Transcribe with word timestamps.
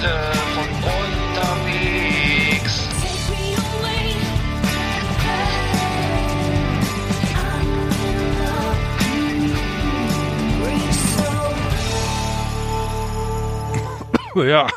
Leute 0.00 0.14
von 0.54 0.66
unterwegs. 1.30 2.88
Ja. 14.34 14.68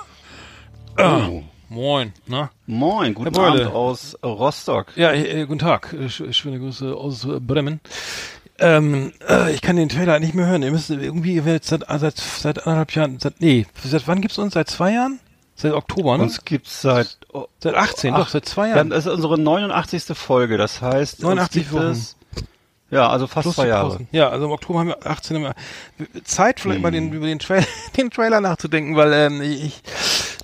Oh. 0.98 1.42
moin, 1.70 2.12
na? 2.28 2.52
Moin, 2.66 3.14
guten 3.14 3.34
Herr 3.34 3.52
Beule. 3.52 3.62
Abend 3.68 3.76
aus 3.76 4.18
Rostock. 4.24 4.88
Ja, 4.98 5.12
äh, 5.14 5.46
guten 5.46 5.60
Tag. 5.60 5.94
Sch- 5.94 6.34
schöne 6.34 6.60
Grüße 6.60 6.94
aus 6.94 7.26
Bremen. 7.40 7.80
Ähm, 8.60 9.14
äh, 9.28 9.52
ich 9.54 9.62
kann 9.62 9.76
den 9.76 9.90
Trailer 9.90 10.20
nicht 10.20 10.36
mehr 10.36 10.46
hören. 10.46 10.64
Ihr 10.64 10.72
müsst 10.72 10.90
irgendwie 10.90 11.36
ihr 11.36 11.46
werdet 11.46 11.66
seit, 11.66 11.86
seit, 11.88 12.18
seit 12.18 12.60
anderthalb 12.60 12.92
Jahren, 12.94 13.20
seit, 13.20 13.42
nee, 13.42 13.66
seit 13.84 14.08
wann 14.08 14.22
gibt's 14.22 14.38
uns? 14.38 14.54
Seit 14.54 14.70
zwei 14.70 14.94
Jahren? 14.94 15.20
Seit 15.56 15.74
Oktober, 15.74 16.18
ne? 16.18 16.24
Uns 16.24 16.44
gibt's 16.46 16.82
seit 16.82 17.18
oh, 17.32 17.46
seit 17.60 17.76
18, 17.76 18.14
ach, 18.14 18.20
doch, 18.20 18.30
seit 18.30 18.46
zwei 18.46 18.70
ja, 18.70 18.76
Jahren. 18.76 18.90
das 18.90 19.06
ist 19.06 19.12
unsere 19.12 19.40
89. 19.40 20.18
Folge. 20.18 20.58
Das 20.58 20.82
heißt, 20.82 21.16
uns 21.16 21.24
89 21.24 21.62
gibt 21.62 21.74
Wochen. 21.74 21.84
es, 21.92 22.16
ja, 22.94 23.10
also 23.10 23.26
fast 23.26 23.46
Plus 23.46 23.56
zwei 23.56 23.68
Jahre. 23.68 24.02
Ja, 24.12 24.30
also 24.30 24.46
im 24.46 24.52
Oktober 24.52 24.80
haben 24.80 24.90
wir 24.90 25.06
18 25.06 25.42
Mal. 25.42 25.56
Zeit 26.24 26.60
vielleicht 26.60 26.82
mal 26.82 26.90
Hm. 26.90 27.10
den, 27.10 27.14
über 27.14 27.26
den, 27.26 27.40
Trail, 27.40 27.66
den 27.98 28.12
Trailer 28.12 28.40
nachzudenken, 28.40 28.96
weil 28.96 29.14
ähm, 29.14 29.42
ich 29.42 29.82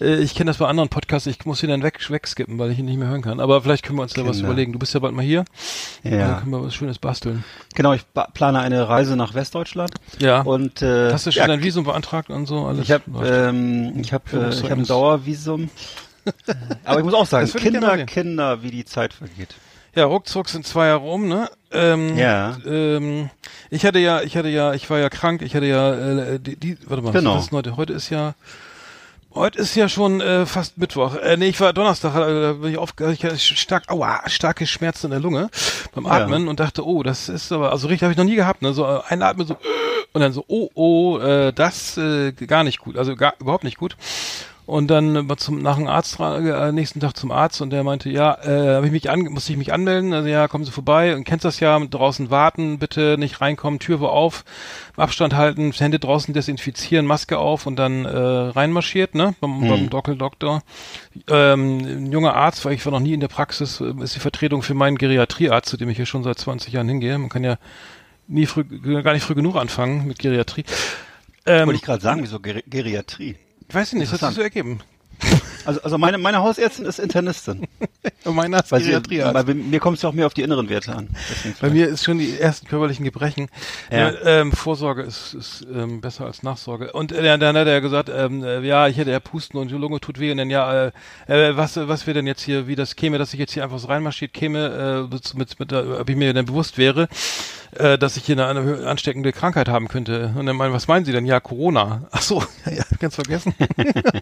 äh, 0.01 0.17
ich 0.17 0.35
kenne 0.35 0.49
das 0.49 0.57
bei 0.57 0.67
anderen 0.67 0.89
Podcasts, 0.89 1.27
ich 1.27 1.45
muss 1.45 1.61
ihn 1.63 1.69
dann 1.69 1.83
weg, 1.83 1.99
wegskippen, 2.09 2.57
weil 2.59 2.71
ich 2.71 2.79
ihn 2.79 2.85
nicht 2.85 2.97
mehr 2.97 3.07
hören 3.09 3.21
kann. 3.21 3.39
Aber 3.39 3.61
vielleicht 3.61 3.83
können 3.83 3.97
wir 3.97 4.03
uns 4.03 4.13
da 4.13 4.25
was 4.25 4.37
Kinder. 4.37 4.49
überlegen. 4.49 4.73
Du 4.73 4.79
bist 4.79 4.93
ja 4.93 4.99
bald 4.99 5.13
mal 5.13 5.21
hier. 5.23 5.45
Dann 6.03 6.19
Ja, 6.19 6.39
können 6.39 6.51
wir 6.51 6.63
was 6.63 6.73
Schönes 6.75 6.99
basteln. 6.99 7.43
genau. 7.75 7.93
Ich 7.93 8.05
ba- 8.07 8.27
plane 8.33 8.59
eine 8.59 8.87
Reise 8.89 9.15
nach 9.15 9.33
Westdeutschland 9.33 9.91
Ja. 10.19 10.41
und 10.41 10.81
äh, 10.81 11.11
Hast 11.11 11.25
du 11.27 11.31
schon 11.31 11.41
ja, 11.41 11.47
dein 11.47 11.63
Visum 11.63 11.83
beantragt 11.85 12.29
und 12.29 12.45
so? 12.47 12.65
Alles 12.65 12.83
Ich 12.83 12.91
habe 12.91 13.03
ähm, 13.27 13.93
ich 14.01 14.13
habe 14.13 14.23
äh, 14.33 14.49
ich 14.49 14.63
habe 14.69 14.81
ein. 14.81 14.85
Dauervisum. 14.85 15.69
Aber 16.85 16.99
ich 16.99 17.05
muss 17.05 17.13
auch 17.13 17.25
sagen, 17.25 17.49
Kinder. 17.51 17.97
Kinder, 18.05 18.61
wie 18.63 18.71
die 18.71 18.85
Zeit 18.85 19.13
vergeht. 19.13 19.55
Ja, 19.95 20.05
ruckzuck 20.05 20.47
sind 20.49 20.67
zwei 20.67 20.87
Jahre 20.87 21.05
um, 21.09 21.27
ne? 21.27 21.49
Ähm, 21.71 22.15
Ja. 22.17 22.57
Ähm, 22.65 23.29
ich 23.71 23.85
hatte 23.85 23.97
ja, 23.99 24.21
ich 24.21 24.37
hatte 24.37 24.49
ja, 24.49 24.73
ich 24.73 24.87
war 24.89 24.99
ja 24.99 25.09
krank, 25.09 25.41
ich 25.41 25.55
hatte 25.55 25.65
ja, 25.65 25.93
äh, 25.93 26.39
die, 26.39 26.55
die 26.55 26.77
warte 26.85 27.01
mal, 27.03 27.11
Genau. 27.11 27.39
ist 27.39 27.51
heute? 27.51 27.75
Heute 27.75 27.93
ist 27.93 28.09
ja, 28.11 28.35
heute 29.33 29.59
ist 29.59 29.75
ja 29.75 29.89
schon 29.89 30.21
äh, 30.21 30.45
fast 30.45 30.77
Mittwoch. 30.77 31.15
Äh, 31.15 31.37
nee, 31.37 31.49
ich 31.49 31.59
war 31.59 31.73
Donnerstag, 31.73 32.15
äh, 32.15 32.41
da 32.41 32.53
bin 32.53 32.71
ich 32.71 32.77
auf, 32.77 32.93
ich 33.11 33.23
hatte 33.23 33.37
stark, 33.37 33.89
aua, 33.89 34.27
starke 34.27 34.65
Schmerzen 34.67 35.07
in 35.07 35.11
der 35.11 35.19
Lunge 35.19 35.49
beim 35.93 36.05
Ja. 36.05 36.11
Atmen 36.11 36.47
und 36.47 36.59
dachte, 36.59 36.85
oh, 36.85 37.03
das 37.03 37.29
ist 37.29 37.51
aber, 37.51 37.71
also 37.71 37.87
richtig 37.87 38.03
habe 38.03 38.11
ich 38.11 38.17
noch 38.17 38.25
nie 38.25 38.35
gehabt, 38.35 38.61
ne? 38.61 38.73
So 38.73 38.85
äh, 38.85 39.01
einatmen 39.07 39.47
so 39.47 39.57
und 40.11 40.21
dann 40.21 40.33
so, 40.33 40.43
oh, 40.47 40.69
oh, 40.73 41.19
äh, 41.19 41.53
das 41.53 41.97
äh, 41.97 42.31
gar 42.31 42.63
nicht 42.63 42.79
gut, 42.79 42.97
also 42.97 43.15
gar 43.15 43.35
überhaupt 43.39 43.63
nicht 43.63 43.77
gut. 43.77 43.95
Und 44.69 44.91
dann 44.91 45.27
zum 45.37 45.63
nach 45.63 45.77
dem 45.77 45.87
Arzt 45.87 46.19
äh, 46.19 46.71
nächsten 46.71 46.99
Tag 46.99 47.17
zum 47.17 47.31
Arzt 47.31 47.59
und 47.59 47.71
der 47.71 47.83
meinte, 47.83 48.11
ja, 48.11 48.37
äh, 48.43 48.75
hab 48.75 48.83
ich 48.83 48.91
mich 48.91 49.09
an, 49.09 49.21
musste 49.21 49.51
ich 49.51 49.57
mich 49.57 49.73
anmelden, 49.73 50.13
also 50.13 50.29
ja, 50.29 50.47
kommen 50.47 50.63
Sie 50.63 50.69
vorbei 50.69 51.15
und 51.15 51.23
kennst 51.23 51.43
das 51.43 51.59
ja, 51.59 51.79
draußen 51.79 52.29
warten, 52.29 52.77
bitte 52.77 53.17
nicht 53.17 53.41
reinkommen, 53.41 53.79
Tür 53.79 53.99
war 53.99 54.11
auf, 54.11 54.45
Abstand 54.95 55.33
halten, 55.33 55.71
Hände 55.71 55.97
draußen 55.97 56.35
desinfizieren, 56.35 57.07
Maske 57.07 57.39
auf 57.39 57.65
und 57.65 57.77
dann 57.77 58.05
äh, 58.05 58.15
reinmarschiert, 58.15 59.15
ne, 59.15 59.33
beim, 59.41 59.67
beim 59.67 59.89
Dockel-Doktor. 59.89 60.61
Ähm, 61.27 61.79
ein 61.79 62.11
junger 62.11 62.35
Arzt, 62.35 62.63
weil 62.63 62.73
ich 62.73 62.85
war 62.85 62.91
noch 62.91 62.99
nie 62.99 63.13
in 63.13 63.21
der 63.21 63.27
Praxis, 63.27 63.81
äh, 63.81 63.91
ist 64.03 64.13
die 64.13 64.19
Vertretung 64.19 64.61
für 64.61 64.75
meinen 64.75 64.99
Geriatriearzt, 64.99 65.67
zu 65.67 65.77
dem 65.77 65.89
ich 65.89 65.97
hier 65.97 66.05
schon 66.05 66.21
seit 66.21 66.37
20 66.37 66.73
Jahren 66.73 66.87
hingehe. 66.87 67.17
Man 67.17 67.29
kann 67.29 67.43
ja 67.43 67.57
nie 68.27 68.45
früh, 68.45 68.65
gar 69.01 69.13
nicht 69.13 69.23
früh 69.23 69.33
genug 69.33 69.55
anfangen 69.55 70.05
mit 70.05 70.19
Geriatrie. 70.19 70.63
Ähm, 71.47 71.65
Wollte 71.65 71.77
ich 71.77 71.81
gerade 71.81 72.03
sagen, 72.03 72.21
wieso 72.21 72.39
Ger 72.39 72.61
Geriatrie? 72.67 73.35
Weiß 73.73 73.93
ich 73.93 73.99
nicht, 73.99 74.11
das 74.11 74.21
hat 74.21 74.29
sich 74.29 74.37
so 74.37 74.41
ergeben. 74.41 74.79
Also, 75.69 75.81
also 75.81 75.97
meine, 75.99 76.17
meine 76.17 76.39
Hausärztin 76.39 76.85
ist 76.85 76.97
Internistin. 76.97 77.67
Meiner 78.25 78.63
ist 78.63 78.71
weil 78.71 79.43
bei 79.43 79.53
mir 79.53 79.79
kommt 79.79 79.97
es 79.97 80.01
ja 80.01 80.09
auch 80.09 80.13
mehr 80.13 80.25
auf 80.25 80.33
die 80.33 80.41
inneren 80.41 80.67
Werte 80.67 80.95
an. 80.95 81.09
Bei 81.61 81.69
mir 81.69 81.87
ist 81.87 82.03
schon 82.03 82.17
die 82.17 82.39
ersten 82.39 82.67
körperlichen 82.67 83.05
Gebrechen. 83.05 83.49
Ja. 83.91 84.09
Ja. 84.09 84.13
ähm, 84.23 84.51
Vorsorge 84.51 85.03
ist, 85.03 85.35
ist 85.35 85.67
ähm, 85.71 86.01
besser 86.01 86.25
als 86.25 86.41
Nachsorge. 86.41 86.91
Und 86.91 87.11
äh, 87.11 87.37
dann 87.37 87.55
hat 87.55 87.67
er 87.67 87.81
gesagt, 87.81 88.09
ähm, 88.09 88.43
äh, 88.43 88.61
ja, 88.61 88.87
ich 88.87 88.97
hätte 88.97 89.11
ja 89.11 89.19
Pusten 89.19 89.59
und 89.59 89.69
die 89.69 89.75
Lunge 89.75 89.99
tut 89.99 90.19
weh. 90.19 90.31
Und 90.31 90.37
dann, 90.37 90.49
ja, 90.49 90.85
äh, 90.85 90.91
äh, 91.27 91.55
was, 91.55 91.77
was 91.77 92.07
wir 92.07 92.15
denn 92.15 92.25
jetzt 92.25 92.41
hier, 92.41 92.65
wie 92.65 92.75
das 92.75 92.95
käme, 92.95 93.19
dass 93.19 93.31
ich 93.33 93.39
jetzt 93.39 93.53
hier 93.53 93.63
einfach 93.63 93.77
so 93.77 93.87
reinmarschiert 93.89 94.33
käme, 94.33 95.07
äh, 95.07 95.13
mit, 95.13 95.35
mit, 95.35 95.59
mit, 95.59 95.71
äh, 95.71 95.99
ob 95.99 96.09
ich 96.09 96.15
mir 96.15 96.33
denn 96.33 96.47
bewusst 96.47 96.79
wäre, 96.79 97.07
äh, 97.75 97.99
dass 97.99 98.17
ich 98.17 98.25
hier 98.25 98.37
eine, 98.43 98.87
ansteckende 98.87 99.31
Krankheit 99.31 99.67
haben 99.69 99.87
könnte. 99.87 100.33
Und 100.35 100.47
dann 100.47 100.55
meinen, 100.55 100.73
was 100.73 100.87
meinen 100.87 101.05
Sie 101.05 101.11
denn? 101.11 101.27
Ja, 101.27 101.39
Corona. 101.39 102.07
Ach 102.09 102.23
so, 102.23 102.43
ja 102.65 102.83
ganz 102.99 103.15
vergessen. 103.15 103.53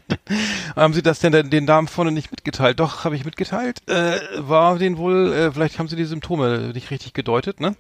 haben 0.76 0.94
Sie 0.94 1.02
das 1.02 1.20
denn 1.20 1.32
den, 1.44 1.50
den 1.50 1.66
Damen 1.66 1.88
vorne 1.88 2.12
nicht 2.12 2.32
mitgeteilt? 2.32 2.80
Doch, 2.80 3.04
habe 3.04 3.16
ich 3.16 3.26
mitgeteilt. 3.26 3.82
Äh, 3.88 4.20
war 4.38 4.78
denen 4.78 4.98
wohl, 4.98 5.34
äh, 5.34 5.52
vielleicht 5.52 5.80
haben 5.80 5.88
sie 5.88 5.96
die 5.96 6.06
Symptome 6.06 6.72
nicht 6.74 6.92
richtig 6.92 7.14
gedeutet, 7.14 7.60
ne? 7.60 7.76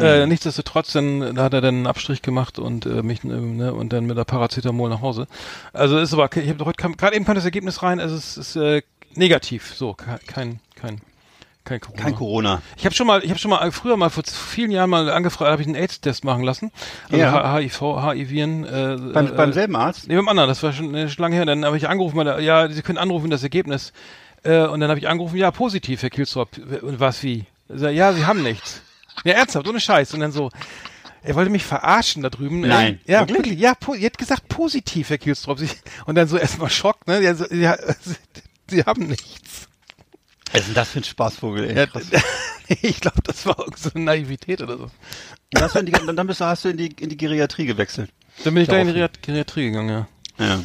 Äh, 0.00 0.26
nichtsdestotrotz, 0.26 0.92
dann 0.92 1.34
da 1.34 1.42
hat 1.42 1.54
er 1.54 1.60
dann 1.60 1.74
einen 1.74 1.86
Abstrich 1.88 2.22
gemacht 2.22 2.60
und 2.60 2.86
äh, 2.86 3.02
mich 3.02 3.24
äh, 3.24 3.28
ne, 3.28 3.74
und 3.74 3.92
dann 3.92 4.06
mit 4.06 4.16
der 4.16 4.24
Paracetamol 4.24 4.88
nach 4.88 5.00
Hause. 5.00 5.26
Also 5.72 5.98
ist 5.98 6.12
aber, 6.12 6.30
ich 6.36 6.48
habe 6.48 6.64
heute 6.64 6.76
gerade 6.76 7.16
eben 7.16 7.24
kam 7.24 7.34
das 7.34 7.44
Ergebnis 7.44 7.82
rein, 7.82 7.98
also 7.98 8.14
es 8.14 8.36
ist 8.36 8.54
äh, 8.54 8.82
negativ, 9.16 9.74
so 9.74 9.94
ke- 9.94 10.20
kein 10.24 10.60
kein 10.76 11.00
kein 11.68 11.80
Corona. 11.80 12.02
Kein 12.02 12.14
Corona. 12.14 12.62
Ich 12.76 12.84
habe 12.84 12.94
schon 12.94 13.06
mal, 13.06 13.22
ich 13.22 13.30
habe 13.30 13.38
schon 13.38 13.50
mal 13.50 13.70
früher 13.72 13.96
mal 13.96 14.10
vor 14.10 14.24
vielen 14.24 14.70
Jahren 14.70 14.90
mal 14.90 15.10
angefragt, 15.10 15.50
habe 15.50 15.62
ich 15.62 15.68
einen 15.68 15.76
AIDS-Test 15.76 16.24
machen 16.24 16.42
lassen, 16.42 16.72
also 17.10 17.16
Ja. 17.16 17.54
HIV, 17.56 17.80
HIV-Viren. 17.80 18.64
Äh, 18.64 18.96
Beim, 19.12 19.26
äh, 19.26 19.30
beim 19.30 19.52
selben 19.52 19.76
Arzt? 19.76 20.08
Nee, 20.08 20.16
beim 20.16 20.28
anderen, 20.28 20.48
das 20.48 20.62
war 20.62 20.72
schon, 20.72 20.94
äh, 20.94 21.08
schon 21.08 21.22
lange 21.22 21.36
her. 21.36 21.46
Dann 21.46 21.64
habe 21.64 21.76
ich 21.76 21.88
angerufen, 21.88 22.16
meine, 22.16 22.40
ja, 22.40 22.68
Sie 22.68 22.82
können 22.82 22.98
anrufen, 22.98 23.30
das 23.30 23.42
Ergebnis. 23.42 23.92
Äh, 24.42 24.66
und 24.66 24.80
dann 24.80 24.88
habe 24.90 24.98
ich 25.00 25.08
angerufen, 25.08 25.36
ja, 25.36 25.50
positiv, 25.50 26.02
Herr 26.02 26.10
Kilstrop. 26.10 26.50
Und 26.82 27.00
was, 27.00 27.22
wie? 27.22 27.44
Ja, 27.68 28.12
Sie 28.12 28.24
haben 28.24 28.42
nichts. 28.42 28.82
Ja, 29.24 29.34
ernsthaft, 29.34 29.68
ohne 29.68 29.80
Scheiß. 29.80 30.14
Und 30.14 30.20
dann 30.20 30.32
so, 30.32 30.50
er 31.22 31.34
wollte 31.34 31.50
mich 31.50 31.64
verarschen 31.64 32.22
da 32.22 32.30
drüben. 32.30 32.60
Nein, 32.60 33.00
Äh, 33.06 33.12
ja, 33.12 33.20
wirklich? 33.20 33.36
wirklich? 33.38 33.58
Ja, 33.58 33.74
po, 33.74 33.94
ihr 33.94 34.06
hat 34.06 34.16
gesagt 34.16 34.48
positiv, 34.48 35.10
Herr 35.10 35.18
Kilstrop. 35.18 35.58
Sie, 35.58 35.68
und 36.06 36.14
dann 36.14 36.28
so 36.28 36.36
erstmal 36.38 36.70
Schock, 36.70 37.06
ne? 37.06 37.20
Ja, 37.20 37.34
so, 37.34 37.44
ja, 37.52 37.76
Sie, 38.00 38.14
Sie 38.70 38.82
haben 38.84 39.06
nichts. 39.08 39.67
Was 40.52 40.60
ist 40.62 40.68
denn 40.68 40.74
das 40.74 40.90
für 40.90 41.00
ein 41.00 41.04
Spaßvogel, 41.04 41.64
ey? 41.70 41.76
Ja, 41.76 41.86
Krass. 41.86 42.04
ich 42.82 43.00
glaube, 43.00 43.20
das 43.24 43.44
war 43.46 43.58
irgend 43.58 43.78
so 43.78 43.90
eine 43.94 44.04
Naivität 44.04 44.60
oder 44.62 44.76
so. 44.78 44.90
Dann 45.52 45.62
hast 45.64 45.74
du 45.74 45.78
in 45.80 45.86
die, 45.86 45.92
dann, 45.92 46.26
bist 46.26 46.40
du, 46.40 46.44
hast 46.44 46.64
du 46.64 46.68
in 46.70 46.76
die, 46.76 46.88
in 47.00 47.08
die 47.08 47.16
Geriatrie 47.16 47.66
gewechselt. 47.66 48.10
Dann 48.44 48.54
bin 48.54 48.62
ich 48.62 48.68
da 48.68 48.76
in 48.78 48.86
die 48.88 49.08
Geriatrie 49.22 49.66
gegangen, 49.70 49.88
ja. 50.38 50.44
Ja, 50.46 50.60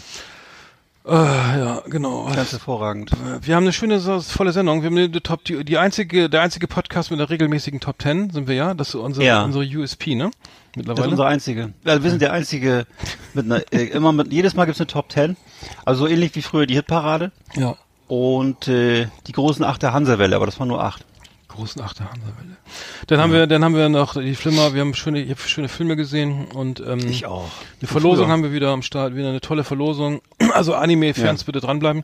Äh, 1.06 1.60
ja, 1.60 1.82
genau. 1.90 2.26
ganz 2.34 2.52
hervorragend. 2.54 3.12
Wir 3.42 3.56
haben 3.56 3.64
eine 3.64 3.74
schöne, 3.74 4.00
volle 4.22 4.54
Sendung. 4.54 4.82
Wir 4.84 4.88
haben 4.88 4.98
eine 4.98 5.22
Top, 5.24 5.44
die, 5.44 5.66
die 5.66 5.78
einzige, 5.78 6.30
der 6.30 6.42
einzige 6.42 6.68
Podcast 6.68 7.12
mit 7.12 7.20
einer 7.20 7.30
regelmäßigen 7.30 7.80
Top 7.82 8.02
10 8.02 8.30
sind 8.30 8.48
wir 8.48 8.56
ja. 8.56 8.74
Das 8.74 8.90
ist 8.90 8.96
unsere, 8.96 9.26
Ja. 9.26 9.44
unsere 9.44 9.66
USP, 9.66 10.16
ne? 10.16 10.26
Das 10.26 10.32
ist 10.32 10.78
Mittlerweile. 10.78 11.10
unser 11.12 11.26
einzige. 11.26 11.74
Also 11.84 12.04
wir 12.04 12.10
sind 12.10 12.22
der 12.22 12.32
einzige 12.32 12.88
mit 13.34 13.46
einer, 13.46 13.62
äh, 13.74 13.86
immer 13.88 14.12
mit, 14.14 14.32
jedes 14.32 14.54
Mal 14.56 14.64
gibt's 14.66 14.80
eine 14.80 14.88
Top 14.88 15.12
10. 15.12 15.36
Also 15.84 16.06
so 16.06 16.08
ähnlich 16.08 16.36
wie 16.36 16.42
früher 16.42 16.66
die 16.68 16.76
Hitparade. 16.76 17.32
ja. 17.56 17.76
Und 18.08 18.68
äh, 18.68 19.08
die 19.28 19.32
großen 19.32 19.64
acht 19.64 19.82
der 19.82 19.94
Hansawelle, 19.94 20.36
aber 20.36 20.46
das 20.46 20.60
waren 20.60 20.68
nur 20.68 20.84
acht. 20.84 21.06
Großen 21.48 21.80
Achter 21.84 22.06
Hansawelle. 22.06 22.58
Dann 23.06 23.20
haben 23.20 23.32
wir, 23.32 23.46
dann 23.46 23.64
haben 23.64 23.76
wir 23.76 23.88
noch 23.88 24.16
die 24.16 24.34
Flimmer, 24.34 24.74
wir 24.74 24.82
haben 24.82 24.96
schöne, 24.96 25.22
ich 25.22 25.30
habe 25.30 25.40
schöne 25.42 25.70
Filme 25.70 25.96
gesehen 25.96 26.46
und 26.48 26.80
ähm, 26.80 26.98
Ich 27.08 27.28
auch. 27.28 27.48
Die 27.80 27.86
Verlosung 27.86 28.26
Früher. 28.26 28.34
haben 28.34 28.42
wir 28.44 28.54
wieder 28.54 28.70
am 28.72 28.82
Start, 28.82 29.16
wieder 29.16 29.30
eine 29.30 29.40
tolle 29.40 29.64
Verlosung. 29.64 30.22
Also 30.54 30.74
Anime-Fans 30.74 31.44
bitte 31.44 31.60
dranbleiben. 31.62 32.04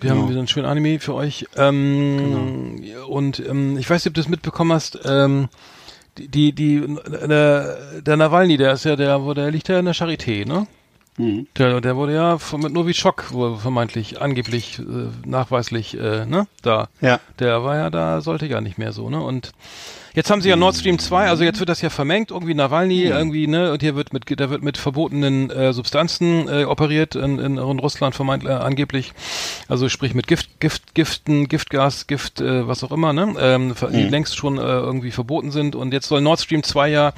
Wir 0.00 0.08
haben 0.10 0.18
Genau. 0.20 0.30
wieder 0.30 0.38
einen 0.38 0.48
schönen 0.48 0.64
Anime 0.66 1.00
für 1.00 1.12
euch. 1.14 1.46
Ähm, 1.56 2.82
Und 3.08 3.40
ähm, 3.40 3.76
ich 3.76 3.88
weiß 3.90 4.04
nicht, 4.04 4.10
ob 4.10 4.14
du 4.14 4.20
das 4.22 4.28
mitbekommen 4.30 4.72
hast. 4.72 4.98
Ähm, 5.04 5.48
die, 6.16 6.28
die, 6.28 6.52
die 6.54 6.96
der, 7.28 8.00
der 8.00 8.16
Nawalny, 8.16 8.56
der 8.56 8.72
ist 8.72 8.84
ja 8.86 8.96
der, 8.96 9.22
wo 9.22 9.34
der 9.34 9.50
liegt 9.50 9.68
ja 9.68 9.78
in 9.78 9.84
der 9.84 9.94
Charité, 9.94 10.46
ne? 10.48 10.66
Mhm. 11.18 11.46
Der, 11.56 11.80
der 11.80 11.96
wurde 11.96 12.14
ja 12.14 12.38
von, 12.38 12.60
mit 12.62 12.72
Novichok 12.72 13.32
wohl 13.32 13.56
vermeintlich, 13.56 14.20
angeblich, 14.22 14.78
äh, 14.78 14.82
nachweislich, 15.26 15.98
äh, 15.98 16.24
ne? 16.24 16.46
Da. 16.62 16.88
Ja. 17.00 17.20
Der 17.38 17.64
war 17.64 17.76
ja 17.76 17.90
da, 17.90 18.20
sollte 18.20 18.46
ja 18.46 18.60
nicht 18.60 18.78
mehr 18.78 18.92
so, 18.92 19.10
ne? 19.10 19.20
Und 19.20 19.52
jetzt 20.18 20.32
haben 20.32 20.42
sie 20.42 20.48
ja 20.48 20.56
Nord 20.56 20.74
Stream 20.74 20.98
2, 20.98 21.28
also 21.28 21.44
jetzt 21.44 21.60
wird 21.60 21.68
das 21.68 21.80
ja 21.80 21.90
vermengt, 21.90 22.32
irgendwie 22.32 22.52
Nawalny, 22.52 23.04
irgendwie, 23.04 23.46
ne? 23.46 23.70
Und 23.70 23.82
hier 23.82 23.94
wird 23.94 24.12
mit, 24.12 24.24
da 24.40 24.50
wird 24.50 24.64
mit 24.64 24.76
verbotenen 24.76 25.48
äh, 25.48 25.72
Substanzen 25.72 26.48
äh, 26.48 26.64
operiert 26.64 27.14
in, 27.14 27.38
in, 27.38 27.56
in 27.56 27.78
Russland 27.78 28.16
vermeintlich, 28.16 28.50
äh, 28.50 28.56
angeblich. 28.56 29.12
Also 29.68 29.88
sprich 29.88 30.14
mit 30.14 30.26
Gift, 30.26 30.58
Gift, 30.58 30.96
Giften, 30.96 31.46
Giftgas, 31.46 32.08
Gift, 32.08 32.40
äh, 32.40 32.66
was 32.66 32.82
auch 32.82 32.90
immer, 32.90 33.12
ne? 33.12 33.32
Ähm, 33.38 33.74
die 33.92 34.08
längst 34.08 34.36
schon 34.36 34.58
äh, 34.58 34.62
irgendwie 34.62 35.12
verboten 35.12 35.52
sind. 35.52 35.76
Und 35.76 35.92
jetzt 35.92 36.08
soll 36.08 36.20
Nord 36.20 36.40
Stream 36.40 36.64
2 36.64 36.88
ja 36.88 37.12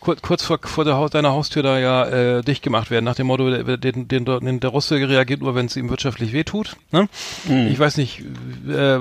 kur 0.00 0.16
kurz 0.16 0.42
vor, 0.42 0.58
vor 0.62 0.86
der 0.86 0.96
Haus, 0.96 1.10
deiner 1.10 1.32
Haustür 1.32 1.62
da 1.62 1.78
ja 1.78 2.06
äh, 2.06 2.42
dicht 2.42 2.62
gemacht 2.62 2.90
werden, 2.90 3.04
nach 3.04 3.16
dem 3.16 3.26
Motto, 3.26 3.50
der, 3.50 3.76
den, 3.76 4.08
den, 4.08 4.24
den, 4.24 4.60
der 4.60 4.70
Russe 4.70 4.94
reagiert 4.94 5.42
nur, 5.42 5.54
wenn 5.54 5.66
es 5.66 5.76
ihm 5.76 5.90
wirtschaftlich 5.90 6.32
wehtut. 6.32 6.78
Ne? 6.90 7.06
Ich 7.70 7.78
weiß 7.78 7.98
nicht, 7.98 8.22
äh, 8.66 8.98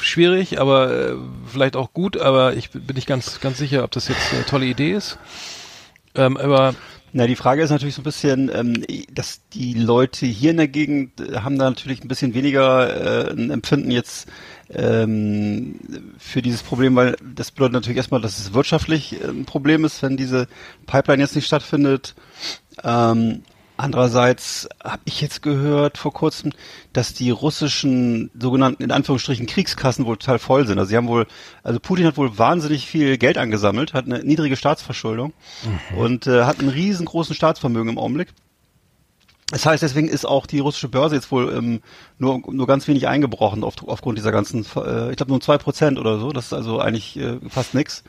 schwierig, 0.00 0.60
aber 0.60 0.90
äh, 0.90 1.14
vielleicht 1.46 1.76
auch 1.76 1.92
gut, 1.92 2.16
aber 2.16 2.54
ich 2.54 2.70
bin 2.88 2.96
nicht 2.96 3.06
ganz, 3.06 3.38
ganz 3.38 3.58
sicher, 3.58 3.84
ob 3.84 3.92
das 3.92 4.08
jetzt 4.08 4.32
eine 4.34 4.44
tolle 4.44 4.66
Idee 4.66 4.92
ist. 4.92 5.18
Ähm, 6.16 6.36
aber 6.36 6.74
Na, 7.12 7.26
die 7.26 7.36
Frage 7.36 7.62
ist 7.62 7.70
natürlich 7.70 7.94
so 7.94 8.02
ein 8.02 8.04
bisschen, 8.04 8.50
ähm, 8.52 8.84
dass 9.10 9.40
die 9.54 9.72
Leute 9.72 10.26
hier 10.26 10.50
in 10.50 10.58
der 10.58 10.68
Gegend 10.68 11.20
äh, 11.20 11.38
haben 11.38 11.58
da 11.58 11.64
natürlich 11.64 12.02
ein 12.02 12.08
bisschen 12.08 12.34
weniger 12.34 13.28
äh, 13.28 13.32
ein 13.32 13.50
Empfinden 13.50 13.90
jetzt 13.90 14.28
ähm, 14.70 15.80
für 16.18 16.42
dieses 16.42 16.62
Problem, 16.62 16.96
weil 16.96 17.16
das 17.34 17.50
bedeutet 17.50 17.72
natürlich 17.72 17.96
erstmal, 17.96 18.20
dass 18.20 18.38
es 18.38 18.52
wirtschaftlich 18.52 19.22
äh, 19.22 19.28
ein 19.28 19.46
Problem 19.46 19.86
ist, 19.86 20.02
wenn 20.02 20.18
diese 20.18 20.48
Pipeline 20.86 21.22
jetzt 21.22 21.34
nicht 21.34 21.46
stattfindet. 21.46 22.14
Ähm, 22.84 23.42
Andererseits 23.80 24.68
habe 24.82 25.02
ich 25.04 25.20
jetzt 25.20 25.40
gehört 25.40 25.98
vor 25.98 26.12
kurzem, 26.12 26.52
dass 26.92 27.14
die 27.14 27.30
russischen 27.30 28.28
sogenannten 28.36 28.82
in 28.82 28.90
Anführungsstrichen 28.90 29.46
Kriegskassen 29.46 30.04
wohl 30.04 30.16
total 30.16 30.40
voll 30.40 30.66
sind. 30.66 30.80
Also 30.80 30.88
sie 30.88 30.96
haben 30.96 31.06
wohl, 31.06 31.28
also 31.62 31.78
Putin 31.78 32.04
hat 32.04 32.16
wohl 32.16 32.36
wahnsinnig 32.36 32.86
viel 32.88 33.18
Geld 33.18 33.38
angesammelt, 33.38 33.94
hat 33.94 34.06
eine 34.06 34.24
niedrige 34.24 34.56
Staatsverschuldung 34.56 35.32
mhm. 35.92 35.98
und 35.98 36.26
äh, 36.26 36.42
hat 36.42 36.58
einen 36.58 36.70
riesengroßen 36.70 37.36
Staatsvermögen 37.36 37.90
im 37.90 37.98
Augenblick. 37.98 38.30
Das 39.50 39.64
heißt, 39.64 39.82
deswegen 39.82 40.08
ist 40.08 40.26
auch 40.26 40.46
die 40.46 40.58
russische 40.58 40.88
Börse 40.88 41.14
jetzt 41.14 41.30
wohl 41.30 41.54
ähm, 41.54 41.80
nur, 42.18 42.40
nur 42.50 42.66
ganz 42.66 42.88
wenig 42.88 43.06
eingebrochen 43.08 43.64
auf, 43.64 43.74
aufgrund 43.86 44.18
dieser 44.18 44.32
ganzen, 44.32 44.64
äh, 44.76 45.10
ich 45.10 45.16
glaube 45.16 45.30
nur 45.30 45.40
zwei 45.40 45.58
Prozent 45.58 45.98
oder 45.98 46.18
so. 46.18 46.30
Das 46.30 46.46
ist 46.46 46.52
also 46.52 46.80
eigentlich 46.80 47.16
äh, 47.18 47.38
fast 47.48 47.74
nix. 47.74 48.02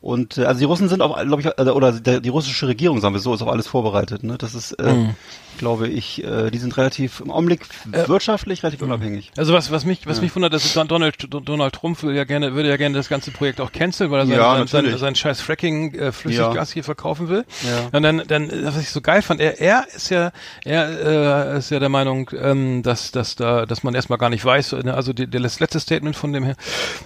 Und 0.00 0.38
äh, 0.38 0.44
also 0.44 0.58
die 0.58 0.64
Russen 0.64 0.88
sind 0.88 1.02
auch, 1.02 1.20
glaube 1.22 1.42
ich, 1.42 1.58
also, 1.58 1.74
oder 1.74 1.92
der, 1.92 2.20
die 2.20 2.28
russische 2.28 2.68
Regierung, 2.68 3.00
sagen 3.00 3.14
wir 3.14 3.20
so, 3.20 3.34
ist 3.34 3.42
auch 3.42 3.48
alles 3.48 3.66
vorbereitet. 3.66 4.22
Ne? 4.22 4.38
Das 4.38 4.54
ist, 4.54 4.72
äh, 4.72 4.92
mhm 4.92 5.14
glaube 5.58 5.88
ich, 5.88 6.24
äh, 6.24 6.50
die 6.50 6.58
sind 6.58 6.76
relativ 6.78 7.20
im 7.20 7.30
Augenblick 7.30 7.66
äh, 7.92 8.08
wirtschaftlich 8.08 8.62
relativ 8.62 8.80
unabhängig. 8.80 9.30
Also 9.36 9.52
was, 9.52 9.70
was 9.70 9.84
mich, 9.84 10.06
was 10.06 10.16
ja. 10.16 10.22
mich 10.22 10.34
wundert, 10.34 10.54
dass 10.54 10.72
Donald, 10.72 11.16
Donald 11.28 11.74
Trump 11.74 12.02
will 12.02 12.14
ja 12.14 12.24
gerne, 12.24 12.54
würde 12.54 12.68
ja 12.70 12.76
gerne 12.76 12.96
das 12.96 13.08
ganze 13.08 13.30
Projekt 13.30 13.60
auch 13.60 13.72
canceln, 13.72 14.10
weil 14.10 14.20
er 14.20 14.26
sein, 14.26 14.36
ja, 14.36 14.66
sein, 14.66 14.84
sein, 14.86 14.98
sein, 14.98 15.14
scheiß 15.14 15.40
Fracking 15.42 15.94
äh, 15.94 16.12
Flüssiggas 16.12 16.70
ja. 16.70 16.74
hier 16.74 16.84
verkaufen 16.84 17.28
will. 17.28 17.44
Ja. 17.66 17.88
Und 17.92 18.02
dann, 18.02 18.22
dann, 18.26 18.50
was 18.64 18.80
ich 18.80 18.88
so 18.88 19.00
geil 19.00 19.20
fand, 19.20 19.40
er, 19.40 19.60
er 19.60 19.86
ist 19.94 20.10
ja, 20.10 20.32
er 20.64 21.54
äh, 21.54 21.58
ist 21.58 21.70
ja 21.70 21.80
der 21.80 21.88
Meinung, 21.88 22.30
ähm, 22.40 22.82
dass, 22.82 23.10
dass 23.10 23.36
da, 23.36 23.47
dass 23.66 23.82
man 23.82 23.94
erstmal 23.94 24.18
gar 24.18 24.30
nicht 24.30 24.44
weiß, 24.44 24.72
ne, 24.84 24.94
also 24.94 25.12
die, 25.12 25.26
der 25.26 25.40
letzte 25.40 25.80
Statement 25.80 26.16
von 26.16 26.32
dem 26.32 26.54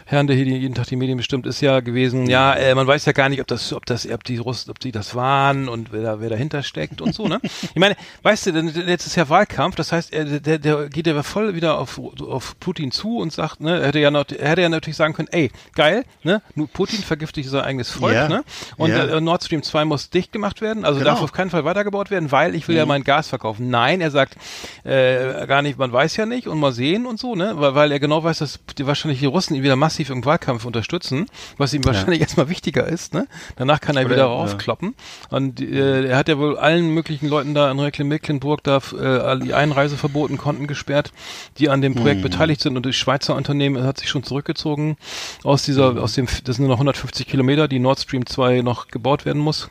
Herrn, 0.06 0.26
der 0.26 0.36
hier 0.36 0.44
jeden 0.46 0.74
Tag 0.74 0.86
die 0.86 0.96
Medien 0.96 1.16
bestimmt, 1.16 1.46
ist 1.46 1.60
ja 1.60 1.80
gewesen, 1.80 2.28
ja, 2.28 2.54
äh, 2.54 2.74
man 2.74 2.86
weiß 2.86 3.04
ja 3.06 3.12
gar 3.12 3.28
nicht, 3.28 3.40
ob 3.40 3.46
das, 3.46 3.72
ob 3.72 3.86
das, 3.86 4.08
ob 4.10 4.24
die 4.24 4.38
Russen, 4.38 4.70
ob 4.70 4.78
die 4.78 4.92
das 4.92 5.14
waren 5.14 5.68
und 5.68 5.92
wer 5.92 6.02
da, 6.02 6.20
wer 6.20 6.30
dahinter 6.30 6.62
steckt 6.62 7.00
und 7.00 7.14
so, 7.14 7.28
ne? 7.28 7.40
Ich 7.42 7.76
meine, 7.76 7.96
weißt 8.22 8.46
du, 8.46 8.50
jetzt 8.50 9.06
ist 9.06 9.16
ja 9.16 9.28
Wahlkampf, 9.28 9.76
das 9.76 9.92
heißt, 9.92 10.12
er, 10.12 10.24
der, 10.24 10.58
der 10.58 10.88
geht 10.88 11.06
ja 11.06 11.22
voll 11.22 11.54
wieder 11.54 11.78
auf, 11.78 11.98
auf 11.98 12.58
Putin 12.60 12.90
zu 12.90 13.18
und 13.18 13.32
sagt, 13.32 13.60
ne, 13.60 13.80
er 13.80 13.88
hätte 13.88 13.98
ja 13.98 14.10
noch, 14.10 14.24
er 14.28 14.50
hätte 14.50 14.62
ja 14.62 14.68
natürlich 14.68 14.96
sagen 14.96 15.14
können, 15.14 15.28
ey, 15.32 15.50
geil, 15.74 16.04
ne, 16.22 16.42
nur 16.54 16.68
Putin 16.68 17.02
vergiftet 17.02 17.44
sein 17.46 17.62
eigenes 17.62 17.90
Volk, 17.90 18.14
ja. 18.14 18.28
ne, 18.28 18.44
und 18.76 18.90
ja. 18.90 19.04
äh, 19.06 19.20
Nord 19.20 19.44
Stream 19.44 19.62
2 19.62 19.84
muss 19.84 20.10
dicht 20.10 20.32
gemacht 20.32 20.60
werden, 20.60 20.84
also 20.84 20.98
genau. 20.98 21.12
darf 21.12 21.22
auf 21.22 21.32
keinen 21.32 21.50
Fall 21.50 21.64
weitergebaut 21.64 22.10
werden, 22.10 22.30
weil 22.32 22.54
ich 22.54 22.68
will 22.68 22.74
mhm. 22.74 22.80
ja 22.80 22.86
mein 22.86 23.04
Gas 23.04 23.28
verkaufen. 23.28 23.70
Nein, 23.70 24.00
er 24.00 24.10
sagt, 24.10 24.36
äh, 24.84 25.46
gar 25.46 25.62
nicht, 25.62 25.78
man 25.78 25.92
weiß 25.92 26.16
ja 26.16 26.26
nicht 26.26 26.31
und 26.46 26.58
mal 26.58 26.72
sehen 26.72 27.06
und 27.06 27.18
so, 27.18 27.34
ne, 27.34 27.54
weil, 27.56 27.74
weil 27.74 27.92
er 27.92 28.00
genau 28.00 28.24
weiß, 28.24 28.38
dass 28.38 28.60
die 28.78 28.86
wahrscheinlich 28.86 29.20
die 29.20 29.26
Russen 29.26 29.54
ihn 29.54 29.62
wieder 29.62 29.76
massiv 29.76 30.10
im 30.10 30.24
Wahlkampf 30.24 30.64
unterstützen, 30.64 31.26
was 31.58 31.74
ihm 31.74 31.84
wahrscheinlich 31.84 32.20
ja. 32.20 32.26
erstmal 32.26 32.48
wichtiger 32.48 32.86
ist, 32.86 33.14
ne, 33.14 33.26
danach 33.56 33.80
kann 33.80 33.96
er 33.96 34.06
Oder, 34.06 34.14
wieder 34.14 34.24
raufkloppen 34.24 34.94
und 35.30 35.60
äh, 35.60 36.06
er 36.06 36.16
hat 36.16 36.28
ja 36.28 36.38
wohl 36.38 36.58
allen 36.58 36.88
möglichen 36.88 37.28
Leuten 37.28 37.54
da 37.54 37.70
in 37.70 37.78
Recklen-Mecklenburg 37.78 38.62
da 38.62 38.78
äh, 38.78 39.38
die 39.40 39.54
Einreiseverboten 39.54 40.38
Konten 40.38 40.66
gesperrt, 40.66 41.12
die 41.58 41.68
an 41.68 41.80
dem 41.80 41.94
Projekt 41.94 42.22
hm. 42.22 42.30
beteiligt 42.30 42.60
sind 42.60 42.76
und 42.76 42.86
das 42.86 42.96
Schweizer 42.96 43.34
Unternehmen 43.34 43.82
hat 43.82 43.98
sich 43.98 44.08
schon 44.08 44.22
zurückgezogen 44.22 44.96
aus 45.44 45.62
dieser, 45.62 45.90
hm. 45.90 45.98
aus 45.98 46.14
dem, 46.14 46.26
das 46.44 46.56
sind 46.56 46.66
nur 46.66 46.68
noch 46.68 46.78
150 46.78 47.26
Kilometer, 47.26 47.68
die 47.68 47.78
Nord 47.78 48.00
Stream 48.00 48.26
2 48.26 48.62
noch 48.62 48.88
gebaut 48.88 49.24
werden 49.24 49.40
muss. 49.40 49.70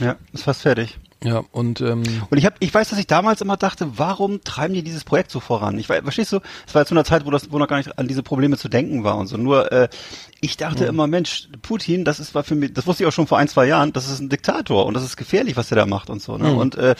Ja, 0.00 0.16
ist 0.32 0.44
fast 0.44 0.62
fertig. 0.62 0.98
Ja, 1.24 1.44
und 1.52 1.80
ähm, 1.80 2.02
und 2.30 2.38
ich 2.38 2.44
habe 2.44 2.56
ich 2.58 2.72
weiß, 2.72 2.90
dass 2.90 2.98
ich 2.98 3.06
damals 3.06 3.40
immer 3.40 3.56
dachte, 3.56 3.92
warum 3.96 4.42
treiben 4.42 4.74
die 4.74 4.82
dieses 4.82 5.04
Projekt 5.04 5.30
so 5.30 5.40
voran? 5.40 5.78
Ich 5.78 5.88
weiß, 5.88 6.02
verstehst 6.02 6.32
du, 6.32 6.40
es 6.66 6.74
war 6.74 6.84
zu 6.84 6.94
einer 6.94 7.04
Zeit, 7.04 7.24
wo 7.26 7.30
das 7.30 7.52
wo 7.52 7.58
noch 7.58 7.68
gar 7.68 7.76
nicht 7.76 7.98
an 7.98 8.08
diese 8.08 8.22
Probleme 8.22 8.56
zu 8.56 8.68
denken 8.68 9.04
war 9.04 9.16
und 9.16 9.26
so. 9.26 9.36
Nur 9.36 9.70
äh, 9.72 9.88
ich 10.40 10.56
dachte 10.56 10.84
mhm. 10.84 10.88
immer, 10.88 11.06
Mensch, 11.06 11.48
Putin, 11.62 12.04
das 12.04 12.18
ist 12.18 12.34
war 12.34 12.42
für 12.42 12.56
mich, 12.56 12.72
das 12.72 12.86
wusste 12.86 13.04
ich 13.04 13.08
auch 13.08 13.12
schon 13.12 13.28
vor 13.28 13.38
ein, 13.38 13.46
zwei 13.46 13.66
Jahren, 13.66 13.92
das 13.92 14.10
ist 14.10 14.20
ein 14.20 14.28
Diktator 14.28 14.86
und 14.86 14.94
das 14.94 15.04
ist 15.04 15.16
gefährlich, 15.16 15.56
was 15.56 15.68
der 15.68 15.76
da 15.76 15.86
macht 15.86 16.10
und 16.10 16.20
so, 16.20 16.36
ne? 16.36 16.50
Mhm. 16.50 16.58
Und 16.58 16.74
äh, 16.74 16.94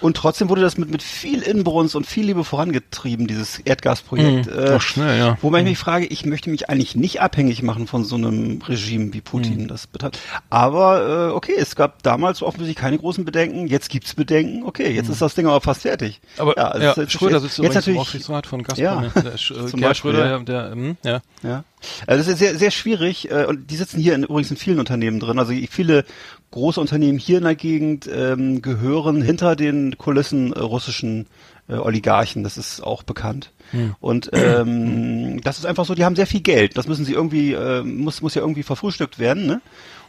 und 0.00 0.16
trotzdem 0.16 0.48
wurde 0.50 0.60
das 0.60 0.76
mit 0.76 0.90
mit 0.90 1.02
viel 1.02 1.40
Inbrunst 1.40 1.96
und 1.96 2.06
viel 2.06 2.26
Liebe 2.26 2.44
vorangetrieben, 2.44 3.26
dieses 3.26 3.58
Erdgasprojekt. 3.60 4.46
Mhm. 4.46 4.58
Äh, 4.58 4.66
Doch 4.66 4.82
schnell, 4.82 5.18
ja. 5.18 5.38
Wobei 5.40 5.60
ich 5.60 5.64
mich 5.64 5.78
frage, 5.78 6.06
ich 6.06 6.26
möchte 6.26 6.50
mich 6.50 6.68
eigentlich 6.68 6.94
nicht 6.94 7.22
abhängig 7.22 7.62
machen 7.62 7.86
von 7.86 8.04
so 8.04 8.16
einem 8.16 8.60
Regime 8.60 9.14
wie 9.14 9.20
Putin 9.22 9.62
mhm. 9.62 9.68
das 9.68 9.86
betreibt. 9.86 10.18
Aber 10.50 11.30
äh, 11.30 11.32
okay, 11.32 11.54
es 11.56 11.76
gab 11.76 12.02
damals 12.02 12.42
offensichtlich 12.42 12.76
keine 12.76 12.98
großen 12.98 13.24
Bedenken, 13.24 13.53
jetzt 13.66 13.88
gibt's 13.88 14.14
Bedenken. 14.14 14.64
Okay, 14.64 14.90
jetzt 14.92 15.06
mhm. 15.06 15.12
ist 15.12 15.22
das 15.22 15.34
Ding 15.34 15.46
aber 15.46 15.60
fast 15.60 15.82
fertig. 15.82 16.20
Aber 16.38 16.56
ja, 16.56 16.78
ja 16.78 16.94
jetzt, 16.96 17.12
Schröder 17.12 17.40
sitzt 17.40 17.58
jetzt, 17.58 17.74
jetzt 17.74 17.86
natürlich 17.86 18.24
von 18.46 18.62
Gazprom, 18.62 18.84
ja, 18.84 19.00
der, 19.22 19.38
Sch 19.38 19.52
Gerhard 19.74 19.96
Schröder, 19.96 20.26
ja. 20.26 20.38
der, 20.38 20.72
ähm, 20.72 20.96
ja. 21.02 21.20
ja. 21.42 21.64
Also 22.06 22.24
das 22.24 22.28
ist 22.28 22.38
sehr, 22.38 22.56
sehr 22.56 22.70
schwierig 22.70 23.30
äh, 23.30 23.44
und 23.46 23.70
die 23.70 23.76
sitzen 23.76 24.00
hier 24.00 24.14
in, 24.14 24.24
übrigens 24.24 24.50
in 24.50 24.56
vielen 24.56 24.78
Unternehmen 24.78 25.20
drin. 25.20 25.38
Also 25.38 25.52
viele 25.70 26.04
große 26.50 26.80
Unternehmen 26.80 27.18
hier 27.18 27.38
in 27.38 27.44
der 27.44 27.56
Gegend 27.56 28.08
ähm, 28.12 28.62
gehören 28.62 29.22
hinter 29.22 29.56
den 29.56 29.98
Kulissen 29.98 30.52
äh, 30.52 30.60
russischen 30.60 31.26
äh, 31.68 31.74
Oligarchen. 31.74 32.42
Das 32.42 32.56
ist 32.56 32.80
auch 32.80 33.02
bekannt. 33.02 33.50
Hm. 33.70 33.94
Und 34.00 34.30
ähm, 34.32 35.40
das 35.42 35.58
ist 35.58 35.66
einfach 35.66 35.84
so, 35.84 35.94
die 35.94 36.04
haben 36.04 36.16
sehr 36.16 36.26
viel 36.26 36.40
Geld. 36.40 36.76
Das 36.76 36.86
müssen 36.86 37.04
sie 37.04 37.12
irgendwie, 37.12 37.52
äh, 37.52 37.82
muss, 37.82 38.22
muss 38.22 38.34
ja 38.34 38.42
irgendwie 38.42 38.62
verfrühstückt 38.62 39.18
werden, 39.18 39.46
ne? 39.46 39.60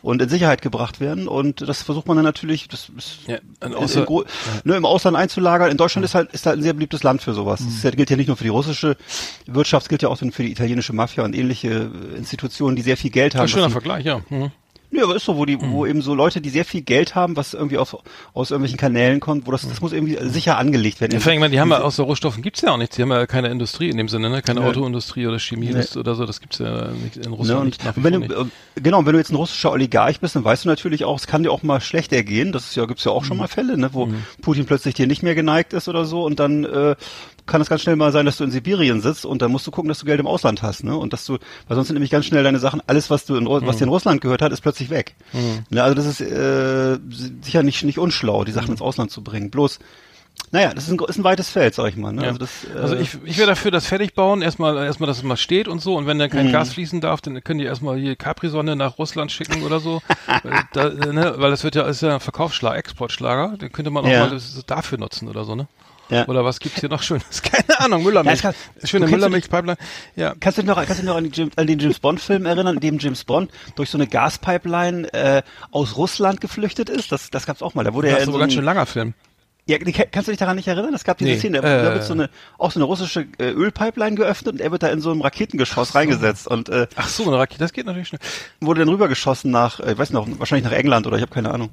Und 0.06 0.22
in 0.22 0.30
Sicherheit 0.30 0.62
gebracht 0.62 1.00
werden. 1.00 1.28
Und 1.28 1.68
das 1.68 1.82
versucht 1.82 2.08
man 2.08 2.16
dann 2.16 2.26
natürlich, 2.26 2.68
das 2.68 2.92
ist, 2.96 3.22
ja, 3.26 3.40
außer, 3.60 4.08
in, 4.08 4.16
in, 4.16 4.20
ja. 4.20 4.24
ne, 4.64 4.76
im 4.76 4.86
Ausland 4.86 5.18
einzulagern. 5.18 5.72
In 5.72 5.78
Deutschland 5.78 6.06
ist 6.06 6.14
halt 6.14 6.32
ist 6.32 6.46
halt 6.46 6.60
ein 6.60 6.62
sehr 6.62 6.74
beliebtes 6.74 7.02
Land 7.02 7.24
für 7.24 7.34
sowas. 7.34 7.62
Mhm. 7.62 7.80
Das 7.82 7.96
gilt 7.96 8.12
ja 8.12 8.16
nicht 8.16 8.28
nur 8.28 8.38
für 8.38 8.44
die 8.44 8.52
russische 8.52 8.98
Wirtschaft, 9.48 9.86
es 9.86 9.90
gilt 9.90 10.04
ja 10.04 10.10
auch 10.10 10.18
für 10.18 10.44
die 10.44 10.52
italienische 10.52 10.94
Mafia 10.94 11.24
und 11.24 11.36
ähnliche 11.36 11.90
Institutionen, 12.16 12.76
die 12.76 12.84
sehr 12.84 12.98
viel 12.98 13.10
Geld 13.10 13.34
haben. 13.34 13.42
Ein 13.42 13.48
schöner 13.48 13.72
Vergleich, 13.72 14.06
ja. 14.06 14.22
Mhm. 14.30 14.52
Ja, 14.98 15.04
aber 15.04 15.16
ist 15.16 15.26
so, 15.26 15.38
wo 15.38 15.46
die, 15.46 15.58
mhm. 15.58 15.72
wo 15.72 15.86
eben 15.86 16.02
so 16.02 16.16
Leute, 16.16 16.42
die 16.42 16.50
sehr 16.50 16.66
viel 16.66 16.82
Geld 16.82 17.16
haben, 17.16 17.36
was 17.36 17.54
irgendwie 17.54 17.78
aus, 17.78 17.96
aus 18.34 18.52
irgendwelchen 18.52 18.78
Kanälen 18.78 19.20
kommt, 19.20 19.48
wo 19.48 19.52
das, 19.52 19.68
das 19.68 19.82
muss 19.82 19.94
irgendwie 19.94 20.18
sicher 20.30 20.58
angelegt 20.58 21.02
werden. 21.02 21.14
Ja, 21.14 21.20
vor 21.20 21.32
allem, 21.32 21.52
die 21.52 21.60
haben 21.60 21.72
ja 21.72 21.82
aus 21.82 21.98
der 21.98 22.06
Rohstoffen 22.06 22.44
gibt's 22.44 22.62
ja 22.62 22.72
auch 22.72 22.78
nichts. 22.78 22.96
Die 22.96 23.02
haben 23.02 23.12
ja 23.12 23.26
keine 23.26 23.50
Industrie 23.50 23.90
in 23.90 23.98
dem 23.98 24.08
Sinne, 24.08 24.30
ne? 24.30 24.42
Keine 24.42 24.62
ja. 24.62 24.68
Autoindustrie 24.68 25.28
oder 25.28 25.40
Chemie 25.40 25.72
ja. 25.72 25.84
oder 26.00 26.16
so. 26.16 26.26
Das 26.26 26.40
gibt's 26.40 26.60
ja 26.60 26.90
nicht 26.90 27.18
in 27.18 27.34
Russland. 27.34 27.60
Ne, 27.60 27.66
nicht, 27.66 27.98
und 27.98 28.04
wenn 28.04 28.14
du, 28.14 28.20
nicht. 28.20 28.32
Äh, 28.32 28.46
genau, 28.82 29.06
wenn 29.06 29.14
du 29.14 29.20
jetzt 29.20 29.32
ein 29.32 29.36
russischer 29.36 29.72
Oligarch 29.72 30.20
bist, 30.20 30.36
dann 30.36 30.44
weißt 30.44 30.66
du 30.66 30.70
natürlich 30.70 31.06
auch, 31.06 31.18
es 31.18 31.28
kann 31.28 31.44
dir 31.44 31.52
auch 31.52 31.64
mal 31.64 31.82
schlecht 31.82 32.14
ergehen. 32.14 32.52
Das 32.52 32.66
ist 32.66 32.76
ja, 32.76 32.86
gibt's 32.86 33.04
ja 33.04 33.12
auch 33.12 33.24
mhm. 33.24 33.28
schon 33.28 33.38
mal 33.38 33.48
Fälle, 33.48 33.78
ne? 33.78 33.90
Wo 33.94 34.06
mhm. 34.08 34.24
Putin 34.42 34.66
plötzlich 34.66 34.96
dir 34.96 35.08
nicht 35.08 35.24
mehr 35.24 35.36
geneigt 35.36 35.74
ist 35.74 35.88
oder 35.88 36.06
so 36.06 36.24
und 36.24 36.40
dann, 36.40 36.64
äh, 36.64 36.96
kann 37.46 37.62
es 37.62 37.70
ganz 37.70 37.82
schnell 37.82 37.96
mal 37.96 38.12
sein, 38.12 38.26
dass 38.26 38.38
du 38.38 38.44
in 38.44 38.52
Sibirien 38.52 39.02
sitzt 39.02 39.26
und 39.26 39.42
dann 39.42 39.52
musst 39.52 39.68
du 39.68 39.72
gucken, 39.72 39.90
dass 39.90 40.00
du 40.00 40.06
Geld 40.06 40.20
im 40.20 40.28
Ausland 40.28 40.62
hast, 40.62 40.84
ne? 40.84 40.96
Und 40.96 41.14
dass 41.14 41.26
du, 41.26 41.38
weil 41.68 41.76
sonst 41.76 41.88
sind 41.88 41.96
nämlich 41.96 42.12
ganz 42.12 42.26
schnell 42.26 42.44
deine 42.44 42.60
Sachen, 42.60 42.82
alles, 42.88 43.10
was 43.10 43.26
du 43.26 43.36
in, 43.36 43.48
was 43.48 43.62
mhm. 43.62 43.78
dir 43.78 43.84
in 43.84 43.90
Russland 43.90 44.22
gehört 44.22 44.42
hat, 44.42 44.52
ist 44.52 44.62
plötzlich 44.62 44.90
weg. 44.90 45.16
Mhm. 45.34 45.66
Ne? 45.70 45.84
Also 45.84 45.96
das 45.96 46.06
ist 46.06 46.22
äh, 46.22 46.98
sicher 47.42 47.64
nicht, 47.64 47.84
nicht 47.84 48.00
unschlau, 48.00 48.44
die 48.44 48.52
Sachen 48.52 48.68
mhm. 48.68 48.74
ins 48.74 48.82
Ausland 48.82 49.12
zu 49.12 49.24
bringen. 49.24 49.52
Bloß, 49.52 49.80
naja, 50.52 50.74
das 50.74 50.88
ist 50.88 50.92
ein, 50.92 51.00
ist 51.08 51.18
ein 51.18 51.24
weites 51.24 51.50
Feld, 51.50 51.76
sag 51.76 51.90
ich 51.90 51.98
mal. 51.98 52.14
Ne? 52.14 52.24
Ja. 52.24 52.28
Also, 52.30 52.40
das, 52.40 52.66
äh 52.66 52.80
also 52.80 52.96
ich, 52.96 53.18
ich 53.26 53.38
wäre 53.38 53.48
dafür, 53.48 53.72
das 53.72 53.88
fertig 53.88 54.14
bauen, 54.14 54.42
erstmal, 54.42 54.78
erstmal, 54.78 55.08
dass 55.08 55.18
es 55.18 55.24
mal 55.24 55.38
steht 55.38 55.68
und 55.68 55.82
so. 55.82 55.96
Und 55.96 56.08
wenn 56.08 56.18
dann 56.18 56.30
kein 56.30 56.48
mhm. 56.48 56.52
Gas 56.52 56.74
fließen 56.74 57.02
darf, 57.02 57.22
dann 57.22 57.44
können 57.44 57.60
die 57.60 57.66
erstmal 57.66 57.98
hier 57.98 58.16
Capri-Sonne 58.16 58.76
nach 58.76 58.98
Russland 58.98 59.32
schicken 59.32 59.64
oder 59.64 59.80
so. 59.80 60.02
da, 60.74 60.90
ne? 60.90 61.36
Weil 61.38 61.52
das 61.52 61.64
wird 61.64 61.76
ja, 61.76 61.84
ist 61.84 62.02
ja 62.02 62.16
ein 62.16 62.20
Verkaufsschlager, 62.20 62.78
Exportschlager. 62.78 63.58
Den 63.58 63.72
könnte 63.72 63.92
man 63.92 64.06
auch 64.06 64.10
ja. 64.10 64.28
mal 64.28 64.40
dafür 64.68 64.98
nutzen 64.98 65.28
oder 65.28 65.44
so, 65.46 65.56
ne? 65.56 65.68
Ja. 66.10 66.28
Oder 66.28 66.46
was 66.46 66.60
gibt's 66.60 66.80
hier 66.80 66.90
noch 66.90 67.02
Schönes? 67.02 67.42
Keine 67.42 67.80
Ahnung, 67.80 68.04
Müllermilch. 68.04 68.42
Ja, 68.42 68.52
kann, 68.52 68.62
Schöne 68.84 69.08
Müllermilch-Pipeline. 69.08 69.78
Ja. 70.16 70.36
Kannst 70.40 70.58
du 70.58 70.62
dich 70.62 70.68
noch, 70.70 70.76
kannst 70.76 70.92
du 70.92 70.96
dich 70.96 71.06
noch 71.06 71.16
an, 71.16 71.30
James, 71.32 71.58
an 71.58 71.68
den 71.68 71.80
James 71.80 72.00
Bond-Film 72.00 72.46
erinnern, 72.46 72.76
in 72.76 72.80
dem 72.80 73.00
James 73.00 73.24
Bond 73.24 73.52
durch 73.76 73.90
so 73.90 73.98
eine 73.98 74.08
Gaspipeline 74.08 75.12
äh, 75.14 75.42
aus 75.72 75.98
Russland 75.98 76.42
geflüchtet 76.42 76.90
ist? 76.90 77.12
Das, 77.12 77.32
das 77.32 77.46
gab's 77.46 77.62
auch 77.62 77.74
mal. 77.74 77.84
Da 77.84 77.94
wurde 77.94 78.10
das 78.10 78.18
er 78.18 78.20
ist 78.22 78.26
so 78.28 78.34
ein 78.34 78.40
ganz 78.40 78.54
schön 78.54 78.66
langer 78.66 78.86
Film. 78.86 79.14
Ja, 79.68 79.80
kannst 79.80 80.28
du 80.28 80.32
dich 80.32 80.38
daran 80.38 80.58
nicht 80.58 80.68
erinnern? 80.68 80.94
Es 80.94 81.04
gab 81.04 81.18
diese 81.18 81.32
nee, 81.32 81.40
Szene, 81.40 81.60
da, 81.60 81.90
äh, 81.90 81.94
wird 81.96 82.04
so 82.04 82.14
eine, 82.14 82.30
auch 82.60 82.70
so 82.70 82.78
eine 82.78 82.84
russische 82.84 83.26
äh, 83.40 83.50
Ölpipeline 83.50 84.16
geöffnet 84.16 84.54
und 84.54 84.62
er 84.62 84.72
wird 84.72 84.84
da 84.84 84.90
in 84.90 85.02
so 85.02 85.10
einem 85.10 85.22
Raketengeschoss 85.22 85.90
so. 85.90 85.98
reingesetzt 85.98 86.48
und 86.48 86.70
äh, 86.70 86.86
Ach 86.96 87.08
so, 87.08 87.24
eine 87.24 87.40
Rakete, 87.40 87.62
das 87.62 87.74
geht 87.74 87.88
natürlich 87.88 88.10
schnell. 88.10 88.20
Wurde 88.62 88.82
dann 88.82 88.90
rübergeschossen 88.90 89.50
nach, 89.50 89.80
äh, 89.80 89.94
ich 89.94 89.98
weiß 89.98 90.12
noch, 90.12 90.28
wahrscheinlich 90.38 90.70
nach 90.70 90.78
England 90.78 91.08
oder 91.08 91.16
ich 91.16 91.24
habe 91.24 91.34
keine 91.34 91.52
Ahnung. 91.52 91.72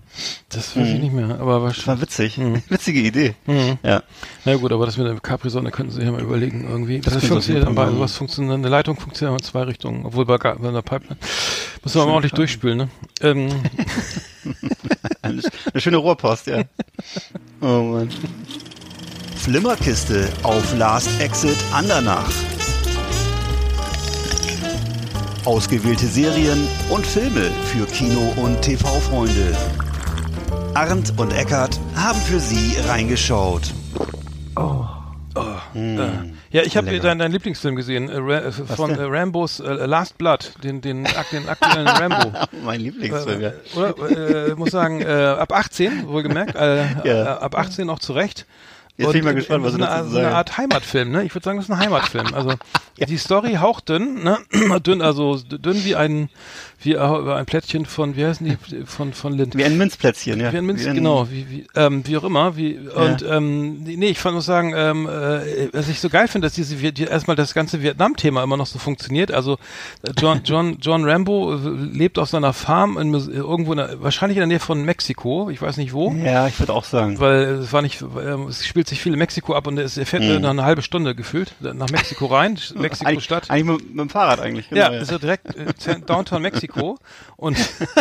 Das 0.48 0.74
weiß 0.74 0.88
hm. 0.88 0.94
ich 0.94 1.02
nicht 1.02 1.12
mehr, 1.12 1.38
aber 1.38 1.62
was. 1.62 1.76
Das 1.76 1.86
war 1.86 2.00
witzig, 2.00 2.38
hm. 2.38 2.62
witzige 2.70 3.00
Idee. 3.00 3.34
Hm. 3.44 3.76
Ja. 3.82 4.02
Na 4.46 4.56
gut, 4.56 4.72
aber 4.72 4.86
das 4.86 4.96
mit 4.96 5.06
der 5.06 5.20
Capri-Sonne 5.20 5.70
könnten 5.70 5.92
Sie 5.92 5.96
sich 5.96 6.06
ja 6.06 6.12
mal 6.12 6.22
überlegen 6.22 6.66
irgendwie. 6.66 7.00
Das, 7.00 7.12
das 7.12 7.26
funktioniert 7.26 7.66
dann 7.66 7.74
bei 7.74 7.90
sowas 7.90 8.16
funktioniert, 8.16 8.54
eine 8.54 8.68
Leitung 8.70 8.98
funktioniert 8.98 9.38
in 9.38 9.44
zwei 9.44 9.64
Richtungen, 9.64 10.06
obwohl 10.06 10.24
bei, 10.24 10.38
bei 10.38 10.48
einer 10.50 10.80
Pipeline 10.80 11.18
muss 11.82 11.94
man 11.94 12.06
mal 12.06 12.12
ordentlich 12.12 12.32
durchspülen, 12.32 12.78
ne? 12.78 12.88
Ähm. 13.20 13.48
eine, 15.32 15.42
eine 15.72 15.80
schöne 15.80 15.96
Rohrpost, 15.98 16.46
ja. 16.46 16.62
Oh 17.60 17.82
Mann. 17.82 18.10
Flimmerkiste 19.36 20.28
auf 20.42 20.76
Last 20.76 21.08
Exit 21.20 21.56
Andernach. 21.72 22.30
Ausgewählte 25.44 26.06
Serien 26.06 26.68
und 26.90 27.04
Filme 27.04 27.50
für 27.66 27.86
Kino- 27.86 28.32
und 28.36 28.62
TV-Freunde. 28.62 29.56
Arndt 30.74 31.18
und 31.18 31.32
Eckart 31.32 31.78
haben 31.96 32.20
für 32.20 32.40
Sie 32.40 32.76
reingeschaut. 32.88 33.72
Oh. 34.56 34.86
Äh, 35.74 36.31
ja, 36.52 36.62
ich 36.62 36.76
habe 36.76 36.98
deinen 37.00 37.18
dein 37.18 37.32
Lieblingsfilm 37.32 37.74
gesehen, 37.76 38.08
äh, 38.08 38.16
Ra 38.18 38.38
äh, 38.46 38.52
von 38.52 38.90
äh, 38.90 39.02
Rambos 39.02 39.60
äh, 39.60 39.72
Last 39.86 40.18
Blood, 40.18 40.52
den, 40.62 40.80
den, 40.80 41.06
den 41.32 41.48
aktuellen 41.48 41.88
Rambo. 41.88 42.32
mein 42.64 42.80
Lieblingsfilm, 42.80 43.40
Äh, 43.40 43.44
ja. 43.44 43.52
Oder? 43.76 44.48
Äh, 44.50 44.54
muss 44.54 44.70
sagen, 44.70 45.00
äh, 45.02 45.06
ab 45.06 45.52
18, 45.52 46.08
wohlgemerkt, 46.08 46.54
äh, 46.54 46.84
Ja. 47.04 47.38
ab 47.38 47.56
18 47.58 47.88
auch 47.90 47.98
zu 47.98 48.12
Recht. 48.12 48.46
Jetzt 48.98 49.08
bin 49.12 49.20
ich 49.20 49.24
mal 49.24 49.34
gespannt, 49.34 49.64
was 49.64 49.72
du 49.72 49.78
eine, 49.78 49.86
dazu 49.86 50.10
so 50.10 50.16
eine 50.18 50.24
sagst. 50.26 50.36
Art 50.36 50.58
Heimatfilm, 50.58 51.10
ne? 51.10 51.24
Ich 51.24 51.34
würde 51.34 51.44
sagen, 51.44 51.56
das 51.56 51.64
ist 51.66 51.72
ein 51.72 51.78
Heimatfilm. 51.78 52.34
Also 52.34 52.52
die 52.98 53.16
Story 53.16 53.54
hauchdünn, 53.54 54.22
ne? 54.22 54.38
dünn, 54.86 55.00
also 55.00 55.36
dünn 55.38 55.82
wie 55.84 55.96
ein 55.96 56.28
wie 56.82 56.94
äh, 56.94 56.98
ein 56.98 57.46
Plättchen 57.46 57.86
von, 57.86 58.16
wie 58.16 58.24
heißen 58.26 58.46
die, 58.46 58.84
von 58.86 59.12
von 59.12 59.32
Lind. 59.34 59.56
Wie 59.56 59.64
ein 59.64 59.76
Minzplätzchen, 59.78 60.40
ja. 60.40 60.52
Wie 60.52 60.58
ein 60.58 60.66
Minz, 60.66 60.84
Wie 60.84 60.88
ein- 60.88 60.94
genau, 60.96 61.28
wie, 61.30 61.48
wie, 61.50 61.66
ähm, 61.74 62.02
wie 62.06 62.16
auch 62.16 62.24
immer, 62.24 62.56
wie, 62.56 62.78
und, 62.78 63.24
ähm, 63.28 63.82
nee, 63.84 64.06
ich 64.08 64.18
fand 64.18 64.34
muss 64.34 64.46
sagen, 64.46 64.72
ähm, 64.76 65.06
äh, 65.06 65.68
was 65.72 65.88
ich 65.88 66.00
so 66.00 66.08
geil 66.08 66.28
finde, 66.28 66.46
dass 66.46 66.54
diese, 66.54 66.76
die, 66.92 67.04
erstmal 67.04 67.36
das 67.36 67.54
ganze 67.54 67.82
Vietnam-Thema 67.82 68.42
immer 68.42 68.56
noch 68.56 68.66
so 68.66 68.78
funktioniert, 68.78 69.30
also, 69.32 69.58
äh, 70.02 70.12
John, 70.18 70.40
John, 70.44 70.78
John 70.80 71.04
Rambo 71.08 71.54
äh, 71.54 71.58
lebt 71.92 72.18
auf 72.18 72.28
seiner 72.28 72.52
Farm 72.52 72.96
in, 72.98 73.12
irgendwo, 73.12 73.72
in 73.72 73.78
der, 73.78 74.02
wahrscheinlich 74.02 74.36
in 74.36 74.40
der 74.40 74.46
Nähe 74.48 74.60
von 74.60 74.84
Mexiko, 74.84 75.50
ich 75.50 75.60
weiß 75.62 75.76
nicht 75.76 75.92
wo, 75.92 76.12
Ja, 76.12 76.46
ich 76.48 76.58
würde 76.58 76.72
auch 76.72 76.84
sagen. 76.84 77.20
weil 77.20 77.42
es 77.60 77.72
war 77.72 77.82
nicht, 77.82 78.02
ähm, 78.02 78.46
es 78.48 78.66
spielt 78.66 78.88
sich 78.88 79.00
viel 79.00 79.12
in 79.12 79.18
Mexiko 79.18 79.54
ab 79.54 79.66
und 79.66 79.78
es 79.78 79.96
er 79.96 80.06
fährt 80.06 80.22
nach 80.40 80.50
einer 80.50 80.64
halbe 80.64 80.82
Stunde 80.82 81.14
gefühlt 81.14 81.54
nach 81.60 81.90
Mexiko 81.90 82.26
rein, 82.26 82.58
Mexiko-Stadt. 82.74 83.50
eigentlich 83.50 83.78
mit, 83.78 83.90
mit 83.90 83.98
dem 84.00 84.08
Fahrrad 84.10 84.40
eigentlich. 84.40 84.70
Ja, 84.70 84.88
genau, 84.88 85.02
ist 85.02 85.10
ja 85.10 85.18
direkt 85.18 85.54
äh, 85.56 86.00
Downtown 86.06 86.42
Mexiko 86.42 86.71
und 87.36 87.56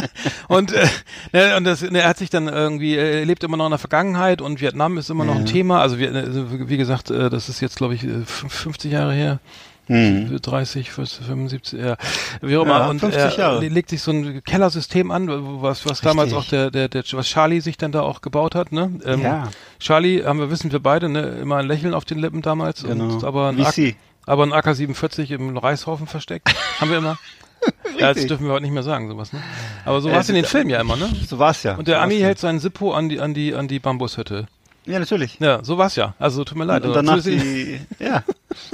und 0.47 0.71
äh, 0.73 0.87
ne, 1.33 1.55
und 1.57 1.63
das, 1.63 1.81
ne, 1.81 1.99
er 2.01 2.09
hat 2.09 2.17
sich 2.17 2.29
dann 2.29 2.47
irgendwie 2.47 2.95
äh, 2.95 3.19
er 3.19 3.25
lebt 3.25 3.43
immer 3.43 3.57
noch 3.57 3.65
in 3.65 3.71
der 3.71 3.79
Vergangenheit 3.79 4.41
und 4.41 4.61
Vietnam 4.61 4.97
ist 4.97 5.09
immer 5.09 5.25
noch 5.25 5.35
ein 5.35 5.45
Thema. 5.45 5.81
Also, 5.81 5.97
wir, 5.99 6.13
also 6.13 6.69
wie 6.69 6.77
gesagt, 6.77 7.09
äh, 7.11 7.29
das 7.29 7.49
ist 7.49 7.59
jetzt 7.61 7.77
glaube 7.77 7.95
ich 7.95 8.03
äh, 8.03 8.25
fünf- 8.25 8.53
50 8.53 8.91
Jahre 8.91 9.13
her. 9.13 9.39
Hm. 9.87 10.39
30, 10.41 10.91
40, 10.91 11.25
75, 11.25 11.79
ja, 11.81 11.97
wie 12.41 12.55
auch 12.55 12.63
immer. 12.63 12.79
Ja, 12.81 12.89
und 12.89 12.99
50 12.99 13.19
er 13.21 13.37
Jahre. 13.37 13.59
le- 13.61 13.67
legt 13.67 13.89
sich 13.89 14.01
so 14.01 14.11
ein 14.11 14.41
Kellersystem 14.43 15.09
an, 15.11 15.27
was, 15.61 15.85
was 15.89 15.99
damals 16.01 16.31
auch 16.33 16.45
der, 16.45 16.69
der, 16.71 16.87
der, 16.87 17.03
was 17.13 17.27
Charlie 17.27 17.59
sich 17.61 17.77
dann 17.77 17.91
da 17.91 18.01
auch 18.01 18.21
gebaut 18.21 18.53
hat, 18.55 18.71
ne? 18.71 18.91
Ähm, 19.03 19.21
Ja. 19.21 19.49
Charlie, 19.79 20.23
haben 20.23 20.39
wir, 20.39 20.49
wissen 20.51 20.71
wir 20.71 20.79
beide, 20.79 21.09
ne? 21.09 21.21
Immer 21.41 21.57
ein 21.57 21.65
Lächeln 21.67 21.93
auf 21.95 22.05
den 22.05 22.19
Lippen 22.19 22.41
damals. 22.41 22.83
Genau. 22.83 23.05
Und, 23.15 23.23
aber 23.25 23.49
ein 23.49 23.57
Wie 23.57 23.95
aber 24.27 24.43
ein 24.43 24.53
AK-47 24.53 25.31
im 25.31 25.57
Reishaufen 25.57 26.05
versteckt. 26.07 26.47
Haben 26.79 26.91
wir 26.91 26.99
immer. 26.99 27.17
ja, 27.99 28.13
das 28.13 28.25
dürfen 28.25 28.45
wir 28.45 28.53
heute 28.53 28.63
nicht 28.63 28.73
mehr 28.73 28.83
sagen, 28.83 29.07
sowas, 29.07 29.33
ne? 29.33 29.41
Aber 29.85 30.01
so 30.01 30.09
Äh, 30.09 30.13
war 30.13 30.19
es 30.21 30.29
in 30.29 30.35
den 30.35 30.45
Filmen 30.45 30.69
ja 30.69 30.79
immer, 30.81 30.95
ne? 30.95 31.09
So 31.27 31.39
war's 31.39 31.63
ja. 31.63 31.75
Und 31.75 31.87
der 31.87 31.97
so 31.97 32.01
Ami 32.01 32.19
hält 32.19 32.39
seinen 32.39 32.59
Sippo 32.59 32.93
an 32.93 33.09
die, 33.09 33.19
an 33.19 33.33
die, 33.33 33.53
an 33.53 33.67
die 33.67 33.79
Bambushütte. 33.79 34.47
Ja, 34.85 34.97
natürlich. 34.97 35.37
Ja, 35.39 35.63
so 35.63 35.77
war's 35.77 35.95
ja. 35.95 36.15
Also 36.17 36.43
tut 36.43 36.57
mir 36.57 36.65
leid. 36.65 36.83
Und 36.83 36.93
danach 36.95 37.21
die, 37.21 37.79
ja. 37.99 38.23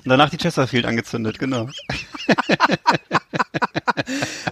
Und 0.04 0.10
danach 0.10 0.30
die 0.30 0.38
Chesterfield 0.38 0.86
angezündet, 0.86 1.38
genau. 1.38 1.68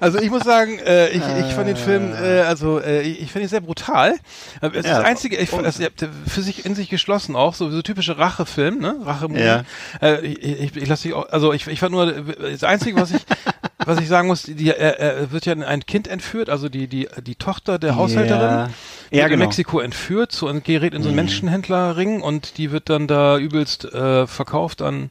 Also 0.01 0.19
ich 0.19 0.29
muss 0.29 0.43
sagen, 0.43 0.79
äh, 0.79 1.09
ich, 1.09 1.21
ich 1.21 1.53
fand 1.53 1.67
den 1.69 1.77
Film, 1.77 2.11
äh, 2.13 2.41
also 2.41 2.79
äh, 2.79 3.01
ich, 3.01 3.31
finde 3.31 3.47
ihn 3.47 3.49
sehr 3.49 3.61
brutal. 3.61 4.15
Es 4.61 4.73
ist 4.73 4.85
Ja. 4.85 4.97
das 4.97 5.05
einzige, 5.05 5.37
ich 5.37 5.49
fand 5.49 5.65
das 5.65 5.77
ja, 5.77 5.87
für 6.27 6.41
sich 6.41 6.65
in 6.65 6.75
sich 6.75 6.89
geschlossen 6.89 7.35
auch, 7.35 7.53
so, 7.53 7.69
so 7.69 7.81
typische 7.81 8.17
Rachefilm, 8.17 8.79
ne? 8.79 8.97
Rache 9.03 9.27
Ja. 9.33 9.63
äh, 10.01 10.25
ich, 10.25 10.43
ich, 10.43 10.75
ich 10.75 10.87
lasse 10.87 11.03
dich 11.03 11.13
auch, 11.13 11.29
also 11.29 11.53
ich, 11.53 11.67
ich 11.67 11.79
fand 11.79 11.93
nur 11.93 12.11
das 12.11 12.63
einzige, 12.63 12.99
was 12.99 13.11
ich 13.11 13.21
was 13.85 13.99
ich 13.99 14.07
sagen 14.07 14.27
muss, 14.27 14.43
die, 14.43 14.67
er, 14.69 14.99
er 14.99 15.31
wird 15.31 15.45
ja 15.45 15.53
ein 15.53 15.85
Kind 15.85 16.07
entführt, 16.07 16.49
also 16.49 16.69
die 16.69 16.87
die 16.87 17.07
die 17.25 17.35
Tochter 17.35 17.79
der 17.79 17.95
Haushälterin. 17.95 18.41
Ja, 18.41 18.63
wird 18.67 18.71
ja 19.11 19.23
in 19.25 19.29
genau. 19.31 19.45
Mexiko 19.45 19.79
entführt 19.79 20.31
so, 20.31 20.47
und 20.49 20.63
gerät 20.63 20.93
in 20.93 21.01
so 21.03 21.09
einen 21.09 21.15
Menschenhändlerring 21.15 22.21
und 22.21 22.57
die 22.57 22.71
wird 22.71 22.89
dann 22.89 23.07
da 23.07 23.37
übelst 23.37 23.85
äh, 23.85 24.27
verkauft 24.27 24.81
an 24.81 25.09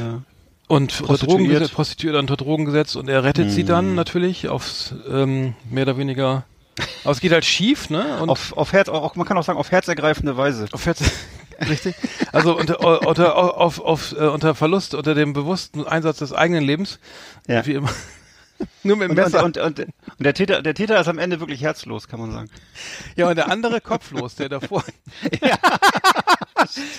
Ja. 0.00 0.22
und 0.68 1.00
unter 1.00 1.04
Prostituiert. 1.04 1.30
Drogen 1.40 1.48
gesetzt, 1.50 1.74
prostituiert 1.74 2.16
unter 2.16 2.36
Drogen 2.36 2.64
gesetzt 2.64 2.96
und 2.96 3.08
er 3.08 3.24
rettet 3.24 3.50
sie 3.50 3.64
dann 3.64 3.94
natürlich 3.94 4.48
aufs 4.48 4.94
ähm, 5.10 5.54
mehr 5.70 5.82
oder 5.84 5.98
weniger. 5.98 6.44
Aber 7.04 7.12
es 7.12 7.20
geht 7.20 7.32
halt 7.32 7.44
schief, 7.46 7.88
ne? 7.88 8.18
Und 8.20 8.28
Auf, 8.28 8.52
auf 8.54 8.72
Herz, 8.74 8.88
auch, 8.90 9.14
man 9.16 9.26
kann 9.26 9.38
auch 9.38 9.44
sagen, 9.44 9.58
auf 9.58 9.70
herzergreifende 9.70 10.36
Weise. 10.36 10.66
auf 10.72 10.84
Herz, 10.84 11.00
richtig. 11.68 11.94
Also 12.32 12.56
unter, 12.56 13.06
unter 13.06 13.36
auf, 13.36 13.80
auf 13.80 14.12
äh, 14.12 14.26
unter 14.26 14.54
Verlust, 14.54 14.94
unter 14.94 15.14
dem 15.14 15.32
bewussten 15.32 15.86
Einsatz 15.86 16.18
des 16.18 16.32
eigenen 16.32 16.62
Lebens, 16.64 16.98
Ja. 17.46 17.64
wie 17.66 17.74
immer. 17.74 17.90
Nur 18.82 18.96
mit 18.96 19.04
dem 19.08 19.10
Und, 19.10 19.16
Messer. 19.16 19.44
und, 19.44 19.58
und, 19.58 19.80
und 19.80 19.88
der 20.18 20.32
Täter, 20.32 20.62
der 20.62 20.74
Täter 20.74 20.98
ist 20.98 21.08
am 21.08 21.18
Ende 21.18 21.40
wirklich 21.40 21.60
herzlos, 21.62 22.08
kann 22.08 22.20
man 22.20 22.32
sagen. 22.32 22.50
ja, 23.14 23.28
und 23.28 23.36
der 23.36 23.50
andere 23.50 23.80
kopflos, 23.82 24.34
der 24.36 24.48
davor. 24.48 24.82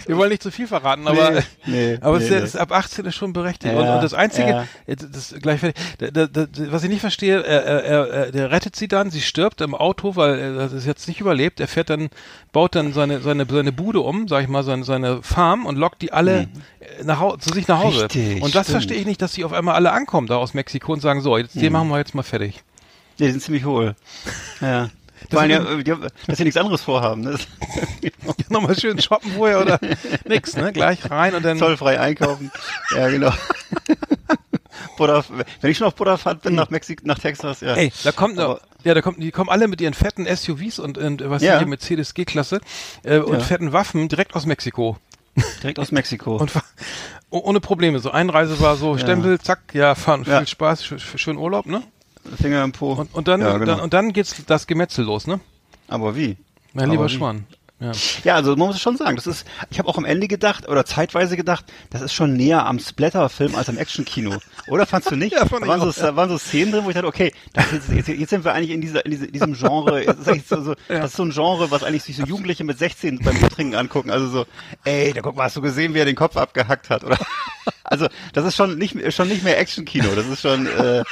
Wir 0.06 0.18
wollen 0.18 0.30
nicht 0.30 0.44
zu 0.44 0.52
viel 0.52 0.68
verraten, 0.68 1.08
aber, 1.08 1.32
Nee, 1.32 1.42
nee, 1.66 1.98
aber 2.02 2.18
es 2.18 2.30
nee, 2.30 2.38
ist 2.38 2.56
ab 2.56 2.72
18 2.72 3.06
ist 3.06 3.16
schon 3.16 3.34
berechtigt. 3.34 3.74
Ja, 3.74 3.80
und, 3.80 3.88
und 3.88 4.04
das 4.04 4.14
Einzige, 4.14 4.50
ja. 4.50 4.66
das 4.86 5.32
ist 5.32 5.42
gleich 5.42 5.62
was 5.62 6.84
ich 6.84 6.90
nicht 6.90 7.02
verstehe, 7.02 7.42
er, 7.44 7.64
er, 7.64 7.84
er, 7.84 8.08
er, 8.08 8.32
der 8.32 8.52
rettet 8.52 8.76
sie 8.76 8.88
dann, 8.88 9.10
sie 9.10 9.22
stirbt 9.22 9.62
im 9.62 9.74
Auto, 9.76 10.16
weil 10.16 10.40
er 10.40 10.70
das 10.70 10.86
jetzt 10.86 11.08
nicht 11.08 11.20
überlebt. 11.22 11.60
Er 11.60 11.68
fährt 11.68 11.90
dann, 11.90 12.10
baut 12.52 12.76
dann 12.76 12.94
seine, 12.94 13.22
seine, 13.22 13.46
seine 13.50 13.72
Bude 13.72 14.02
um, 14.02 14.28
sag 14.28 14.44
ich 14.44 14.48
mal, 14.48 14.64
seine, 14.64 14.84
seine 14.84 15.24
Farm 15.24 15.66
und 15.66 15.76
lockt 15.78 16.02
die 16.02 16.14
alle 16.14 16.48
äh, 16.80 17.04
nach, 17.04 17.38
zu 17.38 17.54
sich 17.54 17.68
nach 17.68 17.84
Hause. 17.84 18.04
Richtig, 18.06 18.42
und 18.42 18.54
das 18.56 18.68
stimmt. 18.68 18.72
verstehe 18.84 18.98
ich 18.98 19.06
nicht, 19.06 19.22
dass 19.22 19.34
sie 19.34 19.44
auf 19.44 19.54
einmal 19.54 19.76
alle 19.76 19.92
ankommen 19.92 20.28
da 20.28 20.36
aus 20.38 20.54
Mexiko 20.54 20.94
und 20.94 21.02
sagen, 21.02 21.22
so, 21.22 21.38
jetzt, 21.38 21.56
Hm. 21.56 21.62
den 21.62 21.74
machen 21.74 21.90
wir 21.90 21.98
jetzt 21.98 22.14
mal 22.16 22.24
fertig. 22.24 22.64
Ja, 23.18 23.26
die 23.26 23.32
sind 23.32 23.42
ziemlich 23.42 23.66
hohl. 23.66 23.96
Ja. 24.62 24.90
Weil 25.32 25.52
ja, 25.52 25.60
die, 25.76 25.94
dass 26.28 26.38
sie 26.38 26.44
nichts 26.44 26.58
anderes 26.58 26.82
vorhaben. 26.82 27.22
Ne? 27.22 27.38
Nochmal 28.50 28.78
schön 28.80 29.02
shoppen 29.02 29.32
vorher 29.34 29.62
oder 29.62 29.80
nix, 30.26 30.56
ne? 30.56 30.72
Gleich 30.74 31.10
rein 31.10 31.34
und 31.36 31.44
dann. 31.44 31.58
Zollfrei 31.58 32.00
einkaufen. 32.00 32.52
ja, 32.96 33.10
genau. 33.10 33.32
Buddha, 34.98 35.24
wenn 35.62 35.72
ich 35.72 35.78
schon 35.78 35.88
auf 35.88 35.96
Buddha-Fahrt 35.96 36.42
bin 36.42 36.56
nach 36.56 36.70
Mexiko, 36.70 37.04
nach 37.06 37.20
Texas, 37.20 37.62
ja. 37.62 37.74
Ey, 37.76 37.92
da 38.04 38.12
kommt 38.12 38.40
Aber- 38.40 38.62
ja, 38.84 38.94
da 38.94 39.02
kommt, 39.02 39.22
die 39.22 39.32
kommen 39.32 39.50
alle 39.50 39.68
mit 39.68 39.82
ihren 39.82 39.94
fetten 39.94 40.26
SUVs 40.34 40.80
und, 40.80 40.98
und 40.98 41.28
was 41.30 41.42
Ja. 41.42 41.54
ja. 41.54 41.60
hier 41.60 41.68
Mercedes 41.68 42.14
G-Klasse 42.14 42.62
äh, 43.04 43.18
und 43.20 43.34
Ja. 43.40 43.44
fetten 43.44 43.74
Waffen 43.74 44.08
direkt 44.08 44.36
aus 44.36 44.46
Mexiko 44.46 44.98
Direkt 45.62 45.78
aus 45.80 45.92
Mexiko. 45.92 46.38
und 46.38 46.52
oh- 47.30 47.40
ohne 47.44 47.60
Probleme. 47.60 48.00
So 48.00 48.10
Einreise 48.12 48.60
war 48.60 48.76
so 48.76 48.98
Stempel, 48.98 49.40
zack, 49.40 49.60
ja, 49.74 49.94
fahren, 49.94 50.24
Ja. 50.26 50.40
viel 50.40 50.48
Spaß, 50.48 50.84
sch 50.84 50.94
sch 51.00 51.18
schön 51.20 51.38
Urlaub, 51.38 51.66
ne? 51.68 51.84
Finger 52.42 52.64
im 52.64 52.72
Po. 52.72 52.94
Und, 52.94 53.14
und 53.14 53.28
dann, 53.28 53.42
ja, 53.42 53.54
genau. 53.58 53.66
dann 53.66 53.80
und 53.82 53.94
dann 53.94 54.14
geht's 54.14 54.36
das 54.46 54.68
Gemetzel 54.68 55.06
los, 55.06 55.28
ne? 55.28 55.40
Aber 55.88 56.16
wie? 56.16 56.38
Mein 56.74 56.86
Aber 56.86 56.92
lieber 56.94 57.06
wie? 57.10 57.16
Schwan. 57.18 57.46
Ja. 57.80 57.92
Ja, 58.24 58.34
also 58.34 58.56
man 58.56 58.70
muss 58.70 58.80
schon 58.82 58.98
sagen, 58.98 59.18
das 59.18 59.28
ist, 59.28 59.46
ich 59.70 59.78
habe 59.78 59.88
auch 59.88 60.00
am 60.00 60.06
Ende 60.06 60.28
gedacht, 60.28 60.68
oder 60.68 60.84
zeitweise 60.84 61.38
gedacht, 61.38 61.64
das 61.92 62.02
ist 62.02 62.12
schon 62.12 62.34
näher 62.34 62.66
am 62.66 62.80
Splatter-Film 62.80 63.54
als 63.54 63.70
am 63.70 63.78
Action-Kino. 63.78 64.36
Oder 64.68 64.88
fandst 64.88 65.12
du 65.12 65.16
nicht? 65.16 65.34
Ja, 65.38 65.46
fand 65.46 65.62
da, 65.64 65.68
waren 65.68 65.82
auch, 65.82 65.94
so, 65.94 66.02
da 66.02 66.16
waren 66.16 66.28
so 66.28 66.40
Szenen 66.40 66.72
drin, 66.72 66.86
wo 66.86 66.90
ich 66.90 66.96
dachte, 66.96 67.06
okay, 67.08 67.32
ist, 67.72 67.90
jetzt, 67.94 68.08
jetzt 68.08 68.30
sind 68.32 68.44
wir 68.44 68.54
eigentlich 68.54 68.72
in, 68.72 68.82
dieser, 68.82 69.06
in 69.06 69.12
diese- 69.12 69.28
diesem 69.28 69.54
Genre, 69.54 70.04
das 70.06 70.28
ist, 70.36 70.50
so, 70.50 70.64
so, 70.64 70.74
das 70.88 71.12
ist 71.12 71.18
so 71.18 71.24
ein 71.24 71.30
Genre, 71.30 71.70
was 71.70 71.84
eigentlich 71.84 72.02
sich 72.02 72.16
so 72.18 72.24
Jugendliche 72.24 72.64
mit 72.64 72.80
16 72.80 73.20
beim 73.20 73.40
Trinken 73.50 73.76
angucken. 73.76 74.10
Also 74.10 74.28
so, 74.28 74.46
ey, 74.84 75.14
da 75.14 75.22
guck 75.22 75.36
mal, 75.36 75.44
hast 75.44 75.56
du 75.56 75.62
gesehen, 75.62 75.94
wie 75.94 76.00
er 76.00 76.06
den 76.06 76.16
Kopf 76.16 76.36
abgehackt 76.36 76.90
hat? 76.90 77.04
Oder? 77.04 77.20
Also 77.84 78.08
das 78.34 78.44
ist 78.46 78.56
schon 78.56 78.80
nicht, 78.80 78.96
schon 79.14 79.28
nicht 79.28 79.44
mehr 79.44 79.60
Action-Kino, 79.60 80.08
das 80.16 80.26
ist 80.26 80.42
schon... 80.42 80.66
Äh, 80.66 81.04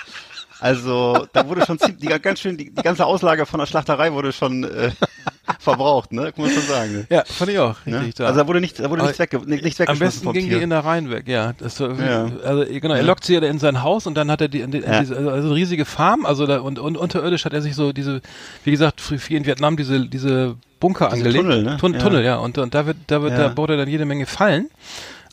also 0.65 1.27
da 1.31 1.47
wurde 1.47 1.63
schon 1.65 1.77
ziemlich, 1.79 1.99
die, 1.99 2.07
ganz 2.19 2.39
schön, 2.39 2.57
die, 2.57 2.71
die 2.73 2.81
ganze 2.81 3.05
Auslage 3.05 3.45
von 3.45 3.59
der 3.59 3.67
Schlachterei 3.67 4.11
wurde 4.13 4.31
schon 4.31 4.63
äh, 4.63 4.89
verbraucht, 5.59 6.11
ne? 6.11 6.31
Kann 6.31 6.45
man 6.45 6.53
schon 6.53 6.63
sagen. 6.63 6.91
Ne? 6.93 7.07
ja, 7.09 7.23
fand 7.25 7.51
ich 7.51 7.59
auch, 7.59 7.75
Ne? 7.85 7.97
richtig. 7.99 8.15
da. 8.15 8.25
Also 8.25 8.39
da 8.39 8.47
wurde 8.47 8.61
nicht, 8.61 8.79
da 8.79 8.89
wurde 8.89 9.03
nichts, 9.03 9.19
wegge 9.19 9.37
nicht, 9.45 9.63
nichts 9.63 9.79
Am 9.79 9.87
weggeschmissen 9.87 9.99
besten 9.99 10.23
vom 10.25 10.33
ging 10.33 10.45
die 10.45 10.49
Tier. 10.55 10.61
Innereien 10.63 11.11
weg, 11.11 11.27
ja. 11.27 11.53
Das 11.59 11.77
Ja. 11.79 12.29
Also 12.43 12.65
genau, 12.65 12.95
er 12.95 13.03
lockt 13.03 13.25
sie 13.25 13.35
ja 13.35 13.41
in 13.41 13.59
sein 13.59 13.83
Haus 13.83 14.07
und 14.07 14.15
dann 14.15 14.31
hat 14.31 14.41
er 14.41 14.47
die, 14.47 14.65
die, 14.67 14.79
Ja. 14.79 14.99
diese, 15.01 15.15
also 15.15 15.47
eine 15.49 15.55
riesige 15.55 15.85
Farm, 15.85 16.25
also 16.25 16.47
da, 16.47 16.59
und, 16.61 16.79
und 16.79 16.97
unterirdisch 16.97 17.45
hat 17.45 17.53
er 17.53 17.61
sich 17.61 17.75
so 17.75 17.93
diese, 17.93 18.21
wie 18.63 18.71
gesagt, 18.71 19.01
für 19.01 19.15
in 19.35 19.45
Vietnam 19.45 19.77
diese 19.77 20.07
diese 20.07 20.55
Bunker 20.79 21.05
Diese 21.09 21.17
angelegt. 21.27 21.43
Tunnel, 21.43 21.63
ne? 21.63 21.77
Tun 21.77 21.93
Ja. 21.93 21.99
Tunnel, 21.99 22.23
ja. 22.25 22.35
Und, 22.37 22.57
und 22.57 22.73
da 22.75 22.85
wird, 22.85 22.97
da 23.07 23.21
wird, 23.21 23.31
Ja. 23.33 23.37
da 23.37 23.47
baut 23.49 23.69
er 23.69 23.77
dann 23.77 23.87
jede 23.87 24.05
Menge 24.05 24.25
Fallen 24.25 24.69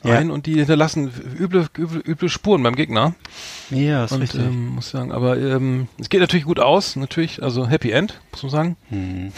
Ja. 0.05 0.17
ein 0.19 0.31
und 0.31 0.47
die 0.47 0.55
hinterlassen 0.57 1.13
üble, 1.39 1.67
üble, 1.79 2.01
üble 2.05 2.29
Spuren 2.29 2.63
beim 2.63 2.75
Gegner. 2.75 3.15
Ja, 3.71 4.05
ist 4.05 4.13
Und 4.13 4.23
richtig. 4.23 4.41
ähm, 4.41 4.69
muss 4.75 4.91
sagen, 4.91 5.13
aber 5.13 5.37
ähm, 5.39 5.89
es 5.99 6.09
geht 6.09 6.21
natürlich 6.21 6.45
gut 6.47 6.59
aus, 6.59 6.97
natürlich, 6.97 7.43
also 7.43 7.69
Happy 7.69 7.91
End, 7.93 8.21
muss 8.33 8.43
man 8.43 8.51
sagen. 8.51 8.77
Hm. 8.89 9.33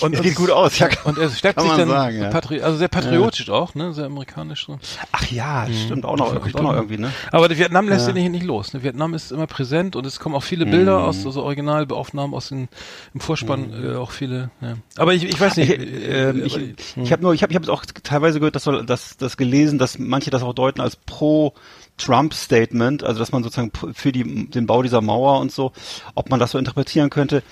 Und, 0.00 0.14
Es 0.14 0.22
geht 0.22 0.36
gut 0.36 0.50
aus, 0.50 0.78
ja. 0.78 0.88
Und 1.04 1.18
er 1.18 1.28
kann 1.28 1.30
sich 1.30 1.40
dann 1.76 1.88
sagen, 1.88 2.22
ja. 2.22 2.30
also 2.30 2.76
sehr 2.78 2.88
patriotisch 2.88 3.50
auch, 3.50 3.74
ne, 3.74 3.92
sehr 3.92 4.06
amerikanisch 4.06 4.66
so. 4.66 4.78
Ach 5.12 5.30
ja, 5.30 5.66
das 5.66 5.80
stimmt 5.82 6.04
auch 6.04 6.16
noch, 6.16 6.34
auch 6.34 6.60
noch 6.62 6.72
irgendwie, 6.74 6.98
ne? 6.98 7.12
Aber 7.30 7.50
Vietnam 7.50 7.88
lässt 7.88 8.08
Ja. 8.08 8.14
ja. 8.14 8.20
nicht, 8.20 8.30
nicht 8.30 8.44
los. 8.44 8.72
Ne? 8.72 8.82
Vietnam 8.82 9.12
ist 9.14 9.30
immer 9.30 9.46
präsent 9.46 9.96
und 9.96 10.06
es 10.06 10.18
kommen 10.18 10.34
auch 10.34 10.42
viele 10.42 10.64
Bilder 10.66 10.98
Mhm. 11.00 11.04
aus, 11.04 11.26
also 11.26 11.42
Originalaufnahmen 11.42 12.34
aus 12.34 12.48
den, 12.48 12.68
im 13.12 13.20
Vorspann 13.20 13.72
äh, 13.84 13.96
auch 13.96 14.10
viele. 14.12 14.50
Ja. 14.60 14.74
Aber 14.96 15.12
ich, 15.14 15.24
ich 15.24 15.38
weiß 15.38 15.56
nicht. 15.58 15.70
Ich, 15.70 15.80
äh, 15.80 16.30
ähm, 16.30 16.44
ich, 16.44 16.54
aber- 16.54 17.02
ich 17.04 17.12
habe 17.12 17.22
nur, 17.22 17.34
ich 17.34 17.42
habe, 17.42 17.52
ich 17.52 17.56
habe 17.56 17.70
auch 17.72 17.84
teilweise 18.02 18.38
gehört, 18.40 18.54
dass 18.56 18.64
soll, 18.64 18.84
das, 18.86 19.16
gelesen, 19.36 19.78
dass 19.78 19.98
manche 19.98 20.30
das 20.30 20.42
auch 20.42 20.54
deuten 20.54 20.80
als 20.80 20.96
pro 20.96 21.52
Trump-Statement, 21.98 23.04
also 23.04 23.18
dass 23.18 23.32
man 23.32 23.42
sozusagen 23.42 23.72
für 23.94 24.12
die, 24.12 24.48
den 24.48 24.66
Bau 24.66 24.82
dieser 24.82 25.00
Mauer 25.00 25.40
und 25.40 25.52
so, 25.52 25.72
ob 26.14 26.30
man 26.30 26.40
das 26.40 26.52
so 26.52 26.58
interpretieren 26.58 27.10
könnte. 27.10 27.42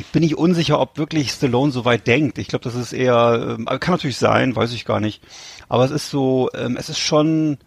Ich 0.00 0.06
bin 0.06 0.22
nicht 0.22 0.38
unsicher, 0.38 0.80
ob 0.80 0.96
wirklich 0.96 1.30
Stallone 1.30 1.72
so 1.72 1.84
weit 1.84 2.06
denkt. 2.06 2.38
Ich 2.38 2.48
glaube, 2.48 2.64
das 2.64 2.74
ist 2.74 2.94
eher, 2.94 3.56
ähm, 3.58 3.66
kann 3.66 3.92
natürlich 3.92 4.16
sein, 4.16 4.56
weiß 4.56 4.72
ich 4.72 4.86
gar 4.86 4.98
nicht. 4.98 5.22
Aber 5.68 5.84
es 5.84 5.90
ist 5.90 6.08
so, 6.08 6.48
ähm, 6.54 6.78
es 6.78 6.88
ist 6.88 6.98
schon, 6.98 7.58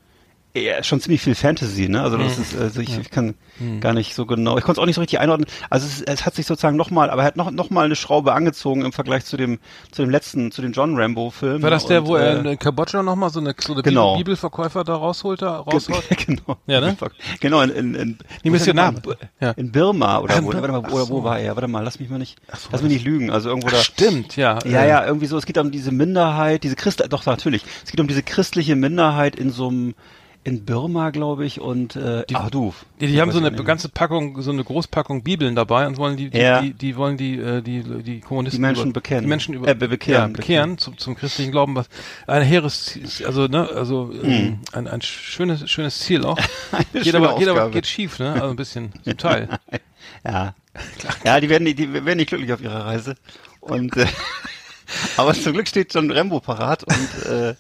eher 0.56 0.84
schon 0.84 1.00
ziemlich 1.02 1.22
viel 1.22 1.34
Fantasy, 1.36 1.90
ne? 1.90 2.02
Also 2.04 2.18
das 2.18 2.38
Mhm. 2.38 2.44
ist, 2.44 2.56
also 2.60 2.80
ich, 2.82 2.90
Ja. 2.90 3.00
ich 3.02 3.10
kann 3.10 3.34
gar 3.82 3.94
nicht 3.94 4.14
so 4.14 4.26
genau, 4.28 4.58
ich 4.58 4.64
konnte 4.64 4.80
es 4.80 4.84
auch 4.84 4.86
nicht 4.86 4.96
so 4.96 5.02
richtig 5.02 5.20
einordnen. 5.20 5.48
Also 5.72 5.88
es, 5.88 6.02
es 6.02 6.26
hat 6.26 6.36
sich 6.36 6.46
sozusagen 6.46 6.78
nochmal, 6.78 7.10
aber 7.10 7.22
er 7.24 7.28
hat 7.28 7.38
noch, 7.38 7.50
noch 7.50 7.70
mal 7.72 7.86
eine 7.86 7.96
Schraube 7.96 8.34
angezogen 8.34 8.86
im 8.86 8.92
Vergleich 8.92 9.26
zu 9.26 9.36
dem, 9.36 9.60
zu 9.92 10.04
dem 10.04 10.12
letzten, 10.12 10.52
zu 10.52 10.62
den 10.62 10.72
John 10.74 10.96
Rambo-Filmen. 10.96 11.62
War 11.64 11.72
das 11.72 11.88
der, 11.88 12.02
Und, 12.04 12.08
wo 12.10 12.16
er 12.18 12.46
äh, 12.46 12.52
in 12.52 12.60
Kambodscha 12.60 13.02
nochmal 13.02 13.32
so 13.32 13.40
eine, 13.40 13.56
so 13.60 13.74
eine 13.74 13.82
Genau. 13.82 14.12
Bibel, 14.14 14.24
Bibelverkäufer 14.26 14.84
da 14.84 14.96
rausholt, 14.96 15.42
da 15.42 15.64
Ge- 15.66 15.74
rausholt? 15.74 16.04
genau. 16.28 16.58
Ja, 16.68 16.82
ne? 16.82 16.96
Genau, 17.40 17.62
in, 17.62 17.72
in, 17.72 17.96
in 17.96 18.18
Die 18.44 18.50
Missionar. 18.52 18.92
Name? 18.92 19.02
Ja. 19.40 19.52
In 19.52 19.72
Birma 19.72 20.20
oder 20.20 20.36
in 20.38 20.44
wo, 20.46 20.50
Bir- 20.52 20.62
warte 20.62 20.72
mal, 20.72 20.80
oder 20.92 21.06
so. 21.06 21.10
wo 21.10 21.24
war 21.24 21.40
er? 21.40 21.56
Warte 21.56 21.68
mal, 21.68 21.84
lass 21.84 22.00
mich 22.00 22.10
mal 22.10 22.20
nicht, 22.20 22.38
so, 22.56 22.70
lass 22.72 22.84
mich 22.84 22.92
nicht 22.92 23.06
lügen. 23.06 23.32
Also 23.32 23.50
irgendwo 23.50 23.70
da. 23.70 23.78
Ach, 23.80 23.84
stimmt, 23.84 24.36
ja. 24.36 24.60
Ja, 24.66 24.84
äh, 24.84 24.90
ja, 24.90 25.06
irgendwie 25.06 25.26
so. 25.26 25.36
Es 25.38 25.46
geht 25.48 25.58
um 25.58 25.72
diese 25.72 25.92
Minderheit, 25.92 26.64
diese 26.64 26.76
Christ, 26.76 27.04
doch 27.10 27.26
natürlich. 27.26 27.64
Es 27.84 27.90
geht 27.92 28.00
um 28.00 28.08
diese 28.08 28.22
christliche 28.22 28.76
Minderheit 28.76 29.36
in 29.36 29.50
so 29.52 29.70
einem, 29.70 29.96
in 30.46 30.66
Birma, 30.66 31.10
glaube 31.12 31.46
ich, 31.46 31.62
und 31.62 31.96
äh, 31.96 32.26
ach 32.34 32.50
du. 32.50 32.74
Die, 33.00 33.08
die 33.08 33.22
haben 33.22 33.32
so 33.32 33.38
eine 33.40 33.52
ganze 33.52 33.88
Packung, 33.90 34.42
so 34.42 34.52
eine 34.52 34.64
Großpackung 34.64 35.24
Bibeln 35.24 35.56
dabei 35.56 35.88
und 35.88 35.98
wollen 35.98 36.18
die, 36.18 36.30
die, 36.30 36.38
Ja. 36.38 36.62
die, 36.62 36.74
die 36.74 36.96
wollen 36.98 37.16
die, 37.16 37.38
äh, 37.40 37.62
die, 37.62 37.82
die 38.04 38.20
Kommunisten 38.20 38.62
Die 38.62 38.68
Menschen 38.68 38.84
über, 38.90 38.94
bekennen. 38.94 39.22
die 39.24 39.28
Menschen 39.30 39.54
über, 39.54 39.68
Äh, 39.70 39.76
be- 39.76 39.88
bekehren, 39.88 40.32
ja, 40.32 40.36
bekehren 40.38 40.78
zum, 40.78 40.98
zum 40.98 41.16
christlichen 41.16 41.52
Glauben, 41.52 41.76
was 41.76 41.88
ein 42.28 42.42
hehres, 42.42 42.86
Ziel- 42.86 43.26
also 43.26 43.48
ne, 43.48 43.70
also 43.70 44.12
ähm, 44.22 44.60
ein, 44.74 44.88
ein 44.88 45.02
schönes, 45.02 45.70
schönes 45.70 46.00
Ziel 46.00 46.26
auch. 46.26 46.38
Geht 46.94 47.16
aber, 47.16 47.38
geht 47.38 47.48
aber 47.48 47.70
geht 47.72 47.88
schief, 47.88 48.20
ne, 48.20 48.34
also 48.34 48.48
ein 48.50 48.56
bisschen 48.58 48.92
zum 49.04 49.18
Teil. 49.18 49.48
Ja. 50.26 50.54
Ja, 51.24 51.40
die 51.40 51.48
werden, 51.50 51.64
nicht- 51.64 51.80
die 51.80 51.94
werden 51.94 52.18
nicht 52.18 52.28
glücklich 52.28 52.52
auf 52.52 52.62
ihrer 52.62 52.86
Reise. 52.86 53.16
Und 53.62 53.96
äh, 53.96 54.06
aber 55.18 55.34
zum 55.34 55.54
Glück 55.54 55.68
steht 55.68 55.94
John 55.94 56.12
Rambo 56.12 56.40
parat 56.42 56.84
und 56.84 57.26
äh, 57.32 57.56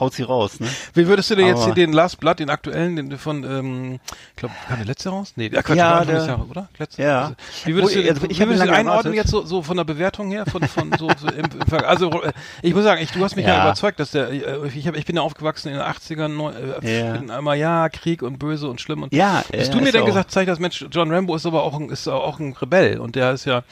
haut 0.00 0.14
sie 0.14 0.22
raus, 0.22 0.60
ne? 0.60 0.68
Wie 0.94 1.06
würdest 1.06 1.30
du 1.30 1.34
dir 1.36 1.46
jetzt 1.46 1.64
hier 1.64 1.74
den 1.74 1.92
Last 1.92 2.20
Blood, 2.20 2.38
den 2.38 2.50
aktuellen, 2.50 2.96
den 2.96 3.18
von, 3.18 3.44
ähm, 3.44 4.00
ich 4.30 4.36
glaube, 4.36 4.54
kam 4.68 4.76
der 4.78 4.86
letzte 4.86 5.08
raus? 5.10 5.32
Nee, 5.36 5.48
der 5.48 5.62
Quatsch, 5.62 5.76
Ja, 5.76 6.04
der- 6.04 6.24
Jahres, 6.26 6.50
oder? 6.50 6.68
Letzte, 6.78 7.02
Ja. 7.02 7.20
Also, 7.22 7.34
wie 7.64 7.74
würdest 7.74 7.96
Wo- 7.96 8.00
du, 8.02 8.08
also 8.08 8.22
wie 8.22 8.26
ich 8.26 8.40
hab 8.40 8.48
würdest 8.48 8.64
du 8.66 8.70
einordnen 8.72 8.88
erwartet. 8.88 9.14
jetzt 9.14 9.30
so, 9.30 9.44
so 9.44 9.62
von 9.62 9.76
der 9.76 9.84
Bewertung 9.84 10.30
her, 10.30 10.44
von, 10.46 10.62
von 10.68 10.92
so, 10.98 11.08
so 11.18 11.28
im, 11.28 11.44
im 11.46 11.84
also 11.84 12.22
äh, 12.22 12.32
ich 12.62 12.74
muss 12.74 12.84
sagen, 12.84 13.02
ich, 13.02 13.10
du 13.10 13.22
hast 13.24 13.36
mich 13.36 13.46
ja, 13.46 13.54
Ja. 13.56 13.62
überzeugt, 13.64 13.98
dass 14.00 14.10
der, 14.12 14.30
äh, 14.30 14.68
ich, 14.74 14.86
hab, 14.86 14.96
ich 14.96 15.04
bin 15.04 15.16
ja 15.16 15.22
aufgewachsen 15.22 15.68
in 15.68 15.74
den 15.74 15.82
80ern, 15.82 16.28
neu, 16.28 16.50
äh, 16.82 16.98
Ja. 17.00 17.12
bin 17.16 17.30
einmal 17.30 17.56
ja 17.58 17.88
Krieg 17.88 18.22
und 18.22 18.38
böse 18.38 18.68
und 18.68 18.80
schlimm 18.80 19.02
und 19.02 19.12
Ja, 19.12 19.42
Hast 19.56 19.74
du 19.74 19.78
mir 19.80 19.92
denn 19.92 20.02
auch- 20.02 20.06
gesagt, 20.06 20.30
zeig 20.30 20.46
das 20.46 20.58
Mensch, 20.58 20.84
John 20.90 21.12
Rambo 21.12 21.34
ist 21.36 21.46
aber 21.46 21.62
auch 21.62 21.74
ein, 21.74 21.88
ist 21.90 22.06
auch 22.08 22.38
ein 22.38 22.52
Rebell 22.60 22.98
und 22.98 23.16
der 23.16 23.32
ist 23.32 23.44
ja 23.44 23.62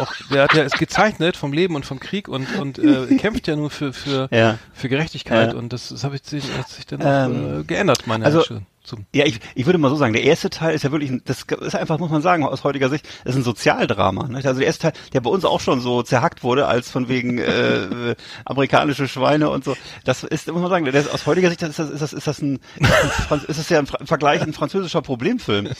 auch, 0.00 0.12
der 0.32 0.44
hat 0.44 0.54
ja 0.54 0.62
ist 0.62 0.78
gezeichnet 0.78 1.36
vom 1.36 1.52
Leben 1.52 1.74
und 1.74 1.84
vom 1.86 2.00
Krieg 2.00 2.28
und 2.28 2.46
und 2.58 2.78
äh, 2.78 3.06
kämpft 3.18 3.46
ja 3.48 3.56
nur 3.56 3.70
für 3.70 3.92
für 3.92 4.28
Ja. 4.30 4.58
für 4.72 4.88
Gerechtigkeit. 4.88 5.54
Und 5.58 5.72
das, 5.72 5.88
das 5.90 6.04
habe 6.04 6.16
ich 6.16 6.22
sich, 6.24 6.44
hat 6.56 6.68
sich 6.68 6.86
dann 6.86 7.00
Ähm, 7.02 7.06
auch, 7.56 7.60
äh, 7.60 7.64
geändert, 7.64 8.06
meine 8.06 8.24
also- 8.24 8.42
zum 8.42 9.04
Ja, 9.14 9.26
ich, 9.26 9.38
ich 9.54 9.66
würde 9.66 9.76
mal 9.78 9.90
so 9.90 9.96
sagen, 9.96 10.14
der 10.14 10.22
erste 10.22 10.48
Teil 10.48 10.74
ist 10.74 10.82
ja 10.82 10.90
wirklich, 10.90 11.10
ein, 11.10 11.20
das 11.26 11.42
ist 11.42 11.74
einfach, 11.74 11.98
muss 11.98 12.10
man 12.10 12.22
sagen, 12.22 12.42
aus 12.46 12.64
heutiger 12.64 12.88
Sicht, 12.88 13.06
ist 13.26 13.34
ein 13.36 13.42
Sozialdrama. 13.42 14.28
Nicht? 14.28 14.46
Also 14.46 14.60
der 14.60 14.66
erste 14.66 14.84
Teil, 14.84 14.92
der 15.12 15.20
bei 15.20 15.28
uns 15.28 15.44
auch 15.44 15.60
schon 15.60 15.82
so 15.82 16.02
zerhackt 16.02 16.42
wurde, 16.42 16.66
als 16.68 16.90
von 16.90 17.06
wegen 17.06 17.36
äh, 17.36 18.14
amerikanische 18.46 19.06
Schweine 19.06 19.50
und 19.50 19.62
so. 19.62 19.76
Das 20.04 20.22
ist, 20.24 20.50
muss 20.50 20.62
man 20.62 20.70
sagen, 20.70 20.86
der 20.86 20.94
ist, 20.94 21.12
aus 21.12 21.26
heutiger 21.26 21.50
Sicht 21.50 21.60
ist 21.60 21.78
das, 21.78 21.90
ist 21.90 22.00
das, 22.00 22.12
ist 22.14 22.26
das 22.26 22.40
ein, 22.40 22.60
ist 22.78 22.90
das, 23.28 23.30
ein 23.32 23.40
ist 23.48 23.58
das 23.58 23.68
ja 23.68 23.84
Fra- 23.84 23.98
im 24.00 24.06
Vergleich 24.06 24.40
ein 24.40 24.54
französischer 24.54 25.02
Problemfilm. 25.02 25.66
Und 25.66 25.76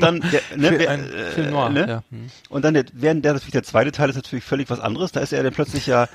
Genau. 0.00 0.06
dann, 0.06 0.20
der, 0.32 0.40
ne, 0.56 0.78
wer- 0.80 0.90
ein 0.90 1.08
äh, 1.12 1.50
noir, 1.50 1.70
ne? 1.70 1.86
ja. 1.88 2.02
Hm. 2.10 2.26
Und 2.48 2.64
dann 2.64 2.74
der, 2.74 2.86
während 2.92 3.24
der 3.24 3.34
natürlich 3.34 3.52
der 3.52 3.62
zweite 3.62 3.92
Teil 3.92 4.10
ist 4.10 4.16
natürlich 4.16 4.44
völlig 4.44 4.68
was 4.68 4.80
anderes. 4.80 5.12
Da 5.12 5.20
ist 5.20 5.32
er 5.32 5.44
dann 5.44 5.52
plötzlich 5.52 5.86
ja, 5.86 6.08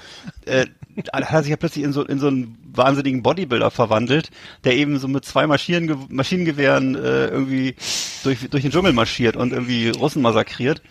äh, 0.47 0.67
hat 1.12 1.43
sich 1.43 1.51
ja 1.51 1.58
plötzlich 1.58 1.84
in 1.84 1.93
so 1.93 2.03
in 2.03 2.19
so 2.19 2.27
einen 2.27 2.58
wahnsinnigen 2.65 3.23
Bodybuilder 3.23 3.71
verwandelt, 3.71 4.29
der 4.63 4.75
eben 4.75 4.97
so 4.99 5.08
mit 5.08 5.25
zwei 5.25 5.47
Maschinen, 5.47 6.06
Maschinengewehren 6.10 6.95
äh, 6.95 7.27
irgendwie 7.27 7.75
durch 8.23 8.49
durch 8.49 8.63
den 8.63 8.71
Dschungel 8.71 8.93
marschiert 8.93 9.36
und 9.36 9.53
irgendwie 9.53 9.89
Russen 9.89 10.21
massakriert. 10.21 10.82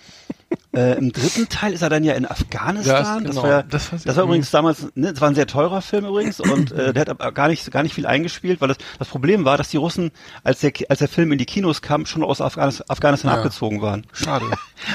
Äh, 0.74 0.96
Im 0.96 1.12
dritten 1.12 1.48
Teil 1.50 1.74
ist 1.74 1.82
er 1.82 1.90
dann 1.90 2.02
ja 2.02 2.14
in 2.14 2.24
Afghanistan. 2.24 2.94
Ja, 2.94 3.00
ist- 3.18 3.24
das 3.26 3.30
genau. 3.34 3.42
war, 3.42 3.50
ja, 3.50 3.62
Das 3.62 3.90
das, 3.90 4.06
war- 4.06 4.16
war 4.16 4.24
übrigens 4.24 4.50
damals, 4.50 4.86
ne, 4.94 5.12
das 5.12 5.20
war 5.20 5.28
ein 5.28 5.34
sehr 5.34 5.46
teurer 5.46 5.82
Film 5.82 6.06
übrigens 6.06 6.40
und 6.40 6.72
äh, 6.72 6.92
der 6.94 7.00
hat 7.02 7.08
aber 7.10 7.30
gar 7.32 7.48
nicht 7.48 7.70
gar 7.70 7.82
nicht 7.82 7.94
viel 7.94 8.06
eingespielt, 8.06 8.60
weil 8.62 8.68
das 8.68 8.78
das 8.98 9.08
Problem 9.08 9.44
war, 9.44 9.58
dass 9.58 9.68
die 9.68 9.76
Russen, 9.76 10.12
als 10.44 10.60
der 10.60 10.72
als 10.88 11.00
der 11.00 11.08
Film 11.08 11.30
in 11.32 11.38
die 11.38 11.44
Kinos 11.44 11.82
kam, 11.82 12.06
schon 12.06 12.22
aus 12.24 12.40
Afghanistan, 12.40 12.86
Afghanistan 12.88 13.30
Ja. 13.32 13.36
abgezogen 13.38 13.82
waren. 13.82 14.06
Schade. 14.12 14.46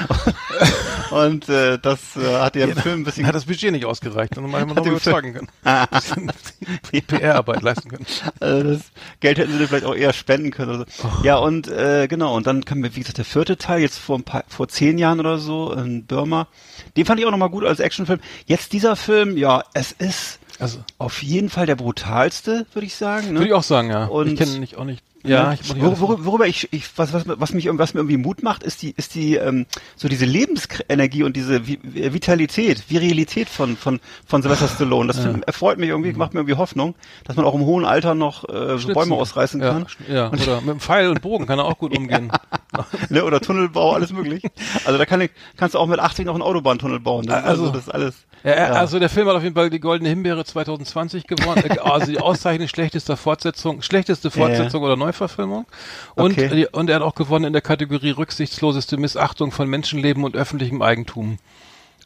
Und 1.10 1.48
äh, 1.48 1.78
das 1.78 2.16
äh, 2.16 2.36
hat 2.40 2.56
ja 2.56 2.64
im 2.64 2.70
Ja, 2.76 2.82
Film 2.82 3.00
ein 3.00 3.04
bisschen 3.04 3.26
Hat 3.26 3.34
das 3.34 3.46
Budget 3.46 3.72
nicht 3.72 3.84
ausgereicht, 3.86 4.36
dann 4.36 4.44
hätte 4.50 4.66
man 4.66 4.68
Hat 4.76 4.76
noch 4.76 4.86
überzeugen 4.86 5.32
können. 5.34 5.48
Ein 5.64 5.86
bisschen 6.90 7.06
PR-Arbeit 7.06 7.62
leisten 7.62 7.88
können. 7.88 8.06
Also 8.40 8.70
das 8.74 8.80
Geld 9.20 9.38
hätten 9.38 9.56
sie 9.56 9.66
vielleicht 9.66 9.84
auch 9.86 9.94
eher 9.94 10.12
spenden 10.12 10.50
können. 10.50 10.74
Oder 10.74 10.86
so. 10.90 11.08
Ja, 11.22 11.36
und 11.36 11.68
äh, 11.68 12.06
genau, 12.08 12.36
und 12.36 12.46
dann 12.46 12.64
kam, 12.64 12.82
wie 12.82 12.88
gesagt, 12.90 13.18
der 13.18 13.24
vierte 13.24 13.56
Teil, 13.56 13.80
jetzt 13.80 13.98
vor 13.98 14.18
ein 14.18 14.22
paar, 14.24 14.44
vor 14.48 14.68
zehn 14.68 14.98
Jahren 14.98 15.20
oder 15.20 15.38
so, 15.48 15.72
in 15.72 16.04
Burma. 16.06 16.46
Den 16.96 17.04
fand 17.04 17.18
ich 17.18 17.26
auch 17.26 17.32
nochmal 17.32 17.50
gut 17.50 17.64
als 17.64 17.80
Actionfilm. 17.80 18.20
Jetzt 18.46 18.72
dieser 18.72 18.94
Film, 18.94 19.36
ja, 19.36 19.64
es 19.74 19.90
ist 19.90 20.38
Also, 20.60 20.78
auf 20.98 21.22
jeden 21.24 21.50
Fall 21.50 21.66
der 21.66 21.74
brutalste, 21.76 22.66
würde 22.72 22.86
ich 22.86 22.94
sagen. 22.94 23.28
Ne? 23.28 23.34
würde 23.40 23.46
ich 23.48 23.52
auch 23.54 23.62
sagen, 23.64 23.90
ja. 23.90 24.04
Und- 24.06 24.28
ich 24.28 24.36
kenne 24.38 24.58
nicht 24.60 24.76
auch 24.76 24.84
nicht. 24.84 25.02
Ja, 25.24 25.52
ich, 25.52 25.60
ich 25.62 25.80
Wor 25.82 25.98
worüber, 26.00 26.24
worüber 26.24 26.46
ich, 26.46 26.68
ich 26.72 26.96
was, 26.96 27.12
was, 27.12 27.24
was 27.26 27.52
mich 27.52 27.68
was 27.72 27.92
mir 27.92 28.00
irgendwie 28.00 28.16
Mut 28.16 28.42
macht, 28.42 28.62
ist 28.62 28.82
die 28.82 28.94
ist 28.96 29.14
die 29.14 29.34
ähm, 29.34 29.66
so 29.96 30.06
diese 30.08 30.24
Lebensenergie 30.24 31.24
und 31.24 31.36
diese 31.36 31.66
Vi 31.66 31.78
Vitalität, 31.82 32.88
Virilität 32.88 33.48
von 33.48 33.76
von 33.76 34.00
von 34.26 34.42
Sylvester 34.42 34.68
Stallone. 34.68 35.08
Das 35.08 35.18
erfreut 35.46 35.78
mich 35.78 35.88
irgendwie, 35.88 36.12
macht 36.12 36.34
mir 36.34 36.40
irgendwie 36.40 36.56
Hoffnung, 36.56 36.94
dass 37.24 37.36
man 37.36 37.44
auch 37.44 37.54
im 37.54 37.62
hohen 37.62 37.84
Alter 37.84 38.14
noch 38.14 38.48
äh, 38.48 38.78
so. 38.78 38.92
Bäume 38.92 39.16
ausreißen 39.16 39.60
ja, 39.60 39.70
kann. 39.72 39.86
sch- 39.86 40.12
Ja, 40.12 40.28
oder 40.30 40.60
mit 40.60 40.70
dem 40.70 40.80
Pfeil 40.80 41.08
und 41.10 41.20
Bogen 41.20 41.46
kann 41.46 41.58
er 41.58 41.64
auch 41.64 41.78
gut 41.78 41.92
umgehen. 41.96 42.30
ne, 43.08 43.24
oder 43.24 43.40
Tunnelbau, 43.40 43.94
alles 43.94 44.12
möglich. 44.12 44.44
Also 44.84 44.98
da 44.98 45.04
kann 45.06 45.20
ich, 45.20 45.30
kannst 45.56 45.74
du 45.74 45.78
auch 45.78 45.86
mit 45.86 45.98
80 45.98 46.26
noch 46.26 46.34
einen 46.34 46.42
Autobahntunnel 46.42 47.00
bauen. 47.00 47.26
Das, 47.26 47.42
also, 47.44 47.62
Also- 47.64 47.72
das 47.74 47.88
alles. 47.88 48.14
Ja, 48.44 48.54
ja, 48.56 48.64
also 48.70 49.00
der 49.00 49.08
Film 49.08 49.26
hat 49.26 49.34
auf 49.34 49.42
jeden 49.42 49.56
Fall 49.56 49.68
die 49.68 49.80
Goldene 49.80 50.10
Himbeere 50.10 50.44
2020 50.44 51.26
gewonnen. 51.26 51.60
Also 51.82 52.06
die 52.06 52.20
Auszeichnung 52.20 52.68
schlechtester 52.68 53.16
Fortsetzung, 53.16 53.82
schlechteste 53.82 54.30
Fortsetzung 54.30 54.82
oder 54.84 54.94
Neuverfilmung. 55.08 55.66
Und, 56.14 56.32
Okay. 56.38 56.66
und 56.72 56.88
er 56.90 56.96
hat 56.96 57.02
auch 57.02 57.14
gewonnen 57.14 57.46
in 57.46 57.52
der 57.52 57.62
Kategorie 57.62 58.10
rücksichtsloseste 58.10 58.96
Missachtung 58.96 59.50
von 59.52 59.68
Menschenleben 59.68 60.24
und 60.24 60.36
öffentlichem 60.36 60.82
Eigentum. 60.82 61.38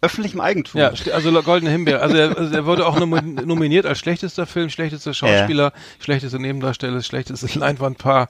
Öffentlichem 0.01 0.41
Eigentum. 0.41 0.81
Ja, 0.81 0.93
also 1.13 1.43
Goldene 1.43 1.71
Himbeere. 1.71 2.01
Also 2.01 2.17
er, 2.17 2.37
also 2.37 2.53
er 2.55 2.67
wurde 2.67 2.87
auch 2.87 2.99
nomi- 2.99 3.45
nominiert 3.45 3.87
als 3.87 4.01
schlechtester 4.01 4.47
Film, 4.47 4.69
schlechtester 4.69 5.15
Schauspieler, 5.15 5.73
schlechteste 6.01 6.41
Nebendarsteller, 6.41 7.01
schlechteste 7.03 7.57
Leinwandpaar, 7.59 8.29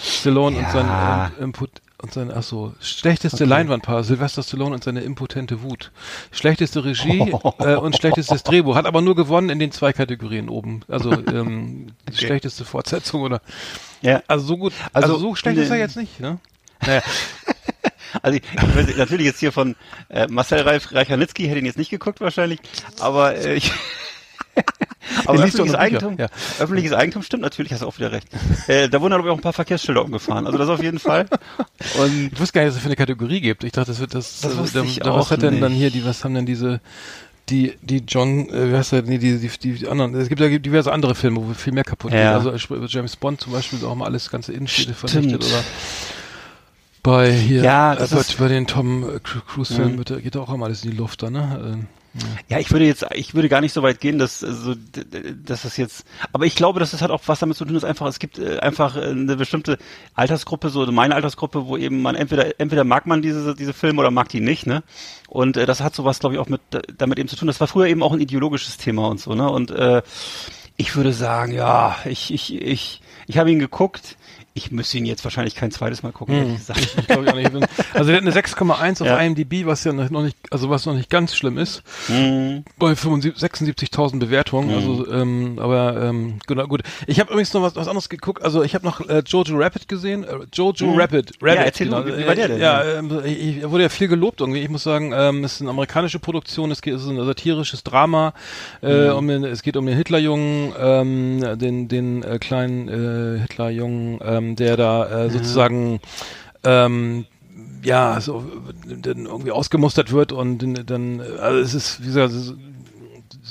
Stallone 0.00 0.58
und 0.58 0.70
sein 0.70 0.86
Ja. 0.86 1.30
Input 1.40 1.70
und 2.02 2.12
sein, 2.12 2.30
ach 2.34 2.42
so, 2.42 2.74
schlechteste 2.80 3.44
Leinwandpaar, 3.44 4.04
Sylvester 4.04 4.42
Stallone 4.42 4.74
und 4.74 4.84
seine 4.84 5.00
impotente 5.00 5.62
Wut. 5.62 5.92
Schlechteste 6.32 6.84
Regie 6.84 7.32
äh, 7.58 7.76
und 7.76 7.96
schlechtestes 7.96 8.42
Drehbuch. 8.42 8.74
Hat 8.74 8.86
aber 8.86 9.00
nur 9.00 9.14
gewonnen 9.14 9.48
in 9.48 9.58
den 9.58 9.72
zwei 9.72 9.92
Kategorien 9.92 10.48
oben. 10.48 10.80
Also 10.88 11.12
ähm, 11.28 11.88
die 12.12 12.16
schlechteste 12.16 12.64
Fortsetzung 12.64 13.22
oder 13.22 13.40
ja. 14.02 14.22
also 14.26 14.44
so 14.44 14.56
gut, 14.56 14.72
also, 14.92 15.14
Also, 15.14 15.18
so 15.18 15.34
schlecht 15.34 15.58
ist 15.58 15.70
er 15.70 15.78
jetzt 15.78 15.96
nicht, 15.96 16.20
ne? 16.20 16.38
Naja, 16.84 17.02
Also 18.22 18.38
ich, 18.38 18.42
ich 18.54 18.76
weiß, 18.76 18.96
natürlich 18.96 19.26
jetzt 19.26 19.40
hier 19.40 19.52
von 19.52 19.76
äh, 20.08 20.26
Marcel 20.28 20.60
Reif 20.60 20.92
Reichernitzky 20.92 21.46
hätte 21.46 21.58
ihn 21.58 21.66
jetzt 21.66 21.78
nicht 21.78 21.90
geguckt 21.90 22.20
wahrscheinlich, 22.20 22.60
aber 23.00 23.36
äh, 23.36 23.54
ich 23.54 23.72
aber 25.26 25.42
öffentliches 25.42 25.74
Eigentum, 25.74 26.16
ja. 26.18 26.26
öffentliches 26.58 26.92
Eigentum 26.92 27.22
stimmt 27.22 27.42
natürlich, 27.42 27.72
hast 27.72 27.82
du 27.82 27.86
auch 27.86 27.96
wieder 27.98 28.12
recht. 28.12 28.28
Äh, 28.68 28.88
da 28.88 29.00
wurden 29.00 29.12
aber 29.14 29.30
auch 29.30 29.36
ein 29.36 29.40
paar 29.42 29.52
Verkehrsschilder 29.52 30.04
umgefahren, 30.04 30.46
also 30.46 30.58
das 30.58 30.68
auf 30.68 30.82
jeden 30.82 30.98
Fall. 30.98 31.26
Und 31.98 32.30
ich 32.32 32.40
wusste 32.40 32.52
gar 32.54 32.62
nicht, 32.62 32.70
was 32.70 32.76
es 32.76 32.82
für 32.82 32.86
eine 32.88 32.96
Kategorie 32.96 33.40
gibt. 33.40 33.64
Ich 33.64 33.72
dachte, 33.72 33.90
das 33.90 34.00
wird 34.00 34.14
das, 34.14 34.40
Das 34.40 34.54
äh, 34.54 34.58
wusste 34.58 34.78
da- 34.78 34.84
ich 34.84 34.98
daraus 35.00 35.26
auch 35.26 35.30
hat 35.32 35.42
denn 35.42 35.60
dann 35.60 35.72
hier 35.72 35.90
die, 35.90 36.04
was 36.04 36.24
haben 36.24 36.34
denn 36.34 36.46
diese 36.46 36.80
die, 37.50 37.74
die 37.82 37.98
John, 38.08 38.48
äh, 38.48 38.70
wie 38.72 38.74
heißt 38.76 38.92
der, 38.92 39.02
nee, 39.02 39.18
die, 39.18 39.36
die, 39.38 39.74
die 39.74 39.86
anderen, 39.88 40.14
es 40.14 40.30
gibt 40.30 40.40
ja 40.40 40.48
diverse 40.58 40.90
andere 40.90 41.14
Filme, 41.14 41.46
wo 41.46 41.52
viel 41.52 41.74
mehr 41.74 41.84
kaputt 41.84 42.10
Ja. 42.12 42.38
geht. 42.38 42.46
Also 42.56 42.74
äh, 42.74 42.86
James 42.86 43.16
Bond 43.16 43.40
zum 43.42 43.52
Beispiel 43.52 43.84
auch 43.84 43.94
mal 43.94 44.06
alles 44.06 44.30
ganze 44.30 44.52
Innenstädte 44.54 44.94
vernichtet 44.94 45.44
oder 45.44 45.62
bei 47.02 47.30
hier, 47.30 47.62
Ja, 47.62 47.92
äh, 47.92 47.96
das 47.98 48.10
bei, 48.10 48.20
ist- 48.20 48.38
bei 48.38 48.48
den 48.48 48.66
Tom 48.66 49.02
äh, 49.04 49.16
Cru- 49.18 49.42
Cruise 49.46 49.74
Filmen 49.74 49.96
Mhm. 49.96 50.04
da- 50.04 50.16
geht 50.20 50.36
auch 50.38 50.52
immer 50.54 50.64
alles 50.66 50.84
in 50.84 50.92
die 50.92 50.96
Luft 50.96 51.22
da, 51.22 51.28
ne? 51.28 51.86
Ja, 52.48 52.58
ich 52.58 52.70
würde 52.70 52.84
jetzt, 52.84 53.04
ich 53.14 53.34
würde 53.34 53.48
gar 53.48 53.60
nicht 53.60 53.72
so 53.72 53.82
weit 53.82 54.00
gehen, 54.00 54.18
dass 54.18 54.44
also, 54.44 54.74
dass 55.44 55.62
das 55.62 55.76
jetzt, 55.76 56.04
aber 56.32 56.46
ich 56.46 56.54
glaube, 56.54 56.78
dass 56.78 56.92
das 56.92 57.02
hat 57.02 57.10
auch 57.10 57.22
was 57.26 57.40
damit 57.40 57.56
zu 57.56 57.64
tun, 57.64 57.74
dass 57.74 57.84
einfach 57.84 58.06
es 58.06 58.18
gibt 58.18 58.38
äh, 58.38 58.58
einfach 58.58 58.96
äh, 58.96 59.06
eine 59.06 59.36
bestimmte 59.36 59.78
Altersgruppe, 60.14 60.68
so 60.70 60.90
meine 60.92 61.14
Altersgruppe, 61.16 61.66
wo 61.66 61.76
eben 61.76 62.02
man 62.02 62.14
entweder 62.14 62.60
entweder 62.60 62.84
mag 62.84 63.06
man 63.06 63.22
diese 63.22 63.54
diese 63.54 63.72
Filme 63.72 64.00
oder 64.00 64.10
mag 64.10 64.28
die 64.28 64.40
nicht, 64.40 64.66
ne? 64.66 64.82
Und 65.28 65.56
äh, 65.56 65.66
das 65.66 65.80
hat 65.80 65.94
sowas, 65.94 66.20
glaube 66.20 66.36
ich, 66.36 66.40
auch 66.40 66.48
mit 66.48 66.60
damit 66.96 67.18
eben 67.18 67.28
zu 67.28 67.36
tun. 67.36 67.48
Das 67.48 67.60
war 67.60 67.66
früher 67.66 67.86
eben 67.86 68.02
auch 68.02 68.12
ein 68.12 68.20
ideologisches 68.20 68.76
Thema 68.76 69.08
und 69.08 69.18
so, 69.18 69.34
ne? 69.34 69.50
Und 69.50 69.70
äh, 69.72 70.02
ich 70.76 70.94
würde 70.96 71.12
sagen, 71.12 71.52
ja, 71.52 71.96
ich 72.04 72.32
ich 72.32 72.54
ich 72.54 73.00
ich 73.26 73.38
habe 73.38 73.50
ihn 73.50 73.58
geguckt. 73.58 74.16
Ich 74.56 74.70
müsste 74.70 74.98
ihn 74.98 75.04
jetzt 75.04 75.24
wahrscheinlich 75.24 75.56
kein 75.56 75.72
zweites 75.72 76.04
Mal 76.04 76.12
gucken. 76.12 76.36
Hm. 76.36 76.56
Ich, 76.76 76.96
ich 76.96 77.06
glaube 77.08 77.28
auch 77.28 77.34
nicht. 77.34 77.50
Also 77.92 78.12
der 78.12 78.20
hat 78.20 78.22
eine 78.22 78.30
6,1 78.30 79.02
auf 79.02 79.06
ja. 79.08 79.18
IMDb, 79.18 79.66
was 79.66 79.82
ja 79.82 79.92
noch 79.92 80.22
nicht, 80.22 80.36
also 80.48 80.70
was 80.70 80.86
noch 80.86 80.94
nicht 80.94 81.10
ganz 81.10 81.34
schlimm 81.34 81.58
ist. 81.58 81.82
Hm. 82.06 82.64
Bei 82.78 82.92
76.000 82.92 84.20
Bewertungen. 84.20 84.68
Hm. 84.68 84.76
Also, 84.76 85.12
ähm, 85.12 85.58
aber 85.58 86.00
ähm, 86.00 86.38
genau, 86.46 86.68
gut. 86.68 86.82
Ich 87.08 87.18
habe 87.18 87.32
übrigens 87.32 87.52
noch 87.52 87.62
was, 87.62 87.74
was 87.74 87.88
anderes 87.88 88.08
geguckt. 88.08 88.44
Also 88.44 88.62
ich 88.62 88.76
habe 88.76 88.84
noch 88.86 89.00
äh, 89.08 89.24
Jojo 89.26 89.56
Rabbit 89.56 89.88
gesehen. 89.88 90.22
Äh, 90.22 90.46
Jojo 90.52 90.86
hm. 90.86 91.00
Rabbit. 91.00 91.32
Rabbit. 91.42 91.56
Ja, 91.56 91.62
erzähl 91.64 91.88
genau. 91.88 92.06
wie 92.06 92.24
war 92.24 92.36
der 92.36 92.46
denn? 92.46 92.60
Ja, 92.60 92.80
äh, 92.80 93.28
ich, 93.28 93.56
ich 93.56 93.68
wurde 93.68 93.82
ja 93.82 93.88
viel 93.88 94.06
gelobt 94.06 94.40
irgendwie. 94.40 94.60
Ich 94.60 94.68
muss 94.68 94.84
sagen, 94.84 95.12
ähm, 95.16 95.42
es 95.42 95.54
ist 95.54 95.62
eine 95.62 95.70
amerikanische 95.70 96.20
Produktion. 96.20 96.70
Es, 96.70 96.80
geht, 96.80 96.94
es 96.94 97.02
ist 97.02 97.08
ein 97.08 97.24
satirisches 97.24 97.82
Drama. 97.82 98.34
Äh, 98.82 99.08
hm. 99.08 99.16
um 99.16 99.26
den, 99.26 99.42
es 99.42 99.64
geht 99.64 99.76
um 99.76 99.84
den 99.84 99.96
Hitlerjungen, 99.96 100.72
ähm, 100.78 101.58
den 101.58 101.88
den 101.88 102.22
äh, 102.22 102.38
kleinen 102.38 102.88
äh, 102.88 103.40
Hitlerjungen. 103.40 104.20
Ähm, 104.24 104.43
ähm, 104.44 104.56
der 104.56 104.76
da 104.76 105.24
äh, 105.24 105.30
sozusagen 105.30 106.00
ähm, 106.64 107.26
ja 107.82 108.20
so 108.20 108.44
dann 108.84 109.26
irgendwie 109.26 109.50
ausgemustert 109.50 110.12
wird 110.12 110.32
und 110.32 110.58
dann 110.88 111.20
also 111.20 111.58
es 111.58 111.74
ist 111.74 112.02
wie 112.02 112.06
gesagt 112.06 112.32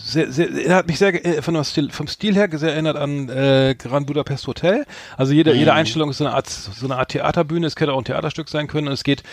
sehr, 0.06 0.32
sehr, 0.32 0.50
er 0.50 0.76
hat 0.76 0.88
mich 0.88 1.00
sehr 1.00 1.26
äh, 1.26 1.42
von 1.42 1.62
Stil, 1.64 1.90
vom 1.90 2.08
Stil 2.08 2.36
her 2.36 2.50
sehr 2.52 2.74
erinnert 2.74 2.98
an 2.98 3.30
äh, 3.30 3.76
Grand 3.78 4.06
Budapest 4.08 4.46
Hotel. 4.48 4.86
Also 5.18 5.34
jede, 5.34 5.54
mhm. 5.54 5.60
jede 5.60 5.74
Einstellung 5.74 6.10
ist 6.10 6.18
so 6.18 6.26
eine 6.26 6.36
Art 6.36 6.50
so 6.50 6.86
eine 6.86 6.98
Art 6.98 7.10
Theaterbühne. 7.10 7.66
Es 7.68 7.76
hätte 7.76 7.94
auch 7.94 7.98
ein 7.98 8.06
Theaterstück 8.06 8.50
sein 8.50 8.68
können. 8.68 8.88
Und 8.88 8.94
es 8.94 9.04
geht, 9.04 9.24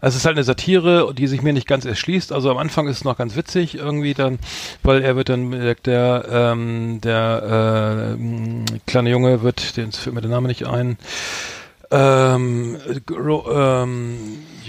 also 0.00 0.14
es 0.14 0.22
ist 0.22 0.26
halt 0.26 0.36
eine 0.36 0.44
Satire, 0.44 1.12
die 1.14 1.26
sich 1.26 1.42
mir 1.42 1.52
nicht 1.52 1.66
ganz 1.66 1.84
erschließt. 1.84 2.32
Also 2.32 2.50
am 2.50 2.58
Anfang 2.58 2.88
ist 2.88 2.98
es 2.98 3.04
noch 3.04 3.18
ganz 3.18 3.36
witzig 3.36 3.74
irgendwie 3.74 4.14
dann, 4.14 4.38
weil 4.82 5.02
er 5.02 5.16
wird 5.16 5.28
dann 5.28 5.50
der 5.84 6.00
der, 6.00 6.24
ähm, 6.30 7.00
der 7.02 8.16
äh, 8.16 8.78
kleine 8.86 9.10
Junge 9.10 9.42
wird, 9.42 9.76
den 9.76 9.92
fällt 9.92 10.14
mir 10.14 10.20
der 10.20 10.30
Name 10.30 10.48
nicht 10.48 10.66
ein. 10.66 10.96
Ähm, 11.90 12.76
ähm, 12.86 14.18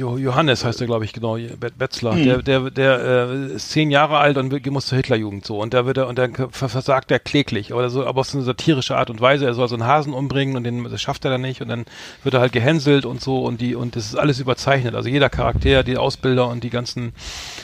Johannes 0.01 0.65
heißt 0.65 0.81
er, 0.81 0.87
glaube 0.87 1.05
ich, 1.05 1.13
genau, 1.13 1.37
Betzler. 1.77 2.15
Hm. 2.15 2.23
Der, 2.23 2.41
der, 2.41 2.71
der 2.71 2.99
äh, 2.99 3.53
ist 3.53 3.71
zehn 3.71 3.91
Jahre 3.91 4.17
alt 4.17 4.37
und 4.37 4.65
muss 4.67 4.87
zur 4.87 4.97
Hitlerjugend 4.97 5.45
so. 5.45 5.59
Und 5.59 5.73
da 5.73 5.85
wird 5.85 5.97
er, 5.97 6.07
und 6.07 6.17
dann 6.17 6.33
versagt 6.51 7.11
er 7.11 7.19
kläglich, 7.19 7.73
aber 7.73 7.89
so, 7.89 8.05
aber 8.05 8.21
auf 8.21 8.27
so 8.27 8.37
eine 8.37 8.45
satirische 8.45 8.97
Art 8.97 9.09
und 9.09 9.21
Weise. 9.21 9.45
Er 9.45 9.53
soll 9.53 9.67
so 9.67 9.75
einen 9.75 9.85
Hasen 9.85 10.13
umbringen 10.13 10.55
und 10.55 10.63
den, 10.63 10.83
das 10.83 11.01
schafft 11.01 11.25
er 11.25 11.31
dann 11.31 11.41
nicht. 11.41 11.61
Und 11.61 11.69
dann 11.69 11.85
wird 12.23 12.35
er 12.35 12.41
halt 12.41 12.53
gehänselt 12.53 13.05
und 13.05 13.21
so 13.21 13.43
und 13.45 13.61
die, 13.61 13.75
und 13.75 13.95
das 13.95 14.05
ist 14.07 14.15
alles 14.15 14.39
überzeichnet. 14.39 14.95
Also 14.95 15.09
jeder 15.09 15.29
Charakter, 15.29 15.83
die 15.83 15.97
Ausbilder 15.97 16.47
und 16.47 16.63
die 16.63 16.69
ganzen, 16.69 17.13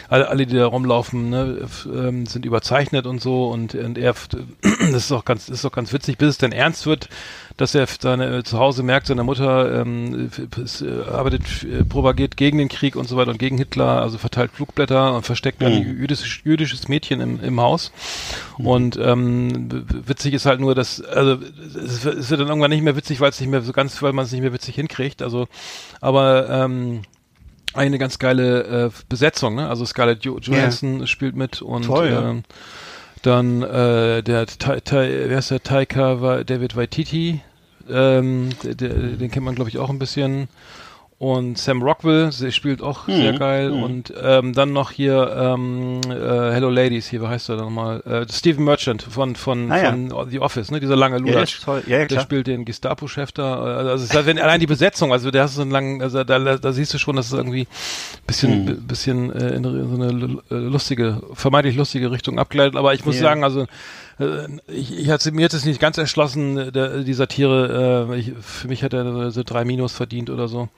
alle, 0.09 0.27
alle 0.29 0.45
die 0.45 0.55
da 0.55 0.65
rumlaufen, 0.65 1.29
ne, 1.29 1.67
ähm, 1.85 2.25
sind 2.25 2.45
überzeichnet 2.45 3.05
und 3.07 3.21
so. 3.21 3.47
Und, 3.47 3.75
und 3.75 3.97
er, 3.97 4.13
das 4.61 5.05
ist 5.05 5.11
auch 5.11 5.25
ganz, 5.25 5.49
ist 5.49 5.65
auch 5.65 5.71
ganz 5.71 5.93
witzig, 5.93 6.17
bis 6.17 6.29
es 6.29 6.37
dann 6.37 6.51
ernst 6.51 6.85
wird 6.85 7.09
dass 7.57 7.73
er 7.73 7.87
seine, 7.87 8.43
zu 8.43 8.59
Hause 8.59 8.83
merkt, 8.83 9.07
seine 9.07 9.23
Mutter 9.23 9.81
ähm, 9.81 10.29
äh, 10.29 11.09
arbeitet, 11.11 11.63
äh, 11.63 11.83
propagiert 12.27 12.37
gegen 12.37 12.57
den 12.57 12.69
Krieg 12.69 12.95
und 12.95 13.07
so 13.07 13.17
weiter 13.17 13.31
und 13.31 13.39
gegen 13.39 13.57
Hitler, 13.57 14.01
also 14.01 14.17
verteilt 14.17 14.51
Flugblätter 14.51 15.15
und 15.15 15.23
versteckt 15.23 15.61
ein 15.63 15.83
mhm. 15.83 15.99
jüdisch, 15.99 16.41
jüdisches 16.43 16.87
Mädchen 16.87 17.21
im, 17.21 17.43
im 17.43 17.61
Haus. 17.61 17.91
Mhm. 18.57 18.67
Und 18.67 18.97
ähm, 18.97 19.85
witzig 20.05 20.33
ist 20.33 20.45
halt 20.45 20.59
nur, 20.59 20.75
dass, 20.75 21.01
also 21.01 21.39
es, 21.75 22.05
es 22.05 22.29
wird 22.29 22.41
dann 22.41 22.47
irgendwann 22.47 22.71
nicht 22.71 22.83
mehr 22.83 22.95
witzig, 22.95 23.19
weil 23.19 23.29
es 23.29 23.39
nicht 23.39 23.49
mehr 23.49 23.61
so 23.61 23.73
ganz, 23.73 24.01
weil 24.01 24.13
man 24.13 24.25
es 24.25 24.31
nicht 24.31 24.41
mehr 24.41 24.53
witzig 24.53 24.75
hinkriegt. 24.75 25.21
Also, 25.21 25.47
aber 26.01 26.49
ähm, 26.49 27.01
eine 27.73 27.97
ganz 27.97 28.19
geile 28.19 28.87
äh, 28.87 28.89
Besetzung, 29.09 29.55
ne? 29.55 29.69
Also 29.69 29.85
Scarlett 29.85 30.25
Johansson 30.25 30.99
yeah. 30.99 31.07
spielt 31.07 31.35
mit 31.35 31.61
und 31.61 31.85
Toll, 31.85 32.09
ja. 32.09 32.29
ähm, 32.29 32.43
dann 33.21 33.61
äh, 33.61 34.23
der 34.23 34.45
Ta 34.47 34.79
Ta 34.79 35.01
wer 35.01 35.37
ist 35.37 35.51
der 35.51 35.61
Taika 35.61 36.43
David 36.43 36.75
Waititi, 36.75 37.41
ähm, 37.89 38.49
der, 38.63 38.73
den 38.73 39.29
kennt 39.29 39.45
man 39.45 39.53
glaube 39.53 39.69
ich 39.69 39.77
auch 39.77 39.89
ein 39.89 39.99
bisschen 39.99 40.47
und 41.19 41.57
Sam 41.57 41.81
Rockwell, 41.81 42.31
sie 42.31 42.51
spielt 42.51 42.83
auch 42.83 43.07
mhm. 43.07 43.15
sehr 43.15 43.33
geil. 43.33 43.71
Mhm. 43.71 43.83
Und 43.83 44.13
ähm, 44.21 44.53
dann 44.53 44.71
noch 44.71 44.91
hier 44.91 45.35
ähm, 45.35 46.01
äh, 46.07 46.13
Hello 46.51 46.69
Ladies, 46.69 47.07
hier, 47.07 47.23
wie 47.23 47.27
heißt 47.27 47.49
er 47.49 47.55
nochmal? 47.55 48.01
Äh, 48.01 48.31
Stephen 48.31 48.63
Merchant 48.63 49.01
von 49.01 49.35
von, 49.35 49.71
ah, 49.71 49.79
von 49.79 50.09
ja. 50.11 50.25
The 50.25 50.39
Office, 50.39 50.69
ne? 50.69 50.79
Dieser 50.79 50.95
lange 50.95 51.17
Lulatsch. 51.17 51.59
Ja, 51.65 51.79
ja, 51.87 52.05
der 52.05 52.19
spielt 52.19 52.45
den 52.45 52.65
Gestapo-Chef 52.65 53.31
da. 53.31 53.59
Also 53.59 53.91
es 53.93 54.03
ist 54.03 54.15
halt, 54.15 54.27
wenn 54.27 54.37
allein 54.37 54.59
die 54.59 54.67
Besetzung, 54.67 55.11
also 55.11 55.31
der 55.31 55.43
hast 55.43 55.55
so 55.55 55.63
einen 55.63 55.71
langen, 55.71 56.03
also 56.03 56.23
da, 56.23 56.37
da 56.37 56.71
siehst 56.71 56.93
du 56.93 56.99
schon, 56.99 57.15
dass 57.15 57.27
es 57.27 57.33
irgendwie 57.33 57.67
bisschen, 58.27 58.65
mhm. 58.65 58.85
bisschen 58.85 59.31
äh, 59.35 59.55
in 59.55 59.63
so 59.63 59.69
eine 59.69 60.39
äh, 60.51 60.53
lustige, 60.53 61.23
vermeintlich 61.33 61.75
lustige 61.75 62.11
Richtung 62.11 62.37
abgleitet. 62.37 62.75
Aber 62.75 62.93
ich 62.93 63.05
muss 63.05 63.17
sagen, 63.17 63.43
also 63.43 63.65
ich, 64.67 64.97
ich 64.97 65.09
hatte 65.09 65.31
mir 65.31 65.41
jetzt 65.41 65.53
ist 65.53 65.65
nicht 65.65 65.79
ganz 65.79 65.97
erschlossen, 65.97 66.71
der, 66.71 67.03
die 67.03 67.13
Satire, 67.13 68.09
äh, 68.09 68.19
ich, 68.19 68.33
für 68.41 68.67
mich 68.67 68.83
hat 68.83 68.93
er 68.93 69.31
so 69.31 69.43
drei 69.43 69.63
Minus 69.63 69.93
verdient 69.93 70.29
oder 70.29 70.47
so. 70.47 70.69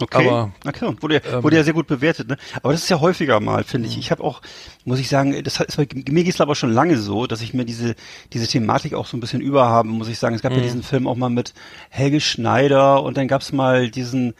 Okay. 0.00 0.26
Aber, 0.26 0.52
okay. 0.66 0.92
Wurde, 1.00 1.22
ähm, 1.24 1.44
wurde 1.44 1.56
ja 1.56 1.62
sehr 1.62 1.72
gut 1.72 1.86
bewertet, 1.86 2.28
ne? 2.28 2.36
Aber 2.62 2.72
das 2.72 2.82
ist 2.82 2.88
ja 2.88 3.00
häufiger 3.00 3.38
mal, 3.40 3.64
finde 3.64 3.88
ich. 3.88 3.96
Ich 3.96 4.10
habe 4.10 4.24
auch, 4.24 4.42
muss 4.84 4.98
ich 4.98 5.08
sagen, 5.08 5.40
das 5.44 5.60
ist, 5.60 5.78
mir 5.78 6.24
geht 6.24 6.34
es 6.34 6.40
aber 6.40 6.56
schon 6.56 6.72
lange 6.72 6.98
so, 6.98 7.26
dass 7.26 7.40
ich 7.42 7.54
mir 7.54 7.64
diese, 7.64 7.94
diese 8.32 8.48
Thematik 8.48 8.94
auch 8.94 9.06
so 9.06 9.16
ein 9.16 9.20
bisschen 9.20 9.40
überhabe, 9.40 9.88
muss 9.88 10.08
ich 10.08 10.18
sagen. 10.18 10.34
Es 10.34 10.42
gab 10.42 10.52
ja 10.52 10.58
mhm. 10.58 10.62
diesen 10.62 10.82
Film 10.82 11.06
auch 11.06 11.16
mal 11.16 11.30
mit 11.30 11.54
Helge 11.90 12.20
Schneider 12.20 13.02
und 13.02 13.16
dann 13.16 13.28
gab 13.28 13.42
es 13.42 13.52
mal 13.52 13.88
diesen, 13.88 14.34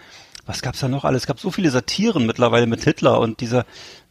was 0.45 0.61
gab's 0.61 0.81
da 0.81 0.89
noch 0.89 1.05
alles? 1.05 1.23
Es 1.23 1.27
gab 1.27 1.39
so 1.39 1.51
viele 1.51 1.71
Satiren 1.71 2.27
mittlerweile 2.27 2.67
mit 2.67 2.83
Hitler 2.83 3.21
und 3.21 3.41
dieser, 3.41 3.65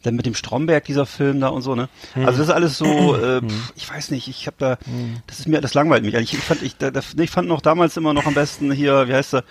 dann 0.04 0.16
mit 0.16 0.26
dem 0.26 0.36
Stromberg, 0.36 0.86
dieser 0.86 1.06
Film 1.06 1.40
da 1.40 1.48
und 1.48 1.62
so, 1.62 1.76
ne? 1.76 1.90
Hm. 2.14 2.26
Also 2.26 2.40
das 2.40 2.50
ist 2.50 2.54
alles 2.54 2.78
so, 2.78 3.16
äh, 3.16 3.42
hm. 3.42 3.50
pf, 3.50 3.74
ich 3.76 3.90
weiß 3.90 4.12
nicht, 4.12 4.28
ich 4.28 4.46
habe 4.48 4.58
da, 4.60 4.78
hm. 4.86 5.18
das 5.28 5.40
ist 5.40 5.48
mir, 5.48 5.62
das 5.62 5.74
langweilt 5.74 6.04
mich. 6.04 6.14
Ich, 6.14 6.34
ich 6.34 6.40
fand, 6.40 6.62
ich, 6.62 6.78
da, 6.78 6.92
ich 7.18 7.32
fand 7.32 7.48
noch 7.48 7.62
damals 7.62 7.98
immer 7.98 8.14
noch 8.14 8.26
am 8.26 8.34
besten 8.34 8.72
hier, 8.72 9.08
wie 9.08 9.14
heißt 9.14 9.36
er, 9.36 9.44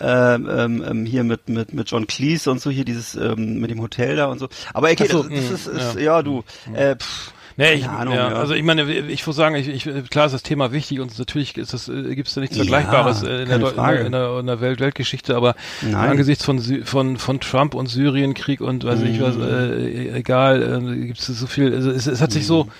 ähm, 0.00 0.48
ähm, 0.50 0.84
ähm, 0.86 1.06
hier 1.06 1.24
mit 1.24 1.48
mit 1.48 1.72
mit 1.72 1.90
John 1.90 2.06
Cleese 2.06 2.50
und 2.50 2.60
so 2.60 2.70
hier 2.70 2.84
dieses 2.84 3.14
ähm, 3.14 3.60
mit 3.60 3.70
dem 3.70 3.80
Hotel 3.80 4.16
da 4.16 4.26
und 4.26 4.38
so. 4.38 4.48
Aber 4.74 4.90
okay, 4.90 5.08
so, 5.08 5.22
das, 5.22 5.32
das, 5.32 5.48
hm, 5.48 5.54
ist, 5.54 5.66
ist 5.66 5.94
ja. 5.94 6.00
ja 6.00 6.22
du, 6.22 6.44
hm. 6.64 6.74
äh, 6.74 6.96
pff, 6.96 7.32
Nee, 7.58 7.72
ich, 7.72 7.88
Ahnung, 7.88 8.14
ja, 8.14 8.30
ja. 8.30 8.36
Also 8.36 8.54
ich 8.54 8.62
meine, 8.62 8.84
ich 8.84 9.26
muss 9.26 9.34
sagen, 9.34 9.56
ich, 9.56 9.66
ich, 9.68 10.10
klar 10.10 10.26
ist 10.26 10.32
das 10.32 10.44
Thema 10.44 10.70
wichtig 10.70 11.00
und 11.00 11.18
natürlich 11.18 11.58
ist 11.58 11.74
das, 11.74 11.88
äh, 11.88 12.14
gibt 12.14 12.28
es 12.28 12.34
da 12.34 12.40
nichts 12.40 12.56
Vergleichbares 12.56 13.22
ja, 13.22 13.40
in, 13.40 13.48
der, 13.48 13.56
in, 13.56 13.60
der, 13.74 14.06
in, 14.06 14.12
der, 14.12 14.38
in 14.38 14.46
der 14.46 14.60
Welt, 14.60 14.78
Weltgeschichte, 14.78 15.34
aber 15.34 15.56
Nein. 15.82 16.10
angesichts 16.10 16.44
von, 16.44 16.60
von, 16.84 17.16
von 17.16 17.40
Trump 17.40 17.74
und 17.74 17.88
Syrienkrieg 17.88 18.60
und 18.60 18.84
weiß 18.84 19.02
ich 19.02 19.20
was, 19.20 19.34
mhm. 19.34 19.42
äh, 19.42 20.18
egal, 20.18 20.62
äh, 20.62 21.06
gibt 21.06 21.18
es 21.18 21.26
so 21.26 21.48
viel, 21.48 21.74
also 21.74 21.90
es, 21.90 22.06
es 22.06 22.20
hat 22.20 22.30
sich 22.30 22.46
so, 22.46 22.64
mhm 22.64 22.70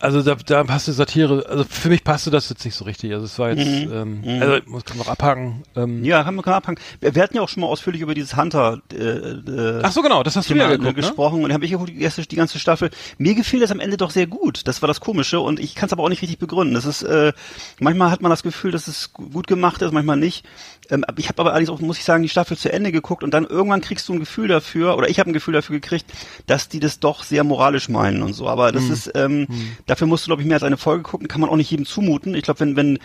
also 0.00 0.22
da, 0.22 0.34
da 0.34 0.64
passte 0.64 0.92
Satire, 0.94 1.44
also 1.46 1.64
für 1.64 1.90
mich 1.90 2.02
passte 2.02 2.30
das 2.30 2.48
jetzt 2.48 2.64
nicht 2.64 2.74
so 2.74 2.86
richtig. 2.86 3.12
Also 3.12 3.26
es 3.26 3.38
war 3.38 3.50
jetzt, 3.50 3.66
mhm. 3.66 3.92
ähm, 3.92 4.20
mhm. 4.22 4.42
also 4.42 4.58
muss 4.66 4.82
man 4.88 4.98
noch 4.98 5.08
abhaken. 5.08 5.62
Ähm. 5.76 6.02
Ja, 6.04 6.24
haben 6.24 6.36
wir 6.36 6.42
kann 6.42 6.54
abhaken. 6.54 6.82
Wir, 7.00 7.14
wir, 7.14 7.22
hatten 7.22 7.36
ja 7.36 7.42
auch 7.42 7.50
schon 7.50 7.60
mal 7.60 7.66
ausführlich 7.66 8.00
über 8.00 8.14
dieses 8.14 8.34
Hunter 8.34 8.80
äh, 8.92 8.96
äh, 8.96 9.80
Ach 9.82 9.92
so 9.92 10.00
genau, 10.00 10.22
das 10.22 10.36
hast 10.36 10.48
Thema, 10.48 10.64
du 10.64 10.70
ja 10.70 10.76
geguckt, 10.76 10.96
ne? 10.96 11.02
gesprochen 11.02 11.44
und 11.44 11.52
habe 11.52 11.66
ich 11.66 11.72
geguckt 11.72 11.90
die, 11.90 12.00
erste, 12.00 12.22
die 12.22 12.36
ganze 12.36 12.58
Staffel. 12.58 12.90
Mir 13.18 13.34
gefiel 13.34 13.60
das 13.60 13.70
am 13.70 13.80
Ende 13.80 13.98
doch 13.98 14.10
sehr 14.10 14.26
gut. 14.26 14.66
Das 14.66 14.80
war 14.80 14.86
das 14.86 15.00
Komische 15.00 15.40
und 15.40 15.60
ich 15.60 15.74
kann 15.74 15.88
es 15.88 15.92
aber 15.92 16.02
auch 16.02 16.08
nicht 16.08 16.22
richtig 16.22 16.38
begründen. 16.38 16.72
Das 16.72 16.86
ist 16.86 17.02
äh, 17.02 17.34
manchmal 17.78 18.10
hat 18.10 18.22
man 18.22 18.30
das 18.30 18.42
Gefühl, 18.42 18.70
dass 18.70 18.88
es 18.88 19.12
gut 19.12 19.46
gemacht 19.46 19.82
ist, 19.82 19.92
manchmal 19.92 20.16
nicht. 20.16 20.46
Ähm, 20.90 21.04
ich 21.16 21.28
habe 21.28 21.40
aber 21.40 21.50
allerdings 21.50 21.70
auch, 21.70 21.80
muss 21.80 21.98
ich 21.98 22.04
sagen, 22.04 22.22
die 22.22 22.28
Staffel 22.28 22.56
zu 22.56 22.72
Ende 22.72 22.92
geguckt 22.92 23.22
und 23.22 23.32
dann 23.32 23.44
irgendwann 23.44 23.80
kriegst 23.80 24.08
du 24.08 24.14
ein 24.14 24.20
Gefühl 24.20 24.48
dafür, 24.48 24.96
oder 24.96 25.08
ich 25.08 25.18
habe 25.20 25.30
ein 25.30 25.34
Gefühl 25.34 25.54
dafür 25.54 25.76
gekriegt, 25.76 26.06
dass 26.46 26.68
die 26.68 26.80
das 26.80 27.00
doch 27.00 27.22
sehr 27.22 27.44
moralisch 27.44 27.88
meinen 27.88 28.22
und 28.22 28.32
so. 28.32 28.48
Aber 28.48 28.72
das 28.72 28.84
mhm. 28.84 28.92
ist, 28.92 29.12
ähm, 29.14 29.40
mhm. 29.40 29.76
Dafür 29.90 30.06
musst 30.06 30.24
du, 30.24 30.28
glaube 30.28 30.42
ich, 30.42 30.48
mehr 30.48 30.56
als 30.56 30.62
eine 30.62 30.76
Folge 30.76 31.02
gucken, 31.02 31.26
kann 31.26 31.40
man 31.40 31.50
auch 31.50 31.56
nicht 31.56 31.70
jedem 31.70 31.84
zumuten. 31.84 32.34
Ich 32.34 32.44
glaube, 32.44 32.60
wenn, 32.60 32.76
wenn, 32.76 32.98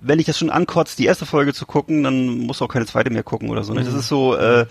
wenn 0.00 0.20
ich 0.20 0.26
das 0.26 0.38
schon 0.38 0.50
ankotzt, 0.50 0.98
die 0.98 1.06
erste 1.06 1.26
Folge 1.26 1.52
zu 1.52 1.66
gucken, 1.66 2.04
dann 2.04 2.38
musst 2.38 2.60
du 2.60 2.64
auch 2.64 2.68
keine 2.68 2.86
zweite 2.86 3.10
mehr 3.10 3.24
gucken 3.24 3.50
oder 3.50 3.64
so. 3.64 3.74
Ne? 3.74 3.82
Das 3.82 3.92
mhm. 3.92 3.98
ist 3.98 4.08
so, 4.08 4.36
äh, 4.36 4.66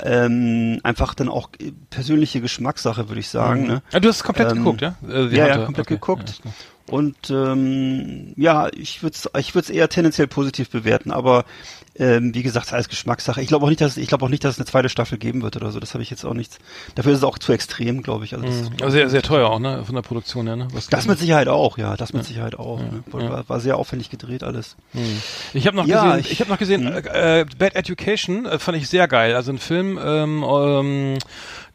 ähm, 0.00 0.78
einfach 0.84 1.14
dann 1.14 1.28
auch 1.28 1.50
persönliche 1.90 2.40
Geschmackssache, 2.40 3.08
würde 3.08 3.20
ich 3.20 3.28
sagen. 3.28 3.62
Mhm. 3.62 3.66
Ne? 3.66 3.82
Ja, 3.92 4.00
du 4.00 4.08
hast 4.08 4.16
es 4.16 4.24
komplett 4.24 4.52
ähm, 4.52 4.58
geguckt, 4.58 4.80
ja? 4.80 4.94
Äh, 5.08 5.26
ja, 5.36 5.48
ja, 5.48 5.64
komplett 5.64 5.86
okay. 5.86 5.94
geguckt. 5.94 6.40
Ja, 6.44 6.50
und 6.86 7.30
ähm, 7.30 8.32
ja, 8.36 8.68
ich 8.72 9.02
würde 9.02 9.16
es 9.16 9.28
ich 9.38 9.54
würd's 9.54 9.70
eher 9.70 9.88
tendenziell 9.88 10.28
positiv 10.28 10.70
bewerten, 10.70 11.10
aber 11.10 11.44
ähm, 11.98 12.34
wie 12.34 12.42
gesagt, 12.42 12.72
alles 12.72 12.88
Geschmackssache. 12.88 13.42
Ich 13.42 13.48
glaube 13.48 13.66
auch 13.66 13.68
nicht, 13.68 13.80
dass 13.80 13.96
ich 13.96 14.08
glaube 14.08 14.24
auch 14.24 14.28
nicht, 14.30 14.44
dass 14.44 14.54
es 14.54 14.58
eine 14.58 14.66
zweite 14.66 14.88
Staffel 14.88 15.18
geben 15.18 15.42
wird 15.42 15.56
oder 15.56 15.70
so. 15.70 15.80
Das 15.80 15.92
habe 15.94 16.02
ich 16.02 16.10
jetzt 16.10 16.24
auch 16.24 16.34
nichts. 16.34 16.58
Dafür 16.94 17.12
ist 17.12 17.18
es 17.18 17.24
auch 17.24 17.38
zu 17.38 17.52
extrem, 17.52 18.02
glaube 18.02 18.24
ich. 18.24 18.34
Also, 18.34 18.46
das, 18.46 18.70
mhm. 18.70 18.76
also 18.80 18.90
sehr, 18.90 19.10
sehr 19.10 19.22
teuer 19.22 19.50
auch, 19.50 19.58
ne, 19.58 19.84
von 19.84 19.94
der 19.94 20.02
Produktion 20.02 20.46
her. 20.46 20.56
Ne? 20.56 20.68
Was 20.72 20.88
das 20.88 21.06
mit 21.06 21.18
Sicherheit 21.18 21.48
auch, 21.48 21.76
ja, 21.76 21.96
das 21.96 22.12
mit 22.12 22.22
ja. 22.22 22.28
Sicherheit 22.28 22.58
auch. 22.58 22.80
Ja. 22.80 22.86
Ne? 22.86 23.04
War, 23.10 23.22
ja. 23.22 23.48
war, 23.48 23.60
sehr 23.60 23.76
aufwendig 23.76 24.10
gedreht 24.10 24.42
alles. 24.42 24.76
Mhm. 24.92 25.20
Ich 25.52 25.66
habe 25.66 25.76
noch 25.76 25.86
gesehen, 25.86 26.18
ich, 26.20 26.32
ich 26.32 26.40
habe 26.40 26.50
noch 26.50 26.58
gesehen, 26.58 26.84
mhm. 26.84 27.02
äh, 27.12 27.44
Bad 27.58 27.76
Education 27.76 28.46
äh, 28.46 28.58
fand 28.58 28.78
ich 28.78 28.88
sehr 28.88 29.06
geil. 29.06 29.34
Also 29.34 29.52
ein 29.52 29.58
Film. 29.58 29.98
Ähm, 30.02 30.42
ähm, 30.42 31.18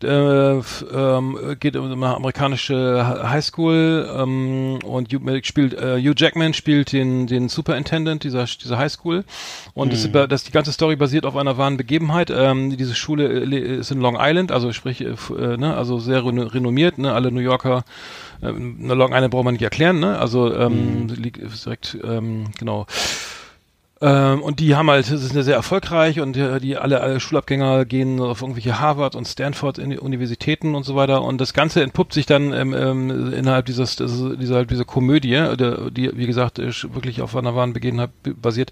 äh, 0.03 0.57
ähm, 0.57 1.55
geht 1.59 1.75
um 1.75 1.91
eine 1.91 2.15
amerikanische 2.15 3.29
Highschool 3.29 4.09
ähm, 4.15 4.79
und 4.83 5.13
Hugh, 5.13 5.43
spielt 5.43 5.73
äh, 5.73 5.97
Hugh 5.99 6.13
Jackman 6.15 6.53
spielt 6.53 6.91
den 6.91 7.27
den 7.27 7.49
Superintendent 7.49 8.23
dieser 8.23 8.45
dieser 8.45 8.77
Highschool 8.77 9.23
und 9.73 9.87
mhm. 9.87 10.11
das, 10.11 10.29
das 10.29 10.43
die 10.43 10.51
ganze 10.51 10.71
Story 10.71 10.95
basiert 10.95 11.25
auf 11.25 11.35
einer 11.35 11.57
wahren 11.57 11.77
Begebenheit. 11.77 12.29
Ähm, 12.29 12.75
diese 12.77 12.95
Schule 12.95 13.27
äh, 13.27 13.77
ist 13.79 13.91
in 13.91 13.99
Long 13.99 14.17
Island, 14.19 14.51
also 14.51 14.71
sprich 14.73 15.01
äh, 15.01 15.15
äh, 15.37 15.57
ne, 15.57 15.75
also 15.75 15.99
sehr 15.99 16.25
renommiert, 16.25 16.97
ne, 16.97 17.13
alle 17.13 17.31
New 17.31 17.41
Yorker 17.41 17.83
äh, 18.41 18.47
Long 18.49 19.13
Island 19.13 19.31
braucht 19.31 19.45
man 19.45 19.53
nicht 19.53 19.63
erklären, 19.63 19.99
ne? 19.99 20.17
Also 20.19 20.53
ähm, 20.53 21.03
mhm. 21.03 21.09
liegt 21.15 21.39
direkt 21.65 21.97
ähm, 22.03 22.45
genau 22.59 22.85
Ähm, 23.99 24.43
und 24.43 24.59
die 24.59 24.75
haben 24.75 24.89
halt, 24.91 25.05
sind 25.05 25.33
ja 25.33 25.41
sehr 25.41 25.55
erfolgreich 25.55 26.19
und 26.19 26.37
äh, 26.37 26.59
die 26.59 26.77
alle, 26.77 27.01
alle 27.01 27.19
Schulabgänger 27.19 27.85
gehen 27.85 28.19
auf 28.19 28.41
irgendwelche 28.41 28.79
Harvard 28.79 29.15
und 29.15 29.27
Stanford 29.27 29.77
die 29.77 29.97
Universitäten 29.97 30.75
und 30.75 30.83
so 30.83 30.95
weiter. 30.95 31.23
Und 31.23 31.41
das 31.41 31.53
Ganze 31.53 31.81
entpuppt 31.81 32.13
sich 32.13 32.27
dann 32.27 32.53
ähm, 32.53 32.73
ähm, 32.73 33.33
innerhalb 33.33 33.65
dieses, 33.65 33.95
dieser, 33.95 34.65
dieser 34.65 34.85
Komödie, 34.85 35.31
der, 35.31 35.89
die, 35.89 36.15
wie 36.15 36.27
gesagt, 36.27 36.59
wirklich 36.59 37.21
auf 37.21 37.35
einer 37.35 37.55
wahren 37.55 37.73
Begebenheit 37.73 38.11
basiert, 38.39 38.71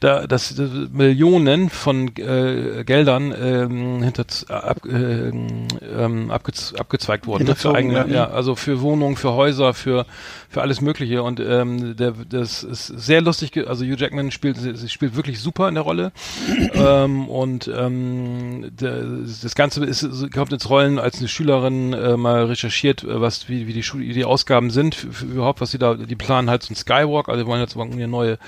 da, 0.00 0.26
dass, 0.26 0.54
dass 0.54 0.70
Millionen 0.92 1.70
von 1.70 2.08
äh, 2.16 2.84
Geldern 2.84 3.34
ähm, 3.40 4.02
hinter, 4.02 4.26
ab, 4.48 4.84
äh, 4.84 5.28
ähm, 5.28 6.30
abgez, 6.30 6.74
abgezweigt 6.74 7.26
wurden. 7.26 7.44
Ne? 7.44 7.54
Für 7.54 7.74
eigene, 7.74 8.06
ja, 8.08 8.28
also 8.28 8.54
für 8.54 8.82
Wohnungen, 8.82 9.16
für 9.16 9.32
Häuser, 9.32 9.72
für, 9.72 10.04
für 10.50 10.60
alles 10.60 10.82
Mögliche. 10.82 11.22
Und 11.22 11.40
ähm, 11.40 11.96
der, 11.96 12.12
das 12.28 12.62
ist 12.62 12.86
sehr 12.86 13.22
lustig, 13.22 13.66
also 13.66 13.84
Hugh 13.84 13.96
Jackman 13.96 14.30
spielt 14.30 14.65
sie 14.74 14.88
spielt 14.88 15.16
wirklich 15.16 15.40
super 15.40 15.68
in 15.68 15.74
der 15.74 15.84
Rolle. 15.84 16.12
ähm, 16.74 17.28
und 17.28 17.68
ähm, 17.68 18.72
das 18.76 19.54
Ganze 19.54 19.84
ist, 19.84 20.32
kommt 20.32 20.52
ins 20.52 20.68
Rollen, 20.68 20.98
als 20.98 21.18
eine 21.18 21.28
Schülerin 21.28 21.92
äh, 21.92 22.16
mal 22.16 22.44
recherchiert, 22.44 23.04
äh, 23.04 23.20
was 23.20 23.48
wie, 23.48 23.66
wie 23.66 23.72
die 23.72 23.82
Schul 23.82 24.02
die 24.02 24.24
Ausgaben 24.24 24.70
sind, 24.70 24.94
für, 24.94 25.12
für 25.12 25.26
überhaupt, 25.26 25.60
was 25.60 25.70
sie 25.70 25.78
da, 25.78 25.94
die 25.94 26.16
planen 26.16 26.50
halt 26.50 26.62
so 26.62 26.72
ein 26.72 26.76
Skywalk, 26.76 27.28
also 27.28 27.46
wollen 27.46 27.60
jetzt 27.60 27.76
eine 27.76 28.08
neue, 28.08 28.38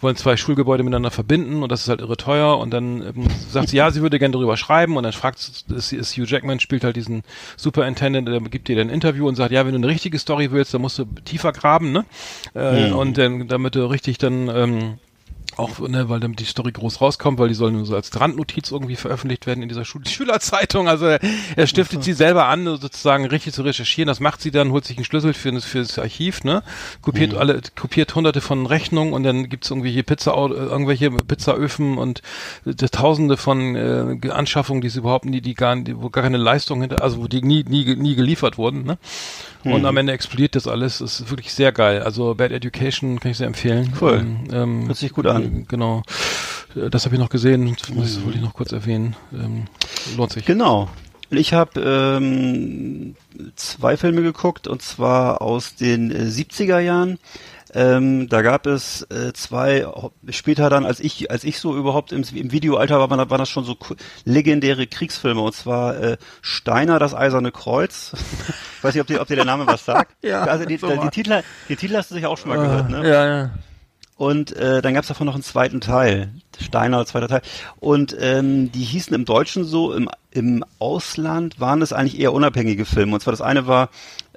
wollen 0.00 0.16
zwei 0.16 0.36
Schulgebäude 0.36 0.82
miteinander 0.82 1.10
verbinden 1.10 1.62
und 1.62 1.70
das 1.70 1.82
ist 1.82 1.88
halt 1.88 2.00
irre 2.00 2.16
teuer. 2.16 2.58
Und 2.58 2.70
dann 2.70 3.02
ähm, 3.02 3.28
sagt 3.48 3.68
sie, 3.68 3.76
ja, 3.76 3.90
sie 3.90 4.02
würde 4.02 4.18
gerne 4.18 4.32
darüber 4.32 4.56
schreiben 4.56 4.96
und 4.96 5.04
dann 5.04 5.12
fragt 5.12 5.38
ist, 5.38 5.92
ist 5.92 6.16
Hugh 6.16 6.26
Jackman, 6.26 6.60
spielt 6.60 6.84
halt 6.84 6.96
diesen 6.96 7.22
Superintendent, 7.56 8.28
der 8.28 8.40
gibt 8.40 8.68
ihr 8.68 8.76
dann 8.76 8.88
ein 8.88 8.94
Interview 8.94 9.28
und 9.28 9.36
sagt, 9.36 9.52
ja, 9.52 9.64
wenn 9.64 9.72
du 9.72 9.78
eine 9.78 9.88
richtige 9.88 10.18
Story 10.18 10.50
willst, 10.50 10.74
dann 10.74 10.80
musst 10.80 10.98
du 10.98 11.04
tiefer 11.24 11.52
graben, 11.52 11.92
ne? 11.92 12.04
Äh, 12.54 12.88
mhm. 12.88 12.96
Und 12.96 13.18
dann, 13.18 13.48
damit 13.48 13.74
du 13.74 13.86
richtig 13.86 14.18
dann 14.18 14.48
ähm, 14.48 14.98
auch, 15.56 15.78
ne, 15.80 16.08
weil 16.08 16.20
damit 16.20 16.40
die 16.40 16.44
Story 16.44 16.72
groß 16.72 17.00
rauskommt, 17.00 17.38
weil 17.38 17.48
die 17.48 17.54
sollen 17.54 17.74
nur 17.74 17.86
so 17.86 17.94
als 17.94 18.18
Randnotiz 18.18 18.70
irgendwie 18.70 18.96
veröffentlicht 18.96 19.46
werden 19.46 19.62
in 19.62 19.68
dieser 19.68 19.84
Schul 19.84 20.06
Schülerzeitung. 20.06 20.88
Also 20.88 21.06
er, 21.06 21.20
er 21.56 21.66
stiftet 21.66 22.00
mhm. 22.00 22.02
sie 22.02 22.12
selber 22.12 22.46
an, 22.46 22.64
sozusagen 22.64 23.26
richtig 23.26 23.54
zu 23.54 23.62
recherchieren. 23.62 24.06
Das 24.06 24.20
macht 24.20 24.40
sie 24.40 24.50
dann, 24.50 24.72
holt 24.72 24.84
sich 24.84 24.96
einen 24.96 25.04
Schlüssel 25.04 25.34
für, 25.34 25.60
für 25.60 25.78
das 25.78 25.98
Archiv, 25.98 26.44
ne? 26.44 26.62
Kopiert 27.00 27.32
mhm. 27.32 27.38
alle, 27.38 27.60
kopiert 27.76 28.14
hunderte 28.14 28.40
von 28.40 28.66
Rechnungen 28.66 29.12
und 29.12 29.22
dann 29.22 29.48
gibt's 29.48 29.70
irgendwie 29.70 29.92
hier 29.92 30.02
Pizza, 30.02 30.34
irgendwelche 30.34 31.10
Pizzaöfen 31.10 31.98
und 31.98 32.22
tausende 32.92 33.36
von 33.36 33.76
äh, 33.76 34.30
Anschaffungen, 34.30 34.80
die 34.80 34.88
sie 34.88 35.00
überhaupt 35.00 35.24
nie, 35.24 35.40
die 35.40 35.54
gar, 35.54 35.76
die, 35.76 36.00
wo 36.00 36.10
gar 36.10 36.22
keine 36.22 36.38
Leistung 36.38 36.80
hinter, 36.80 37.02
also 37.02 37.18
wo 37.18 37.28
die 37.28 37.42
nie, 37.42 37.64
nie, 37.64 37.96
nie 37.96 38.14
geliefert 38.14 38.58
wurden, 38.58 38.84
ne? 38.84 38.98
Und 39.64 39.80
hm. 39.80 39.84
am 39.84 39.96
Ende 39.96 40.12
explodiert 40.12 40.56
das 40.56 40.66
alles. 40.66 40.98
Das 40.98 41.20
ist 41.20 41.30
wirklich 41.30 41.52
sehr 41.52 41.72
geil. 41.72 42.02
Also 42.02 42.34
Bad 42.34 42.52
Education 42.52 43.20
kann 43.20 43.30
ich 43.30 43.36
sehr 43.36 43.46
empfehlen. 43.46 43.92
Cool. 44.00 44.14
Ähm, 44.14 44.48
ähm 44.52 44.86
Hört 44.86 44.96
sich 44.96 45.12
gut 45.12 45.26
an. 45.26 45.66
Genau. 45.68 46.02
Das 46.74 47.04
habe 47.04 47.14
ich 47.14 47.20
noch 47.20 47.28
gesehen. 47.28 47.76
Das 47.78 48.24
wollte 48.24 48.38
ich 48.38 48.44
noch 48.44 48.54
kurz 48.54 48.72
erwähnen. 48.72 49.14
Ähm, 49.32 49.64
lohnt 50.16 50.32
sich. 50.32 50.44
Genau. 50.44 50.88
Ich 51.30 51.54
habe 51.54 51.80
ähm, 51.80 53.14
zwei 53.56 53.96
Filme 53.96 54.22
geguckt 54.22 54.68
und 54.68 54.82
zwar 54.82 55.40
aus 55.40 55.76
den 55.76 56.10
äh, 56.10 56.24
70er 56.24 56.78
Jahren. 56.78 57.18
Ähm, 57.74 58.28
da 58.28 58.42
gab 58.42 58.66
es 58.66 59.02
äh, 59.10 59.32
zwei, 59.32 59.86
später 60.28 60.68
dann, 60.68 60.84
als 60.84 61.00
ich, 61.00 61.30
als 61.30 61.44
ich 61.44 61.58
so 61.58 61.76
überhaupt 61.76 62.12
im, 62.12 62.22
im 62.34 62.52
Videoalter 62.52 62.98
war, 62.98 63.10
waren 63.10 63.38
das 63.38 63.48
schon 63.48 63.64
so 63.64 63.76
legendäre 64.24 64.86
Kriegsfilme. 64.86 65.40
Und 65.40 65.54
zwar 65.54 65.96
äh, 65.98 66.16
Steiner, 66.42 66.98
das 66.98 67.14
Eiserne 67.14 67.50
Kreuz. 67.50 68.12
ich 68.76 68.84
weiß 68.84 68.94
nicht, 68.94 69.00
ob 69.00 69.06
dir, 69.06 69.20
ob 69.20 69.28
dir 69.28 69.36
der 69.36 69.44
Name 69.46 69.66
was 69.66 69.84
sagt. 69.84 70.16
ja, 70.22 70.42
also 70.44 70.66
die, 70.66 70.76
so 70.76 70.88
die, 70.94 71.08
Titel, 71.08 71.42
die 71.68 71.76
Titel 71.76 71.96
hast 71.96 72.10
du 72.10 72.14
sicher 72.14 72.28
auch 72.28 72.38
schon 72.38 72.50
mal 72.50 72.58
uh, 72.58 72.62
gehört, 72.62 72.90
ne? 72.90 73.08
Ja, 73.08 73.26
ja. 73.26 73.50
Und 74.16 74.54
äh, 74.54 74.82
dann 74.82 74.94
gab 74.94 75.02
es 75.02 75.08
davon 75.08 75.26
noch 75.26 75.34
einen 75.34 75.42
zweiten 75.42 75.80
Teil, 75.80 76.30
Steiner, 76.60 77.04
zweiter 77.06 77.26
Teil. 77.26 77.42
Und 77.80 78.14
ähm, 78.20 78.70
die 78.70 78.84
hießen 78.84 79.12
im 79.14 79.24
Deutschen 79.24 79.64
so, 79.64 79.92
im, 79.94 80.08
im 80.30 80.64
Ausland 80.78 81.58
waren 81.58 81.82
es 81.82 81.92
eigentlich 81.92 82.20
eher 82.20 82.32
unabhängige 82.32 82.84
Filme. 82.84 83.14
Und 83.14 83.20
zwar 83.20 83.32
das 83.32 83.40
eine 83.40 83.66
war, 83.66 83.88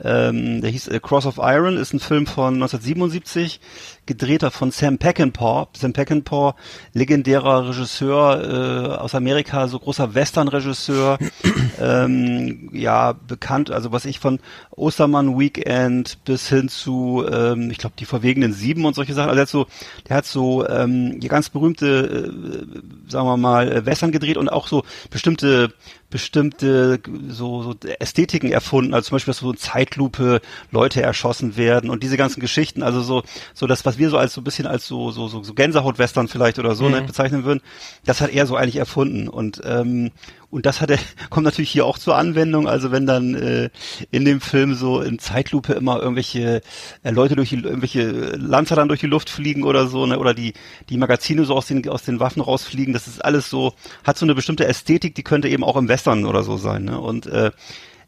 ähm, 0.03 0.61
der 0.61 0.69
hieß 0.71 0.89
äh, 0.89 0.99
Cross 0.99 1.25
of 1.25 1.37
Iron, 1.37 1.77
ist 1.77 1.93
ein 1.93 1.99
Film 1.99 2.27
von 2.27 2.55
1977 2.55 3.61
gedrehter 4.05 4.51
von 4.51 4.71
Sam 4.71 4.97
Peckinpah. 4.97 5.69
Sam 5.73 5.93
Peckinpah, 5.93 6.55
legendärer 6.93 7.69
Regisseur 7.69 8.43
äh, 8.43 8.95
aus 8.97 9.15
Amerika, 9.15 9.67
so 9.67 9.79
großer 9.79 10.13
Western-Regisseur, 10.13 11.17
ähm, 11.79 12.69
ja 12.73 13.13
bekannt, 13.13 13.71
also 13.71 13.91
was 13.93 14.05
ich 14.05 14.19
von 14.19 14.39
Ostermann 14.71 15.39
Weekend 15.39 16.23
bis 16.25 16.49
hin 16.49 16.67
zu, 16.67 17.25
ähm, 17.31 17.71
ich 17.71 17.77
glaube 17.77 17.95
die 17.97 18.05
verwegenen 18.05 18.51
Sieben 18.51 18.85
und 18.85 18.95
solche 18.95 19.13
Sachen. 19.13 19.29
Also 19.29 19.35
der 19.35 19.43
hat 19.43 19.49
so, 19.49 19.67
der 20.09 20.17
hat 20.17 20.25
so 20.25 20.67
ähm, 20.67 21.19
ganz 21.21 21.49
berühmte, 21.49 21.87
äh, 21.87 23.11
sagen 23.11 23.27
wir 23.27 23.37
mal, 23.37 23.85
Western 23.85 24.11
gedreht 24.11 24.37
und 24.37 24.49
auch 24.49 24.67
so 24.67 24.83
bestimmte 25.09 25.73
bestimmte 26.15 27.01
so, 27.27 27.61
so 27.61 27.75
Ästhetiken 27.99 28.49
erfunden, 28.49 28.93
also 28.93 29.09
zum 29.09 29.15
Beispiel, 29.15 29.33
dass 29.33 29.39
so 29.39 29.51
in 29.51 29.57
Zeitlupe 29.57 30.39
Leute 30.71 31.01
erschossen 31.01 31.57
werden 31.57 31.89
und 31.89 32.03
diese 32.03 32.15
ganzen 32.15 32.39
Geschichten, 32.39 32.83
also 32.83 33.01
so, 33.01 33.23
so 33.53 33.67
das, 33.67 33.85
was 33.85 33.97
wir 33.97 34.09
so 34.09 34.17
als 34.17 34.33
so 34.33 34.39
ein 34.39 34.45
bisschen 34.45 34.65
als 34.65 34.87
so, 34.87 35.11
so, 35.11 35.27
so, 35.27 35.43
so 35.43 35.53
Gänsehaut-Western 35.53 36.29
vielleicht 36.29 36.57
oder 36.57 36.73
so 36.73 36.85
ne, 36.85 36.91
mhm. 36.91 37.01
ne, 37.01 37.07
bezeichnen 37.07 37.43
würden, 37.43 37.59
das 38.05 38.21
hat 38.21 38.29
er 38.29 38.47
so 38.47 38.55
eigentlich 38.55 38.77
erfunden. 38.77 39.27
Und 39.27 39.61
ähm, 39.65 40.11
und 40.55 40.65
das 40.65 40.79
hat 40.79 40.89
er, 40.89 40.99
kommt 41.29 41.43
natürlich 41.43 41.69
hier 41.69 41.85
auch 41.85 41.97
zur 41.97 42.15
Anwendung. 42.15 42.65
Also 42.65 42.89
wenn 42.89 43.05
dann 43.05 43.35
äh, 43.35 43.69
in 44.11 44.23
dem 44.23 44.39
Film 44.39 44.73
so 44.73 45.01
in 45.01 45.19
Zeitlupe 45.19 45.73
immer 45.73 45.99
irgendwelche 45.99 46.61
äh, 47.03 47.11
Leute 47.11 47.35
durch 47.35 47.49
die, 47.49 47.57
irgendwelche 47.57 48.09
Lanzer 48.37 48.77
dann 48.77 48.87
durch 48.87 49.01
die 49.01 49.07
Luft 49.07 49.29
fliegen 49.29 49.65
oder 49.65 49.87
so, 49.87 50.05
ne, 50.05 50.17
oder 50.17 50.33
die, 50.33 50.53
die 50.87 50.95
Magazine 50.95 51.43
so 51.43 51.55
aus 51.55 51.67
den, 51.67 51.85
aus 51.89 52.03
den 52.03 52.21
Waffen 52.21 52.41
rausfliegen, 52.41 52.93
das 52.93 53.05
ist 53.05 53.23
alles 53.23 53.49
so, 53.49 53.73
hat 54.05 54.17
so 54.17 54.25
eine 54.25 54.33
bestimmte 54.33 54.65
Ästhetik, 54.65 55.13
die 55.15 55.23
könnte 55.23 55.49
eben 55.49 55.65
auch 55.65 55.75
im 55.75 55.89
Western 55.89 56.25
oder 56.25 56.41
so 56.41 56.55
sein. 56.55 56.85
Ne? 56.85 57.01
Und 57.01 57.25
äh, 57.25 57.51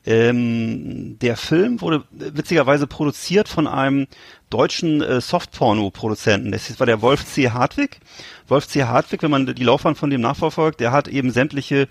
ähm, 0.05 1.19
der 1.19 1.35
Film 1.35 1.81
wurde 1.81 2.05
witzigerweise 2.11 2.87
produziert 2.87 3.49
von 3.49 3.67
einem 3.67 4.07
deutschen 4.49 5.01
äh, 5.01 5.21
Softporno-Produzenten. 5.21 6.51
Das 6.51 6.79
war 6.79 6.85
der 6.85 7.01
Wolf 7.01 7.25
C. 7.25 7.49
Hartwig. 7.49 7.99
Wolf 8.47 8.67
C. 8.67 8.83
Hartwig, 8.83 9.23
wenn 9.23 9.31
man 9.31 9.45
die 9.45 9.63
Laufbahn 9.63 9.95
von 9.95 10.09
dem 10.09 10.21
nachverfolgt, 10.21 10.79
der 10.79 10.91
hat 10.91 11.07
eben 11.07 11.31
sämtliche, 11.31 11.87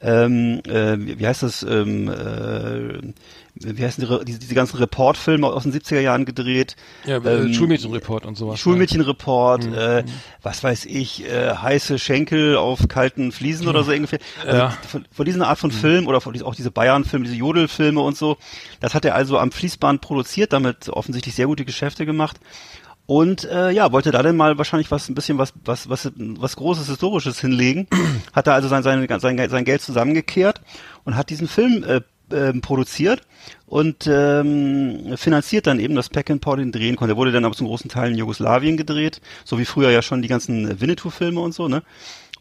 ähm, 0.00 0.60
äh, 0.66 0.96
wie 0.98 1.26
heißt 1.26 1.42
das, 1.42 1.62
ähm, 1.62 2.08
äh, 2.08 3.12
wie 3.54 3.84
heißen 3.84 4.04
die, 4.04 4.24
diese, 4.24 4.38
diese 4.38 4.54
ganzen 4.54 4.78
Reportfilme 4.78 5.46
aus 5.46 5.64
den 5.64 5.72
70er 5.72 6.00
Jahren 6.00 6.24
gedreht. 6.24 6.76
Ja, 7.04 7.18
äh, 7.18 7.42
ähm, 7.42 7.54
Schulmädchenreport 7.54 8.24
und 8.26 8.36
sowas. 8.36 8.58
Schulmädchenreport, 8.58 9.66
mhm. 9.66 9.74
äh, 9.74 10.04
was 10.42 10.64
weiß 10.64 10.86
ich, 10.86 11.24
äh, 11.26 11.54
heiße 11.54 11.98
Schenkel 11.98 12.56
auf 12.56 12.88
kalten 12.88 13.32
Fliesen 13.32 13.64
mhm. 13.64 13.70
oder 13.70 13.84
so 13.84 13.92
ungefähr. 13.92 14.18
Also 14.44 14.56
ja. 14.56 14.70
von, 14.88 15.04
von 15.12 15.24
dieser 15.24 15.46
Art 15.46 15.58
von 15.58 15.70
mhm. 15.70 15.74
Film 15.74 16.06
oder 16.06 16.20
von, 16.20 16.40
auch 16.42 16.54
diese 16.54 16.70
Bayern-Filme, 16.70 17.24
diese 17.24 17.36
Jodelfilme 17.36 18.00
und 18.00 18.16
so, 18.16 18.36
das 18.80 18.94
hat 18.94 19.04
er 19.04 19.14
also 19.14 19.38
am 19.38 19.52
Fließband 19.52 20.00
produziert, 20.00 20.52
damit 20.52 20.88
offensichtlich 20.88 21.34
sehr 21.34 21.46
gute 21.46 21.64
Geschäfte 21.64 21.99
gemacht. 22.06 22.40
Und 23.06 23.44
äh, 23.44 23.70
ja, 23.70 23.90
wollte 23.90 24.12
da 24.12 24.22
denn 24.22 24.36
mal 24.36 24.56
wahrscheinlich 24.56 24.90
was 24.92 25.08
ein 25.08 25.16
bisschen 25.16 25.36
was 25.36 25.52
was 25.64 25.88
was 25.88 26.12
was 26.16 26.54
großes 26.54 26.86
historisches 26.86 27.40
hinlegen. 27.40 27.88
hat 28.32 28.46
er 28.46 28.54
also 28.54 28.68
sein 28.68 28.84
sein 28.84 29.04
sein, 29.18 29.48
sein 29.50 29.64
Geld 29.64 29.82
zusammengekehrt 29.82 30.60
und 31.04 31.16
hat 31.16 31.30
diesen 31.30 31.48
Film 31.48 31.82
äh, 31.82 32.02
äh, 32.32 32.52
produziert 32.60 33.22
und 33.66 34.06
ähm, 34.06 35.16
finanziert 35.16 35.66
dann 35.66 35.80
eben, 35.80 35.96
dass 35.96 36.08
Peckinpah 36.08 36.56
den 36.56 36.70
drehen 36.70 36.94
konnte. 36.94 37.14
Der 37.14 37.16
wurde 37.16 37.32
dann 37.32 37.44
aber 37.44 37.56
zum 37.56 37.66
großen 37.66 37.90
Teil 37.90 38.12
in 38.12 38.18
Jugoslawien 38.18 38.76
gedreht, 38.76 39.20
so 39.44 39.58
wie 39.58 39.64
früher 39.64 39.90
ja 39.90 40.02
schon 40.02 40.22
die 40.22 40.28
ganzen 40.28 40.80
Winnetou-Filme 40.80 41.40
und 41.40 41.52
so, 41.52 41.66
ne? 41.66 41.82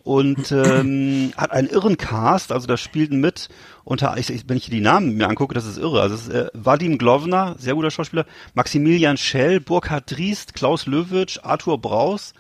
und 0.04 0.52
ähm, 0.52 1.34
hat 1.36 1.52
einen 1.52 1.68
irren 1.68 1.98
Cast, 1.98 2.52
also 2.52 2.68
da 2.68 2.78
spielten 2.78 3.20
mit 3.20 3.50
unter, 3.84 4.18
ich, 4.18 4.30
ich, 4.30 4.48
wenn 4.48 4.58
ich 4.58 4.66
hier 4.66 4.76
die 4.76 4.82
Namen 4.82 5.18
mir 5.18 5.28
angucke, 5.28 5.54
das 5.54 5.66
ist 5.66 5.78
irre. 5.78 6.02
Also 6.02 6.16
es 6.16 6.28
ist, 6.28 6.34
äh, 6.34 6.50
Vadim 6.54 6.98
Glovner, 6.98 7.56
sehr 7.58 7.76
guter 7.76 7.92
Schauspieler, 7.92 8.26
Maximilian 8.54 9.18
Schell, 9.18 9.60
Burkhard 9.60 10.10
Driest, 10.10 10.54
Klaus 10.54 10.86
Löwitsch, 10.86 11.40
Arthur 11.44 11.80
Braus, 11.80 12.34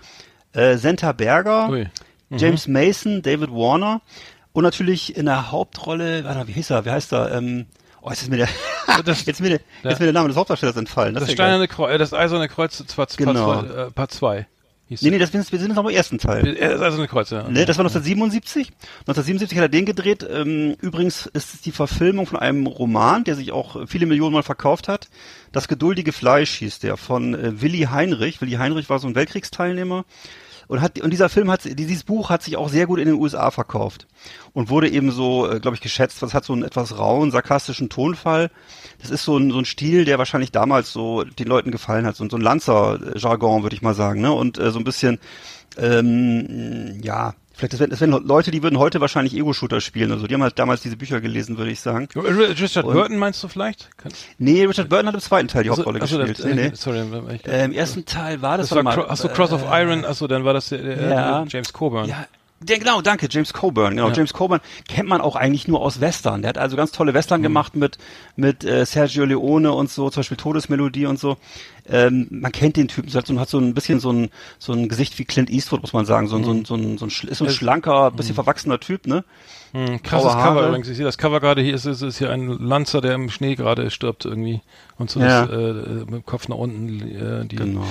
äh, 0.53 0.77
Senta 0.77 1.11
Berger, 1.11 1.67
mhm. 1.67 1.89
James 2.37 2.67
Mason, 2.67 3.21
David 3.21 3.51
Warner 3.51 4.01
und 4.53 4.63
natürlich 4.63 5.15
in 5.15 5.25
der 5.25 5.51
Hauptrolle, 5.51 6.23
warte, 6.23 6.47
wie 6.47 6.53
hieß 6.53 6.69
er, 6.69 6.85
wie 6.85 6.91
heißt 6.91 7.13
er? 7.13 7.33
Ähm, 7.33 7.65
Oh, 8.01 8.09
jetzt 8.09 8.21
ist 8.21 8.29
mir 8.29 8.37
der, 8.37 8.47
das, 9.03 9.25
jetzt 9.25 9.41
mir 9.41 9.49
der, 9.49 9.59
ja. 9.83 9.89
jetzt 9.89 9.99
mir 9.99 10.05
der 10.05 10.13
Name 10.13 10.29
des 10.29 10.37
Hauptdarstellers 10.37 10.77
entfallen. 10.77 11.15
Das, 11.15 11.25
das, 11.25 11.33
Steinerne 11.33 11.67
Kreuz, 11.67 11.99
das 11.99 12.13
Eiserne 12.13 12.47
Kreuz, 12.47 12.81
zwar, 12.87 13.07
genau. 13.17 13.61
äh, 13.61 13.91
Part 13.91 14.11
2. 14.11 14.47
Hieß 14.89 15.03
nee, 15.03 15.11
nee, 15.11 15.19
das, 15.19 15.31
wir 15.31 15.43
sind 15.43 15.61
jetzt 15.61 15.75
noch 15.75 15.85
im 15.85 15.95
ersten 15.95 16.17
Teil. 16.17 16.57
Äh, 16.57 16.65
also 16.65 16.97
eine 16.97 17.07
Kreuze. 17.07 17.35
Ja. 17.35 17.43
Ne, 17.43 17.65
das 17.67 17.77
war 17.77 17.85
1977. 17.85 18.71
1977 19.01 19.57
hat 19.59 19.65
er 19.65 19.69
den 19.69 19.85
gedreht. 19.85 20.25
Ähm, 20.27 20.75
übrigens 20.81 21.27
ist 21.27 21.53
es 21.53 21.61
die 21.61 21.71
Verfilmung 21.71 22.25
von 22.25 22.39
einem 22.39 22.65
Roman, 22.65 23.23
der 23.23 23.35
sich 23.35 23.51
auch 23.51 23.75
äh, 23.75 23.85
viele 23.85 24.07
Millionen 24.07 24.33
Mal 24.33 24.41
verkauft 24.41 24.87
hat. 24.87 25.07
Das 25.51 25.67
geduldige 25.67 26.11
Fleisch 26.11 26.55
hieß 26.55 26.79
der 26.79 26.97
von 26.97 27.35
äh, 27.35 27.61
Willi 27.61 27.87
Heinrich. 27.91 28.41
Willi 28.41 28.53
Heinrich 28.53 28.89
war 28.89 28.97
so 28.97 29.07
ein 29.07 29.13
Weltkriegsteilnehmer 29.13 30.05
und 30.69 30.81
hat 30.81 31.01
und 31.01 31.09
dieser 31.09 31.29
Film 31.29 31.49
hat 31.49 31.61
dieses 31.65 32.03
Buch 32.03 32.29
hat 32.29 32.43
sich 32.43 32.55
auch 32.55 32.69
sehr 32.69 32.85
gut 32.85 32.99
in 32.99 33.07
den 33.07 33.15
USA 33.15 33.49
verkauft 33.51 34.07
und 34.53 34.69
wurde 34.69 34.87
eben 34.87 35.11
so, 35.11 35.49
äh, 35.49 35.59
glaube 35.59 35.75
ich, 35.75 35.81
geschätzt. 35.81 36.21
Was 36.21 36.33
hat 36.35 36.45
so 36.45 36.53
einen 36.53 36.63
etwas 36.63 36.97
rauen, 36.97 37.31
sarkastischen 37.31 37.89
Tonfall. 37.89 38.51
Das 39.01 39.09
ist 39.09 39.23
so 39.23 39.35
ein, 39.37 39.49
so 39.51 39.57
ein 39.57 39.65
Stil, 39.65 40.05
der 40.05 40.19
wahrscheinlich 40.19 40.51
damals 40.51 40.93
so 40.93 41.23
den 41.23 41.47
Leuten 41.47 41.71
gefallen 41.71 42.05
hat, 42.05 42.15
so, 42.15 42.29
so 42.29 42.37
ein 42.37 42.41
Lanzer-Jargon, 42.41 43.63
würde 43.63 43.75
ich 43.75 43.81
mal 43.81 43.95
sagen, 43.95 44.21
ne? 44.21 44.31
Und 44.31 44.59
äh, 44.59 44.71
so 44.71 44.79
ein 44.79 44.85
bisschen 44.85 45.19
Ähm, 45.77 46.99
ja, 47.03 47.35
vielleicht 47.59 47.73
das 47.73 47.79
wären, 47.79 47.89
das 47.89 48.01
wären 48.01 48.11
Leute, 48.11 48.51
die 48.51 48.63
würden 48.63 48.79
heute 48.79 49.01
wahrscheinlich 49.01 49.35
Ego-Shooter 49.35 49.81
spielen. 49.81 50.11
Also 50.11 50.27
die 50.27 50.33
haben 50.33 50.41
halt 50.41 50.57
damals 50.57 50.81
diese 50.81 50.95
Bücher 50.95 51.21
gelesen, 51.21 51.57
würde 51.57 51.71
ich 51.71 51.79
sagen. 51.79 52.07
Richard 52.15 52.85
Und, 52.85 52.93
Burton 52.93 53.17
meinst 53.17 53.43
du 53.43 53.47
vielleicht? 53.47 53.95
Kann 53.97 54.11
nee, 54.37 54.63
Richard 54.63 54.89
Burton 54.89 55.07
hat 55.07 55.15
im 55.15 55.21
zweiten 55.21 55.47
Teil 55.47 55.63
die 55.63 55.69
also, 55.69 55.81
Hauptrolle 55.81 56.01
also 56.01 56.17
gespielt. 56.19 56.55
nee, 56.55 56.69
nee. 56.69 56.71
Sorry, 56.73 57.03
ich, 57.35 57.45
äh, 57.45 57.65
Im 57.65 57.73
ersten 57.73 58.05
Teil 58.05 58.41
war 58.41 58.57
das, 58.57 58.69
das 58.69 58.75
war 58.75 58.83
mal, 58.83 58.97
Achso, 59.09 59.27
Cross 59.27 59.51
of 59.51 59.63
Iron, 59.69 60.05
achso, 60.05 60.27
dann 60.27 60.45
war 60.45 60.53
das 60.53 60.69
der, 60.69 60.79
der 60.79 61.09
ja, 61.09 61.45
James 61.47 61.73
Coburn. 61.73 62.07
Ja, 62.07 62.25
der, 62.61 62.79
genau, 62.79 63.01
danke, 63.01 63.27
James 63.29 63.53
Coburn. 63.53 63.95
Genau, 63.95 64.09
ja. 64.09 64.13
James 64.13 64.33
Coburn 64.33 64.59
kennt 64.87 65.07
man 65.07 65.21
auch 65.21 65.35
eigentlich 65.35 65.67
nur 65.67 65.81
aus 65.81 66.01
Western. 66.01 66.41
Der 66.41 66.49
hat 66.49 66.57
also 66.57 66.75
ganz 66.75 66.91
tolle 66.91 67.13
Western 67.13 67.39
mhm. 67.39 67.43
gemacht 67.43 67.75
mit 67.75 67.97
mit 68.35 68.63
äh, 68.63 68.85
Sergio 68.85 69.25
Leone 69.25 69.71
und 69.71 69.89
so, 69.89 70.09
zum 70.09 70.19
Beispiel 70.19 70.37
Todesmelodie 70.37 71.05
und 71.05 71.19
so. 71.19 71.37
Ähm, 71.87 72.27
man 72.29 72.51
kennt 72.51 72.75
den 72.75 72.87
Typen, 72.87 73.11
hat 73.13 73.27
so, 73.27 73.39
hat 73.39 73.49
so 73.49 73.59
ein 73.59 73.73
bisschen 73.73 73.99
so 73.99 74.11
ein 74.11 74.29
so 74.57 74.73
ein 74.73 74.89
Gesicht 74.89 75.17
wie 75.19 75.25
Clint 75.25 75.49
Eastwood, 75.49 75.81
muss 75.81 75.93
man 75.93 76.05
sagen. 76.05 76.27
So, 76.27 76.35
ein 76.35 76.43
so, 76.43 76.51
ein 76.51 76.65
so, 76.65 76.75
ein 76.75 76.97
so 76.97 77.05
ein, 77.05 77.09
ist 77.09 77.37
so 77.37 77.45
ein 77.45 77.51
schlanker, 77.51 78.11
bisschen 78.11 78.33
mhm. 78.33 78.35
verwachsener 78.35 78.79
Typ, 78.79 79.07
ne? 79.07 79.23
Hm, 79.71 80.01
krasses 80.01 80.33
Cover 80.33 80.67
übrigens. 80.67 80.87
Ich 80.89 80.97
sehe 80.97 81.05
das 81.05 81.17
Cover 81.17 81.39
gerade 81.39 81.61
hier, 81.61 81.75
ist, 81.75 81.85
ist, 81.85 82.01
ist 82.01 82.17
hier 82.17 82.31
ein 82.31 82.47
Lanzer, 82.47 83.01
der 83.01 83.13
im 83.13 83.29
Schnee 83.29 83.55
gerade 83.55 83.91
stirbt 83.91 84.25
irgendwie. 84.25 84.61
Und 84.97 85.11
so 85.11 85.19
ja. 85.19 85.43
ist, 85.43 85.51
äh, 85.51 86.05
mit 86.05 86.09
dem 86.09 86.25
Kopf 86.25 86.47
nach 86.47 86.57
unten 86.57 87.01
äh, 87.01 87.45
die. 87.45 87.55
Genau. 87.55 87.85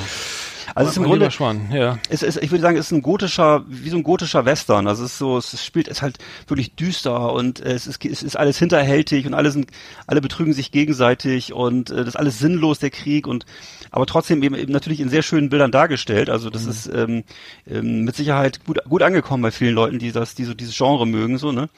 Also 0.78 0.90
es 0.90 0.96
ist 0.96 1.02
im 1.02 1.08
Grunde, 1.08 1.30
Schwan, 1.32 1.72
ja. 1.72 1.98
Es 2.08 2.22
ist, 2.22 2.40
ich 2.40 2.52
würde 2.52 2.62
sagen, 2.62 2.76
es 2.76 2.86
ist 2.86 2.92
ein 2.92 3.02
gotischer, 3.02 3.64
wie 3.66 3.88
so 3.90 3.96
ein 3.96 4.04
gotischer 4.04 4.44
Western. 4.44 4.86
Also 4.86 5.04
es 5.04 5.12
ist 5.12 5.18
so, 5.18 5.36
es 5.36 5.64
spielt, 5.64 5.88
es 5.88 5.98
ist 5.98 6.02
halt 6.02 6.18
wirklich 6.46 6.76
düster 6.76 7.32
und 7.32 7.58
es 7.58 7.88
ist, 7.88 8.04
es 8.04 8.22
ist 8.22 8.36
alles 8.36 8.58
hinterhältig 8.58 9.26
und 9.26 9.34
alle 9.34 9.50
sind, 9.50 9.72
alle 10.06 10.20
betrügen 10.20 10.52
sich 10.52 10.70
gegenseitig 10.70 11.52
und 11.52 11.90
äh, 11.90 11.96
das 11.96 12.08
ist 12.08 12.16
alles 12.16 12.38
sinnlos, 12.38 12.78
der 12.78 12.90
Krieg 12.90 13.26
und 13.26 13.44
aber 13.90 14.06
trotzdem 14.06 14.40
eben, 14.44 14.54
eben 14.54 14.72
natürlich 14.72 15.00
in 15.00 15.08
sehr 15.08 15.22
schönen 15.22 15.48
Bildern 15.48 15.72
dargestellt. 15.72 16.30
Also 16.30 16.48
das 16.48 16.64
mhm. 16.64 16.70
ist 16.70 16.86
ähm, 16.94 17.24
ähm, 17.66 18.04
mit 18.04 18.14
Sicherheit 18.14 18.64
gut, 18.64 18.78
gut 18.88 19.02
angekommen 19.02 19.42
bei 19.42 19.50
vielen 19.50 19.74
Leuten, 19.74 19.98
die 19.98 20.12
das, 20.12 20.36
die 20.36 20.44
so 20.44 20.54
dieses 20.54 20.76
Genre 20.76 21.08
mögen, 21.08 21.38
so, 21.38 21.50
ne? 21.50 21.68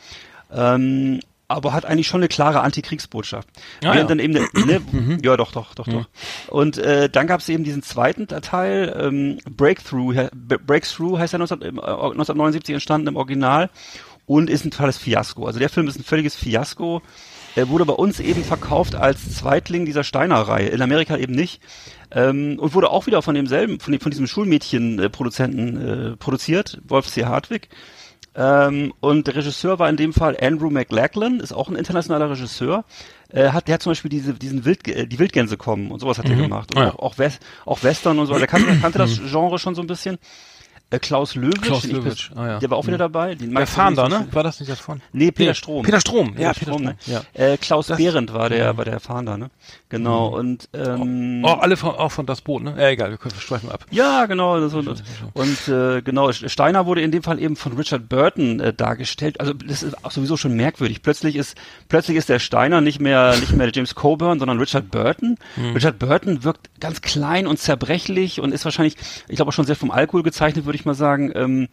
Ähm, 0.52 1.20
aber 1.50 1.72
hat 1.72 1.84
eigentlich 1.84 2.06
schon 2.06 2.20
eine 2.20 2.28
klare 2.28 2.60
Antikriegsbotschaft. 2.60 3.48
Ah, 3.84 3.96
ja. 3.96 4.04
dann 4.04 4.18
eben, 4.18 4.32
ne, 4.54 4.80
mhm. 4.92 5.18
ja 5.22 5.36
doch, 5.36 5.52
doch, 5.52 5.74
doch, 5.74 5.86
mhm. 5.86 5.92
doch. 5.92 6.06
Und 6.48 6.78
äh, 6.78 7.08
dann 7.10 7.26
gab 7.26 7.40
es 7.40 7.48
eben 7.48 7.64
diesen 7.64 7.82
zweiten 7.82 8.28
Teil, 8.28 8.94
ähm, 8.98 9.38
Breakthrough, 9.50 10.28
Breakthrough 10.32 11.18
heißt 11.18 11.34
er 11.34 11.38
19, 11.38 11.62
äh, 11.62 11.68
1979 11.68 12.74
entstanden 12.74 13.08
im 13.08 13.16
Original 13.16 13.70
und 14.26 14.48
ist 14.48 14.64
ein 14.64 14.70
totales 14.70 14.98
Fiasko. 14.98 15.46
Also 15.46 15.58
der 15.58 15.68
Film 15.68 15.88
ist 15.88 15.98
ein 15.98 16.04
völliges 16.04 16.36
Fiasko. 16.36 17.02
Er 17.56 17.68
wurde 17.68 17.84
bei 17.84 17.94
uns 17.94 18.20
eben 18.20 18.44
verkauft 18.44 18.94
als 18.94 19.34
Zweitling 19.34 19.84
dieser 19.84 20.04
Steiner-Reihe, 20.04 20.68
in 20.68 20.80
Amerika 20.82 21.16
eben 21.16 21.34
nicht. 21.34 21.60
Ähm, 22.12 22.56
und 22.60 22.74
wurde 22.74 22.90
auch 22.90 23.06
wieder 23.06 23.22
von 23.22 23.34
demselben, 23.34 23.80
von, 23.80 23.92
dem, 23.92 24.00
von 24.00 24.10
diesem 24.10 24.28
Schulmädchen-Produzenten 24.28 26.12
äh, 26.12 26.16
produziert, 26.16 26.80
Wolf 26.86 27.08
C. 27.08 27.24
Hartwig. 27.24 27.68
Ähm, 28.34 28.94
und 29.00 29.26
der 29.26 29.36
Regisseur 29.36 29.78
war 29.78 29.88
in 29.88 29.96
dem 29.96 30.12
Fall 30.12 30.36
Andrew 30.40 30.70
McLachlan, 30.70 31.40
ist 31.40 31.52
auch 31.52 31.68
ein 31.68 31.76
internationaler 31.76 32.30
Regisseur. 32.30 32.84
Äh, 33.28 33.50
hat, 33.50 33.68
der 33.68 33.74
hat 33.74 33.82
zum 33.82 33.90
Beispiel 33.90 34.08
diese, 34.08 34.34
diesen 34.34 34.64
Wild, 34.64 34.86
äh, 34.88 35.06
die 35.06 35.18
Wildgänse 35.18 35.56
kommen 35.56 35.90
und 35.90 36.00
sowas 36.00 36.18
hat 36.18 36.26
mhm. 36.26 36.32
er 36.32 36.36
gemacht. 36.42 36.74
Und 36.74 36.82
ja. 36.82 36.94
auch, 36.94 36.98
auch, 36.98 37.18
West, 37.18 37.40
auch 37.66 37.82
Western 37.82 38.18
und 38.18 38.26
so. 38.26 38.38
Der 38.38 38.46
kannte, 38.46 38.76
kannte 38.80 38.98
das 38.98 39.20
Genre 39.30 39.58
schon 39.58 39.74
so 39.74 39.82
ein 39.82 39.86
bisschen. 39.86 40.18
Äh, 40.90 40.98
Klaus 40.98 41.36
Löwitsch, 41.36 41.62
Klaus 41.62 41.84
Löwitsch. 41.84 42.30
Ah, 42.34 42.46
ja. 42.46 42.58
der 42.58 42.70
war 42.70 42.78
auch 42.78 42.86
wieder 42.86 42.96
mhm. 42.96 43.12
dabei. 43.12 43.34
Den 43.36 43.54
der 43.54 43.66
Fahnder, 43.66 44.08
ne? 44.08 44.26
War 44.32 44.42
das 44.42 44.58
nicht 44.58 44.70
das 44.70 44.80
von? 44.80 45.00
Nee, 45.12 45.30
Peter 45.30 45.54
Strom. 45.54 45.84
Peter 45.84 46.00
Strom, 46.00 46.34
ja, 46.36 46.52
Peter 46.52 46.72
Strom, 46.72 46.82
ne? 46.82 46.96
Ja. 47.06 47.22
Äh, 47.32 47.56
Klaus 47.58 47.86
das, 47.86 47.98
Behrendt 47.98 48.32
war 48.34 48.48
der, 48.48 48.76
war 48.76 48.84
der 48.84 48.98
Fahnder, 48.98 49.38
ne? 49.38 49.50
Genau, 49.88 50.30
mhm. 50.30 50.34
und 50.34 50.68
ähm, 50.74 51.44
oh, 51.44 51.48
oh, 51.48 51.60
alle 51.60 51.76
von, 51.76 51.90
auch 51.90 52.10
von 52.10 52.26
das 52.26 52.40
Boot, 52.40 52.64
ne? 52.64 52.74
Ja, 52.76 52.88
egal, 52.88 53.10
wir 53.10 53.18
können 53.18 53.34
schweifen 53.38 53.70
ab. 53.70 53.86
Ja, 53.90 54.26
genau. 54.26 54.60
Das, 54.60 54.74
und 54.74 55.02
und 55.34 55.68
äh, 55.68 56.02
genau, 56.02 56.32
Steiner 56.32 56.86
wurde 56.86 57.02
in 57.02 57.12
dem 57.12 57.22
Fall 57.22 57.40
eben 57.40 57.54
von 57.54 57.76
Richard 57.76 58.08
Burton 58.08 58.58
äh, 58.58 58.72
dargestellt. 58.72 59.40
Also 59.40 59.52
das 59.52 59.82
ist 59.82 60.04
auch 60.04 60.10
sowieso 60.10 60.36
schon 60.36 60.54
merkwürdig. 60.54 61.02
Plötzlich 61.02 61.36
ist 61.36 61.56
plötzlich 61.88 62.16
ist 62.16 62.28
der 62.28 62.40
Steiner 62.40 62.80
nicht 62.80 63.00
mehr 63.00 63.36
nicht 63.36 63.52
mehr 63.52 63.70
James 63.72 63.94
Coburn, 63.94 64.38
sondern 64.38 64.58
Richard 64.58 64.90
Burton. 64.90 65.36
Mhm. 65.56 65.72
Richard 65.72 65.98
Burton 65.98 66.42
wirkt 66.42 66.68
ganz 66.80 67.00
klein 67.00 67.46
und 67.46 67.58
zerbrechlich 67.58 68.40
und 68.40 68.52
ist 68.52 68.64
wahrscheinlich, 68.64 68.96
ich 69.28 69.36
glaube 69.36 69.50
auch 69.50 69.52
schon 69.52 69.66
sehr 69.66 69.76
vom 69.76 69.90
Alkohol 69.90 70.22
gezeichnet, 70.22 70.64
würde 70.64 70.76
ich 70.76 70.79
mal 70.86 70.94
sagen. 70.94 71.32
Ähm, 71.34 71.68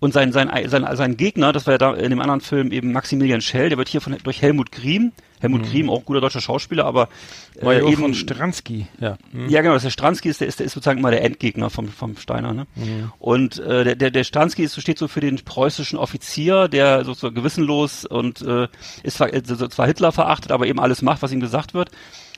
und 0.00 0.14
sein, 0.14 0.32
sein, 0.32 0.50
sein, 0.66 0.96
sein 0.96 1.16
Gegner, 1.18 1.52
das 1.52 1.66
war 1.66 1.74
ja 1.74 1.78
da 1.78 1.94
in 1.94 2.08
dem 2.08 2.20
anderen 2.20 2.40
Film 2.40 2.72
eben 2.72 2.90
Maximilian 2.90 3.42
Schell, 3.42 3.68
der 3.68 3.76
wird 3.76 3.88
hier 3.88 4.00
von, 4.00 4.16
durch 4.24 4.40
Helmut 4.40 4.72
Griem, 4.72 5.12
Helmut 5.40 5.60
mhm. 5.60 5.66
Griem, 5.66 5.90
auch 5.90 6.06
guter 6.06 6.22
deutscher 6.22 6.40
Schauspieler, 6.40 6.86
aber 6.86 7.10
äh, 7.56 7.66
war 7.66 7.74
ja 7.74 7.86
eben 7.86 7.98
von 7.98 8.14
Stransky, 8.14 8.86
ja. 8.98 9.18
Mhm. 9.32 9.50
Ja, 9.50 9.60
genau, 9.60 9.76
der 9.76 9.90
Stransky 9.90 10.30
ist, 10.30 10.40
der 10.40 10.48
ist, 10.48 10.58
der 10.58 10.64
ist 10.64 10.72
sozusagen 10.72 11.00
immer 11.00 11.10
der 11.10 11.22
Endgegner 11.22 11.68
vom, 11.68 11.88
vom 11.88 12.16
Steiner, 12.16 12.54
ne? 12.54 12.66
Mhm. 12.76 13.12
Und 13.18 13.58
äh, 13.58 13.84
der, 13.84 13.94
der, 13.94 14.10
der 14.10 14.24
Stransky 14.24 14.62
ist, 14.62 14.80
steht 14.80 14.98
so 14.98 15.06
für 15.06 15.20
den 15.20 15.36
preußischen 15.36 15.98
Offizier, 15.98 16.68
der 16.68 17.04
sozusagen 17.04 17.34
gewissenlos 17.34 18.06
und 18.06 18.40
äh, 18.40 18.68
ist 19.02 19.18
zwar, 19.18 19.34
äh, 19.34 19.42
zwar 19.42 19.86
Hitler 19.86 20.12
verachtet, 20.12 20.50
aber 20.50 20.66
eben 20.66 20.80
alles 20.80 21.02
macht, 21.02 21.20
was 21.20 21.30
ihm 21.30 21.40
gesagt 21.40 21.74
wird 21.74 21.90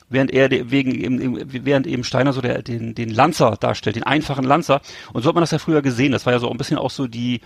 während 0.09 0.31
er 0.31 0.49
wegen 0.71 1.45
während 1.47 1.87
eben 1.87 2.03
Steiner 2.03 2.33
so 2.33 2.41
der, 2.41 2.61
den, 2.61 2.95
den 2.95 3.09
Lanzer 3.09 3.57
darstellt, 3.59 3.95
den 3.95 4.03
einfachen 4.03 4.45
Lanzer. 4.45 4.81
Und 5.13 5.23
so 5.23 5.29
hat 5.29 5.35
man 5.35 5.41
das 5.41 5.51
ja 5.51 5.59
früher 5.59 5.81
gesehen. 5.81 6.11
Das 6.11 6.25
war 6.25 6.33
ja 6.33 6.39
so 6.39 6.49
ein 6.49 6.57
bisschen 6.57 6.77
auch 6.77 6.91
so 6.91 7.07
die, 7.07 7.41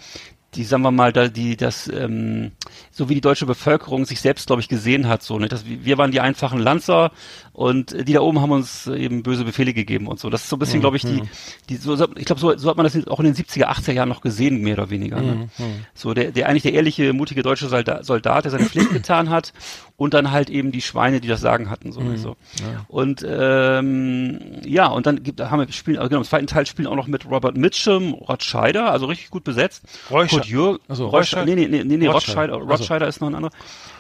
die, 0.58 0.64
sagen 0.64 0.82
wir 0.82 0.92
mal, 0.92 1.14
da, 1.14 1.28
die, 1.28 1.56
das, 1.56 1.88
ähm, 1.88 2.52
so 2.92 3.10
wie 3.10 3.16
die 3.16 3.22
deutsche 3.22 3.46
Bevölkerung 3.46 4.06
sich 4.06 4.20
selbst, 4.20 4.48
glaube 4.48 4.62
ich, 4.62 4.68
gesehen 4.68 5.08
hat, 5.08 5.22
so, 5.22 5.38
ne? 5.38 5.48
Das, 5.48 5.66
wir 5.66 5.98
waren 5.98 6.12
die 6.12 6.20
einfachen 6.20 6.60
Lanzer 6.60 7.12
und 7.54 8.08
die 8.08 8.14
da 8.14 8.22
oben 8.22 8.42
haben 8.42 8.52
uns 8.52 8.88
eben 8.88 9.24
böse 9.24 9.44
Befehle 9.44 9.74
gegeben 9.74 10.08
und 10.08 10.20
so. 10.20 10.30
Das 10.30 10.44
ist 10.44 10.50
so 10.50 10.56
ein 10.56 10.60
bisschen, 10.60 10.78
mhm. 10.78 10.82
glaube 10.82 10.98
ich, 10.98 11.04
die, 11.04 11.22
die, 11.70 11.78
so, 11.78 11.94
ich 12.16 12.26
glaube, 12.26 12.40
so, 12.40 12.58
so 12.58 12.70
hat 12.70 12.78
man 12.78 12.84
das 12.86 13.08
auch 13.08 13.20
in 13.20 13.26
den 13.26 13.36
70er, 13.36 13.66
80er 13.66 13.94
Jahren 13.94 14.10
noch 14.10 14.22
gesehen, 14.22 14.62
mehr 14.62 14.74
oder 14.74 14.90
weniger. 14.90 15.22
Ne? 15.22 15.50
Mhm. 15.58 15.86
So, 15.94 16.14
der, 16.14 16.32
der 16.32 16.50
eigentlich 16.50 16.64
der 16.64 16.74
ehrliche, 16.74 17.14
mutige 17.14 17.44
deutsche 17.44 17.68
Soldat, 17.68 18.06
Soldat 18.06 18.46
der 18.46 18.52
seine 18.52 18.66
Pflicht 18.70 18.92
getan 18.92 19.30
hat 19.30 19.54
und 19.96 20.14
dann 20.14 20.32
halt 20.32 20.50
eben 20.50 20.72
die 20.72 20.82
Schweine, 20.82 21.22
die 21.22 21.28
das 21.28 21.42
Sagen 21.42 21.70
hatten, 21.70 21.92
so. 21.92 22.02
Mhm. 22.02 22.18
so. 22.18 22.36
Ja. 22.60 22.86
Und 22.88 23.26
ähm, 23.28 24.40
ja, 24.64 24.88
und 24.88 25.06
dann 25.06 25.24
gibt, 25.24 25.42
haben 25.42 25.60
wir 25.60 25.72
spielen, 25.72 25.98
also 25.98 26.10
genau, 26.10 26.22
im 26.22 26.28
zweiten 26.28 26.48
Teil 26.48 26.66
spielen 26.66 26.88
auch 26.88 26.96
noch 26.96 27.08
mit 27.08 27.26
Robert 27.30 27.58
Mitchum, 27.58 28.14
Rod 28.14 28.44
Scheider, 28.44 28.92
also 28.92 29.08
richtig 29.08 29.30
gut 29.30 29.44
besetzt. 29.44 29.84
Räuscher. 30.12 30.38
Jürgen, 30.50 30.80
also, 30.88 31.08
Räuscher, 31.08 31.46
nee, 31.46 31.56
nee, 31.56 31.68
nee, 31.68 31.84
nee, 31.84 32.08
Rothscheider, 32.08 32.56
Rothscheider 32.56 33.06
also. 33.06 33.16
ist 33.16 33.22
noch 33.22 33.28
ein 33.30 33.36
anderer. 33.36 33.54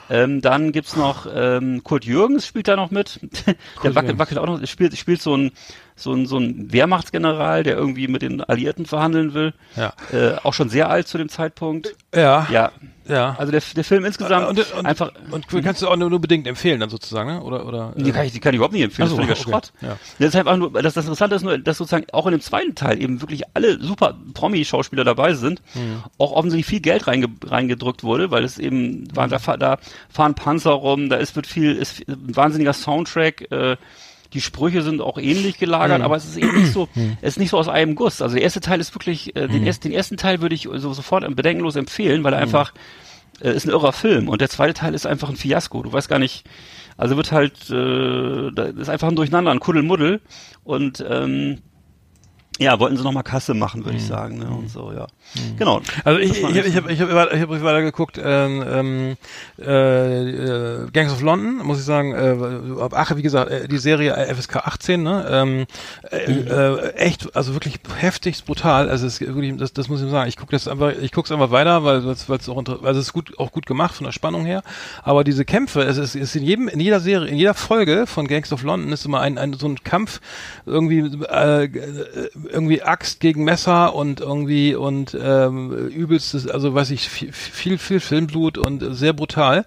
Ähm, 0.10 0.42
dann 0.42 0.72
gibt's 0.72 0.96
noch 0.96 1.28
ähm, 1.34 1.84
Kurt 1.84 2.06
Jürgens 2.06 2.46
spielt 2.46 2.68
da 2.68 2.76
noch 2.76 2.92
mit. 2.92 3.20
der 3.84 3.96
wackelt, 3.96 4.20
wackelt 4.20 4.40
auch 4.40 4.46
noch, 4.46 4.66
spielt, 4.68 4.98
spielt 4.98 5.22
so 5.22 5.36
ein 5.36 5.52
so 5.98 6.14
ein, 6.14 6.28
so 6.28 6.38
ein 6.38 6.72
Wehrmachtsgeneral, 6.72 7.64
der 7.64 7.76
irgendwie 7.76 8.08
mit 8.08 8.22
den 8.22 8.42
Alliierten 8.42 8.86
verhandeln 8.86 9.34
will. 9.34 9.54
Ja. 9.76 9.94
Äh, 10.14 10.36
auch 10.44 10.54
schon 10.54 10.70
sehr 10.70 10.90
alt 10.90 11.08
zu 11.08 11.18
dem 11.18 11.28
Zeitpunkt. 11.28 11.96
Ja. 12.14 12.48
Ja. 12.52 12.72
Ja. 13.08 13.36
Also 13.38 13.52
der, 13.52 13.62
der 13.76 13.84
Film 13.84 14.06
insgesamt 14.06 14.48
und, 14.48 14.74
und, 14.74 14.86
einfach. 14.86 15.12
Und 15.32 15.48
kannst 15.64 15.82
du 15.82 15.88
auch 15.88 15.96
nur, 15.96 16.10
nur 16.10 16.20
bedingt 16.20 16.46
empfehlen 16.46 16.80
dann 16.80 16.90
sozusagen, 16.90 17.30
ne? 17.30 17.42
Oder 17.42 17.66
oder? 17.66 17.94
Die 17.96 18.12
kann 18.12 18.26
ich, 18.26 18.34
die 18.34 18.40
kann 18.40 18.54
ich 18.54 18.58
überhaupt 18.58 18.74
nicht 18.74 18.84
empfehlen. 18.84 19.08
Also, 19.10 19.22
das 19.22 19.40
ist 19.40 19.46
okay. 19.46 19.52
Schrott. 19.52 19.72
Ja. 19.82 19.98
Das 20.20 20.28
ist 20.30 20.36
einfach 20.36 20.58
nur, 20.58 20.72
das, 20.74 20.94
das 20.94 21.06
Interessante 21.06 21.36
ist 21.36 21.44
nur, 21.44 21.58
dass 21.58 21.78
sozusagen 21.78 22.06
auch 22.12 22.26
in 22.28 22.34
dem 22.34 22.42
zweiten 22.42 22.76
Teil 22.76 23.02
eben 23.02 23.22
wirklich 23.22 23.44
alle 23.54 23.82
super 23.82 24.18
Promi-Schauspieler 24.34 25.06
dabei 25.06 25.34
sind. 25.34 25.62
Mhm. 25.74 26.04
Auch 26.18 26.34
offensichtlich 26.34 26.66
viel 26.66 26.82
Geld 26.82 27.08
reinge, 27.08 27.28
reingedrückt 27.46 28.04
wurde, 28.04 28.30
weil 28.30 28.44
es 28.44 28.60
eben, 28.60 29.08
waren, 29.16 29.30
da, 29.30 29.58
da 29.58 29.78
fahren 30.10 30.36
Panzer 30.36 30.72
rum, 30.72 31.10
da 31.10 31.18
ist 31.18 31.36
wird 31.36 31.48
viel, 31.48 31.76
ist 31.76 32.08
ein 32.08 32.36
wahnsinniger 32.36 32.74
Soundtrack, 32.74 33.52
äh, 33.52 33.78
die 34.34 34.42
Sprüche 34.42 34.82
sind 34.82 35.02
auch 35.02 35.18
ähnlich 35.18 35.58
gelagert, 35.58 36.00
mhm. 36.00 36.06
aber 36.06 36.16
es 36.16 36.26
ist 36.26 36.38
eben 36.38 36.60
nicht 36.60 36.74
so, 36.74 36.90
mhm. 36.96 37.18
es 37.22 37.34
ist 37.34 37.40
nicht 37.40 37.50
so 37.50 37.58
aus 37.58 37.70
einem 37.70 37.96
Guss. 37.96 38.22
Also 38.22 38.36
der 38.36 38.44
erste 38.44 38.60
Teil 38.60 38.80
ist 38.80 38.94
wirklich, 38.94 39.36
äh, 39.36 39.48
den, 39.48 39.62
mhm. 39.62 39.68
erst, 39.68 39.84
den 39.84 39.92
ersten 39.92 40.18
Teil 40.18 40.42
würde 40.42 40.56
ich 40.56 40.64
so 40.64 40.94
sofort 40.94 41.24
bedenkenlos 41.36 41.76
empfehlen, 41.76 42.24
weil 42.24 42.34
er 42.34 42.40
mhm. 42.40 42.44
einfach 42.44 42.74
äh, 43.42 43.52
ist 43.52 43.66
ein 43.66 43.72
irrer 43.72 43.94
Film 43.94 44.28
und 44.30 44.42
der 44.42 44.50
zweite 44.50 44.74
Teil 44.74 44.94
ist 44.94 45.06
einfach 45.06 45.30
ein 45.30 45.36
Fiasko. 45.36 45.84
Du 45.84 45.94
weißt 45.94 46.10
gar 46.10 46.20
nicht, 46.20 46.46
also 46.98 47.16
wird 47.16 47.32
halt, 47.32 47.70
äh, 47.70 48.80
ist 48.80 48.90
einfach 48.90 49.08
ein 49.08 49.16
Durcheinander, 49.16 49.52
ein 49.52 49.60
Kuddelmuddel 49.60 50.22
und 50.64 51.04
ähm, 51.08 51.60
ja, 52.60 52.80
wollten 52.80 52.98
sie 52.98 53.04
nochmal 53.04 53.24
Kasse 53.24 53.54
machen, 53.54 53.86
würde 53.86 53.98
mhm. 53.98 53.98
ich 53.98 54.08
sagen, 54.08 54.38
ne? 54.40 54.50
Und 54.50 54.70
so, 54.70 54.92
ja. 54.92 55.08
Mhm. 55.36 55.58
Genau. 55.58 55.82
Also 56.04 56.20
ich, 56.20 56.32
ich 56.32 56.44
habe 56.44 56.68
ich 56.68 56.76
hab, 56.76 56.90
ich 56.90 57.02
hab, 57.02 57.34
ich 57.34 57.42
hab 57.42 57.50
weiter 57.50 57.82
geguckt, 57.82 58.20
ähm, 58.24 58.64
ähm, 58.68 59.18
äh, 59.60 60.84
äh, 60.84 60.92
Gangs 60.92 61.12
of 61.12 61.22
London, 61.22 61.66
muss 61.66 61.80
ich 61.80 61.86
sagen, 61.86 62.14
äh, 62.14 62.36
ach, 62.92 63.16
wie 63.16 63.22
gesagt, 63.22 63.52
äh, 63.52 63.68
die 63.68 63.78
Serie 63.78 64.16
FSK 64.34 64.58
18, 64.58 65.04
ne? 65.04 65.28
Ähm, 65.30 65.66
äh, 66.12 66.32
mhm. 66.32 66.48
äh, 66.48 66.90
echt, 66.94 67.36
also 67.36 67.54
wirklich 67.54 67.80
heftigst 67.98 68.46
brutal. 68.46 68.90
Also 68.90 69.06
es 69.06 69.22
wirklich, 69.22 69.56
das, 69.58 69.74
das 69.74 69.90
muss 69.90 70.02
ich 70.02 70.10
sagen. 70.10 70.30
Ich 70.30 70.38
gucke 70.38 70.52
das 70.52 70.68
einfach, 70.68 70.94
ich 71.00 71.12
gucke 71.12 71.28
es 71.28 71.32
einfach 71.32 71.52
weiter, 71.52 71.84
weil 71.84 71.98
es 72.08 72.30
weil 72.30 72.38
es 72.38 72.50
auch 72.50 72.58
also 72.58 73.00
es 73.00 73.08
ist 73.08 73.14
gut 73.14 73.38
auch 73.38 73.52
gut 73.52 73.66
gemacht 73.66 73.96
von 73.96 74.06
der 74.06 74.12
Spannung 74.12 74.46
her. 74.46 74.64
Aber 75.04 75.24
diese 75.24 75.46
Kämpfe, 75.46 75.82
es 75.84 75.98
ist, 75.98 76.16
es 76.16 76.22
ist 76.22 76.36
in 76.36 76.44
jedem, 76.44 76.68
in 76.68 76.80
jeder 76.80 77.00
Serie, 77.00 77.28
in 77.28 77.38
jeder 77.38 77.54
Folge 77.54 78.08
von 78.08 78.28
Gangs 78.28 78.52
of 78.52 78.64
London 78.64 78.92
ist 78.92 79.06
immer 79.06 79.22
ein, 79.22 79.38
ein 79.38 79.54
so 79.54 79.68
ein 79.68 79.84
Kampf 79.84 80.20
irgendwie 80.66 81.00
äh, 81.00 81.70
irgendwie 82.52 82.82
Axt 82.82 83.20
gegen 83.20 83.44
Messer 83.44 83.94
und 83.94 84.22
irgendwie 84.22 84.76
und 84.76 85.18
ähm, 85.20 85.72
übelstes, 85.90 86.48
also 86.48 86.74
weiß 86.74 86.92
ich, 86.92 87.10
viel, 87.10 87.32
viel, 87.32 87.78
viel 87.78 88.00
Filmblut 88.00 88.58
und 88.58 88.84
sehr 88.96 89.14
brutal. 89.14 89.66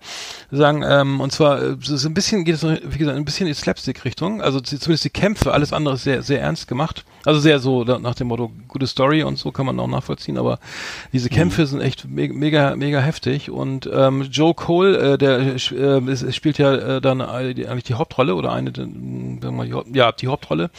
Sagen, 0.51 0.83
ähm, 0.87 1.21
und 1.21 1.33
zwar, 1.33 1.61
es 1.63 1.89
ist 1.89 2.07
ein 2.07 2.15
bisschen, 2.15 2.45
geht 2.45 2.57
es, 2.57 2.63
wie 2.65 2.99
gesagt, 2.99 3.17
ein 3.17 3.25
bisschen 3.25 3.47
in 3.47 3.53
die 3.53 3.59
Slapstick-Richtung. 3.59 4.43
Also 4.43 4.61
zumindest 4.61 5.05
die 5.05 5.11
Kämpfe, 5.11 5.53
alles 5.53 5.73
andere 5.73 5.95
ist 5.95 6.05
sehr, 6.05 6.23
sehr 6.23 6.41
ernst 6.41 6.69
gemacht. 6.69 7.05
Also 7.25 7.39
sehr 7.41 7.59
so 7.59 7.85
nach 7.85 8.15
dem 8.15 8.29
Motto, 8.29 8.51
gute 8.67 8.87
Story 8.87 9.23
und 9.23 9.39
so 9.39 9.53
kann 9.53 9.67
man 9.67 9.79
auch 9.79 9.87
nachvollziehen, 9.87 10.39
aber 10.39 10.59
diese 11.13 11.29
mhm. 11.31 11.35
Kämpfe 11.35 11.63
mhm. 11.63 11.67
sind 11.67 11.81
echt 11.83 12.09
mega, 12.09 12.77
mega 12.77 13.01
heftig. 13.01 13.51
Und 13.51 13.89
ähm, 13.93 14.23
Joe 14.31 14.55
Cole, 14.55 15.15
äh, 15.15 15.19
der 15.19 15.57
äh, 15.57 16.33
spielt 16.33 16.59
ja 16.59 16.75
äh, 16.75 17.01
dann 17.01 17.21
eigentlich 17.21 17.85
die 17.85 17.95
Hauptrolle 17.95 18.35
oder 18.35 18.53
eine, 18.53 18.73
mal, 19.51 19.69
ja, 19.93 20.13
die 20.13 20.29
Hauptrolle. 20.29 20.71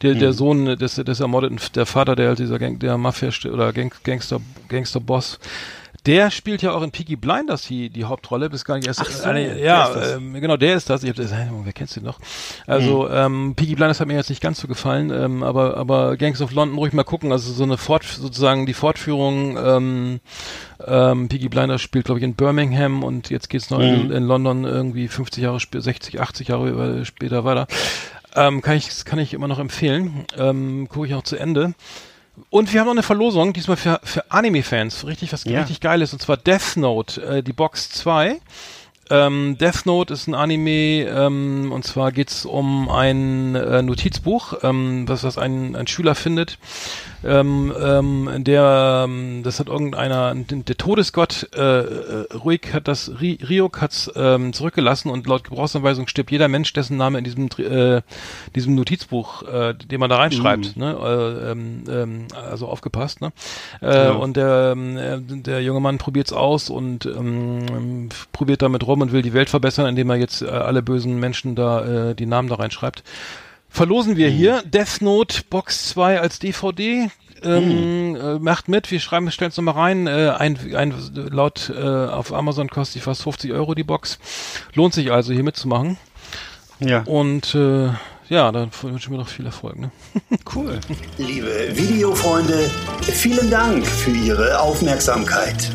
Der, 0.00 0.14
mhm. 0.14 0.18
der 0.18 0.32
Sohn 0.32 0.64
des, 0.78 0.94
des 0.94 1.20
ermordeten, 1.20 1.41
der 1.50 1.86
Vater, 1.86 2.16
der 2.16 2.28
halt 2.28 2.38
dieser 2.38 2.58
Gang, 2.58 2.78
der 2.78 2.98
Mafia 2.98 3.30
oder 3.50 3.72
Gang, 3.72 3.92
Gangster, 4.04 4.40
Gangster-Boss 4.68 5.38
der 6.06 6.32
spielt 6.32 6.62
ja 6.62 6.72
auch 6.72 6.82
in 6.82 6.90
Peaky 6.90 7.14
Blinders 7.14 7.62
die, 7.62 7.88
die 7.88 8.04
Hauptrolle, 8.04 8.50
bis 8.50 8.64
gar 8.64 8.76
nicht 8.76 8.88
erst. 8.88 9.00
Ach 9.00 9.10
so, 9.10 9.24
eine, 9.24 9.62
ja, 9.62 10.16
ähm, 10.16 10.32
genau, 10.34 10.56
der 10.56 10.74
ist 10.74 10.90
das. 10.90 11.04
Ich 11.04 11.10
hab 11.10 11.16
das, 11.16 11.30
wer 11.30 11.72
kennst 11.72 11.96
du 11.96 12.00
noch? 12.00 12.18
Also 12.66 13.04
mhm. 13.04 13.10
ähm, 13.12 13.54
Peaky 13.54 13.76
Blinders 13.76 14.00
hat 14.00 14.08
mir 14.08 14.14
jetzt 14.14 14.30
nicht 14.30 14.42
ganz 14.42 14.60
so 14.60 14.66
gefallen, 14.66 15.10
ähm, 15.10 15.44
aber 15.44 15.76
aber 15.76 16.16
Gangs 16.16 16.42
of 16.42 16.50
London 16.52 16.76
ruhig 16.76 16.92
mal 16.92 17.04
gucken. 17.04 17.30
Also 17.30 17.52
so 17.52 17.62
eine 17.62 17.76
Fort 17.76 18.02
sozusagen 18.04 18.66
die 18.66 18.74
Fortführung. 18.74 19.56
Ähm, 19.56 20.20
ähm, 20.84 21.28
Peaky 21.28 21.48
Blinders 21.48 21.80
spielt 21.80 22.06
glaube 22.06 22.18
ich 22.18 22.24
in 22.24 22.34
Birmingham 22.34 23.04
und 23.04 23.30
jetzt 23.30 23.48
geht's 23.48 23.70
noch 23.70 23.78
mhm. 23.78 23.84
in, 23.84 24.10
in, 24.10 24.24
London 24.24 24.64
irgendwie 24.64 25.06
50 25.06 25.44
Jahre, 25.44 25.58
60, 25.60 26.20
80 26.20 26.48
Jahre 26.48 27.04
später 27.04 27.44
weiter. 27.44 27.68
Ähm, 28.34 28.62
kann 28.62 28.76
ich 28.76 29.04
kann 29.04 29.18
ich 29.18 29.34
immer 29.34 29.48
noch 29.48 29.58
empfehlen. 29.58 30.24
Ähm, 30.36 30.88
Gucke 30.88 31.06
ich 31.06 31.14
auch 31.14 31.22
zu 31.22 31.36
Ende. 31.36 31.74
Und 32.50 32.72
wir 32.72 32.80
haben 32.80 32.86
noch 32.86 32.94
eine 32.94 33.02
Verlosung, 33.02 33.52
diesmal 33.52 33.76
für, 33.76 34.00
für 34.04 34.30
Anime-Fans, 34.30 35.06
richtig 35.06 35.32
was 35.32 35.44
ja. 35.44 35.60
richtig 35.60 35.80
geiles, 35.80 36.14
und 36.14 36.22
zwar 36.22 36.38
Death 36.38 36.76
Note, 36.76 37.22
äh, 37.22 37.42
die 37.42 37.52
Box 37.52 37.90
2. 37.90 38.40
Ähm, 39.10 39.58
Death 39.58 39.84
Note 39.84 40.14
ist 40.14 40.26
ein 40.28 40.34
Anime, 40.34 41.04
ähm, 41.06 41.70
und 41.72 41.84
zwar 41.84 42.12
geht's 42.12 42.46
um 42.46 42.88
ein 42.88 43.54
äh, 43.54 43.82
Notizbuch, 43.82 44.54
ähm, 44.62 45.06
was, 45.06 45.24
was 45.24 45.36
ein, 45.36 45.76
ein 45.76 45.86
Schüler 45.86 46.14
findet, 46.14 46.58
ähm, 47.24 47.72
ähm, 47.80 48.44
der, 48.44 49.04
ähm, 49.04 49.42
das 49.42 49.60
hat 49.60 49.68
irgendeiner, 49.68 50.34
der 50.34 50.76
Todesgott 50.76 51.48
äh, 51.54 51.60
äh, 51.60 52.32
Ruhig 52.34 52.72
hat 52.72 52.88
das, 52.88 53.12
Ryuk 53.20 53.80
hat's 53.80 54.10
ähm, 54.16 54.52
zurückgelassen 54.52 55.10
und 55.10 55.26
laut 55.26 55.44
Gebrauchsanweisung 55.44 56.08
stirbt 56.08 56.30
jeder 56.30 56.48
Mensch, 56.48 56.72
dessen 56.72 56.96
Name 56.96 57.18
in 57.18 57.24
diesem 57.24 57.48
äh, 57.58 58.02
diesem 58.54 58.74
Notizbuch, 58.74 59.42
äh, 59.42 59.74
den 59.74 60.00
man 60.00 60.10
da 60.10 60.16
reinschreibt, 60.16 60.76
mhm. 60.76 60.82
ne, 60.82 60.92
äh, 60.92 61.50
ähm, 61.50 61.84
ähm, 61.88 62.26
also 62.50 62.68
aufgepasst, 62.68 63.20
ne, 63.20 63.32
äh, 63.80 64.06
ja. 64.06 64.12
und 64.12 64.36
der 64.36 64.76
äh, 64.76 65.20
der 65.20 65.62
junge 65.62 65.80
Mann 65.80 65.98
probiert's 65.98 66.32
aus 66.32 66.70
und 66.70 67.06
ähm, 67.06 68.08
probiert 68.32 68.62
damit 68.62 68.86
rum 68.86 69.00
und 69.00 69.12
will 69.12 69.22
die 69.22 69.32
Welt 69.32 69.50
verbessern, 69.50 69.86
indem 69.86 70.10
er 70.10 70.16
jetzt 70.16 70.42
äh, 70.42 70.46
alle 70.46 70.82
bösen 70.82 71.20
Menschen 71.20 71.54
da 71.54 72.10
äh, 72.10 72.14
die 72.14 72.26
Namen 72.26 72.48
da 72.48 72.56
reinschreibt 72.56 73.02
verlosen 73.72 74.16
wir 74.16 74.30
mhm. 74.30 74.34
hier 74.34 74.62
Death 74.62 75.00
Note 75.00 75.42
Box 75.48 75.88
2 75.88 76.20
als 76.20 76.38
DVD. 76.38 77.10
Ähm, 77.44 78.10
mhm. 78.10 78.16
äh, 78.16 78.38
macht 78.38 78.68
mit, 78.68 78.88
wir 78.92 79.00
schreiben, 79.00 79.28
stellen 79.32 79.50
es 79.50 79.56
nochmal 79.56 79.74
rein. 79.74 80.06
Äh, 80.06 80.30
ein, 80.38 80.56
ein, 80.76 80.94
laut 81.12 81.72
äh, 81.74 81.82
auf 81.82 82.32
Amazon 82.32 82.68
kostet 82.68 82.96
die 82.96 83.00
fast 83.00 83.22
50 83.22 83.52
Euro 83.52 83.74
die 83.74 83.82
Box. 83.82 84.20
Lohnt 84.74 84.94
sich 84.94 85.10
also 85.10 85.32
hier 85.32 85.42
mitzumachen. 85.42 85.96
Ja. 86.78 87.02
Und 87.02 87.54
äh, 87.56 87.88
ja, 88.28 88.52
dann 88.52 88.70
wünsche 88.82 89.06
ich 89.06 89.10
mir 89.10 89.16
noch 89.16 89.28
viel 89.28 89.46
Erfolg. 89.46 89.78
Ne? 89.78 89.90
Cool. 90.54 90.78
Liebe 91.18 91.68
Videofreunde, 91.72 92.70
vielen 93.02 93.50
Dank 93.50 93.86
für 93.86 94.12
Ihre 94.12 94.60
Aufmerksamkeit. 94.60 95.70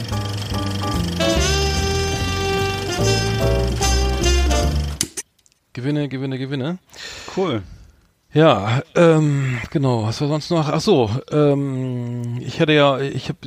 Gewinne, 5.73 6.07
Gewinne, 6.07 6.37
Gewinne. 6.37 6.77
Cool. 7.35 7.61
Ja, 8.37 8.83
ähm, 8.93 9.57
genau. 9.71 10.03
Was 10.03 10.21
war 10.21 10.27
sonst 10.27 10.51
noch? 10.51 10.69
Ach 10.69 10.79
so, 10.79 11.09
ähm, 11.31 12.37
ich 12.39 12.61
hatte 12.61 12.71
ja, 12.71 12.99
ich 12.99 13.29
habe, 13.29 13.39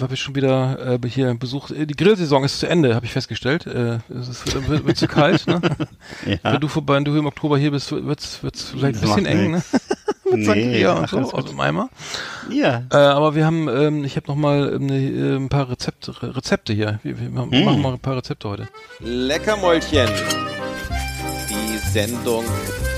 habe 0.00 0.16
schon 0.16 0.34
wieder 0.34 0.98
äh, 1.00 1.08
hier 1.08 1.32
besucht. 1.34 1.70
Äh, 1.70 1.86
die 1.86 1.94
Grillsaison 1.94 2.42
ist 2.42 2.58
zu 2.58 2.66
Ende, 2.66 2.96
habe 2.96 3.06
ich 3.06 3.12
festgestellt. 3.12 3.68
Äh, 3.68 4.00
es 4.08 4.44
wird, 4.52 4.68
wird, 4.68 4.84
wird 4.84 4.96
zu 4.96 5.06
kalt. 5.06 5.46
Ne? 5.46 5.60
ja. 6.26 6.38
Wenn 6.42 6.60
du 6.60 6.66
vorbei, 6.66 6.96
wenn 6.96 7.04
du 7.04 7.16
im 7.16 7.26
Oktober 7.26 7.56
hier 7.56 7.70
bist, 7.70 7.92
wird's 7.92 8.42
wird's 8.42 8.70
vielleicht 8.70 8.96
ein 8.96 9.00
bisschen 9.02 9.26
eng. 9.26 9.50
Ne? 9.52 9.62
Mit 10.32 10.48
nee, 10.48 10.86
und 10.86 11.08
so 11.08 11.18
aus 11.18 11.44
dem 11.44 11.60
Eimer. 11.60 11.88
Ja. 12.50 12.82
Äh, 12.90 12.96
aber 12.96 13.36
wir 13.36 13.46
haben, 13.46 13.68
ähm, 13.68 14.02
ich 14.02 14.16
habe 14.16 14.26
noch 14.26 14.34
mal 14.34 14.72
ähm, 14.74 14.88
äh, 14.88 15.36
ein 15.36 15.50
paar 15.50 15.70
Rezepte, 15.70 16.14
Rezepte 16.20 16.72
hier. 16.72 16.98
Wir, 17.04 17.20
wir 17.20 17.30
machen 17.30 17.52
hm. 17.52 17.80
mal 17.80 17.92
ein 17.92 18.00
paar 18.00 18.16
Rezepte 18.16 18.48
heute. 18.48 18.68
Leckermäulchen. 18.98 20.08
Die 21.48 21.78
Sendung 21.92 22.44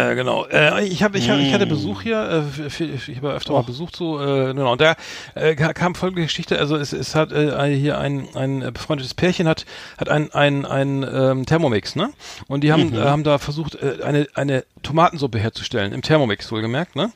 Äh, 0.00 0.14
genau. 0.14 0.46
Äh, 0.46 0.86
ich 0.86 1.02
habe, 1.02 1.18
ich, 1.18 1.28
hab, 1.28 1.38
ich 1.38 1.52
hatte 1.52 1.66
mm. 1.66 1.68
Besuch 1.68 2.02
hier. 2.02 2.46
Äh, 2.58 2.70
für, 2.70 2.84
ich 2.84 3.16
habe 3.16 3.32
öfter 3.32 3.52
oh. 3.52 3.56
mal 3.56 3.64
besucht 3.64 3.96
so. 3.96 4.20
Äh, 4.20 4.54
genau. 4.54 4.72
Und 4.72 4.80
da 4.80 4.96
äh, 5.34 5.54
kam 5.54 5.94
folgende 5.94 6.22
Geschichte. 6.22 6.58
Also 6.58 6.76
es, 6.76 6.92
es 6.92 7.14
hat 7.14 7.32
äh, 7.32 7.74
hier 7.76 7.98
ein 7.98 8.28
ein 8.34 8.72
befreundetes 8.72 9.14
Pärchen 9.14 9.48
hat 9.48 9.66
hat 9.98 10.08
ein 10.08 10.32
ein 10.32 10.64
ein 10.64 11.02
ähm, 11.02 11.46
Thermomix, 11.46 11.96
ne? 11.96 12.10
Und 12.48 12.64
die 12.64 12.72
haben 12.72 12.90
mhm. 12.90 12.98
haben 12.98 13.24
da 13.24 13.38
versucht 13.38 13.76
äh, 13.76 14.02
eine 14.02 14.26
eine 14.34 14.64
Tomatensuppe 14.82 15.38
herzustellen 15.38 15.92
im 15.92 16.02
Thermomix 16.02 16.50
wohlgemerkt, 16.50 16.96
ne? 16.96 17.12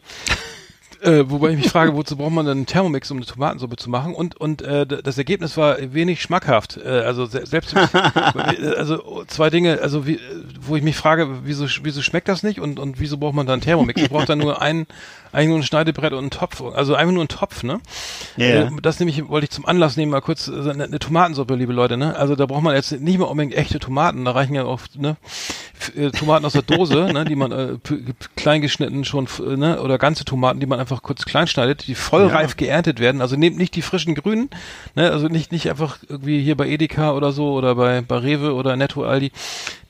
Äh, 1.04 1.30
wobei 1.30 1.50
ich 1.50 1.56
mich 1.56 1.68
frage, 1.68 1.94
wozu 1.94 2.16
braucht 2.16 2.32
man 2.32 2.46
dann 2.46 2.58
einen 2.58 2.66
Thermomix, 2.66 3.10
um 3.10 3.18
eine 3.18 3.26
Tomatensuppe 3.26 3.76
zu 3.76 3.90
machen? 3.90 4.14
Und 4.14 4.36
und 4.40 4.62
äh, 4.62 4.86
das 4.86 5.18
Ergebnis 5.18 5.56
war 5.56 5.76
wenig 5.92 6.22
schmackhaft. 6.22 6.78
Äh, 6.78 6.88
also 6.88 7.26
se 7.26 7.44
selbst 7.44 7.76
also 8.76 9.24
zwei 9.26 9.50
Dinge, 9.50 9.80
also 9.82 10.06
wie, 10.06 10.18
wo 10.60 10.76
ich 10.76 10.82
mich 10.82 10.96
frage, 10.96 11.28
wieso 11.44 11.66
wieso 11.82 12.00
schmeckt 12.00 12.28
das 12.28 12.42
nicht 12.42 12.58
und 12.58 12.78
und 12.78 13.00
wieso 13.00 13.18
braucht 13.18 13.34
man 13.34 13.46
dann 13.46 13.54
einen 13.54 13.62
Thermomix? 13.62 14.00
Man 14.00 14.10
braucht 14.10 14.28
dann 14.30 14.38
nur 14.38 14.62
einen 14.62 14.86
eigentlich 15.34 15.48
nur 15.48 15.58
ein 15.58 15.64
Schneidebrett 15.64 16.12
und 16.12 16.26
ein 16.26 16.30
Topf, 16.30 16.62
also 16.62 16.94
einfach 16.94 17.12
nur 17.12 17.24
ein 17.24 17.28
Topf, 17.28 17.64
ne? 17.64 17.80
Yeah. 18.38 18.68
Äh, 18.68 18.70
das 18.80 19.00
nämlich 19.00 19.28
wollte 19.28 19.44
ich 19.44 19.50
zum 19.50 19.66
Anlass 19.66 19.96
nehmen, 19.96 20.12
mal 20.12 20.20
kurz 20.20 20.48
also 20.48 20.70
eine, 20.70 20.84
eine 20.84 20.98
Tomatensuppe, 20.98 21.54
liebe 21.54 21.72
Leute, 21.72 21.96
ne? 21.96 22.16
Also 22.16 22.36
da 22.36 22.46
braucht 22.46 22.62
man 22.62 22.74
jetzt 22.74 22.92
nicht 22.92 23.18
mehr 23.18 23.28
unbedingt 23.28 23.54
echte 23.54 23.78
Tomaten, 23.78 24.24
da 24.24 24.30
reichen 24.30 24.54
ja 24.54 24.64
auch 24.64 24.80
ne 24.96 25.16
äh, 25.96 26.10
Tomaten 26.10 26.44
aus 26.44 26.52
der 26.52 26.62
Dose, 26.62 27.10
ne, 27.12 27.24
die 27.24 27.34
man 27.34 27.52
äh, 27.52 27.76
klein 28.36 28.60
geschnitten 28.60 29.04
schon, 29.04 29.28
ne, 29.56 29.80
oder 29.82 29.98
ganze 29.98 30.24
Tomaten, 30.24 30.60
die 30.60 30.66
man 30.66 30.80
einfach 30.80 30.93
kurz 31.02 31.24
klein 31.24 31.46
schneidet, 31.46 31.86
die 31.86 31.94
vollreif 31.94 32.50
ja. 32.50 32.56
geerntet 32.56 33.00
werden. 33.00 33.20
Also 33.20 33.36
nehmt 33.36 33.56
nicht 33.56 33.74
die 33.74 33.82
frischen 33.82 34.14
Grünen, 34.14 34.50
ne, 34.94 35.10
also 35.10 35.28
nicht 35.28 35.52
nicht 35.52 35.68
einfach 35.70 35.98
irgendwie 36.08 36.42
hier 36.42 36.56
bei 36.56 36.68
Edeka 36.68 37.12
oder 37.12 37.32
so 37.32 37.52
oder 37.52 37.74
bei, 37.74 38.00
bei 38.00 38.18
Rewe 38.18 38.54
oder 38.54 38.76
Netto 38.76 39.04
Aldi 39.04 39.32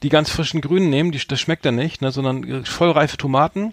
die 0.02 0.08
ganz 0.08 0.30
frischen 0.30 0.60
Grünen 0.60 0.90
nehmen, 0.90 1.12
die 1.12 1.20
das 1.26 1.40
schmeckt 1.40 1.64
dann 1.64 1.76
nicht, 1.76 2.02
ne, 2.02 2.10
sondern 2.10 2.44
äh, 2.44 2.64
vollreife 2.64 3.16
Tomaten 3.16 3.72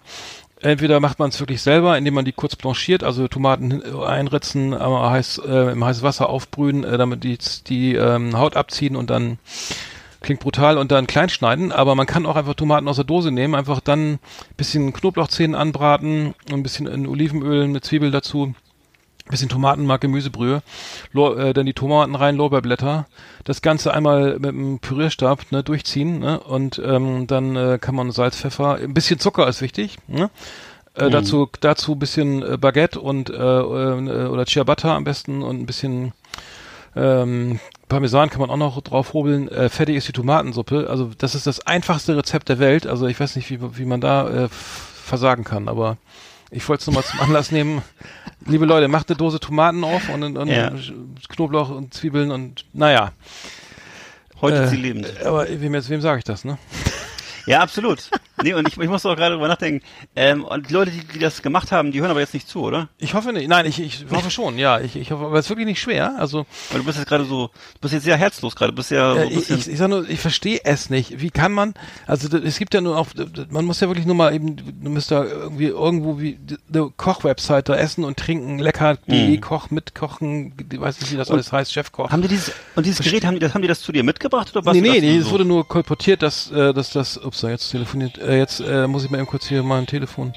entweder 0.62 1.00
macht 1.00 1.20
man 1.20 1.30
es 1.30 1.40
wirklich 1.40 1.62
selber, 1.62 1.98
indem 1.98 2.14
man 2.14 2.26
die 2.26 2.32
kurz 2.32 2.56
blanchiert, 2.56 3.04
also 3.04 3.28
Tomaten 3.28 3.82
einritzen, 3.96 4.74
aber 4.74 5.10
heiß, 5.10 5.42
äh, 5.46 5.72
im 5.72 5.84
heißen 5.84 6.04
Wasser 6.04 6.30
aufbrühen, 6.30 6.84
äh, 6.84 6.98
damit 6.98 7.24
die, 7.24 7.38
die 7.68 7.96
ähm, 7.96 8.38
Haut 8.38 8.56
abziehen 8.56 8.96
und 8.96 9.10
dann 9.10 9.40
klingt 10.22 10.40
brutal 10.40 10.78
und 10.78 10.92
dann 10.92 11.08
klein 11.08 11.30
schneiden, 11.30 11.72
aber 11.72 11.96
man 11.96 12.06
kann 12.06 12.26
auch 12.26 12.36
einfach 12.36 12.54
Tomaten 12.54 12.88
aus 12.88 12.96
der 12.96 13.06
Dose 13.06 13.32
nehmen, 13.32 13.56
einfach 13.56 13.80
dann 13.80 14.20
bisschen 14.56 14.94
Knoblauchzehen 14.94 15.56
anbraten 15.56 16.34
ein 16.52 16.64
bisschen 16.64 16.88
in 16.88 17.08
Olivenöl 17.08 17.68
mit 17.68 17.84
Zwiebel 17.84 18.12
dazu 18.12 18.54
bisschen 19.30 19.50
Tomatenmark, 19.50 20.02
Gemüsebrühe, 20.02 20.62
Lor 21.14 21.40
äh, 21.40 21.54
dann 21.54 21.66
die 21.66 21.74
Tomaten 21.74 22.16
rein, 22.16 22.36
Lorbeerblätter, 22.36 23.08
das 23.46 23.62
Ganze 23.62 23.94
einmal 23.94 24.40
mit 24.40 24.50
einem 24.50 24.80
Pürierstab 24.80 25.52
ne, 25.52 25.64
durchziehen 25.64 26.20
ne, 26.20 26.40
und 26.40 26.82
ähm, 26.84 27.28
dann 27.28 27.56
äh, 27.56 27.78
kann 27.80 27.96
man 27.96 28.12
Salz, 28.12 28.38
Pfeffer, 28.38 28.76
ein 28.76 28.94
bisschen 28.94 29.20
Zucker 29.20 29.48
ist 29.48 29.62
wichtig, 29.62 29.98
ne, 30.08 30.30
äh, 30.96 31.06
mhm. 31.06 31.12
dazu 31.12 31.50
dazu 31.62 31.96
bisschen 31.96 32.44
äh, 32.44 32.58
Baguette 32.58 33.00
und 33.00 33.30
äh, 33.30 33.34
äh, 33.34 34.28
oder 34.28 34.46
Ciabatta 34.46 34.96
am 34.96 35.06
besten 35.06 35.42
und 35.42 35.62
ein 35.62 35.66
bisschen 35.66 36.12
ähm, 36.96 37.60
Parmesan 37.92 38.30
kann 38.30 38.40
man 38.42 38.50
auch 38.50 38.58
noch 38.58 38.82
drauf 38.82 39.14
hobeln. 39.14 39.48
Äh, 39.50 39.70
fertig 39.70 39.98
ist 39.98 40.08
die 40.08 40.14
Tomatensuppe. 40.14 40.88
Also 40.90 41.12
das 41.18 41.36
ist 41.36 41.46
das 41.46 41.66
einfachste 41.68 42.16
Rezept 42.16 42.48
der 42.50 42.58
Welt. 42.60 42.88
Also 42.88 43.06
ich 43.08 43.20
weiß 43.20 43.36
nicht, 43.36 43.50
wie, 43.50 43.60
wie 43.78 43.86
man 43.86 44.00
da 44.02 44.46
äh, 44.46 44.50
versagen 44.50 45.44
kann, 45.44 45.68
aber 45.68 45.98
Ich 46.52 46.68
wollte 46.70 46.82
es 46.82 46.88
nur 46.88 46.96
mal 46.96 47.04
zum 47.04 47.20
Anlass 47.20 47.52
nehmen. 47.58 47.82
Liebe 48.46 48.66
Leute, 48.66 48.88
macht 48.88 49.10
eine 49.10 49.18
Dose 49.18 49.40
Tomaten 49.40 49.84
auf 49.84 50.10
und, 50.10 50.24
und 50.38 50.48
Ja. 50.48 50.72
Knoblauch 51.30 51.70
und 51.70 51.94
Zwiebeln 51.94 52.32
und 52.32 52.66
naja. 52.74 53.12
Heute 54.42 54.58
Äh, 54.58 54.64
ist 54.64 54.70
sie 54.72 54.78
lebend. 54.78 55.08
Aber 55.26 55.46
wem, 55.48 55.74
jetzt- 55.76 55.90
wem 55.90 56.02
sage 56.02 56.20
ich 56.20 56.24
das, 56.24 56.46
ne? 56.46 56.58
Ja, 57.46 57.60
absolut. 57.62 58.10
Nee, 58.44 58.54
und 58.54 58.68
ich, 58.68 58.78
ich 58.78 58.90
muss 58.90 59.06
auch 59.06 59.16
gerade 59.16 59.36
drüber 59.36 59.48
nachdenken. 59.48 59.86
Ähm, 60.16 60.44
und 60.44 60.70
die 60.70 60.74
Leute, 60.74 60.92
die, 60.92 61.04
die 61.06 61.20
das 61.20 61.42
gemacht 61.42 61.72
haben, 61.72 61.92
die 61.92 62.02
hören 62.02 62.12
aber 62.12 62.20
jetzt 62.22 62.34
nicht 62.34 62.48
zu, 62.48 62.62
oder? 62.62 62.90
Ich 62.98 63.14
hoffe 63.14 63.34
nicht. 63.34 63.48
Nein, 63.48 63.66
ich, 63.66 63.80
ich 63.80 64.06
hoffe 64.12 64.32
schon, 64.32 64.58
ja. 64.58 64.80
Ich, 64.80 64.96
ich 64.96 65.12
hoffe, 65.12 65.26
aber 65.26 65.38
es 65.40 65.46
ist 65.46 65.50
wirklich 65.50 65.68
nicht 65.68 65.82
schwer. 65.82 66.16
Also 66.18 66.46
Weil 66.72 66.80
du 66.80 66.86
bist 66.86 66.98
jetzt 66.98 67.08
gerade 67.08 67.26
so, 67.26 67.48
du 67.48 67.80
bist 67.82 67.94
jetzt 67.94 68.04
sehr 68.04 68.18
herzlos 68.18 68.56
gerade, 68.56 68.72
du 68.72 68.76
bist 68.76 68.92
ja 68.92 69.14
so 69.14 69.20
ein 69.20 69.28
ich, 69.30 69.36
bisschen. 69.36 69.58
ich, 69.60 69.68
ich 69.70 69.78
sag 69.78 69.90
nur, 69.90 70.10
ich 70.10 70.20
verstehe 70.20 70.60
es 70.64 70.90
nicht. 70.90 71.22
Wie 71.22 71.30
kann 71.30 71.52
man, 71.52 71.74
also 72.08 72.36
es 72.38 72.58
gibt 72.58 72.74
ja 72.74 72.82
nur 72.82 72.98
auch, 72.98 73.08
man 73.50 73.66
muss 73.66 73.80
ja 73.80 73.88
wirklich 73.88 74.06
nur 74.06 74.16
mal 74.16 74.34
eben, 74.34 74.56
du 74.56 74.90
musst 74.90 75.12
da 75.12 75.24
irgendwie 75.24 75.66
irgendwo 75.68 76.20
wie 76.20 76.40
eine 76.74 76.90
Kochwebsite 76.98 77.64
da 77.64 77.76
essen 77.76 78.04
und 78.04 78.18
trinken, 78.18 78.60
lecker.de, 78.60 79.22
Mhm. 79.38 79.42
Koch, 79.42 79.70
mitkochen, 79.70 80.54
ich 80.72 80.80
weiß 80.80 81.00
nicht, 81.02 81.12
wie 81.12 81.18
das 81.18 81.30
alles 81.30 81.52
heißt, 81.52 81.72
Chefkoch. 81.74 82.10
haben 82.12 82.22
die 82.22 82.28
dieses, 82.28 82.52
und 82.76 82.86
dieses 82.86 83.04
Gerät, 83.06 83.26
haben 83.26 83.34
die 83.36 83.40
das, 83.40 83.54
haben 83.54 83.62
die 83.62 83.68
das 83.68 83.82
zu 83.82 83.92
dir 83.92 84.04
mitgebracht 84.04 84.50
oder 84.56 84.66
was? 84.66 84.74
Nee, 84.74 84.82
nee, 84.82 85.00
nee, 85.00 85.20
so? 85.20 85.28
es 85.28 85.32
wurde 85.32 85.46
nur 85.46 85.68
kolportiert, 85.68 86.22
dass, 86.24 86.50
äh, 86.52 86.74
dass 86.74 86.92
das, 86.92 87.18
ups, 87.32 87.42
jetzt 87.44 87.70
telefoniert, 87.72 88.18
äh, 88.18 88.38
jetzt 88.38 88.60
äh, 88.60 88.88
muss 88.88 89.04
ich 89.04 89.10
mal 89.10 89.18
eben 89.20 89.28
kurz 89.28 89.48
hier 89.48 89.64
mal 89.64 89.80
ein 89.80 89.88
Telefon. 89.88 90.34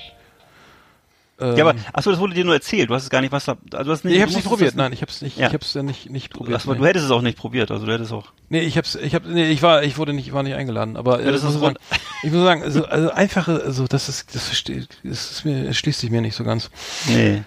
Ähm, 1.41 1.57
Ja, 1.57 1.67
aber, 1.67 1.79
achso, 1.93 2.11
das 2.13 2.21
wurde 2.21 2.33
dir 2.35 2.45
nur 2.45 2.55
erzählt, 2.55 2.89
du 2.91 2.95
hast 2.95 3.03
es 3.03 3.11
gar 3.11 3.21
nicht, 3.21 3.33
was 3.33 3.45
da, 3.45 3.57
also 3.73 3.85
du 3.87 3.91
hast 3.91 4.05
nicht, 4.05 4.15
ich 4.15 4.23
hab's 4.23 4.37
nicht 4.37 4.47
probiert, 4.47 4.69
das- 4.71 4.77
nein, 4.77 4.93
ich 4.93 5.03
hab's 5.03 5.21
nicht, 5.21 5.37
Ja. 5.37 5.49
ich 5.49 5.55
hab's 5.55 5.75
ja 5.75 5.83
nicht, 5.83 6.09
nicht 6.09 6.33
probiert. 6.33 6.61
Ach, 6.61 6.65
aber 6.65 6.75
nee. 6.75 6.81
du 6.81 6.87
hättest 6.87 7.07
es 7.07 7.11
auch 7.11 7.23
nicht 7.23 7.37
probiert, 7.37 7.73
also 7.73 7.85
du 7.87 7.93
hättest 7.93 8.13
auch. 8.13 8.27
Nee, 8.51 8.61
ich 8.61 8.79
hab's, 8.79 8.95
ich 8.95 9.15
hab, 9.17 9.27
nee, 9.27 9.51
ich 9.51 9.61
war, 9.61 9.83
ich 9.83 9.99
wurde 9.99 10.13
nicht, 10.13 10.33
war 10.33 10.45
nicht 10.45 10.55
eingeladen, 10.55 10.97
aber 10.97 11.21
äh, 11.21 11.25
Ja, 11.27 11.33
das 11.33 11.43
muss 11.43 11.55
ich 11.57 11.61
sagen, 11.61 11.77
ich 12.23 12.31
muss 12.31 12.45
sagen, 12.45 12.63
also, 12.63 12.85
also 12.85 13.11
einfache, 13.11 13.63
also 13.65 13.87
das 13.89 14.09
ist, 14.09 14.33
das 14.35 14.47
verstehe, 14.47 14.87
das 15.03 15.31
ist 15.33 15.45
mir, 15.45 15.75
schließt 15.75 15.99
sich 16.01 16.11
mir 16.11 16.21
nicht 16.21 16.37
so 16.37 16.45
ganz. 16.45 16.71
Nee. 17.09 17.43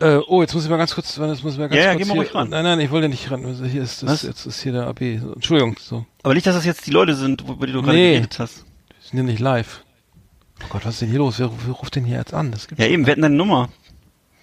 Äh, 0.00 0.16
oh, 0.26 0.40
jetzt 0.42 0.52
muss 0.52 0.64
ich 0.64 0.70
mal 0.70 0.78
ganz 0.78 0.92
kurz, 0.96 1.16
jetzt 1.16 1.44
muss 1.44 1.52
ich 1.52 1.60
mal 1.60 1.68
ganz 1.68 1.74
Ja, 1.78 1.82
ja, 1.84 1.92
kurz 1.94 1.98
geh 2.02 2.08
mal 2.08 2.14
hier, 2.14 2.22
ruhig 2.22 2.34
ran. 2.34 2.48
Nein, 2.48 2.64
nein, 2.64 2.80
ich 2.80 2.90
wollte 2.90 3.08
nicht 3.08 3.30
ran. 3.30 3.44
Also 3.46 3.64
Hier 3.64 3.84
ist 3.84 4.02
das, 4.02 4.10
Was? 4.10 4.22
jetzt 4.22 4.46
ist 4.46 4.60
hier 4.60 4.72
der 4.72 4.88
AB. 4.88 5.00
Entschuldigung, 5.34 5.76
so, 5.78 6.04
Aber 6.24 6.34
nicht, 6.34 6.44
dass 6.44 6.56
das 6.56 6.64
jetzt 6.64 6.84
die 6.88 6.90
Leute 6.90 7.14
sind, 7.14 7.42
über 7.42 7.68
die 7.68 7.72
du 7.72 7.82
gerade 7.82 7.96
Nee. 7.96 8.10
geredet 8.14 8.36
hast. 8.40 8.64
Sind 9.12 9.26
hier 9.26 9.32
nicht 9.32 9.40
live. 9.40 9.84
Oh 10.62 10.66
Gott, 10.70 10.84
was 10.84 10.94
ist 10.94 11.02
denn 11.02 11.10
hier 11.10 11.18
los? 11.18 11.38
Wer, 11.38 11.50
wer 11.66 11.74
ruft 11.74 11.96
denn 11.96 12.04
hier 12.04 12.18
jetzt 12.18 12.34
an? 12.34 12.50
Das 12.50 12.66
gibt's, 12.68 12.82
Ja, 12.82 12.90
eben, 12.90 13.06
wir 13.06 13.12
hätten 13.12 13.22
deine 13.22 13.36
Nummer. 13.36 13.68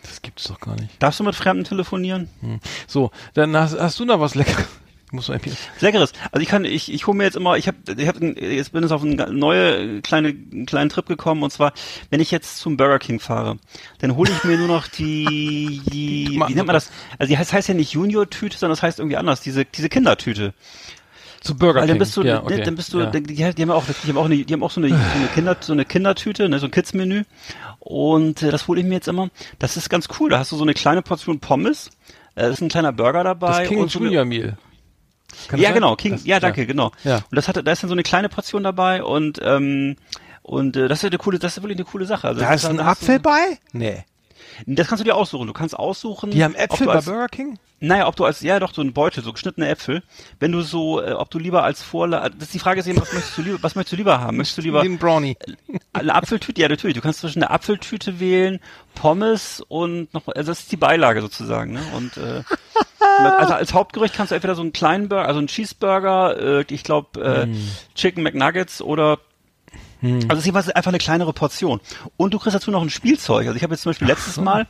das 0.03 0.22
gibt's 0.22 0.43
doch 0.43 0.59
gar 0.59 0.76
nicht. 0.76 1.01
Darfst 1.01 1.20
du 1.20 1.24
mit 1.24 1.36
Fremden 1.36 1.63
telefonieren? 1.63 2.30
Hm. 2.41 2.59
So, 2.88 3.11
dann 3.34 3.55
hast, 3.55 3.80
hast 3.80 3.99
du 3.99 4.05
noch 4.05 4.20
was 4.20 4.36
Leckeres? 4.36 4.67
Muss 5.11 5.26
hier. 5.26 5.39
Leckeres. 5.80 6.13
Also 6.32 6.43
ich 6.43 6.47
kann, 6.47 6.65
ich, 6.65 6.93
ich 6.93 7.07
hole 7.07 7.17
mir 7.17 7.24
jetzt 7.24 7.36
immer, 7.36 7.57
ich 7.57 7.67
habe, 7.67 7.78
ich 7.97 8.07
hab, 8.07 8.22
jetzt 8.22 8.74
bin 8.74 8.84
ich 8.84 8.91
auf 8.91 9.01
eine 9.01 9.15
neue 9.34 10.01
kleine, 10.03 10.28
einen 10.28 10.67
kleinen 10.67 10.91
Trip 10.91 11.07
gekommen 11.07 11.41
und 11.41 11.51
zwar, 11.51 11.74
wenn 12.11 12.20
ich 12.20 12.30
jetzt 12.30 12.57
zum 12.57 12.78
Burger 12.78 12.99
King 12.99 13.20
fahre, 13.20 13.57
dann 13.97 14.15
hole 14.15 14.30
ich 14.30 14.43
mir 14.43 14.57
nur 14.57 14.67
noch 14.67 14.88
die, 14.88 15.82
die 15.91 16.28
wie 16.30 16.53
nennt 16.53 16.67
man 16.67 16.76
das? 16.76 16.91
Also 17.17 17.30
die 17.30 17.39
heißt, 17.39 17.53
heißt 17.53 17.70
ja 17.70 17.74
nicht 17.74 17.93
Junior-Tüte, 17.93 18.59
sondern 18.59 18.76
das 18.76 18.84
heißt 18.84 18.99
irgendwie 18.99 19.17
anders, 19.17 19.41
diese, 19.41 19.65
diese 19.65 19.89
Kindertüte. 19.89 20.53
Zu 21.42 21.56
Burger 21.56 21.82
Weil 21.82 21.88
dann 21.88 21.98
bist 21.98 22.18
du, 22.18 22.24
ja, 22.24 22.36
ne, 22.36 22.44
okay. 22.44 22.62
dann 22.64 22.76
bist 22.76 22.94
du, 22.94 23.00
ja. 23.00 23.12
die, 23.12 23.44
haben 23.46 23.58
ja 23.58 23.74
auch, 23.74 23.86
die 23.86 24.10
haben 24.10 24.18
auch 24.18 24.26
eine, 24.26 24.44
die 24.44 24.54
haben 24.54 24.64
auch 24.64 24.72
so 24.72 24.82
eine, 24.82 24.90
so 24.90 24.96
eine 24.96 25.28
Kinder, 25.34 25.56
so 25.60 25.72
eine 25.72 25.86
Kindertüte, 25.86 26.50
ne, 26.50 26.60
so 26.60 26.66
ein 26.66 26.72
Kids-Menü. 26.72 27.24
Und 27.80 28.44
äh, 28.44 28.52
das 28.52 28.68
hole 28.68 28.82
ich 28.82 28.86
mir 28.86 28.96
jetzt 28.96 29.08
immer. 29.08 29.30
Das 29.58 29.78
ist 29.78 29.90
ganz 29.90 30.08
cool. 30.20 30.30
Da 30.30 30.40
hast 30.40 30.52
du 30.52 30.58
so 30.58 30.64
eine 30.64 30.74
kleine 30.74 31.02
Portion 31.02 31.40
Pommes. 31.40 31.92
Äh, 32.36 32.42
da 32.42 32.48
ist 32.50 32.62
ein 32.62 32.70
kleiner 32.70 32.92
Burger 32.92 33.24
dabei. 33.24 33.60
das 33.60 33.68
King 33.70 33.80
und 33.80 33.90
so 33.92 34.00
Junior 34.00 34.26
Meal. 34.26 34.58
Kann 35.48 35.60
ja, 35.60 35.72
genau, 35.72 35.96
King, 35.96 36.14
Das- 36.14 36.26
ja, 36.26 36.40
danke, 36.40 36.66
genau. 36.66 36.92
Ja. 37.04 37.18
Und 37.18 37.36
das 37.36 37.48
hat, 37.48 37.56
da 37.66 37.72
ist 37.72 37.84
dann 37.84 37.90
so 37.90 37.94
eine 37.96 38.04
kleine 38.04 38.30
Portion 38.30 38.64
dabei 38.64 39.04
und 39.04 39.40
ähm, 39.44 39.96
und 40.42 40.76
äh, 40.76 40.88
das 40.88 41.00
ist 41.04 41.06
eine 41.06 41.18
coole, 41.20 41.38
das 41.38 41.58
ist 41.58 41.64
wirklich 41.64 41.78
eine 41.78 41.86
coole 41.86 42.06
Sache. 42.06 42.28
Also 42.28 42.42
Da 42.42 42.54
ist 42.54 42.66
ein 42.66 42.80
Apfel 42.80 43.20
bei? 43.20 43.60
Nee. 43.72 44.04
Das 44.66 44.88
kannst 44.88 45.01
du 45.01 45.05
dir 45.05 45.16
aussuchen. 45.16 45.47
Du 45.47 45.53
kannst 45.53 45.78
aussuchen. 45.78 46.32
Die 46.32 46.43
haben 46.43 46.55
Äpfel 46.55 46.88
bei 46.88 46.95
als, 46.95 47.05
Burger 47.05 47.28
King? 47.28 47.60
Naja, 47.80 48.07
ob 48.07 48.16
du 48.16 48.26
als, 48.26 48.41
ja 48.41 48.60
doch, 48.60 48.74
so 48.74 48.82
ein 48.82 48.93
Beutel, 48.93 49.24
so 49.24 49.32
geschnittene 49.32 49.70
Äpfel. 49.70 50.03
Wenn 50.39 50.51
du 50.51 50.62
so, 50.62 51.01
äh, 51.01 51.12
ob 51.14 51.30
du 51.30 51.39
lieber 51.39 51.64
als 51.64 51.82
Vorlage, 51.82 52.36
das 52.36 52.47
ist 52.47 52.53
die 52.53 52.60
Frage 52.60 52.82
ist 52.82 52.88
eben, 52.88 52.99
was 52.99 53.14
möchtest 53.14 53.38
du 53.38 53.41
lieber, 53.41 53.57
was 53.62 53.76
möchtest 53.76 53.93
du 53.93 53.97
lieber 53.97 54.20
haben? 54.20 54.38
Möchtest 54.38 54.57
du 54.57 54.62
lieber 54.62 54.82
Den 54.82 54.97
Brownie. 54.97 55.38
eine 55.93 56.14
Apfeltüte? 56.14 56.62
Ja, 56.62 56.68
natürlich. 56.68 56.95
Du 56.95 57.01
kannst 57.01 57.20
zwischen 57.20 57.41
einer 57.41 57.51
Apfeltüte 57.51 58.20
wählen, 58.20 58.60
Pommes 58.95 59.64
und 59.68 60.14
noch, 60.14 60.28
also 60.28 60.51
das 60.51 60.60
ist 60.62 60.72
die 60.72 60.78
Beilage 60.78 61.22
sozusagen, 61.22 61.74
ne? 61.74 61.82
Und 61.95 62.18
äh, 62.18 62.43
also 63.20 63.53
als 63.53 63.74
Hauptgericht 63.74 64.14
kannst 64.14 64.32
du 64.32 64.36
entweder 64.36 64.55
so 64.55 64.62
einen 64.62 64.74
kleinen 64.74 65.07
Burger, 65.07 65.28
also 65.28 65.39
einen 65.39 65.47
Cheeseburger, 65.47 66.60
äh, 66.60 66.66
ich 66.70 66.84
glaube 66.84 67.22
äh, 67.22 67.47
Chicken 67.95 68.24
McNuggets 68.24 68.82
oder 68.82 69.20
also 70.02 70.28
es 70.34 70.39
ist 70.39 70.45
jeweils 70.45 70.70
einfach 70.70 70.91
eine 70.91 70.97
kleinere 70.97 71.34
Portion. 71.34 71.80
Und 72.18 72.34
du 72.34 72.39
kriegst 72.39 72.56
dazu 72.56 72.72
noch 72.72 72.82
ein 72.82 72.89
Spielzeug. 72.89 73.47
Also 73.47 73.56
ich 73.58 73.64
habe 73.64 73.74
jetzt 73.74 73.82
zum 73.84 73.89
Beispiel 73.91 74.08
letztes 74.08 74.38
Mal, 74.38 74.68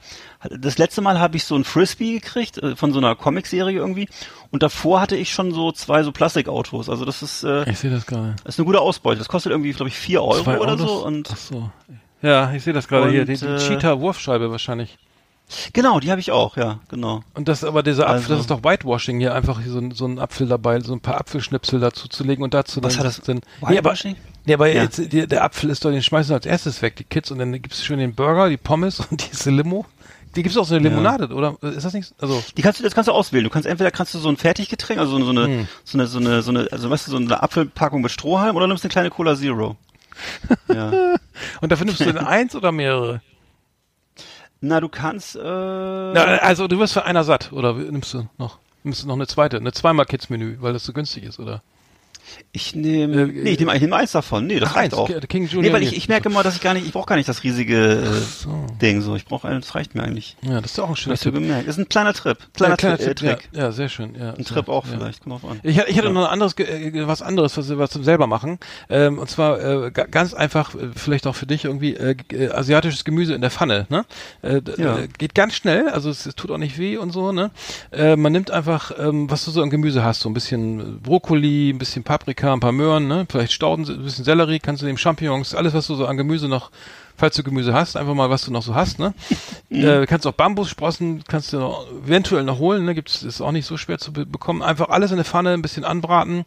das 0.50 0.78
letzte 0.78 1.02
Mal 1.02 1.20
habe 1.20 1.38
ich 1.38 1.44
so 1.44 1.56
ein 1.56 1.64
Frisbee 1.64 2.14
gekriegt 2.14 2.58
äh, 2.58 2.76
von 2.76 2.92
so 2.94 3.00
einer 3.00 3.16
Comicserie 3.16 3.76
irgendwie. 3.76 4.10
Und 4.52 4.64
davor 4.64 5.02
hatte 5.02 5.16
ich 5.16 5.32
schon 5.32 5.52
so 5.54 5.72
zwei 5.72 6.04
so 6.04 6.12
Plastikautos. 6.12 6.90
Also 6.90 7.06
das 7.06 7.22
ist, 7.22 7.44
äh, 7.44 7.70
Ich 7.70 7.80
sehe 7.80 7.92
das 7.92 8.06
gerade. 8.06 8.36
das 8.44 8.56
ist 8.56 8.60
eine 8.60 8.66
gute 8.66 8.82
Ausbeute. 8.82 9.20
Das 9.20 9.28
kostet 9.28 9.52
irgendwie, 9.52 9.72
glaube 9.72 9.90
ich, 9.90 9.96
vier 9.96 10.24
Euro 10.24 10.44
Zwei 10.44 10.60
oder 10.60 10.74
Autos? 10.74 10.88
so. 10.90 11.06
Und 11.06 11.30
Ach 11.32 11.38
so. 11.38 11.72
Ja, 12.22 12.52
ich 12.54 12.64
sehe 12.64 12.74
das 12.74 12.88
gerade 12.88 13.10
hier. 13.12 13.26
Die, 13.26 13.38
die 13.38 13.46
äh, 13.46 13.58
Cheetah-Wurfscheibe 13.58 14.52
wahrscheinlich. 14.52 14.98
Genau, 15.74 16.00
die 16.00 16.12
habe 16.12 16.20
ich 16.22 16.32
auch, 16.32 16.58
ja, 16.58 16.80
genau. 16.90 17.24
Und 17.34 17.48
das 17.48 17.64
aber 17.64 17.84
dieser 17.84 18.04
Apfel, 18.08 18.16
Also- 18.22 18.30
das 18.34 18.40
ist 18.42 18.52
doch 18.52 18.64
Whitewashing 18.64 19.20
hier, 19.20 19.34
einfach 19.34 19.62
hier 19.62 19.72
so, 19.72 19.82
so 19.94 20.06
ein 20.06 20.20
Apfel 20.20 20.48
dabei, 20.48 20.80
so 20.82 20.94
ein 20.94 21.00
paar 21.02 21.20
Apfelschnipsel 21.20 21.80
dazu 21.80 22.08
zu 22.08 22.24
legen 22.24 22.44
und 22.44 22.54
dazu 22.54 22.82
Was 22.84 22.94
dann 22.98 23.00
hat 23.06 23.18
das- 23.18 23.26
Sind, 23.26 23.44
nee, 23.62 23.78
aber, 23.78 23.90
Whitewashing? 23.92 24.16
nee, 24.46 24.54
aber 24.54 24.68
Ja. 24.68 24.84
jetzt, 24.84 24.98
die, 25.12 25.28
der 25.28 25.44
Apfel 25.44 25.70
ist 25.70 25.84
doch, 25.86 25.92
den 25.92 26.04
schmeißen 26.04 26.30
wir 26.32 26.36
als 26.36 26.46
erstes 26.46 26.82
weg, 26.82 26.96
die 26.98 27.04
Kids, 27.04 27.32
und 27.32 27.40
dann 27.40 27.52
gibt's 27.54 27.84
schön 27.84 28.00
den 28.00 28.14
Burger, 28.16 28.50
die 28.50 28.58
Pommes 28.58 29.00
und 29.12 29.32
diese 29.32 29.52
Limo. 29.52 29.86
Die 30.36 30.44
gibt's 30.44 30.58
auch 30.60 30.66
so 30.66 30.76
eine 30.76 30.84
Ja. 30.84 30.92
Limonade, 30.92 31.34
oder? 31.34 31.58
Ist 31.64 31.86
das 31.86 31.94
nicht? 31.94 32.14
Also, 32.22 32.44
Die 32.56 32.62
kannst 32.62 32.80
du, 32.80 32.84
das 32.84 32.94
kannst 32.94 33.08
du 33.08 33.12
auswählen. 33.14 33.44
Du 33.46 33.50
kannst 33.50 33.68
entweder 33.68 33.90
kannst 33.90 34.14
du 34.14 34.20
so 34.20 34.30
ein 34.30 34.38
Fertiggetränk, 34.38 35.00
also 35.00 35.14
so 35.14 35.16
eine, 35.18 35.26
so 35.26 35.32
eine, 35.32 35.44
Hm. 35.46 35.68
so 35.84 35.98
eine, 35.98 36.06
so 36.08 36.20
eine, 36.20 36.42
so 36.44 36.52
eine, 36.52 36.68
also 36.72 36.88
weißt 36.92 37.08
du, 37.08 37.12
so 37.12 37.18
eine 37.18 37.42
Apfelpackung 37.42 38.02
mit 38.02 38.12
Strohhalm 38.12 38.56
oder 38.56 38.68
nimmst 38.68 38.84
eine 38.84 38.92
kleine 38.92 39.10
Cola 39.10 39.36
Zero. 39.36 39.76
ja. 40.68 40.92
und 41.62 41.72
dafür 41.72 41.86
nimmst 41.86 42.02
du 42.02 42.06
denn 42.06 42.18
eins 42.18 42.54
oder 42.56 42.72
mehrere? 42.72 43.22
Na, 44.62 44.82
du 44.82 44.90
kannst, 44.90 45.36
äh, 45.36 45.40
Na, 45.42 46.38
also 46.42 46.68
du 46.68 46.80
wirst 46.80 46.94
für 46.94 47.06
einer 47.06 47.24
satt, 47.24 47.52
oder 47.54 47.74
nimmst 47.74 48.14
du 48.14 48.28
noch? 48.38 48.60
Nimmst 48.84 49.04
du 49.04 49.08
noch 49.08 49.16
eine 49.16 49.28
zweite, 49.28 49.58
eine 49.58 49.72
zweimal 49.72 50.06
Kids-Menü, 50.06 50.58
weil 50.60 50.74
das 50.74 50.84
so 50.86 50.94
günstig 50.94 51.24
ist, 51.24 51.40
oder? 51.40 51.62
Ich 52.52 52.76
nehme, 52.76 53.22
Äh, 53.22 53.26
nee, 53.28 53.50
ich 53.52 53.60
nehme 53.60 53.76
ich 53.76 53.82
nehme 53.82 53.96
eins 53.96 54.12
davon. 54.12 54.48
Nee, 54.48 54.60
das 54.60 54.70
Ach, 54.72 54.76
reicht 54.78 54.94
eins, 54.94 55.00
auch. 55.00 55.08
Ki- 55.08 55.20
King 55.28 55.44
Junior 55.48 55.62
nee, 55.64 55.74
weil 55.74 55.84
ich, 55.84 55.96
ich 55.96 56.08
merke 56.08 56.30
immer, 56.30 56.44
dass 56.44 56.56
ich 56.56 56.62
gar 56.62 56.74
nicht, 56.74 56.86
ich 56.86 56.94
brauche 56.94 57.06
gar 57.08 57.16
nicht 57.16 57.30
das 57.30 57.44
riesige 57.44 57.76
äh, 57.78 58.04
so. 58.20 58.66
Ding 58.82 59.02
so. 59.02 59.16
Ich 59.16 59.26
brauche 59.26 59.48
eins, 59.48 59.68
das 59.68 59.76
reicht 59.76 59.96
mir 59.96 60.04
eigentlich. 60.04 60.36
Ja, 60.42 60.62
das 60.62 60.72
ist 60.72 60.80
auch 60.80 60.90
ein 60.90 60.96
schöner 60.96 61.16
Tipp. 61.18 61.34
gemerkt? 61.34 61.68
Ist 61.68 61.78
ein 61.78 61.88
kleiner 61.90 62.14
Trip. 62.14 62.38
Kleiner, 62.54 62.74
ja, 62.74 62.78
kleiner 62.78 62.98
Tri- 62.98 63.04
äh, 63.04 63.16
Tipp, 63.16 63.22
ja, 63.28 63.36
Trick. 63.36 63.50
ja, 63.54 63.72
sehr 63.72 63.90
schön. 63.90 64.16
Ja, 64.20 64.34
Ein 64.34 64.46
Trip 64.46 64.68
auch 64.70 64.86
ja. 64.86 64.92
vielleicht, 64.98 65.22
kommt 65.24 65.42
drauf 65.44 65.52
an. 65.52 65.60
Ich, 65.64 65.78
ich 65.78 65.98
hatte 65.98 66.08
Ja. 66.08 66.10
noch 66.14 66.26
ein 66.26 66.32
anderes, 66.32 66.58
äh, 66.58 67.08
was 67.08 67.22
anderes, 67.22 67.58
was 67.58 67.70
wir 67.70 67.78
was 67.78 67.92
zum 67.92 68.04
selber 68.04 68.28
machen. 68.28 68.58
Ähm, 68.90 69.20
und 69.20 69.30
zwar 69.30 69.60
äh, 69.86 69.92
ga- 69.92 70.06
ganz 70.06 70.34
einfach, 70.34 70.76
äh, 70.76 70.90
vielleicht 70.96 71.28
auch 71.28 71.36
für 71.36 71.46
dich 71.46 71.66
irgendwie 71.66 71.96
äh, 71.96 72.16
äh, 72.34 72.50
asiatisches 72.52 73.04
Gemüse 73.06 73.34
in 73.34 73.42
der 73.42 73.52
Pfanne. 73.52 73.86
Ne? 73.90 74.06
Äh, 74.42 74.62
Ja. 74.78 74.98
äh, 75.00 75.08
geht 75.18 75.36
ganz 75.36 75.54
schnell, 75.56 75.90
also 75.90 76.10
es, 76.10 76.26
es 76.26 76.36
tut 76.36 76.52
auch 76.52 76.58
nicht 76.58 76.78
weh 76.78 76.98
und 76.98 77.12
so. 77.12 77.32
Ne? 77.32 77.52
Äh, 77.92 78.16
man 78.16 78.32
nimmt 78.32 78.52
einfach, 78.52 78.92
ähm, 78.98 79.30
was 79.30 79.46
du 79.46 79.52
so 79.52 79.62
an 79.62 79.70
Gemüse 79.70 80.04
hast, 80.04 80.22
so 80.22 80.30
ein 80.30 80.34
bisschen 80.34 81.02
Brokkoli, 81.02 81.70
ein 81.72 81.78
bisschen 81.78 82.04
Paprika, 82.04 82.19
ein 82.28 82.60
paar 82.60 82.72
Möhren, 82.72 83.08
ne? 83.08 83.26
vielleicht 83.30 83.54
Stauden, 83.54 83.86
ein 83.88 84.04
bisschen 84.04 84.26
Sellerie, 84.26 84.60
kannst 84.60 84.82
du 84.82 84.86
nehmen 84.86 84.98
Champignons, 84.98 85.56
alles 85.56 85.74
was 85.74 85.88
du 85.88 85.96
so 85.96 86.06
an 86.06 86.18
Gemüse 86.18 86.48
noch 86.48 86.72
falls 87.20 87.36
du 87.36 87.44
Gemüse 87.44 87.74
hast, 87.74 87.98
einfach 87.98 88.14
mal, 88.14 88.30
was 88.30 88.46
du 88.46 88.52
noch 88.52 88.62
so 88.64 88.74
hast, 88.74 88.98
ne? 88.98 89.14
äh, 89.70 90.06
kannst 90.06 90.26
auch 90.26 90.32
Bambussprossen, 90.32 91.24
kannst 91.28 91.52
du 91.54 91.58
noch, 91.58 91.86
eventuell 92.06 92.44
noch 92.44 92.60
holen, 92.60 92.86
ne? 92.86 92.96
Gibt's, 92.96 93.24
ist 93.24 93.42
auch 93.42 93.52
nicht 93.52 93.66
so 93.66 93.78
schwer 93.78 93.98
zu 94.00 94.14
be 94.14 94.26
bekommen. 94.26 94.62
Einfach 94.64 94.90
alles 94.90 95.12
in 95.12 95.18
eine 95.18 95.26
Pfanne, 95.26 95.52
ein 95.54 95.62
bisschen 95.62 95.84
anbraten, 95.84 96.46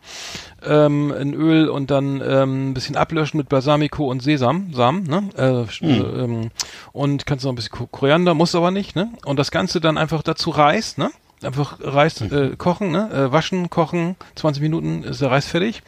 ähm, 0.65 1.13
in 1.13 1.35
Öl 1.35 1.69
und 1.69 1.91
dann 1.91 2.23
ähm, 2.27 2.71
ein 2.71 2.75
bisschen 2.75 2.97
ablöschen 2.97 3.37
mit 3.39 3.49
Balsamico 3.49 4.11
und 4.11 4.23
Sesam, 4.23 4.73
Samen, 4.73 5.05
ne? 5.05 5.29
Äh, 5.37 5.85
äh, 5.87 6.25
ähm, 6.25 6.51
und 6.93 7.27
kannst 7.27 7.45
noch 7.45 7.53
ein 7.53 7.57
bisschen 7.57 7.73
Ko- 7.77 7.87
Koriander, 7.87 8.33
muss 8.35 8.55
aber 8.55 8.71
nicht, 8.71 8.97
ne? 8.97 9.13
Und 9.27 9.39
das 9.39 9.51
Ganze 9.51 9.81
dann 9.81 9.99
einfach 9.99 10.23
dazu 10.23 10.51
Reis, 10.51 10.97
ne? 10.97 11.11
Einfach 11.45 11.79
Reis 11.81 12.21
äh, 12.21 12.57
kochen, 12.57 12.91
ne? 12.91 13.11
Äh, 13.13 13.33
waschen, 13.33 13.71
kochen, 13.71 14.17
20 14.37 14.63
Minuten 14.63 15.03
ist 15.03 15.21
der 15.21 15.31
Reis 15.31 15.47
fertig 15.47 15.83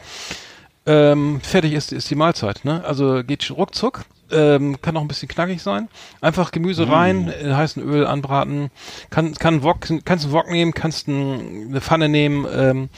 ähm, 0.85 1.41
fertig 1.41 1.73
ist, 1.73 1.91
ist 1.91 2.09
die 2.09 2.15
Mahlzeit. 2.15 2.63
Ne? 2.63 2.83
Also 2.85 3.23
geht 3.23 3.43
schon 3.43 3.55
ruckzuck. 3.55 4.05
Ähm, 4.31 4.81
kann 4.81 4.97
auch 4.97 5.01
ein 5.01 5.07
bisschen 5.07 5.27
knackig 5.27 5.61
sein. 5.61 5.87
Einfach 6.19 6.51
Gemüse 6.51 6.89
rein, 6.89 7.27
in 7.27 7.55
heißen 7.55 7.81
Öl 7.83 8.07
anbraten. 8.07 8.71
Kann, 9.11 9.35
kann 9.35 9.61
Wok, 9.61 9.81
kannst 10.03 10.25
einen 10.25 10.33
Wok 10.33 10.49
nehmen, 10.49 10.73
kannst 10.73 11.07
ein, 11.07 11.67
eine 11.69 11.81
Pfanne 11.81 12.09
nehmen. 12.09 12.47
Ähm, 12.51 12.89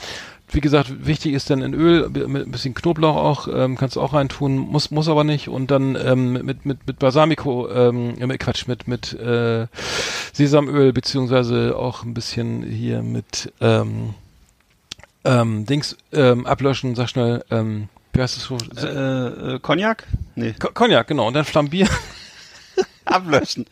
wie 0.49 0.61
gesagt, 0.61 1.05
wichtig 1.05 1.33
ist 1.33 1.49
dann 1.49 1.61
in 1.61 1.73
Öl 1.73 2.09
mit 2.09 2.47
ein 2.47 2.51
bisschen 2.51 2.73
Knoblauch 2.73 3.15
auch, 3.15 3.47
ähm, 3.53 3.75
kannst 3.75 3.97
du 3.97 4.01
auch 4.01 4.13
reintun, 4.13 4.57
muss 4.57 4.91
muss 4.91 5.09
aber 5.09 5.23
nicht 5.23 5.49
und 5.49 5.71
dann 5.71 5.95
ähm, 5.95 6.33
mit 6.33 6.65
mit 6.65 6.87
mit 6.87 6.99
Balsamico, 6.99 7.69
ähm, 7.69 8.15
äh, 8.19 8.27
mit 8.27 8.39
Quatsch 8.39 8.67
mit 8.67 8.87
mit 8.87 9.13
äh, 9.13 9.67
Sesamöl 10.31 10.93
beziehungsweise 10.93 11.75
auch 11.75 12.03
ein 12.03 12.13
bisschen 12.13 12.63
hier 12.63 13.01
mit 13.01 13.51
ähm, 13.59 14.13
ähm, 15.25 15.65
Dings 15.65 15.97
ähm, 16.13 16.45
ablöschen, 16.45 16.95
sag 16.95 17.09
schnell, 17.09 17.43
ähm, 17.51 17.89
wie 18.13 18.21
heißt 18.21 18.37
das 18.37 18.43
so? 18.45 18.57
Äh, 18.77 19.55
äh, 19.55 19.59
Cognac? 19.59 20.07
Nee. 20.35 20.53
Cognac, 20.53 21.07
genau. 21.07 21.27
Und 21.27 21.35
dann 21.35 21.45
flambieren. 21.45 21.89
Ablöschen. 23.05 23.65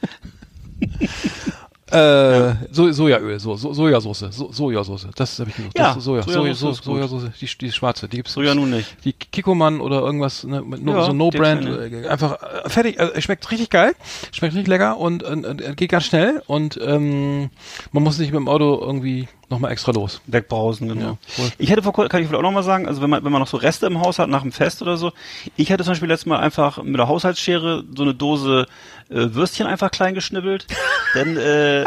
Äh, 1.91 2.55
so, 2.71 2.91
Sojaöl, 2.91 3.39
so, 3.39 3.55
so, 3.55 3.71
Sojasauce, 3.71 4.25
so, 4.31 4.51
Sojasauce, 4.51 5.07
das 5.15 5.37
habe 5.37 5.51
ich 5.51 5.55
gesucht. 5.55 5.77
Ja, 5.77 5.93
das 5.93 6.03
Soja, 6.03 6.23
Sojasauce 6.23 6.33
Soja, 6.33 6.51
ist 6.51 6.59
so, 6.59 6.91
gut. 6.91 7.01
Sojasauce, 7.09 7.31
die, 7.39 7.45
die 7.45 7.71
schwarze, 7.71 8.07
die 8.07 8.17
gibt's. 8.17 8.33
Soja 8.33 8.55
nun 8.55 8.71
nicht. 8.71 8.97
Die 9.05 9.13
Kikoman 9.13 9.79
oder 9.79 10.01
irgendwas, 10.01 10.43
ne, 10.45 10.63
mit 10.63 10.83
no, 10.83 10.93
Ja, 10.93 11.05
so 11.05 11.13
No-Brand, 11.13 11.65
äh, 11.65 12.07
einfach 12.07 12.41
äh, 12.41 12.69
fertig, 12.69 12.99
äh, 12.99 13.21
schmeckt 13.21 13.51
richtig 13.51 13.69
geil, 13.69 13.93
schmeckt 14.31 14.55
richtig 14.55 14.67
lecker 14.67 14.97
und 14.97 15.21
äh, 15.21 15.33
äh, 15.33 15.75
geht 15.75 15.91
ganz 15.91 16.05
schnell 16.05 16.41
und 16.47 16.79
ähm, 16.81 17.51
man 17.91 18.01
muss 18.01 18.17
nicht 18.17 18.31
mit 18.31 18.39
dem 18.39 18.47
Auto 18.47 18.79
irgendwie 18.81 19.27
nochmal 19.49 19.71
extra 19.71 19.91
los. 19.91 20.21
Wegbrausen, 20.27 20.87
genau. 20.89 21.17
Ja, 21.37 21.45
ich 21.57 21.69
hätte 21.69 21.83
vor 21.83 21.93
kurzem, 21.93 22.09
kann 22.09 22.21
ich 22.21 22.27
vielleicht 22.27 22.39
auch 22.39 22.43
noch 22.47 22.51
mal 22.51 22.63
sagen, 22.63 22.87
also 22.87 23.01
wenn 23.01 23.09
man, 23.09 23.23
wenn 23.23 23.31
man 23.31 23.41
noch 23.41 23.47
so 23.47 23.57
Reste 23.57 23.85
im 23.87 23.99
Haus 24.01 24.19
hat 24.19 24.29
nach 24.29 24.41
dem 24.41 24.51
Fest 24.51 24.81
oder 24.81 24.97
so, 24.97 25.11
ich 25.55 25.69
hätte 25.69 25.83
zum 25.83 25.91
Beispiel 25.91 26.07
letztes 26.09 26.25
Mal 26.25 26.39
einfach 26.39 26.81
mit 26.83 26.97
der 26.97 27.07
Haushaltsschere 27.07 27.83
so 27.95 28.03
eine 28.03 28.13
Dose 28.13 28.65
äh, 29.09 29.33
Würstchen 29.33 29.67
einfach 29.67 29.91
klein 29.91 30.15
geschnibbelt. 30.15 30.65
Denn, 31.15 31.37
äh, 31.37 31.81
äh, 31.83 31.85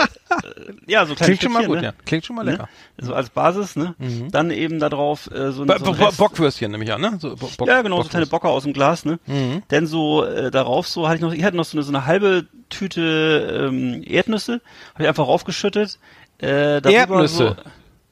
ja, 0.87 1.05
so 1.05 1.15
kleine 1.15 1.37
Klingt 1.37 1.43
schon 1.43 1.53
mal 1.53 1.67
gut, 1.67 1.79
ne? 1.79 1.85
ja. 1.85 1.93
Klingt 2.07 2.25
schon 2.25 2.37
mal 2.37 2.45
Ne? 2.45 2.53
lecker. 2.53 2.69
So 3.01 3.15
als 3.15 3.31
Basis, 3.31 3.77
ne? 3.77 3.95
Dann 4.31 4.51
eben 4.51 4.79
da 4.81 4.89
drauf 4.89 5.29
äh, 5.31 5.51
so, 5.53 5.63
ein- 5.63 5.69
so 5.85 5.93
ein 5.93 6.17
Bockwürstchen 6.17 6.71
nehme 6.71 6.85
ich 6.85 6.93
an, 6.93 7.01
ne? 7.01 7.19
So, 7.21 7.37
Bo 7.37 7.51
Bock 7.57 7.69
ja, 7.69 7.83
genau, 7.83 8.03
so 8.03 8.09
kleine 8.09 8.27
Bocker 8.27 8.49
aus 8.49 8.63
dem 8.65 8.73
Glas, 8.73 9.05
ne? 9.05 9.19
Mhm. 9.27 9.63
Denn 9.71 9.87
so 9.87 10.25
äh, 10.25 10.51
darauf 10.51 10.87
so 10.89 11.07
hatte 11.07 11.17
ich 11.17 11.23
noch, 11.23 11.33
ich 11.33 11.45
hatte 11.45 11.57
noch 11.57 11.65
so 11.65 11.77
eine, 11.77 11.83
so 11.85 11.91
eine 11.91 12.07
halbe 12.07 12.47
Tüte 12.71 13.69
ähm, 13.71 14.03
Erdnüsse, 14.07 14.61
habe 14.95 15.03
ich 15.05 15.09
einfach 15.09 15.27
raufgeschüttet. 15.27 15.99
Äh, 16.41 16.81
Erdnüsse? 16.93 17.57
So, 17.59 17.71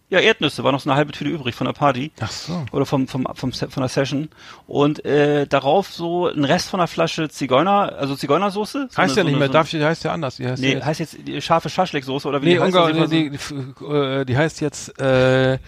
ja, 0.09 0.21
Erdnüsse, 0.21 0.63
war 0.63 0.71
noch 0.71 0.81
so 0.81 0.89
eine 0.89 0.97
halbe 0.97 1.11
Tüte 1.11 1.31
übrig 1.31 1.57
von 1.57 1.65
der 1.67 1.73
Party. 1.73 2.13
Ach 2.21 2.31
so. 2.31 2.65
Oder 2.71 2.87
vom, 2.87 3.09
vom, 3.09 3.27
vom, 3.35 3.53
von 3.53 3.81
der 3.83 3.89
Session. 3.89 4.29
Und 4.69 5.05
äh, 5.05 5.49
darauf 5.49 5.89
so 5.93 6.29
ein 6.29 6.45
Rest 6.45 6.69
von 6.69 6.79
einer 6.79 6.87
Flasche 6.87 7.29
Zigeuner, 7.29 7.93
also 7.99 8.15
Zigeunersoße. 8.15 8.89
So 8.89 8.97
Heißt 8.97 9.13
eine, 9.13 9.19
ja 9.19 9.25
nicht 9.25 9.33
so 9.33 9.39
mehr, 9.39 9.45
eine, 9.47 9.53
darf 9.53 9.69
die 9.69 9.85
heißt 9.85 10.05
ja 10.05 10.13
anders. 10.13 10.37
Die 10.37 10.47
heißt 10.47 10.63
Nee, 10.63 10.75
jetzt, 10.75 10.85
heißt 10.85 11.01
jetzt 11.01 11.17
die 11.27 11.43
scharfe 11.43 11.69
Schaschliksoße 11.69 12.29
oder 12.29 12.41
wie 12.41 12.47
nee, 12.47 12.55
die 12.55 12.61
heißt 12.61 12.75
Ungar, 12.75 12.93
das? 12.93 13.11
die, 13.11 13.31
die, 13.31 13.39
die, 13.39 13.85
äh, 13.85 14.25
die 14.25 14.37
heißt 14.37 14.61
jetzt 14.61 14.97
äh, 15.01 15.59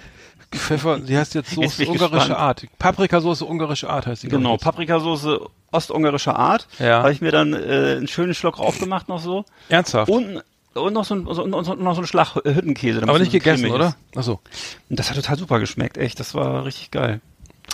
Pfeffer, 0.53 1.01
die 1.01 1.19
heißt 1.19 1.35
jetzt 1.35 1.51
Jetzt 1.57 1.77
Soße 1.77 1.83
ich 1.83 1.89
ungarische 1.89 2.29
gespannt. 2.29 2.41
Art. 2.41 2.67
Paprikasauce 2.79 3.43
ungarische 3.43 3.91
Art 3.91 4.07
heißt 4.07 4.23
die. 4.23 4.29
Genau, 4.29 4.51
ich 4.51 4.55
jetzt. 4.55 4.65
Paprikasauce 4.65 5.41
ostungarischer 5.73 6.37
Art. 6.37 6.69
Ja. 6.79 7.01
Habe 7.01 7.13
ich 7.13 7.21
mir 7.21 7.33
dann 7.33 7.55
äh, 7.55 7.97
einen 7.97 8.07
schönen 8.09 8.35
Schluck 8.35 8.61
aufgemacht 8.61 9.09
noch 9.09 9.21
so. 9.21 9.45
Ernsthaft. 9.69 10.11
Und, 10.11 10.43
und 10.81 10.93
noch 10.95 11.05
so 11.05 11.15
ein, 11.15 11.27
so, 11.31 11.43
und 11.43 11.51
noch 11.51 11.95
so 11.95 12.01
ein 12.03 12.07
Schlag 12.07 12.35
Hüttenkäse. 12.37 13.01
damit 13.01 13.11
aber 13.11 13.19
nicht 13.19 13.33
gegessen, 13.33 13.71
oder? 13.71 13.89
ist. 13.89 13.97
Ach 14.17 14.23
so. 14.23 14.41
Und 14.89 14.99
das 14.99 15.09
hat 15.11 15.17
total 15.17 15.39
super 15.39 15.61
geschmeckt, 15.61 15.97
echt. 15.99 16.19
Das 16.21 16.35
war 16.35 16.65
richtig 16.65 16.91
geil. 16.91 17.21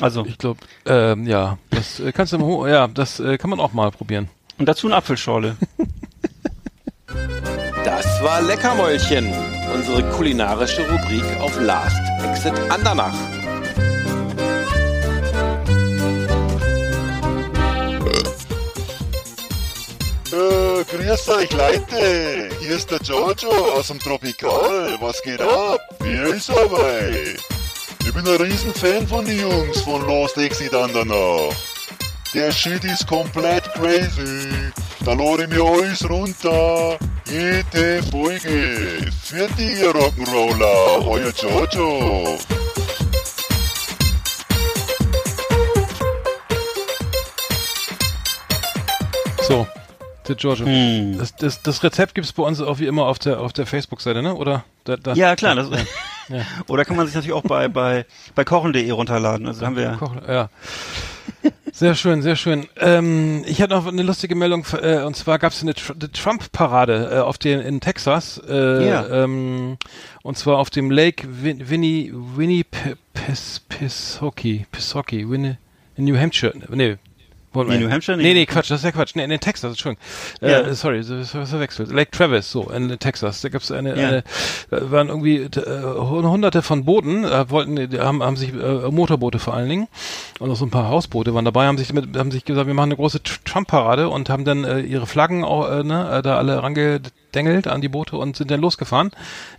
Also, 0.00 0.24
Ich 0.26 0.38
glaube, 0.38 0.59
ähm, 0.86 1.26
ja, 1.26 1.59
das 1.70 2.00
äh, 2.00 2.11
kannst 2.12 2.32
du 2.32 2.38
mal, 2.38 2.68
ja, 2.68 2.88
das 2.88 3.20
äh, 3.20 3.38
kann 3.38 3.50
man 3.50 3.61
auch 3.61 3.72
mal 3.72 3.90
probieren. 3.92 4.28
und 4.59 4.66
dazu 4.68 4.86
eine 4.88 4.96
Apfelschorle. 4.96 5.57
Das 7.84 8.22
war 8.22 8.40
Leckermäulchen, 8.40 9.30
unsere 9.74 10.02
kulinarische 10.12 10.88
Rubrik 10.90 11.22
auf 11.40 11.61
Last 11.61 12.00
Exit 12.24 12.55
Andernach. 12.70 13.14
Äh, 20.35 20.85
grüß 20.85 21.28
euch 21.28 21.53
Leute, 21.53 22.49
hier 22.59 22.74
ist 22.74 22.91
der 22.91 22.99
Giorgio 22.99 23.51
aus 23.51 23.87
dem 23.87 24.01
Tropikal. 24.01 24.97
Was 25.01 25.22
geht 25.22 25.41
ab? 25.41 25.78
Wie 26.01 26.37
ist 26.37 26.49
dabei? 26.49 27.37
Ich 28.01 28.12
bin 28.12 28.26
ein 28.26 28.43
Riesenfan 28.43 29.07
von 29.07 29.24
den 29.24 29.39
Jungs 29.39 29.80
von 29.82 30.05
Lost 30.05 30.37
Exit 30.37 30.74
Andernach. 30.74 31.55
Der 32.35 32.51
Shit 32.51 32.82
ist 32.82 33.07
komplett 33.07 33.62
crazy. 33.74 34.49
Da 35.05 35.12
lade 35.12 35.45
ich 35.45 35.51
mir 35.51 35.62
alles 35.62 36.11
runter. 36.11 36.99
Jede 37.26 38.03
Folge. 38.11 39.07
Für 39.22 39.47
die 39.57 39.85
Rock'n'Roller, 39.85 41.07
euer 41.07 41.30
Giorgio. 41.30 42.39
So, 49.47 49.66
der 50.29 50.37
Giorgio. 50.37 50.66
Hm. 50.66 51.18
Das, 51.18 51.35
das, 51.37 51.62
das 51.62 51.83
Rezept 51.83 52.14
gibt's 52.14 52.33
bei 52.33 52.43
uns 52.43 52.61
auch 52.61 52.79
wie 52.79 52.87
immer 52.87 53.07
auf 53.07 53.18
der 53.18 53.41
auf 53.41 53.53
der 53.53 53.66
Facebook-Seite, 53.66 54.22
ne? 54.22 54.35
Oder? 54.35 54.64
Da, 54.85 54.97
da, 54.97 55.14
Ja, 55.14 55.37
klar. 55.37 55.55
Das, 55.55 55.68
Ja. 56.29 56.43
Oder 56.68 56.85
kann 56.85 56.97
man 56.97 57.07
sich 57.07 57.14
natürlich 57.14 57.35
auch 57.35 57.43
bei, 57.43 57.68
bei, 57.68 58.07
bei 58.35 58.45
kochen.de 58.45 58.91
runterladen. 58.91 59.47
Also 59.47 59.61
da 59.61 59.66
haben 59.66 59.77
wir. 59.77 59.97
Koch, 59.99 60.14
ja. 60.27 60.49
Sehr 61.72 61.95
schön, 61.95 62.22
sehr 62.22 62.37
schön. 62.37 62.66
Ähm, 62.79 63.43
ich 63.47 63.61
hatte 63.61 63.75
noch 63.75 63.87
eine 63.87 64.03
lustige 64.03 64.35
Meldung, 64.35 64.64
äh, 64.81 65.03
und 65.03 65.16
zwar 65.16 65.39
gab 65.39 65.53
es 65.53 65.62
eine, 65.62 65.75
Tr 65.75 65.95
eine 65.95 66.11
Trump-Parade 66.11 67.11
äh, 67.12 67.18
auf 67.18 67.37
den 67.37 67.61
in 67.61 67.81
Texas, 67.81 68.41
äh, 68.49 68.89
Ja. 68.89 69.25
ähm, 69.25 69.77
und 70.22 70.39
zwar 70.39 70.59
auf 70.59 70.70
dem 70.70 70.91
Lake 70.91 71.27
Win 71.43 71.68
Winnie 71.68 72.12
Winnie 72.14 72.64
Pis 73.12 73.61
Pishockey, 73.68 74.66
Pishockey, 74.70 75.29
Winnie 75.29 75.57
in 75.97 76.05
New 76.05 76.16
Hampshire, 76.16 76.55
nee. 76.70 76.97
Warte 77.55 77.70
Nee. 77.70 77.78
New 77.78 77.90
Hampshire? 77.90 78.16
Nee, 78.16 78.22
Nee. 78.24 78.34
nee, 78.34 78.46
Quatsch, 78.46 78.70
das 78.70 78.80
ist 78.80 78.84
ja 78.84 78.92
Quatsch. 78.92 79.14
Nee, 79.14 79.24
in 79.24 79.40
Texas, 79.40 79.70
Entschuldigung. 79.70 80.05
Ja. 80.40 80.61
Äh, 80.61 80.74
sorry, 80.74 81.02
das 81.07 81.30
verwechselt. 81.30 81.90
Lake 81.92 82.11
Travis, 82.11 82.50
so, 82.50 82.68
in 82.70 82.98
Texas. 82.98 83.40
Da 83.40 83.48
gab's 83.48 83.70
eine, 83.70 83.98
Ja. 83.98 84.09
eine 84.09 84.24
waren 84.70 85.09
irgendwie 85.09 85.36
äh, 85.36 85.82
hunderte 85.82 86.62
von 86.62 86.84
Booten, 86.84 87.24
äh, 87.24 87.48
wollten, 87.50 87.76
haben, 87.98 88.22
haben 88.22 88.36
sich, 88.36 88.52
äh, 88.52 88.90
Motorboote 88.90 89.38
vor 89.38 89.55
allen 89.55 89.68
Dingen, 89.68 89.88
und 90.40 90.50
auch 90.50 90.57
so 90.57 90.64
ein 90.66 90.70
paar 90.70 90.88
Hausboote 90.88 91.34
waren 91.34 91.44
dabei, 91.44 91.66
haben 91.66 91.78
sich 91.78 91.92
mit, 91.92 92.16
haben 92.16 92.30
sich 92.30 92.44
gesagt, 92.44 92.66
wir 92.66 92.74
machen 92.74 92.88
eine 92.88 92.96
große 92.96 93.18
Tr- 93.18 93.38
Trump-Parade 93.44 94.09
und 94.09 94.28
haben 94.30 94.44
dann 94.44 94.64
äh, 94.64 94.80
ihre 94.80 95.07
Flaggen 95.07 95.44
auch, 95.44 95.70
äh, 95.70 95.84
ne, 95.84 96.11
äh, 96.18 96.22
da 96.22 96.36
alle 96.38 96.62
rangedengelt 97.35 97.66
an 97.68 97.80
die 97.80 97.89
Boote 97.89 98.16
und 98.16 98.37
sind 98.37 98.51
dann 98.51 98.61
losgefahren. 98.61 99.11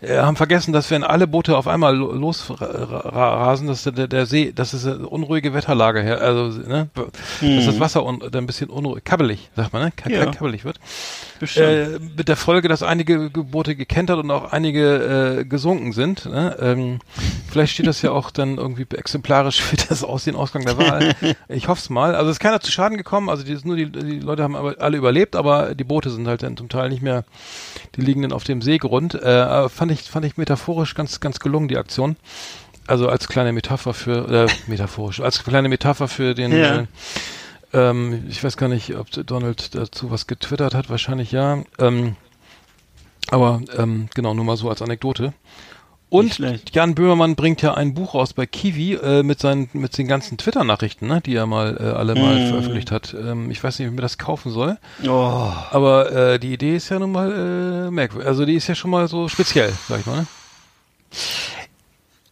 Äh, 0.01 0.17
haben 0.17 0.35
vergessen, 0.35 0.73
dass 0.73 0.89
wenn 0.91 1.03
alle 1.03 1.27
Boote 1.27 1.57
auf 1.57 1.67
einmal 1.67 1.95
lo- 1.95 2.11
losrasen, 2.13 3.67
dass 3.67 3.83
der, 3.83 4.07
der 4.07 4.25
See, 4.25 4.51
das 4.53 4.73
ist 4.73 4.85
eine 4.85 5.07
unruhige 5.07 5.53
Wetterlage 5.53 6.01
her, 6.01 6.21
also, 6.21 6.59
ne, 6.67 6.89
dass 6.95 7.65
das 7.65 7.79
Wasser 7.79 8.05
un, 8.05 8.21
ein 8.33 8.45
bisschen 8.47 8.69
unruhig, 8.69 9.03
kabbelig, 9.03 9.49
sagt 9.55 9.73
man, 9.73 9.83
ne, 9.83 9.91
Ka 9.95 10.09
Ja. 10.09 10.25
kabbelig 10.31 10.65
wird. 10.65 10.79
Äh, 11.57 11.99
mit 12.17 12.27
der 12.29 12.35
Folge, 12.37 12.67
dass 12.67 12.81
einige 12.83 13.29
Ge- 13.29 13.43
Boote 13.43 13.75
gekentert 13.75 14.19
und 14.19 14.31
auch 14.31 14.51
einige 14.53 15.39
äh, 15.41 15.45
gesunken 15.45 15.91
sind. 15.91 16.25
Ne? 16.25 16.55
Ähm, 16.59 16.99
vielleicht 17.49 17.73
steht 17.73 17.87
das 17.87 18.01
ja 18.01 18.11
auch 18.11 18.31
dann 18.31 18.57
irgendwie 18.57 18.85
exemplarisch 18.95 19.61
für 19.61 19.75
das 19.75 20.03
aus 20.03 20.23
den 20.23 20.35
Ausgang 20.35 20.63
der 20.65 20.77
Wahl. 20.77 21.15
ich 21.49 21.67
hoffe 21.67 21.79
es 21.81 21.89
mal. 21.89 22.15
Also 22.15 22.29
es 22.29 22.37
ist 22.37 22.39
keiner 22.39 22.61
zu 22.61 22.71
Schaden 22.71 22.97
gekommen. 22.97 23.29
Also 23.29 23.43
die, 23.43 23.57
nur 23.63 23.75
die, 23.75 23.91
die 23.91 24.19
Leute 24.19 24.43
haben 24.43 24.55
aber 24.55 24.75
alle 24.79 24.97
überlebt, 24.97 25.35
aber 25.35 25.75
die 25.75 25.83
Boote 25.83 26.09
sind 26.09 26.27
halt 26.27 26.41
dann 26.43 26.55
zum 26.57 26.69
Teil 26.69 26.89
nicht 26.89 27.01
mehr. 27.01 27.25
Die 27.95 28.01
liegen 28.01 28.21
dann 28.21 28.31
auf 28.31 28.43
dem 28.45 28.61
Seegrund. 28.61 29.15
Äh, 29.15 29.67
fand 29.69 29.91
ich 29.91 30.01
fand 30.03 30.25
ich 30.25 30.37
metaphorisch 30.37 30.95
ganz 30.95 31.19
ganz 31.19 31.39
gelungen 31.39 31.67
die 31.67 31.77
Aktion. 31.77 32.15
Also 32.87 33.09
als 33.09 33.27
kleine 33.27 33.51
Metapher 33.51 33.93
für 33.93 34.45
äh, 34.47 34.47
metaphorisch 34.67 35.19
als 35.19 35.43
kleine 35.43 35.69
Metapher 35.69 36.07
für 36.07 36.35
den 36.35 36.51
Ja. 36.57 36.81
äh, 36.81 36.85
ähm, 37.73 38.25
ich 38.29 38.43
weiß 38.43 38.57
gar 38.57 38.69
nicht, 38.69 38.95
ob 38.95 39.09
Donald 39.11 39.75
dazu 39.75 40.11
was 40.11 40.27
getwittert 40.27 40.73
hat, 40.73 40.89
wahrscheinlich 40.89 41.31
ja. 41.31 41.63
Ähm, 41.79 42.15
aber 43.29 43.61
ähm, 43.77 44.07
genau, 44.13 44.33
nur 44.33 44.45
mal 44.45 44.57
so 44.57 44.69
als 44.69 44.81
Anekdote. 44.81 45.33
Und. 46.09 46.39
Jan 46.71 46.93
Böhmermann 46.95 47.35
bringt 47.35 47.61
ja 47.63 47.73
ein 47.73 47.93
Buch 47.95 48.13
raus 48.13 48.33
bei 48.33 48.45
Kiwi 48.45 48.93
äh, 48.93 49.23
mit 49.23 49.39
seinen 49.39 49.67
mit 49.73 49.97
den 49.97 50.07
ganzen 50.07 50.37
Twitter-Nachrichten, 50.37 51.07
ne, 51.07 51.19
die 51.19 51.35
er 51.35 51.47
mal 51.47 51.75
äh, 51.79 51.83
alle 51.97 52.13
mal 52.15 52.45
Mm. 52.45 52.49
veröffentlicht 52.49 52.91
hat. 52.91 53.13
Ähm, 53.19 53.49
ich 53.51 53.61
weiß 53.63 53.79
nicht, 53.79 53.87
ob 53.87 53.93
ich 53.93 53.95
mir 53.95 54.01
das 54.03 54.17
kaufen 54.19 54.51
soll, 54.51 54.77
Oh. 55.05 55.51
aber 55.71 56.11
äh, 56.11 56.39
die 56.39 56.53
Idee 56.53 56.75
ist 56.75 56.89
ja 56.89 56.99
nun 56.99 57.11
mal 57.11 57.87
äh, 57.87 57.91
merkwürdig. 57.91 58.27
Also 58.27 58.45
die 58.45 58.53
ist 58.53 58.67
ja 58.67 58.75
schon 58.75 58.91
mal 58.91 59.07
so 59.07 59.27
speziell, 59.27 59.73
sag 59.89 60.01
ich 60.01 60.05
mal. 60.05 60.17
Ne? 60.21 60.27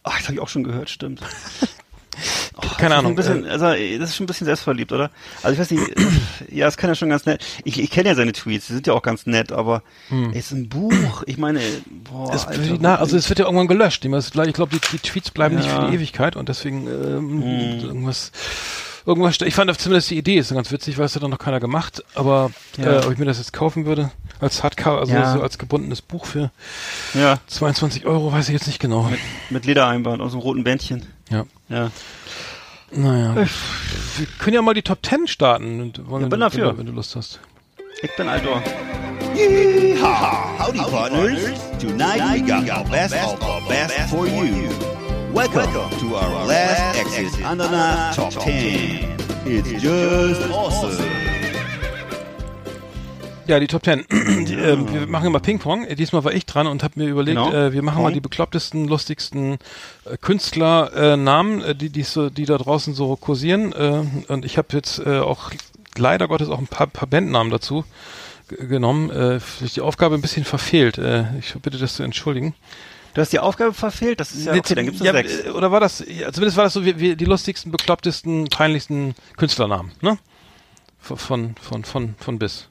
Ach, 0.04 0.16
das 0.18 0.24
habe 0.26 0.34
ich 0.34 0.40
auch 0.40 0.48
schon 0.48 0.64
gehört, 0.64 0.88
stimmt. 0.88 1.20
Oh, 2.56 2.66
Keine 2.78 2.94
Ahnung, 2.94 3.14
bisschen, 3.14 3.46
also, 3.46 3.66
äh, 3.66 3.98
das 3.98 4.10
ist 4.10 4.16
schon 4.16 4.24
ein 4.24 4.26
bisschen 4.26 4.44
selbstverliebt, 4.46 4.92
oder? 4.92 5.10
Also 5.42 5.54
ich 5.54 5.58
weiß 5.60 5.70
nicht, 5.70 5.98
äh, 5.98 6.04
ja, 6.54 6.66
das 6.66 6.76
kann 6.76 6.90
ja 6.90 6.94
schon 6.94 7.08
ganz 7.10 7.26
nett. 7.26 7.44
Ich, 7.64 7.80
ich 7.80 7.90
kenne 7.90 8.08
ja 8.10 8.14
seine 8.14 8.32
Tweets, 8.32 8.66
die 8.66 8.74
sind 8.74 8.86
ja 8.86 8.92
auch 8.92 9.02
ganz 9.02 9.26
nett, 9.26 9.52
aber 9.52 9.82
ist 10.32 10.52
ein 10.52 10.68
Buch, 10.68 11.22
ich 11.26 11.38
meine, 11.38 11.60
boah, 11.90 12.28
Hm. 12.28 12.34
Es, 12.34 12.46
Alter, 12.46 12.76
na, 12.80 12.96
also 12.96 13.16
es 13.16 13.28
wird 13.28 13.38
ja 13.38 13.44
irgendwann 13.46 13.68
gelöscht. 13.68 14.04
Ich 14.04 14.10
glaube, 14.54 14.76
die, 14.76 14.80
die 14.92 14.98
Tweets 14.98 15.30
bleiben 15.30 15.56
nicht 15.56 15.66
Ja. 15.66 15.76
Hm. 15.76 15.84
für 15.84 15.90
die 15.90 15.96
Ewigkeit 15.96 16.36
und 16.36 16.48
deswegen 16.48 16.86
ähm, 16.86 17.42
irgendwas, 17.82 18.32
irgendwas. 19.06 19.40
Ich 19.42 19.54
fand 19.54 19.76
zumindest 19.78 20.10
die 20.10 20.18
Idee 20.18 20.36
ist 20.38 20.52
ganz 20.52 20.70
witzig, 20.70 20.98
weil 20.98 21.06
es 21.06 21.14
hat 21.14 21.22
dann 21.22 21.30
noch 21.30 21.38
keiner 21.38 21.60
gemacht. 21.60 22.02
Aber 22.14 22.50
Ja. 22.76 23.00
äh, 23.00 23.06
ob 23.06 23.12
ich 23.12 23.18
mir 23.18 23.24
das 23.26 23.38
jetzt 23.38 23.52
kaufen 23.52 23.84
würde 23.86 24.10
als 24.40 24.62
Hardcover, 24.62 25.00
also 25.00 25.12
Ja. 25.12 25.32
so 25.34 25.42
als 25.42 25.58
gebundenes 25.58 26.02
Buch 26.02 26.26
für 26.26 26.50
ja, 27.14 27.38
22 27.46 28.06
Euro, 28.06 28.32
weiß 28.32 28.48
ich 28.48 28.52
jetzt 28.54 28.66
nicht 28.66 28.78
genau. 28.80 29.10
mit 29.50 29.66
Ledereinband 29.66 30.20
aus 30.22 30.32
einem 30.32 30.40
roten 30.42 30.64
Bändchen. 30.64 31.04
Ja. 31.30 31.44
Ja. 31.68 31.90
Naja. 32.92 33.34
Wir 33.36 34.26
können 34.38 34.54
ja 34.54 34.62
mal 34.62 34.74
die 34.74 34.82
Top 34.82 34.98
10 35.04 35.26
starten. 35.26 35.80
Und 35.80 36.08
wollen, 36.08 36.22
Ja, 36.22 36.28
bin 36.28 36.32
wenn, 36.32 36.40
dafür. 36.40 36.72
du- 36.72 36.78
wenn 36.78 36.86
du 36.86 36.92
Lust 36.92 37.16
hast. 37.16 37.40
Ich 38.02 38.14
bin 38.16 38.28
Aldor. 38.28 38.62
Yeehaw! 39.34 40.58
Howdy, 40.58 40.78
partners. 40.78 41.40
Tonight 41.80 42.20
we 42.22 42.40
got 42.40 42.84
the 42.86 42.90
best 42.90 43.14
of 43.14 43.38
the 43.40 43.68
best 43.68 44.10
for 44.10 44.26
you. 44.26 44.68
Welcome 45.34 45.90
to 45.98 46.14
our 46.16 46.46
last 46.46 46.96
exit 46.96 47.44
under 47.44 47.64
the 47.66 48.14
top 48.14 48.30
10. 48.32 49.16
It's 49.44 49.82
just 49.82 50.42
awesome. 50.52 51.04
Ja, 53.46 53.58
die 53.58 53.66
Top 53.66 53.82
Ten. 53.82 54.04
Die, 54.10 54.54
ähm, 54.54 54.90
wir 54.92 55.06
machen 55.08 55.26
immer 55.26 55.40
Ping-Pong. 55.40 55.86
Diesmal 55.96 56.24
war 56.24 56.32
ich 56.32 56.46
dran 56.46 56.66
und 56.68 56.82
habe 56.82 57.00
mir 57.00 57.08
überlegt, 57.08 57.36
Genau. 57.36 57.52
äh, 57.52 57.72
wir 57.72 57.82
machen 57.82 58.02
mal 58.02 58.12
die 58.12 58.20
beklopptesten, 58.20 58.86
lustigsten 58.86 59.58
äh, 60.04 60.16
Künstlernamen, 60.18 61.62
äh, 61.62 61.74
die, 61.74 61.90
die, 61.90 62.04
so, 62.04 62.30
die 62.30 62.46
da 62.46 62.56
draußen 62.56 62.94
so 62.94 63.16
kursieren. 63.16 63.72
Äh, 63.72 64.32
und 64.32 64.44
ich 64.44 64.56
habe 64.56 64.68
jetzt 64.72 65.00
äh, 65.00 65.18
auch 65.18 65.50
leider 65.96 66.28
Gottes 66.28 66.48
auch 66.48 66.58
ein 66.58 66.68
paar, 66.68 66.86
paar 66.86 67.08
Bandnamen 67.08 67.50
dazu 67.50 67.84
genommen. 68.48 69.10
Äh, 69.10 69.40
die 69.74 69.80
Aufgabe 69.80 70.14
ein 70.14 70.22
bisschen 70.22 70.44
verfehlt. 70.44 70.96
Äh, 70.98 71.24
ich 71.38 71.54
bitte 71.60 71.78
das 71.78 71.96
zu 71.96 72.02
entschuldigen. 72.04 72.54
Du 73.14 73.20
hast 73.20 73.32
die 73.32 73.38
Aufgabe 73.38 73.72
verfehlt, 73.72 74.18
das 74.18 74.32
ist 74.32 74.46
ja 74.46 74.54
okay, 74.54 74.74
dann 74.74 74.86
gibt's 74.86 75.00
ja, 75.00 75.12
sechs. 75.12 75.44
äh, 75.44 75.50
Oder 75.50 75.70
war 75.70 75.80
das, 75.80 76.04
ja, 76.06 76.32
zumindest 76.32 76.56
war 76.56 76.64
das 76.64 76.72
so 76.72 76.84
wie, 76.84 76.98
wie 76.98 77.14
die 77.14 77.24
lustigsten, 77.24 77.70
beklopptesten, 77.70 78.48
peinlichsten 78.48 79.14
Künstlernamen, 79.36 79.92
ne? 80.00 80.18
Von, 80.98 81.16
von, 81.18 81.54
von, 81.60 81.84
von, 81.84 82.14
von 82.18 82.38
bis. 82.38 82.66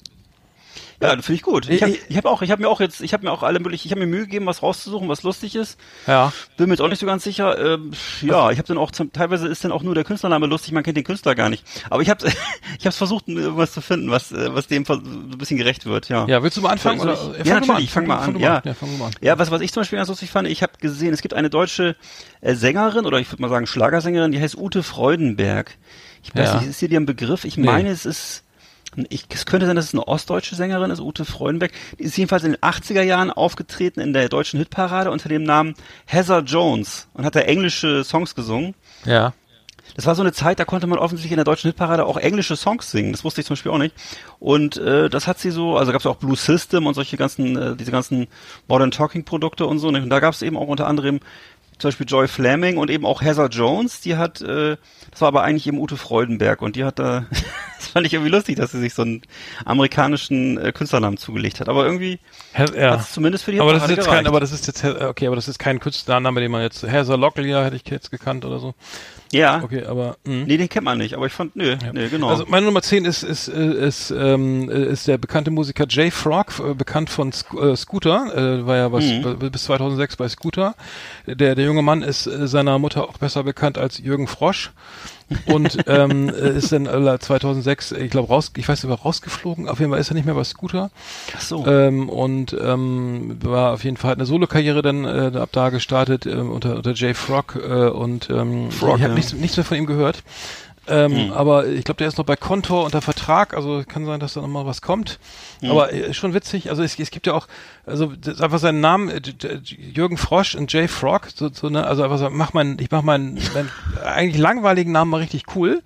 Ja, 1.03 1.09
finde 1.11 1.33
ich 1.33 1.41
gut. 1.43 1.69
Ich 1.69 1.81
habe 1.81 1.91
Ich- 1.91 2.01
ich 2.09 2.17
hab 2.17 2.25
auch, 2.25 2.41
ich 2.41 2.51
habe 2.51 2.61
mir 2.61 2.69
auch 2.69 2.79
jetzt, 2.79 3.01
ich 3.01 3.13
habe 3.13 3.25
mir 3.25 3.31
auch 3.31 3.43
alle 3.43 3.59
möglichen, 3.59 3.87
ich 3.87 3.91
habe 3.91 4.01
mir 4.01 4.07
Mühe 4.07 4.21
gegeben, 4.21 4.45
was 4.45 4.61
rauszusuchen, 4.63 5.07
was 5.09 5.23
lustig 5.23 5.55
ist. 5.55 5.79
Ja. 6.07 6.31
Bin 6.57 6.67
mir 6.67 6.73
jetzt 6.73 6.81
auch 6.81 6.87
nicht 6.89 6.99
so 6.99 7.05
ganz 7.05 7.23
sicher. 7.23 7.57
Ähm, 7.73 7.91
ja, 8.21 8.49
ich 8.51 8.57
habe 8.57 8.67
dann 8.67 8.77
auch 8.77 8.91
zum, 8.91 9.11
teilweise 9.13 9.47
ist 9.47 9.63
dann 9.63 9.71
auch 9.71 9.83
nur 9.83 9.95
der 9.95 10.03
Künstlername 10.03 10.47
lustig, 10.47 10.71
man 10.73 10.83
kennt 10.83 10.97
den 10.97 11.03
Künstler 11.03 11.35
gar 11.35 11.49
nicht. 11.49 11.63
Aber 11.89 12.01
ich 12.01 12.09
habe 12.09 12.25
ich 12.79 12.85
habe 12.85 12.95
versucht, 12.95 13.27
irgendwas 13.27 13.73
zu 13.73 13.81
finden, 13.81 14.09
was 14.11 14.31
äh, 14.31 14.53
was 14.55 14.67
dem 14.67 14.85
so 14.85 14.93
ein 14.93 15.37
bisschen 15.37 15.57
gerecht 15.57 15.85
wird. 15.85 16.09
Ja. 16.09 16.25
Ja, 16.27 16.41
willst 16.43 16.57
du 16.57 16.61
mal 16.61 16.69
anfangen? 16.71 16.99
Oder? 17.01 17.13
ich- 17.13 17.45
ja, 17.45 17.53
fang 17.55 17.61
du 17.61 17.67
natürlich, 17.67 17.91
fang 17.91 18.07
mal 18.07 18.17
an, 18.17 18.39
ja. 18.39 18.61
ja, 18.63 18.73
fang 18.73 18.97
mal 18.97 19.05
an. 19.07 19.11
Ja, 19.21 19.37
was, 19.37 19.51
was 19.51 19.61
ich 19.61 19.71
zum 19.71 19.81
Beispiel 19.81 19.97
ganz 19.97 20.09
lustig 20.09 20.29
fand, 20.31 20.47
ich 20.47 20.63
habe 20.63 20.73
gesehen, 20.79 21.13
es 21.13 21.21
gibt 21.21 21.33
eine 21.33 21.49
deutsche 21.49 21.95
äh, 22.41 22.55
Sängerin 22.55 23.05
oder 23.05 23.19
ich 23.19 23.31
würde 23.31 23.41
mal 23.41 23.49
sagen 23.49 23.67
Schlagersängerin, 23.67 24.31
die 24.31 24.39
heißt 24.41 24.57
Ute 24.57 24.83
Freudenberg. 24.83 25.75
Ich 26.23 26.33
weiß 26.35 26.47
Ja. 26.49 26.59
nicht, 26.59 26.69
ist 26.69 26.79
hier 26.79 26.87
dir 26.89 26.99
ein 26.99 27.05
Begriff? 27.05 27.43
Ich 27.43 27.57
Nee. 27.57 27.65
meine, 27.65 27.89
es 27.89 28.05
ist, 28.05 28.43
ich, 29.09 29.25
es 29.29 29.45
könnte 29.45 29.65
sein, 29.65 29.75
dass 29.75 29.85
es 29.85 29.93
eine 29.93 30.07
ostdeutsche 30.07 30.55
Sängerin 30.55 30.91
ist, 30.91 30.99
Ute 30.99 31.25
Freudenberg. 31.25 31.71
Die 31.99 32.03
ist 32.03 32.17
jedenfalls 32.17 32.43
in 32.43 32.51
den 32.51 32.61
80er 32.61 33.01
Jahren 33.01 33.31
aufgetreten 33.31 33.99
in 33.99 34.13
der 34.13 34.29
deutschen 34.29 34.59
Hitparade 34.59 35.11
unter 35.11 35.29
dem 35.29 35.43
Namen 35.43 35.75
Heather 36.05 36.39
Jones 36.39 37.07
und 37.13 37.25
hat 37.25 37.35
da 37.35 37.41
englische 37.41 38.03
Songs 38.03 38.35
gesungen. 38.35 38.75
Ja. 39.05 39.33
Das 39.95 40.05
war 40.05 40.15
so 40.15 40.23
eine 40.23 40.31
Zeit, 40.31 40.59
da 40.59 40.65
konnte 40.65 40.87
man 40.87 40.97
offensichtlich 40.97 41.31
in 41.31 41.37
der 41.37 41.45
deutschen 41.45 41.69
Hitparade 41.69 42.05
auch 42.05 42.17
englische 42.17 42.55
Songs 42.55 42.89
singen. 42.89 43.11
Das 43.11 43.23
wusste 43.23 43.41
ich 43.41 43.47
zum 43.47 43.55
Beispiel 43.55 43.71
auch 43.71 43.77
nicht. 43.77 43.93
Und 44.39 44.77
äh, 44.77 45.09
das 45.09 45.27
hat 45.27 45.39
sie 45.39 45.51
so, 45.51 45.77
also 45.77 45.91
gab 45.91 46.01
es 46.01 46.07
auch 46.07 46.15
Blue 46.15 46.35
System 46.35 46.87
und 46.87 46.93
solche 46.93 47.17
ganzen, 47.17 47.55
äh, 47.55 47.75
diese 47.75 47.91
ganzen 47.91 48.27
Modern 48.67 48.91
Talking 48.91 49.23
Produkte 49.23 49.67
und 49.67 49.79
so. 49.79 49.89
Und 49.89 50.09
da 50.09 50.19
gab 50.19 50.33
es 50.33 50.41
eben 50.41 50.57
auch 50.57 50.67
unter 50.67 50.87
anderem 50.87 51.19
zum 51.77 51.89
Beispiel 51.89 52.07
Joy 52.07 52.27
Fleming 52.27 52.77
und 52.77 52.89
eben 52.89 53.05
auch 53.05 53.21
Heather 53.21 53.49
Jones, 53.49 54.01
die 54.01 54.15
hat, 54.15 54.41
äh, 54.41 54.77
das 55.11 55.21
war 55.21 55.27
aber 55.27 55.43
eigentlich 55.43 55.67
eben 55.67 55.79
Ute 55.79 55.97
Freudenberg 55.97 56.61
und 56.61 56.75
die 56.75 56.85
hat 56.85 56.99
da, 56.99 57.25
fand 57.93 58.05
ich 58.05 58.13
irgendwie 58.13 58.31
lustig, 58.31 58.57
dass 58.57 58.71
sie 58.71 58.79
sich 58.79 58.93
so 58.93 59.03
einen 59.03 59.21
amerikanischen 59.65 60.57
äh, 60.57 60.71
Künstlernamen 60.71 61.17
zugelegt 61.17 61.59
hat. 61.59 61.69
Aber 61.69 61.85
irgendwie 61.85 62.19
Her 62.51 62.65
hat 62.67 62.75
ja. 62.75 62.95
es 62.95 63.11
zumindest 63.13 63.45
für 63.45 63.51
die 63.51 63.59
Aber 63.59 63.73
das 63.73 63.83
ist 63.83 63.89
jetzt 63.97 64.07
kein, 64.07 64.27
aber 64.27 64.39
das 64.39 64.51
ist 64.51 64.67
jetzt, 64.67 64.83
okay, 64.83 65.27
aber 65.27 65.35
das 65.35 65.47
ist 65.47 65.59
kein 65.59 65.79
Künstlername, 65.79 66.41
den 66.41 66.51
man 66.51 66.61
jetzt, 66.61 66.83
Heather 66.83 67.17
Locklear 67.17 67.65
hätte 67.65 67.75
ich 67.77 67.89
jetzt 67.89 68.11
gekannt 68.11 68.45
oder 68.45 68.59
so. 68.59 68.73
ja, 69.31 69.61
Okay, 69.63 69.85
aber, 69.85 70.17
mh. 70.25 70.45
nee, 70.45 70.57
den 70.57 70.69
kennt 70.69 70.85
man 70.85 70.97
nicht, 70.97 71.13
aber 71.15 71.25
ich 71.25 71.33
fand, 71.33 71.55
nö, 71.55 71.75
nee, 71.93 72.07
genau. 72.09 72.29
Also 72.29 72.45
meine 72.47 72.65
Nummer 72.65 72.81
10 72.81 73.05
ist, 73.05 73.23
ist, 73.23 73.47
äh, 73.47 73.87
ist, 73.87 74.11
ähm, 74.11 74.69
äh, 74.69 74.85
ist 74.85 75.07
der 75.07 75.17
bekannte 75.17 75.51
Musiker 75.51 75.85
Jay 75.87 76.11
Frog, 76.11 76.59
äh, 76.59 76.73
bekannt 76.73 77.09
von 77.09 77.31
Sc 77.31 77.53
äh, 77.57 77.75
Scooter, 77.75 78.35
äh, 78.35 78.65
war 78.65 78.77
ja 78.77 78.91
was, 78.91 79.03
Mhm. 79.03 79.37
bis 79.51 79.63
2006 79.65 80.15
bei 80.17 80.27
Scooter. 80.29 80.75
Der, 81.27 81.55
der 81.55 81.65
junge 81.65 81.81
Mann 81.81 82.01
ist 82.01 82.27
äh, 82.27 82.47
seiner 82.47 82.79
Mutter 82.79 83.03
auch 83.07 83.17
besser 83.17 83.43
bekannt 83.43 83.77
als 83.77 83.97
Jürgen 83.99 84.27
Frosch 84.27 84.71
und 85.45 85.77
ähm, 85.87 86.29
äh, 86.29 86.57
ist 86.57 86.71
dann 86.71 86.85
äh, 86.85 87.19
2006, 87.19 87.93
ich 87.93 88.11
glaube, 88.11 88.27
raus, 88.29 88.51
ich 88.57 88.67
weiß 88.67 88.83
nicht, 88.83 88.89
war 88.89 88.99
rausgeflogen, 88.99 89.67
auf 89.67 89.79
jeden 89.79 89.91
Fall 89.91 89.99
ist 89.99 90.09
er 90.11 90.15
nicht 90.15 90.25
mehr 90.25 90.35
bei 90.35 90.43
Scooter. 90.43 90.91
Ach 91.35 91.41
so. 91.41 91.65
Ähm, 91.65 92.09
und 92.09 92.55
ähm, 92.59 93.37
war 93.43 93.73
auf 93.73 93.83
jeden 93.83 93.97
Fall 93.97 94.11
hat 94.11 94.17
eine 94.17 94.25
Solokarriere 94.25 94.81
dann 94.81 95.05
äh, 95.05 95.37
ab 95.37 95.49
da 95.51 95.69
gestartet 95.69 96.25
äh, 96.25 96.35
unter, 96.35 96.75
unter 96.75 96.93
Jay 96.93 97.13
Frog 97.13 97.55
äh, 97.55 97.87
und 97.87 98.29
ähm, 98.29 98.71
Frog, 98.71 98.97
ich 98.97 99.03
habe 99.03 99.13
ja. 99.13 99.15
nichts, 99.15 99.33
nichts 99.33 99.57
mehr 99.57 99.65
von 99.65 99.77
ihm 99.77 99.85
gehört. 99.85 100.23
Ähm, 100.87 101.31
Aber 101.31 101.65
ich 101.67 101.85
glaube, 101.85 101.99
der 101.99 102.09
ist 102.09 102.17
noch 102.17 102.25
bei 102.25 102.35
Kontor 102.35 102.83
unter 102.83 103.01
Vertrag, 103.01 103.53
also 103.53 103.83
kann 103.87 104.05
sein, 104.05 104.19
dass 104.19 104.33
da 104.33 104.41
nochmal 104.41 104.65
was 104.65 104.81
kommt. 104.81 105.17
Aber 105.61 105.93
äh, 105.93 106.13
schon 106.13 106.33
witzig, 106.33 106.69
also 106.69 106.83
es, 106.83 106.99
es 106.99 107.09
gibt 107.09 107.25
ja 107.25 107.33
auch, 107.33 107.47
also 107.85 108.11
einfach 108.39 108.59
seinen 108.59 108.81
Namen, 108.81 109.09
äh, 109.09 109.21
Jürgen 109.63 110.17
Frosch 110.17 110.55
und 110.55 110.71
Jay 110.73 110.89
Frog, 110.89 111.29
so, 111.33 111.49
so 111.53 111.69
ne, 111.69 111.85
also 111.85 112.03
einfach 112.03 112.17
so, 112.17 112.29
mach 112.29 112.53
mein, 112.53 112.77
ich 112.79 112.91
mach 112.91 113.01
meinen, 113.01 113.35
meinen 113.53 113.71
eigentlich 114.03 114.41
langweiligen 114.41 114.91
Namen 114.91 115.11
mal 115.11 115.21
richtig 115.21 115.55
cool. 115.55 115.81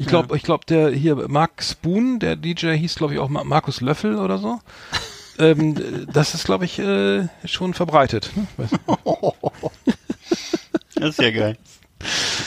Ich 0.00 0.06
glaube, 0.06 0.36
ich 0.36 0.44
glaube, 0.44 0.64
der 0.66 0.90
hier 0.90 1.16
Mark 1.28 1.60
Spoon, 1.60 2.20
der 2.20 2.36
DJ 2.36 2.74
hieß, 2.74 2.94
glaube 2.94 3.14
ich, 3.14 3.18
auch 3.18 3.28
Ma 3.28 3.42
Markus 3.42 3.80
Löffel 3.80 4.16
oder 4.16 4.38
so. 4.38 4.60
ähm, 5.38 6.06
das 6.10 6.34
ist, 6.34 6.44
glaube 6.44 6.64
ich, 6.64 6.78
äh, 6.78 7.26
schon 7.44 7.74
verbreitet. 7.74 8.30
Ne? 8.34 8.46
Das 10.94 11.10
ist 11.10 11.20
ja 11.20 11.30
geil. 11.30 11.56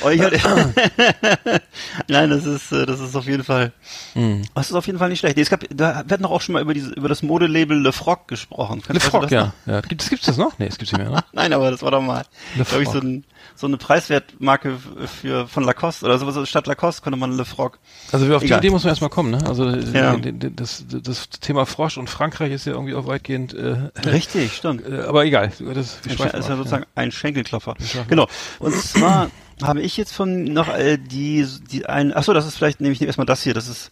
Oh, 0.03 0.09
Nein, 2.07 2.29
das 2.29 2.45
ist, 2.45 2.71
äh, 2.71 2.85
das 2.85 2.99
ist 2.99 3.15
auf 3.15 3.25
jeden 3.25 3.43
Fall, 3.43 3.71
Hm. 4.13 4.43
das 4.55 4.69
ist 4.69 4.75
auf 4.75 4.87
jeden 4.87 4.97
Fall 4.97 5.09
nicht 5.09 5.19
schlecht. 5.19 5.35
Nee, 5.35 5.43
es 5.43 5.49
gab, 5.49 5.63
da, 5.69 5.97
hatten 5.97 6.23
doch 6.23 6.31
auch 6.31 6.41
schon 6.41 6.53
mal 6.53 6.61
über 6.61 6.73
diese, 6.73 6.91
über 6.93 7.09
das 7.09 7.21
Modelabel 7.21 7.77
Le 7.79 7.91
Frog 7.91 8.27
gesprochen. 8.27 8.81
Le 8.87 8.95
Weißt 8.95 9.05
du 9.07 9.09
Frog, 9.09 9.21
das 9.23 9.31
ja. 9.31 9.45
noch? 9.45 9.73
ja. 9.73 9.81
Gibt 9.81 10.01
es 10.01 10.09
gibt's 10.09 10.25
das 10.25 10.37
noch? 10.37 10.57
Nee, 10.57 10.67
es 10.67 10.77
gibt's 10.77 10.93
nicht 10.93 11.01
mehr, 11.01 11.11
ne? 11.11 11.23
Nein, 11.33 11.53
aber 11.53 11.69
das 11.71 11.81
war 11.81 11.91
doch 11.91 12.01
mal, 12.01 12.23
Le 12.55 12.63
glaube 12.63 12.83
ich, 12.83 12.89
so, 12.89 12.99
ein, 12.99 13.23
so 13.55 13.67
eine 13.67 13.77
Preiswertmarke 13.77 14.77
für, 15.05 15.47
von 15.47 15.63
Lacoste 15.63 16.05
oder 16.05 16.17
sowas. 16.17 16.47
Statt 16.49 16.67
Lacoste 16.67 17.01
konnte 17.01 17.17
man 17.17 17.35
Le 17.35 17.45
Frog. 17.45 17.79
Also 18.11 18.33
auf 18.35 18.43
die. 18.43 18.51
Idee 18.51 18.69
muss 18.69 18.83
man 18.83 18.89
erstmal 18.91 19.09
kommen, 19.09 19.31
ne? 19.31 19.39
Also 19.47 19.67
äh, 19.67 19.83
Ja. 19.93 20.15
das, 20.17 20.85
das 20.87 21.29
Thema 21.29 21.65
Frosch 21.65 21.97
und 21.97 22.09
Frankreich 22.09 22.51
ist 22.51 22.65
ja 22.65 22.73
irgendwie 22.73 22.95
auch 22.95 23.07
weitgehend 23.07 23.53
äh, 23.53 23.89
Richtig, 24.05 24.53
stimmt. 24.57 24.87
äh, 24.87 25.01
aber 25.01 25.25
egal. 25.25 25.51
Das, 25.73 25.99
ist 26.05 26.19
ja 26.19 26.55
sozusagen 26.57 26.85
ein 26.95 27.11
Schenkelklopfer. 27.11 27.75
Genau. 28.07 28.27
Und 28.59 28.75
zwar 28.75 29.29
habe 29.61 29.81
ich 29.81 29.97
jetzt 29.97 30.13
von 30.13 30.43
noch 30.45 30.69
äh, 30.69 30.97
die 30.97 31.45
die 31.71 31.85
ein 31.85 32.13
ach 32.15 32.23
so, 32.23 32.33
das 32.33 32.45
ist 32.45 32.57
vielleicht 32.57 32.81
nehme 32.81 32.93
ich 32.93 33.01
erstmal 33.01 33.25
das 33.25 33.43
hier, 33.43 33.53
das 33.53 33.67
ist 33.67 33.91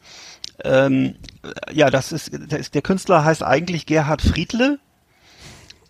ähm, 0.63 1.15
ja, 1.71 1.89
das 1.89 2.11
ist, 2.11 2.31
das 2.49 2.59
ist 2.59 2.75
der 2.75 2.81
Künstler 2.81 3.23
heißt 3.23 3.43
eigentlich 3.43 3.85
Gerhard 3.85 4.21
Friedle 4.21 4.79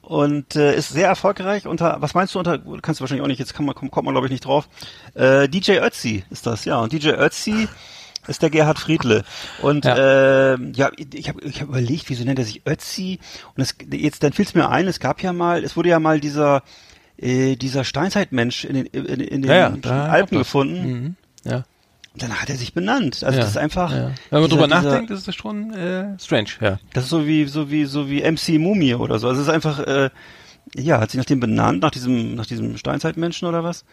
und 0.10 0.56
äh, 0.56 0.76
ist 0.76 0.90
sehr 0.90 1.08
erfolgreich 1.08 1.68
unter 1.68 1.98
was 2.00 2.16
meinst 2.16 2.34
du 2.34 2.40
unter 2.40 2.58
kannst 2.82 3.00
du 3.00 3.04
wahrscheinlich 3.04 3.24
auch 3.24 3.28
nicht 3.28 3.38
jetzt 3.38 3.54
kann 3.54 3.64
man 3.64 3.76
kommt, 3.76 3.94
man 3.96 4.14
glaube 4.16 4.26
ich 4.26 4.32
nicht 4.32 4.44
drauf. 4.44 4.68
Äh, 5.14 5.48
DJ 5.48 5.74
Ötzi 5.80 6.24
ist 6.32 6.48
das, 6.48 6.66
ja, 6.66 6.80
und 6.80 6.92
DJ 6.92 7.10
Ötzi 7.10 7.68
ist 8.28 8.42
der 8.42 8.50
Gerhard 8.50 8.80
Friedle. 8.80 9.24
Und 9.62 9.86
Ja. 9.86 10.54
äh, 10.54 10.58
ja 10.74 10.90
ich 11.14 11.30
habe 11.30 11.42
ich 11.44 11.62
hab 11.62 11.70
überlegt, 11.70 12.10
wieso 12.10 12.24
nennt 12.24 12.40
er 12.40 12.46
sich 12.46 12.64
Ötzi? 12.68 13.20
Und 13.56 13.62
es, 13.62 13.76
jetzt 13.92 14.24
dann 14.24 14.34
fiel 14.34 14.46
es 14.46 14.56
mir 14.56 14.70
ein, 14.70 14.88
es 14.88 15.00
gab 15.00 15.22
ja 15.22 15.32
mal, 15.32 15.64
es 15.64 15.78
wurde 15.78 15.90
ja 15.90 16.00
mal 16.00 16.20
dieser 16.20 16.64
äh, 17.18 17.56
dieser 17.56 17.84
Steinzeitmensch 17.84 18.66
in 18.66 18.74
den, 18.74 18.86
in, 18.88 19.06
in 19.20 19.42
den 19.44 19.52
Ja, 19.52 19.76
ja, 19.84 20.06
Alpen 20.06 20.40
gefunden. 20.40 20.92
Mhm. 20.92 21.16
Dann 22.20 22.34
hat 22.42 22.50
er 22.50 22.56
sich 22.56 22.74
benannt. 22.74 23.24
Also 23.24 23.38
ja. 23.38 23.44
das 23.44 23.52
ist 23.52 23.58
einfach. 23.58 23.92
Ja. 23.92 24.12
Wenn 24.30 24.42
man 24.42 24.50
dieser- 24.50 24.62
drüber 24.62 24.68
dieser- 24.68 24.82
nachdenkt, 24.90 25.12
ist 25.12 25.28
das 25.28 25.36
schon 25.36 25.74
äh, 25.74 26.18
strange, 26.20 26.50
ja. 26.62 26.80
Das 26.94 27.06
ist 27.06 27.10
so 27.10 27.26
wie 27.26 27.46
so 27.46 27.70
wie 27.72 27.86
so 27.86 28.10
wie 28.10 28.22
MC 28.22 28.60
Mumie 28.60 28.94
oder 28.96 29.20
so. 29.20 29.28
Also 29.28 29.42
es 29.42 29.48
ist 29.48 29.54
einfach 29.54 29.80
äh, 29.80 30.10
ja, 30.76 31.00
hat 31.00 31.10
sich 31.12 31.18
nach 31.18 31.26
dem 31.26 31.40
benannt, 31.40 31.82
nach 31.82 31.92
diesem 31.92 32.36
nach 32.36 32.46
diesem 32.46 32.78
Steinzeitmenschen 32.78 33.48
oder 33.48 33.64
was? 33.64 33.86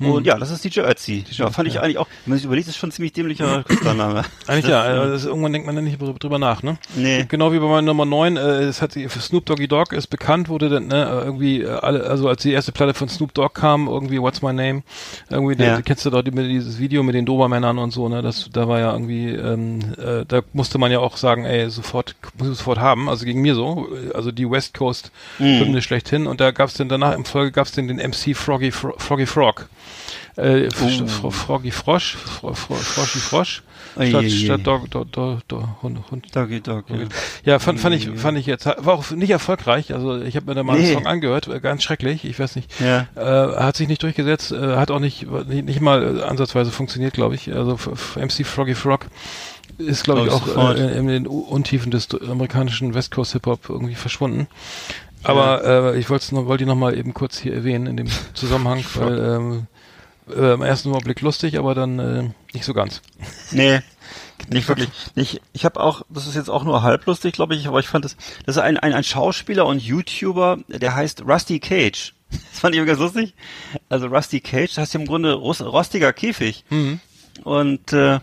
Und 0.00 0.26
ja, 0.26 0.36
das 0.38 0.50
ist 0.50 0.64
DJ 0.64 0.80
Ötzi. 0.80 1.24
Ja, 1.30 1.50
fand 1.50 1.68
ich 1.68 1.74
ja. 1.74 1.82
eigentlich 1.82 1.98
auch, 1.98 2.08
wenn 2.24 2.30
man 2.32 2.38
sich 2.38 2.46
überlegt, 2.46 2.68
ist 2.68 2.76
schon 2.76 2.88
ein 2.88 2.92
ziemlich 2.92 3.12
dämlicher 3.12 3.62
Künstlername. 3.62 4.24
Eigentlich 4.46 4.66
ja, 4.68 4.82
also 4.82 5.28
irgendwann 5.28 5.52
denkt 5.52 5.66
man 5.66 5.76
dann 5.76 5.84
nicht 5.84 5.98
drüber 6.00 6.38
nach, 6.38 6.62
ne? 6.62 6.78
Nee. 6.96 7.26
Genau 7.28 7.52
wie 7.52 7.58
bei 7.58 7.66
meiner 7.66 7.82
Nummer 7.82 8.04
9, 8.04 8.36
äh, 8.36 8.40
es 8.62 8.82
hat 8.82 8.94
für 8.94 9.20
Snoop 9.20 9.46
Doggy 9.46 9.68
Dogg 9.68 9.94
ist 9.94 10.08
bekannt, 10.08 10.48
wurde 10.48 10.68
dann, 10.68 10.88
ne, 10.88 11.22
irgendwie 11.24 11.62
äh, 11.62 11.68
alle, 11.68 12.04
also 12.04 12.28
als 12.28 12.42
die 12.42 12.52
erste 12.52 12.72
Platte 12.72 12.94
von 12.94 13.08
Snoop 13.08 13.34
Dogg 13.34 13.54
kam, 13.54 13.86
irgendwie 13.86 14.20
What's 14.20 14.42
My 14.42 14.52
Name, 14.52 14.82
irgendwie, 15.30 15.62
Ja. 15.62 15.74
der, 15.74 15.82
kennst 15.82 16.04
du 16.04 16.10
doch 16.10 16.22
die, 16.22 16.32
dieses 16.32 16.78
Video 16.78 17.02
mit 17.02 17.14
den 17.14 17.24
Dobermännern 17.26 17.78
und 17.78 17.92
so, 17.92 18.08
ne, 18.08 18.20
das, 18.20 18.50
da 18.52 18.66
war 18.66 18.80
ja 18.80 18.92
irgendwie, 18.92 19.28
ähm, 19.28 19.80
äh, 19.98 20.24
da 20.26 20.42
musste 20.52 20.78
man 20.78 20.90
ja 20.90 20.98
auch 20.98 21.16
sagen, 21.16 21.44
ey, 21.44 21.70
sofort, 21.70 22.16
muss 22.38 22.48
ich 22.48 22.58
sofort 22.58 22.78
haben, 22.78 23.08
also 23.08 23.24
gegen 23.24 23.40
mir 23.40 23.54
so, 23.54 23.88
also 24.12 24.32
die 24.32 24.50
West 24.50 24.74
Coast 24.74 25.12
Hymne 25.38 25.82
schlechthin 25.82 26.26
und 26.26 26.40
da 26.40 26.50
gab's 26.50 26.74
dann 26.74 26.88
danach 26.88 27.14
im 27.14 27.24
Folge 27.24 27.52
gab's 27.52 27.72
dann 27.72 27.88
den 27.88 27.98
MC 27.98 28.36
Froggy, 28.36 28.70
Fro 28.70 28.94
Froggy 28.98 29.26
Frog. 29.26 29.68
Äh, 30.36 30.68
Fro 30.70 31.30
Froggy 31.30 31.70
Frosch, 31.70 32.16
Fro 32.16 32.54
Fro 32.54 32.74
Froschi 32.74 33.18
Frosch, 33.18 33.62
Ui, 33.96 34.30
statt, 34.30 34.66
Dog, 34.66 34.90
Dog, 34.90 35.12
Dog, 35.12 35.46
Dog, 35.46 35.68
Hund, 35.82 35.98
Hund, 36.10 36.34
Doggy 36.34 36.60
Dog. 36.60 36.86
ja, 37.44 37.60
fand, 37.60 37.78
fand 37.78 37.94
ich, 37.94 38.10
fand 38.16 38.36
ich 38.36 38.46
jetzt, 38.46 38.66
war 38.66 38.94
auch 38.94 39.08
nicht 39.12 39.30
erfolgreich. 39.30 39.94
Also 39.94 40.20
ich 40.20 40.34
habe 40.34 40.46
mir 40.46 40.54
da 40.54 40.62
mal 40.64 40.76
Nee. 40.76 40.86
einen 40.86 40.94
Song 40.94 41.06
angehört, 41.06 41.46
äh, 41.46 41.60
ganz 41.60 41.84
schrecklich. 41.84 42.24
Ich 42.24 42.38
weiß 42.38 42.56
nicht, 42.56 42.68
Ja. 42.80 43.06
äh, 43.14 43.56
hat 43.62 43.76
sich 43.76 43.86
nicht 43.86 44.02
durchgesetzt, 44.02 44.50
äh, 44.50 44.74
hat 44.76 44.90
auch 44.90 44.98
nicht, 44.98 45.30
nicht, 45.48 45.64
nicht 45.66 45.80
mal 45.80 46.18
äh, 46.18 46.22
ansatzweise 46.22 46.72
funktioniert, 46.72 47.14
glaube 47.14 47.36
ich. 47.36 47.52
Also 47.54 47.78
MC 48.16 48.44
Froggy 48.44 48.74
Frog 48.74 49.06
ist, 49.78 50.02
glaube 50.02 50.26
ich, 50.26 50.30
auch 50.32 50.74
äh, 50.74 50.98
in 50.98 51.06
den 51.06 51.26
Untiefen 51.28 51.92
des 51.92 52.08
amerikanischen 52.28 52.94
West 52.94 53.12
Coast 53.12 53.32
Hip 53.34 53.46
Hop 53.46 53.68
irgendwie 53.68 53.94
verschwunden. 53.94 54.48
Aber 55.22 55.94
äh, 55.94 55.98
ich 55.98 56.10
wollte 56.10 56.34
noch, 56.34 56.46
wollte 56.46 56.64
ihn 56.64 56.68
noch 56.68 56.74
mal 56.74 56.96
eben 56.98 57.14
kurz 57.14 57.38
hier 57.38 57.54
erwähnen 57.54 57.86
in 57.86 57.96
dem 57.96 58.08
Zusammenhang, 58.34 58.84
weil 58.94 59.18
ähm, 59.18 59.66
äh, 60.28 60.54
im 60.54 60.62
ersten 60.62 60.90
Überblick 60.90 61.20
lustig, 61.20 61.58
aber 61.58 61.74
dann 61.74 61.98
äh, 61.98 62.30
nicht 62.52 62.64
so 62.64 62.74
ganz. 62.74 63.02
Nee, 63.50 63.80
nicht 64.50 64.68
wirklich. 64.68 64.88
Nicht, 65.14 65.40
ich 65.52 65.64
habe 65.64 65.80
auch, 65.80 66.02
das 66.08 66.26
ist 66.26 66.34
jetzt 66.34 66.50
auch 66.50 66.64
nur 66.64 66.82
halblustig, 66.82 67.32
glaube 67.32 67.54
ich, 67.54 67.66
aber 67.66 67.80
ich 67.80 67.88
fand 67.88 68.04
das, 68.04 68.16
das 68.46 68.56
ist 68.56 68.62
ein, 68.62 68.76
ein, 68.78 68.92
ein 68.92 69.04
Schauspieler 69.04 69.66
und 69.66 69.82
YouTuber, 69.82 70.58
der 70.68 70.94
heißt 70.94 71.22
Rusty 71.26 71.60
Cage. 71.60 72.14
Das 72.50 72.60
fand 72.60 72.74
ich 72.74 72.84
ganz 72.84 72.98
lustig. 72.98 73.34
Also 73.88 74.06
Rusty 74.06 74.40
Cage, 74.40 74.70
das 74.70 74.78
heißt 74.78 74.94
ja 74.94 75.00
im 75.00 75.06
Grunde 75.06 75.34
Rust, 75.34 75.62
rostiger 75.62 76.12
Käfig. 76.12 76.64
Mhm. 76.68 76.98
Und 77.44 77.92
äh, 77.92 78.18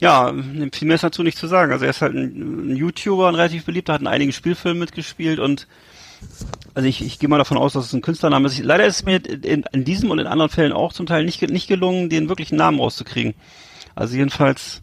ja, 0.00 0.34
viel 0.72 0.86
mehr 0.86 0.96
ist 0.96 1.04
dazu 1.04 1.22
nicht 1.22 1.38
zu 1.38 1.46
sagen. 1.46 1.72
Also 1.72 1.84
er 1.84 1.90
ist 1.90 2.02
halt 2.02 2.14
ein, 2.14 2.72
ein 2.72 2.76
YouTuber, 2.76 3.28
ein 3.28 3.34
relativ 3.34 3.64
beliebter, 3.64 3.94
hat 3.94 4.00
in 4.02 4.06
einigen 4.06 4.32
Spielfilmen 4.32 4.78
mitgespielt 4.78 5.38
und 5.38 5.66
also 6.74 6.88
ich, 6.88 7.04
ich 7.04 7.18
gehe 7.18 7.28
mal 7.28 7.38
davon 7.38 7.56
aus, 7.56 7.72
dass 7.72 7.86
es 7.86 7.92
ein 7.92 8.02
Künstlername 8.02 8.46
ist. 8.46 8.58
Leider 8.58 8.84
ist 8.86 8.96
es 8.96 9.04
mir 9.04 9.24
in, 9.24 9.64
in 9.72 9.84
diesem 9.84 10.10
und 10.10 10.18
in 10.18 10.26
anderen 10.26 10.50
Fällen 10.50 10.72
auch 10.72 10.92
zum 10.92 11.06
Teil 11.06 11.24
nicht, 11.24 11.40
nicht 11.42 11.68
gelungen, 11.68 12.08
den 12.08 12.28
wirklichen 12.28 12.56
Namen 12.56 12.80
rauszukriegen. 12.80 13.34
Also 13.94 14.16
jedenfalls, 14.16 14.82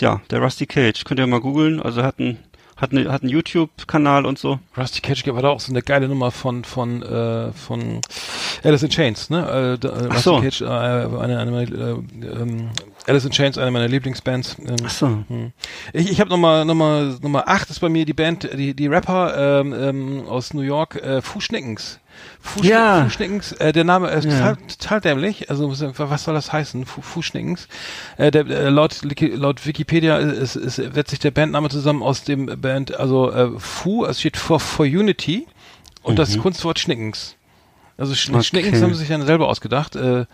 ja, 0.00 0.20
der 0.30 0.40
Rusty 0.40 0.66
Cage. 0.66 1.04
Könnt 1.04 1.20
ihr 1.20 1.26
mal 1.26 1.40
googeln. 1.40 1.80
Also 1.80 2.00
er 2.00 2.06
hat 2.06 2.18
einen 2.18 2.38
hat, 2.76 2.92
eine, 2.92 3.10
hat 3.10 3.22
einen 3.22 3.30
YouTube-Kanal 3.30 4.26
und 4.26 4.38
so. 4.38 4.58
Rusty 4.76 5.00
Cage 5.00 5.26
war 5.28 5.42
da 5.42 5.48
auch 5.48 5.60
so 5.60 5.72
eine 5.72 5.82
geile 5.82 6.08
Nummer 6.08 6.30
von 6.30 6.64
von 6.64 7.02
äh, 7.02 7.52
von 7.52 8.02
Alice 8.62 8.82
in 8.82 8.90
Chains, 8.90 9.30
ne? 9.30 9.76
Äh, 9.76 9.78
da, 9.78 9.88
Rusty 9.88 10.20
so. 10.20 10.40
Cage, 10.40 10.60
äh, 10.60 10.66
eine, 10.66 11.38
eine 11.38 11.50
meiner, 11.50 11.70
äh, 11.72 11.92
ähm, 12.42 12.70
Alice 13.08 13.24
in 13.24 13.30
Chains, 13.30 13.56
eine 13.58 13.70
meiner 13.70 13.88
Lieblingsbands. 13.88 14.56
Ähm, 14.58 14.76
Ach 14.84 14.90
so. 14.90 15.06
hm. 15.28 15.52
Ich, 15.92 16.10
ich 16.10 16.20
habe 16.20 16.30
Nummer 16.30 16.64
Nummer 16.64 17.16
Nummer 17.22 17.46
8 17.48 17.70
ist 17.70 17.80
bei 17.80 17.88
mir 17.88 18.04
die 18.04 18.12
Band, 18.14 18.48
die 18.56 18.74
die 18.74 18.86
Rapper 18.88 19.60
ähm, 19.60 19.72
ähm, 19.72 20.26
aus 20.28 20.52
New 20.54 20.62
York, 20.62 20.96
äh, 20.96 21.22
Fußschnickens. 21.22 22.00
Fußschnick, 22.40 22.70
Ja. 22.70 23.04
Fußschnickens, 23.04 23.52
äh, 23.52 23.72
der 23.72 23.84
Name 23.84 24.08
ist 24.10 24.24
Ja. 24.24 24.30
total, 24.54 24.56
total 24.78 25.00
dämlich. 25.02 25.50
Also 25.50 25.70
was 25.70 26.24
soll 26.24 26.34
das 26.34 26.52
heißen? 26.52 26.84
Fu 26.86 27.00
Fußschnickens. 27.02 27.68
Äh, 28.16 28.30
der, 28.30 28.46
äh, 28.48 28.68
laut, 28.70 29.00
laut 29.20 29.66
Wikipedia 29.66 30.16
ist, 30.18 30.56
ist, 30.56 30.76
setzt 30.76 31.10
sich 31.10 31.18
der 31.20 31.30
Bandname 31.30 31.68
zusammen 31.68 32.02
aus 32.02 32.24
dem 32.24 32.46
Band, 32.60 32.94
also 32.98 33.30
äh, 33.30 33.50
Fu, 33.58 34.04
es 34.04 34.18
steht 34.20 34.36
for, 34.36 34.58
for 34.60 34.86
Unity 34.86 35.46
und 36.02 36.18
das 36.18 36.38
Kunstwort 36.38 36.78
Schnickens. 36.78 37.36
Also 37.98 38.14
Sch 38.14 38.30
Okay. 38.30 38.42
Schnickens 38.42 38.82
haben 38.82 38.92
sie 38.92 39.00
sich 39.00 39.08
ja 39.08 39.20
selber 39.24 39.48
ausgedacht. 39.48 39.96
Äh, 39.96 40.26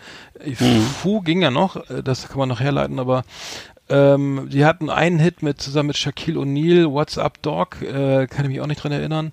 Fu 1.01 1.21
ging 1.21 1.43
ja 1.43 1.51
noch, 1.51 1.77
äh, 1.91 2.03
das 2.03 2.29
kann 2.29 2.39
man 2.39 2.49
noch 2.49 2.61
herleiten, 2.61 2.99
aber 2.99 3.25
ähm, 3.89 4.49
die 4.51 4.65
hatten 4.65 4.91
einen 4.91 5.19
Hit 5.19 5.43
mit 5.43 5.61
zusammen 5.61 5.89
mit 5.89 5.97
Shaquille 5.97 6.39
O'Neal, 6.41 6.91
What's 6.91 7.19
Up 7.19 7.43
Dog, 7.43 7.83
äh, 7.83 8.27
kann 8.27 8.45
ich 8.45 8.51
mich 8.51 8.61
auch 8.61 8.67
nicht 8.67 8.83
dran 8.83 8.93
erinnern. 8.93 9.33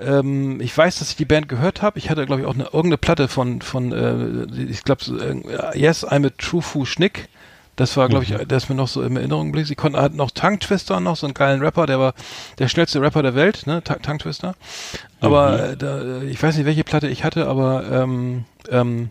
Ähm, 0.00 0.60
ich 0.60 0.76
weiß, 0.76 0.98
dass 0.98 1.10
ich 1.10 1.16
die 1.16 1.24
Band 1.24 1.48
gehört 1.48 1.82
habe. 1.82 1.98
Ich 1.98 2.08
hatte, 2.08 2.24
glaube 2.24 2.42
ich, 2.42 2.46
auch 2.46 2.54
eine 2.54 2.64
irgendeine 2.64 2.98
Platte 2.98 3.28
von 3.28 3.60
von 3.60 3.92
äh, 3.92 4.62
ich 4.70 4.84
glaube 4.84 5.04
äh, 5.04 5.78
Yes, 5.78 6.06
I'm 6.06 6.26
a 6.26 6.30
True 6.38 6.62
Fu 6.62 6.84
Schnick. 6.84 7.28
Das 7.78 7.96
war, 7.96 8.08
glaube 8.08 8.24
ich, 8.24 8.30
der 8.30 8.56
ist 8.56 8.68
mir 8.68 8.74
noch 8.74 8.88
so 8.88 9.02
in 9.02 9.16
Erinnerung 9.16 9.46
geblieben. 9.46 9.66
Sie 9.68 9.76
konnten 9.76 10.00
hatten 10.00 10.16
noch 10.16 10.32
Tongue 10.32 10.58
Twister 10.58 10.98
noch, 10.98 11.14
so 11.14 11.26
einen 11.28 11.34
geilen 11.34 11.60
Rapper, 11.62 11.86
der 11.86 12.00
war 12.00 12.12
der 12.58 12.66
schnellste 12.66 13.00
Rapper 13.00 13.22
der 13.22 13.36
Welt, 13.36 13.68
ne? 13.68 13.84
Ta- 13.84 14.00
Tongue 14.00 14.18
Twister. 14.18 14.56
Aber 15.20 15.70
äh, 15.70 15.76
da, 15.76 16.00
äh, 16.00 16.24
ich 16.24 16.42
weiß 16.42 16.56
nicht, 16.56 16.66
welche 16.66 16.82
Platte 16.82 17.06
ich 17.06 17.22
hatte, 17.22 17.46
aber 17.46 17.84
ähm, 17.88 18.44
ähm, 18.68 19.10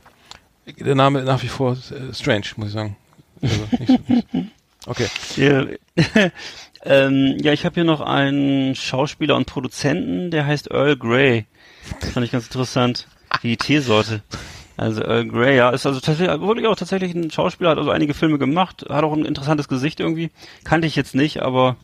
der 0.66 0.96
Name 0.96 1.24
nach 1.24 1.44
wie 1.44 1.48
vor 1.48 1.74
äh, 1.74 2.14
strange, 2.14 2.44
muss 2.58 2.68
ich 2.68 2.74
sagen. 2.74 2.98
Also, 3.42 3.56
nicht 3.80 4.10
nicht. 4.10 4.24
Okay. 4.86 5.08
Ja, 5.38 5.66
ähm, 6.84 7.38
ja 7.42 7.54
ich 7.54 7.66
habe 7.66 7.76
hier 7.76 7.84
noch 7.86 8.02
einen 8.02 8.76
Schauspieler 8.76 9.36
und 9.38 9.46
Produzenten, 9.46 10.30
der 10.32 10.46
heißt 10.46 10.72
Earl 10.72 10.98
Grey. 10.98 11.46
Das 12.02 12.12
fand 12.12 12.26
ich 12.26 12.32
ganz 12.34 12.46
interessant. 12.46 13.08
Die 13.44 13.56
Teesorte. 13.56 14.24
Also 14.78 15.02
Earl 15.02 15.28
Grey, 15.28 15.58
ja, 15.58 15.72
ist 15.72 15.86
also 15.86 16.00
tatsächlich, 16.00 16.40
wirklich 16.40 16.68
auch 16.68 16.76
tatsächlich 16.76 17.14
ein 17.16 17.32
Schauspieler, 17.32 17.72
hat 17.72 17.78
also 17.80 17.90
einige 17.90 18.14
Filme 18.14 18.38
gemacht, 18.38 18.86
hat 18.90 19.04
auch 19.04 19.14
ein 19.14 19.26
interessantes 19.26 19.68
Gesicht 19.68 20.00
irgendwie. 20.00 20.30
Kannte 20.64 20.88
ich 20.88 20.96
jetzt 20.96 21.16
nicht, 21.16 21.42
aber 21.42 21.76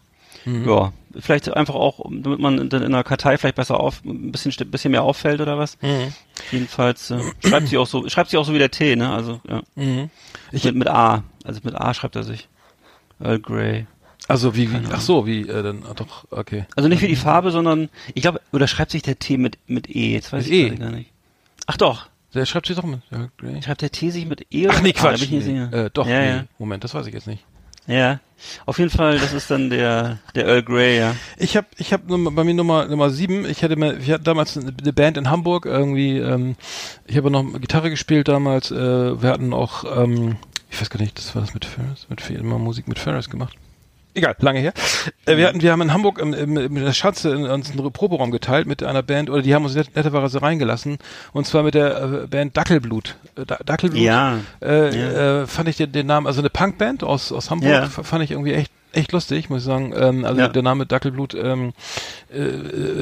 ja, 0.46 0.92
vielleicht 1.18 1.56
einfach 1.56 1.76
auch, 1.76 2.02
damit 2.10 2.40
man 2.40 2.58
in, 2.58 2.68
in 2.68 2.84
einer 2.84 3.04
Kartei 3.04 3.38
vielleicht 3.38 3.56
besser 3.56 3.80
auf, 3.80 4.04
ein 4.04 4.32
bisschen, 4.32 4.52
ein 4.60 4.72
bisschen 4.72 4.92
mehr 4.92 5.04
auffällt 5.04 5.40
oder 5.40 5.58
was. 5.58 5.78
Jedenfalls 6.52 7.12
äh, 7.12 7.22
schreibt 7.46 7.68
sie 7.70 7.78
auch 7.78 7.88
so, 7.88 8.08
schreibt 8.10 8.30
sie 8.30 8.38
auch 8.38 8.46
so 8.46 8.54
wie 8.54 8.60
der 8.60 8.72
T, 8.72 8.96
ne? 8.96 9.10
Also 9.10 9.40
ja. 9.48 9.62
Mhm. 9.76 10.10
Ich, 10.52 10.66
mit, 10.66 10.76
mit 10.76 10.88
A, 10.90 11.24
also 11.46 11.62
mit 11.64 11.76
A 11.76 11.94
schreibt 11.94 12.16
er 12.18 12.24
sich. 12.24 12.50
Earl 13.22 13.40
Grey. 13.40 13.86
also 14.28 14.56
wie, 14.56 14.70
wie 14.70 14.78
ach 14.92 15.00
so, 15.00 15.26
wie 15.26 15.48
äh, 15.48 15.64
dann 15.64 15.84
ah, 15.90 15.94
doch, 15.94 16.26
okay. 16.30 16.66
Also 16.76 16.90
nicht 16.90 17.02
wie 17.02 17.08
die 17.08 17.16
Farbe, 17.16 17.52
sondern 17.52 17.90
ich 18.14 18.22
glaube, 18.22 18.42
oder 18.52 18.68
schreibt 18.68 18.92
sich 18.92 19.02
der 19.02 19.20
T 19.20 19.38
mit 19.38 19.58
mit 19.68 19.90
E? 19.90 20.12
Jetzt 20.12 20.34
weiß 20.34 20.44
Mit 20.46 20.54
ich 20.54 20.60
E? 20.60 20.70
gerade 20.70 20.82
gar 20.82 20.92
nicht. 20.92 21.10
Ach 21.68 21.78
doch, 21.78 22.08
Der 22.34 22.46
schreibt 22.46 22.68
sich 22.68 22.76
doch 22.76 22.84
mit. 22.84 23.02
Ja, 23.12 23.28
Grey. 23.38 23.62
schreibt 23.62 23.82
der 23.82 23.92
T 23.92 24.10
sich 24.10 24.26
mit 24.26 24.46
E 24.52 24.66
oder 24.66 24.76
Ach 24.76 24.82
nee, 24.82 24.88
mit 24.90 25.00
A? 25.00 25.04
Da 25.04 25.10
Quatsch. 25.10 25.30
nicht 25.30 25.48
nee. 25.48 25.64
Äh, 25.64 25.90
doch, 25.94 26.08
ja, 26.08 26.20
nee. 26.20 26.30
ja. 26.30 26.44
Moment, 26.58 26.84
das 26.84 26.94
weiß 26.94 27.06
ich 27.08 27.14
jetzt 27.14 27.28
nicht. 27.28 27.46
Ja. 27.88 28.20
Auf 28.66 28.80
jeden 28.80 28.90
Fall, 28.90 29.20
das 29.20 29.34
ist 29.34 29.52
dann 29.52 29.70
der 29.70 30.20
der 30.36 30.46
Earl 30.46 30.64
Grey, 30.64 30.98
ja. 30.98 31.16
Ich 31.38 31.56
habe 31.58 31.68
ich 31.78 31.94
hab 31.94 32.02
bei 32.08 32.44
mir 32.44 32.54
Nummer 32.54 32.86
Nummer 32.86 33.10
sieben. 33.10 33.46
Ich 33.46 33.64
hatte 33.64 33.76
mir, 33.76 33.98
ich 33.98 34.10
hatte 34.10 34.24
damals 34.24 34.58
eine 34.58 34.94
Band 34.94 35.18
in 35.18 35.30
Hamburg 35.30 35.66
irgendwie. 35.66 36.18
Ähm, 36.18 36.56
ich 37.06 37.18
habe 37.18 37.30
noch 37.30 37.44
Gitarre 37.60 37.90
gespielt 37.90 38.28
damals. 38.28 38.72
Äh, 38.72 39.22
wir 39.22 39.30
hatten 39.30 39.54
auch, 39.54 39.84
ähm, 39.98 40.38
ich 40.70 40.80
weiß 40.80 40.90
gar 40.90 41.00
nicht, 41.00 41.18
das 41.18 41.36
war 41.36 41.42
das 41.42 41.54
mit 41.54 41.66
Ferris, 41.66 42.08
mit 42.10 42.30
immer 42.30 42.58
Musik 42.58 42.88
mit 42.88 43.00
Ferris 43.00 43.30
gemacht. 43.30 43.58
Egal, 44.16 44.36
lange 44.40 44.60
her. 44.60 44.74
Äh, 45.26 45.38
wir 45.38 45.48
hatten, 45.48 45.62
wir 45.62 45.72
haben 45.72 45.82
in 45.82 45.92
Hamburg 45.94 46.20
im, 46.20 46.34
im, 46.34 46.56
in 46.58 46.76
der 46.76 46.94
Schanze 46.94 47.32
in, 47.32 47.46
uns 47.46 47.72
einen 47.72 47.92
Proberaum 47.92 48.30
geteilt 48.32 48.68
mit 48.68 48.84
einer 48.84 49.02
Band 49.02 49.30
oder 49.30 49.42
die 49.42 49.56
haben 49.56 49.66
uns 49.66 49.74
net, 49.76 49.96
netterweise 49.96 50.42
reingelassen 50.42 50.98
und 51.34 51.48
zwar 51.48 51.64
mit 51.64 51.74
der 51.74 52.02
äh, 52.24 52.28
Band 52.28 52.56
Dackelblut. 52.56 53.16
Äh, 53.36 53.46
Da- 53.46 53.58
Dackelblut. 53.66 54.02
Ja. 54.02 54.40
Äh, 54.62 54.96
Ja. 54.96 55.42
äh, 55.44 55.48
fand 55.48 55.68
ich 55.70 55.78
den, 55.78 55.92
den 55.92 56.06
Namen, 56.08 56.28
also 56.28 56.42
eine 56.42 56.50
Punkband 56.52 57.04
aus 57.04 57.32
aus 57.32 57.50
Hamburg, 57.50 57.70
Ja. 57.72 57.88
fand 57.88 58.24
ich 58.24 58.32
irgendwie 58.32 58.54
echt 58.54 58.72
echt 58.96 59.12
lustig, 59.12 59.50
muss 59.50 59.62
ich 59.62 59.66
sagen. 59.66 59.92
Ähm, 59.98 60.24
also 60.24 60.40
Ja. 60.40 60.48
der 60.50 60.62
Name 60.62 60.86
Dackelblut, 60.86 61.34
ähm, 61.34 61.74
äh, 62.32 62.38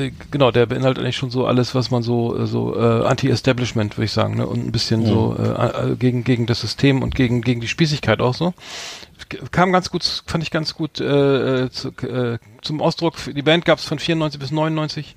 äh, 0.06 0.12
genau, 0.32 0.50
der 0.52 0.66
beinhaltet 0.66 1.04
eigentlich 1.04 1.18
schon 1.18 1.32
so 1.32 1.46
alles, 1.46 1.76
was 1.76 1.92
man 1.92 2.02
so 2.02 2.38
äh, 2.40 2.48
so 2.48 2.78
äh, 2.80 3.06
Anti-Establishment, 3.06 3.98
würde 3.98 4.06
ich 4.06 4.14
sagen, 4.14 4.38
ne? 4.38 4.48
und 4.48 4.66
ein 4.66 4.72
bisschen 4.72 5.06
so 5.06 5.36
äh, 5.38 5.92
äh, 5.92 5.96
gegen 5.98 6.24
gegen 6.24 6.46
das 6.46 6.62
System 6.62 7.04
und 7.04 7.14
gegen 7.16 7.42
gegen 7.42 7.60
die 7.60 7.68
Spießigkeit 7.68 8.22
auch 8.22 8.34
so. 8.34 8.54
Kam 9.52 9.72
ganz 9.72 9.90
gut, 9.90 10.24
fand 10.26 10.44
ich 10.44 10.52
ganz 10.52 10.74
gut 10.76 11.00
äh, 11.00 11.64
äh, 11.66 11.70
zu, 11.72 11.90
äh, 11.90 12.38
zum 12.62 12.82
Ausdruck. 12.82 13.16
Die 13.36 13.42
Band 13.42 13.66
gab 13.66 13.80
es 13.80 13.86
von 13.86 14.00
94 14.00 14.40
bis 14.40 14.52
99 14.52 15.16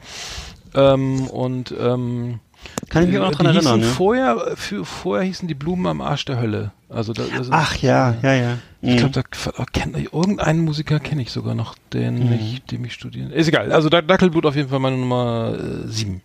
ähm, 0.75 1.27
und 1.29 1.75
ähm, 1.79 2.41
Kann 2.89 3.05
ich 3.05 3.11
mich 3.11 3.19
auch 3.19 3.31
noch 3.31 3.37
dran 3.39 3.47
erinnern, 3.55 3.81
ne? 3.81 3.87
Vorher, 3.87 4.53
für, 4.57 4.85
vorher 4.85 5.27
hießen 5.27 5.47
die 5.49 5.55
Blumen 5.55 5.87
am 5.87 6.01
Arsch 6.01 6.25
der 6.25 6.39
Hölle. 6.41 6.73
Also 6.89 7.13
da, 7.13 7.25
ist- 7.25 7.49
Ach 7.51 7.77
ja, 7.77 8.15
ja, 8.23 8.35
ja. 8.35 8.59
ich 8.81 8.91
Mhm. 8.95 8.97
glaube, 9.13 9.13
da 9.57 9.65
kennt 9.73 9.97
irgendeinen 9.97 10.61
Musiker 10.65 11.01
kenne 11.01 11.23
ich 11.23 11.31
sogar 11.33 11.55
noch, 11.55 11.75
den 11.93 12.27
Mhm. 12.29 12.33
ich, 12.35 12.63
dem 12.65 12.85
ich 12.85 12.95
studieren. 12.95 13.31
Ist 13.31 13.49
egal. 13.49 13.73
Also 13.73 13.89
Dac- 13.89 14.07
Dackelblut 14.07 14.47
auf 14.47 14.57
jeden 14.57 14.69
Fall 14.69 14.79
meine 14.81 14.97
Nummer 14.97 15.55
äh, 15.59 15.89
sieben. 15.89 16.23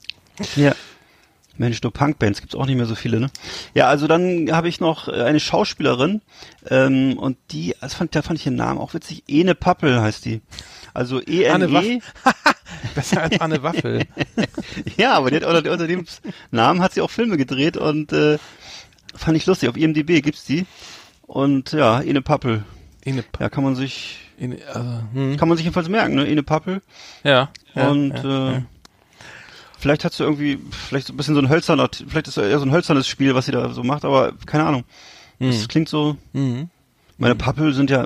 Ja. 0.56 0.74
Mensch, 1.60 1.82
nur 1.84 1.94
Punkbands 1.94 2.42
gibt's 2.42 2.56
auch 2.56 2.66
nicht 2.66 2.78
mehr 2.78 2.86
so 2.86 2.96
viele, 2.96 3.20
ne? 3.20 3.30
Ja, 3.74 3.88
also 3.88 4.08
dann 4.08 4.52
habe 4.52 4.70
ich 4.70 4.80
noch 4.80 5.08
äh, 5.08 5.24
eine 5.24 5.40
Schauspielerin 5.40 6.22
ähm, 6.70 7.18
und 7.18 7.38
die, 7.52 7.76
das 7.82 7.94
fand, 7.94 8.16
da 8.16 8.22
fand 8.22 8.40
ich 8.40 8.46
den 8.46 8.56
Namen 8.56 8.80
auch 8.80 8.94
witzig. 8.94 9.24
Ene 9.28 9.56
Pappel 9.56 10.02
heißt 10.02 10.26
die. 10.26 10.42
Also 10.94 11.22
E 11.22 11.44
N 11.44 11.76
E. 11.76 12.02
Besser 12.96 13.22
als 13.24 13.40
Anne 13.40 13.62
Waffel. 13.62 14.06
Ja, 14.98 15.14
aber 15.14 15.30
die 15.30 15.38
hat 15.38 15.44
unter, 15.44 15.72
unter 15.72 15.88
dem 15.88 16.06
Namen 16.52 16.82
hat 16.82 16.94
sie 16.94 17.02
auch 17.02 17.10
Filme 17.10 17.38
gedreht 17.38 17.78
und 17.78 18.14
äh, 18.14 18.38
fand 19.16 19.38
ich 19.38 19.46
lustig. 19.46 19.70
Auf 19.70 19.78
IMDb 19.78 20.22
gibt's 20.22 20.46
die. 20.46 20.66
Und 21.24 21.74
ja, 21.74 22.02
Ene 22.02 22.22
Pappel. 22.22 22.64
Ine, 23.04 23.24
Ja, 23.40 23.50
kann 23.50 23.64
man 23.64 23.76
sich 23.76 24.20
Ine, 24.38 24.58
also, 24.68 25.04
hm. 25.14 25.38
kann 25.38 25.48
man 25.50 25.58
sich 25.58 25.66
jedenfalls 25.66 25.90
merken, 25.90 26.16
ne? 26.16 26.28
Ene 26.28 26.44
Pappel. 26.44 26.82
ja, 27.24 27.50
ja. 27.76 27.90
und 27.90 28.12
ja, 28.12 28.24
äh, 28.24 28.54
ja. 28.54 28.64
Vielleicht 29.80 30.06
hat 30.06 30.14
sie 30.14 30.24
irgendwie, 30.24 30.60
vielleicht 30.72 31.08
so 31.08 31.14
ein 31.14 31.18
bisschen 31.18 31.36
so 31.36 31.42
ein 31.42 31.50
hölzerner, 31.50 31.90
vielleicht 32.08 32.28
ist 32.28 32.38
es 32.38 32.44
eher 32.50 32.60
so 32.60 32.66
ein 32.66 32.72
hölzernes 32.72 33.08
Spiel, 33.08 33.34
was 33.36 33.46
sie 33.48 33.52
da 33.52 33.70
so 33.70 33.84
macht, 33.84 34.06
aber 34.06 34.34
keine 34.46 34.66
Ahnung. 34.66 34.84
Das 35.40 35.68
klingt 35.70 35.88
so. 35.90 36.18
Mhm. 36.34 36.70
Meine 37.18 37.36
Pappel 37.36 37.74
sind 37.74 37.90
ja. 37.90 38.06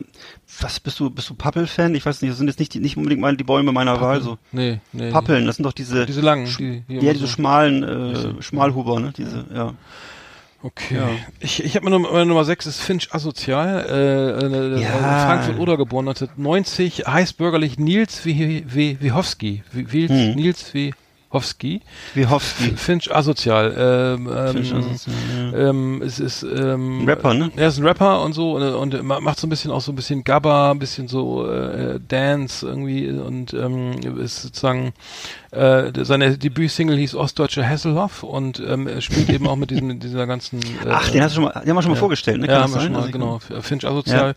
Was 0.59 0.79
bist 0.79 0.99
du? 0.99 1.09
Bist 1.09 1.29
du 1.29 1.35
Pappel-Fan? 1.35 1.93
Ich 1.95 2.03
weiß 2.05 2.21
nicht. 2.21 2.31
Das 2.31 2.37
sind 2.39 2.47
jetzt 2.47 2.59
nicht 2.59 2.73
die, 2.73 2.79
nicht 2.79 2.95
unbedingt 2.97 3.21
mal 3.21 3.35
die 3.37 3.43
Bäume 3.43 3.71
meiner 3.71 3.99
Wahl. 4.01 4.21
So 4.21 4.37
Nee, 4.51 4.79
nee. 4.91 5.11
Pappeln. 5.11 5.45
Das 5.45 5.55
sind 5.57 5.65
doch 5.65 5.73
diese. 5.73 6.05
Diese 6.07 6.21
langen, 6.21 6.45
die, 6.57 6.81
die 6.87 6.95
ja, 6.95 7.13
diese 7.13 7.25
so- 7.25 7.27
schmalen, 7.27 7.83
äh, 7.83 8.41
Schmalhuber, 8.41 8.99
ne? 8.99 9.13
Diese. 9.15 9.45
Ja. 9.53 9.73
Okay. 10.63 10.95
Ja. 10.95 11.09
Ich, 11.41 11.63
ich 11.63 11.75
habe 11.75 11.85
mir 11.85 11.91
Nummer, 11.91 12.11
meine 12.11 12.25
Nummer 12.25 12.43
6 12.45 12.65
ist 12.67 12.79
Finch 12.81 13.13
Asozial, 13.13 13.85
äh, 13.89 14.77
äh, 14.77 14.81
Ja. 14.81 15.25
Frankfurt 15.25 15.59
oder 15.59 15.75
geboren 15.77 16.07
1990, 16.07 17.05
heißt 17.07 17.37
bürgerlich 17.37 17.77
Nils 17.77 18.25
Wie- 18.25 18.63
Wie-. 18.67 18.97
Wie- 19.01 19.11
Wils- 19.11 20.09
Hm. 20.09 20.35
Nils 20.35 20.73
Hofsky. 21.33 21.81
Wie 22.13 22.27
Hofsky. 22.27 22.69
Finch 22.77 23.13
asozial. 23.13 23.73
Ähm, 23.75 24.29
Finch 24.53 24.71
ähm, 24.71 24.77
asozial, 24.77 25.15
ja. 25.51 25.69
ähm, 25.69 26.01
es 26.03 26.19
ist 26.19 26.43
ähm, 26.43 27.05
Rapper, 27.07 27.33
ne? 27.33 27.51
Er 27.55 27.67
ist 27.69 27.79
ein 27.79 27.85
Rapper 27.85 28.21
und 28.21 28.33
so 28.33 28.53
und, 28.53 28.61
und 28.93 29.03
ma- 29.03 29.19
macht 29.19 29.39
so 29.39 29.47
ein 29.47 29.49
bisschen 29.49 29.71
auch 29.71 29.81
so 29.81 29.91
ein 29.91 29.95
bisschen 29.95 30.23
Gabba, 30.23 30.71
ein 30.71 30.79
bisschen 30.79 31.07
so 31.07 31.49
äh, 31.49 31.99
Dance 32.07 32.65
irgendwie 32.65 33.09
und 33.09 33.53
ähm, 33.53 33.93
ist 34.19 34.43
sozusagen 34.43 34.93
äh, 35.51 35.91
seine 36.03 36.37
Debütsingle 36.37 36.97
hieß 36.97 37.15
Ostdeutsche 37.15 37.67
Hasselhoff 37.67 38.23
und 38.23 38.59
ähm, 38.59 38.87
er 38.87 39.01
spielt 39.01 39.29
eben 39.29 39.47
auch 39.47 39.55
mit 39.55 39.71
diesem 39.71 39.99
dieser 39.99 40.27
ganzen 40.27 40.59
äh, 40.61 40.65
Ach, 40.89 41.09
den 41.09 41.23
hast 41.23 41.31
du 41.31 41.41
schon 41.41 41.43
mal, 41.45 41.59
den 41.61 41.69
haben 41.69 41.75
wir 41.77 41.81
schon 41.81 41.91
mal 41.91 41.95
ja. 41.95 41.99
vorgestellt, 41.99 42.41
ne? 42.41 42.47
ja, 42.47 42.53
Kann 42.53 42.63
haben 42.63 42.73
wir 42.75 42.81
schon 42.81 42.91
mal, 42.91 42.99
Also 42.99 43.11
genau. 43.11 43.39
Finch 43.61 43.85
asozial. 43.85 44.35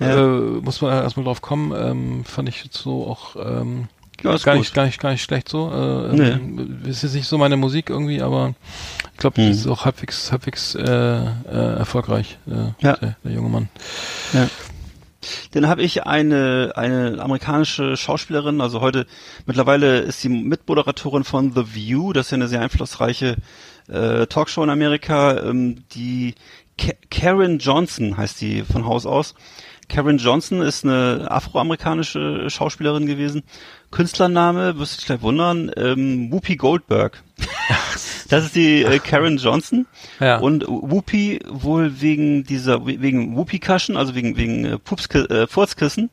Ja. 0.00 0.06
Äh, 0.26 0.26
muss 0.60 0.80
man 0.80 0.92
erstmal 0.92 1.24
drauf 1.24 1.40
kommen. 1.40 1.72
Ähm, 1.76 2.24
fand 2.24 2.48
ich 2.48 2.64
so 2.72 3.06
auch 3.06 3.36
ähm, 3.36 3.88
Ja, 4.22 4.34
ist 4.34 4.44
gar 4.44 4.54
gut. 4.54 4.60
nicht, 4.62 4.74
gar 4.74 4.84
nicht, 4.86 5.00
gar 5.00 5.10
nicht 5.10 5.22
schlecht 5.22 5.48
so. 5.48 5.70
Äh, 5.70 6.14
Nee. 6.16 6.28
ähm, 6.30 6.82
ist 6.86 7.02
jetzt 7.02 7.14
nicht 7.14 7.26
so 7.28 7.38
meine 7.38 7.56
Musik 7.56 7.90
irgendwie, 7.90 8.22
aber 8.22 8.54
ich 9.12 9.18
glaube, 9.18 9.40
Hm. 9.42 9.48
das 9.48 9.58
ist 9.58 9.66
auch 9.66 9.84
halbwegs, 9.84 10.30
halbwegs 10.32 10.74
äh, 10.74 10.82
äh, 10.82 11.28
erfolgreich, 11.78 12.38
äh, 12.46 12.72
Ja. 12.84 12.96
der, 12.96 13.16
der 13.24 13.32
junge 13.32 13.48
Mann. 13.48 13.68
Ja. 14.32 14.48
Dann 15.52 15.68
habe 15.68 15.82
ich 15.82 16.04
eine 16.04 16.72
eine 16.74 17.18
amerikanische 17.20 17.96
Schauspielerin, 17.96 18.60
also 18.60 18.80
heute 18.80 19.06
mittlerweile 19.46 20.00
ist 20.00 20.20
sie 20.20 20.28
Mitmoderatorin 20.28 21.22
von 21.22 21.52
The 21.54 21.74
View, 21.74 22.12
das 22.12 22.26
ist 22.26 22.30
ja 22.32 22.36
eine 22.36 22.48
sehr 22.48 22.60
einflussreiche 22.60 23.36
äh, 23.88 24.26
Talkshow 24.26 24.64
in 24.64 24.70
Amerika, 24.70 25.38
ähm, 25.44 25.84
die 25.94 26.34
Ka 26.76 26.92
Karen 27.10 27.58
Johnson 27.58 28.16
heißt 28.16 28.40
die 28.40 28.62
von 28.62 28.84
Haus 28.84 29.06
aus. 29.06 29.34
Karen 29.88 30.18
Johnson 30.18 30.60
ist 30.62 30.84
eine 30.84 31.26
afroamerikanische 31.30 32.48
Schauspielerin 32.50 33.06
gewesen. 33.06 33.42
Künstlername, 33.92 34.78
wirst 34.78 34.94
du 34.94 34.96
dich 34.96 35.06
gleich 35.06 35.22
wundern, 35.22 35.70
ähm, 35.76 36.32
Whoopi 36.32 36.56
Goldberg. 36.56 37.22
Das 38.28 38.44
ist 38.46 38.56
die 38.56 38.82
äh, 38.82 38.98
Karen 38.98 39.36
Johnson. 39.36 39.86
Ja. 40.18 40.38
Und 40.38 40.66
Whoopi 40.66 41.40
wohl 41.46 42.00
wegen 42.00 42.44
dieser, 42.44 42.86
wegen 42.86 43.36
Whoopi-Kaschen, 43.36 43.98
also 43.98 44.14
wegen, 44.14 44.38
wegen 44.38 44.64
äh, 44.64 44.78
Pups, 44.78 45.06
äh, 45.14 45.46
Furzkissen. 45.46 46.08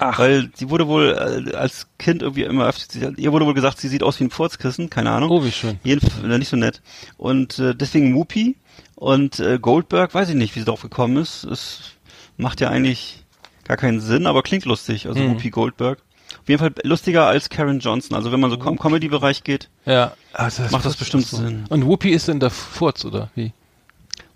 Ach. 0.00 0.18
Weil 0.18 0.50
sie 0.56 0.68
wurde 0.68 0.88
wohl 0.88 1.46
äh, 1.46 1.54
als 1.54 1.86
Kind 1.96 2.22
irgendwie 2.22 2.42
immer 2.42 2.72
ihr 3.16 3.30
wurde 3.32 3.46
wohl 3.46 3.54
gesagt, 3.54 3.78
sie 3.78 3.86
sieht 3.86 4.02
aus 4.02 4.18
wie 4.18 4.24
ein 4.24 4.30
Furzkissen, 4.30 4.90
keine 4.90 5.12
Ahnung. 5.12 5.30
Oh, 5.30 5.44
wie 5.44 5.52
schön. 5.52 5.78
Jedenfalls 5.84 6.20
nicht 6.38 6.48
so 6.48 6.56
nett. 6.56 6.82
Und 7.16 7.60
äh, 7.60 7.72
deswegen 7.72 8.16
Whoopi 8.16 8.56
und 8.96 9.38
äh, 9.38 9.60
Goldberg, 9.60 10.12
weiß 10.12 10.30
ich 10.30 10.34
nicht, 10.34 10.56
wie 10.56 10.60
sie 10.60 10.64
drauf 10.66 10.82
gekommen 10.82 11.18
ist. 11.18 11.44
Es 11.44 11.92
macht 12.36 12.60
ja 12.60 12.70
eigentlich 12.70 13.22
gar 13.62 13.76
keinen 13.76 14.00
Sinn, 14.00 14.26
aber 14.26 14.42
klingt 14.42 14.64
lustig. 14.64 15.06
Also 15.06 15.20
Mhm. 15.20 15.34
Whoopi 15.34 15.50
Goldberg. 15.50 16.02
Auf 16.42 16.48
jeden 16.48 16.58
Fall 16.58 16.72
lustiger 16.84 17.26
als 17.26 17.48
Karen 17.48 17.80
Johnson. 17.80 18.16
Also 18.16 18.32
wenn 18.32 18.40
man 18.40 18.50
so 18.50 18.56
im 18.56 18.78
Comedy-Bereich 18.78 19.44
geht, 19.44 19.68
Ja. 19.84 20.12
Also 20.32 20.62
Macht 20.70 20.84
das 20.84 20.96
bestimmt 20.96 21.26
Sinn. 21.26 21.66
Und 21.68 21.86
Whoopi 21.86 22.10
ist 22.10 22.28
denn 22.28 22.40
der 22.40 22.50
Furz, 22.50 23.04
oder 23.04 23.30
wie? 23.34 23.52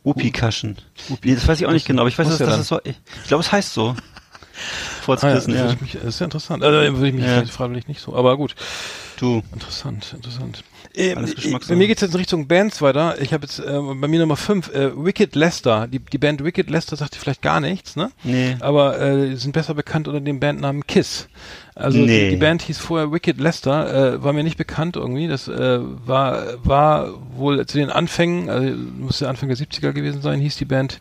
Whoopi-Kaschen. 0.02 0.76
Nee, 1.22 1.34
das 1.34 1.48
weiß 1.48 1.60
ich 1.60 1.66
auch 1.66 1.72
nicht 1.72 1.86
genau, 1.86 2.02
aber 2.02 2.08
ich 2.08 2.18
weiß, 2.18 2.28
dass 2.28 2.38
ja 2.38 2.46
das 2.46 2.58
ist 2.60 2.68
so, 2.68 2.80
ich 2.84 2.94
glaube, 3.26 3.42
es 3.42 3.50
heißt 3.52 3.72
so. 3.72 3.96
Furzkissen, 5.02 5.54
Ah, 5.56 5.66
ja, 5.70 5.76
mich, 5.80 5.92
das 5.92 6.04
ist 6.04 6.20
ja 6.20 6.24
interessant. 6.24 6.62
Also 6.62 6.78
würde 6.94 7.08
ich 7.08 7.14
mich 7.14 7.24
Ja. 7.24 7.44
freiwillig 7.46 7.88
nicht 7.88 8.00
so, 8.00 8.14
aber 8.14 8.36
gut. 8.36 8.54
Du. 9.18 9.42
Interessant, 9.52 10.12
interessant. 10.14 10.62
Ähm, 10.94 11.24
äh, 11.24 11.58
bei 11.68 11.76
mir 11.76 11.86
geht's 11.86 12.02
jetzt 12.02 12.12
in 12.12 12.18
Richtung 12.18 12.46
Bands 12.46 12.82
weiter. 12.82 13.20
Ich 13.20 13.32
habe 13.32 13.44
jetzt 13.46 13.58
äh, 13.58 13.64
bei 14.00 14.08
mir 14.08 14.20
Nummer 14.20 14.36
5, 14.36 14.74
äh, 14.74 14.90
Wicked 15.04 15.34
Lester. 15.34 15.86
Die, 15.86 15.98
die 15.98 16.18
Band 16.18 16.44
Wicked 16.44 16.68
Lester 16.70 16.96
sagt 16.96 17.14
dir 17.14 17.18
vielleicht 17.18 17.42
gar 17.42 17.60
nichts, 17.60 17.96
ne? 17.96 18.10
Nee. 18.22 18.56
Aber 18.60 19.00
äh, 19.00 19.34
sind 19.36 19.52
besser 19.52 19.74
bekannt 19.74 20.06
unter 20.08 20.20
dem 20.20 20.40
Bandnamen 20.40 20.86
Kiss. 20.86 21.28
Also 21.76 21.98
Nee. 21.98 22.26
die, 22.26 22.30
die 22.30 22.36
Band 22.36 22.62
hieß 22.62 22.78
vorher 22.78 23.10
Wicked 23.10 23.40
Lester, 23.40 24.14
äh, 24.14 24.22
war 24.22 24.32
mir 24.32 24.44
nicht 24.44 24.56
bekannt 24.56 24.94
irgendwie. 24.94 25.26
Das 25.26 25.48
äh, 25.48 25.80
war 26.06 26.44
war 26.62 27.08
wohl 27.36 27.66
zu 27.66 27.78
den 27.78 27.90
Anfängen, 27.90 28.48
also 28.48 28.76
muss 29.00 29.18
der 29.18 29.28
Anfang 29.28 29.48
der 29.48 29.58
70er 29.58 29.90
gewesen 29.92 30.22
sein, 30.22 30.38
hieß 30.38 30.54
die 30.56 30.66
Band. 30.66 31.00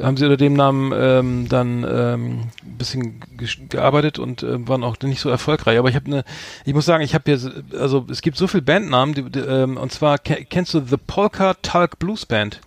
Haben 0.00 0.16
sie 0.16 0.24
unter 0.24 0.38
dem 0.38 0.54
Namen 0.54 0.92
ähm, 0.94 1.48
dann 1.50 1.84
ähm, 1.88 2.40
ein 2.64 2.76
bisschen 2.78 3.20
gearbeitet 3.68 4.18
und 4.18 4.42
äh, 4.42 4.66
waren 4.66 4.84
auch 4.84 4.96
nicht 5.02 5.20
so 5.20 5.28
erfolgreich. 5.28 5.78
Aber 5.78 5.90
ich 5.90 5.96
habe 5.96 6.06
eine, 6.06 6.24
ich 6.64 6.72
muss 6.72 6.86
sagen, 6.86 7.02
ich 7.04 7.14
habe 7.14 7.24
hier, 7.26 7.38
so- 7.38 7.50
also 7.78 8.06
es 8.10 8.22
gibt 8.22 8.36
so 8.38 8.46
viele 8.46 8.62
Bandnamen, 8.62 9.14
ähm, 9.18 9.76
und 9.76 9.92
zwar 9.92 10.18
ke- 10.18 10.44
kennst 10.48 10.74
du 10.74 10.80
The 10.80 10.96
Polka 10.96 11.54
Talk 11.62 11.98
Blues 11.98 12.26
Band? 12.26 12.60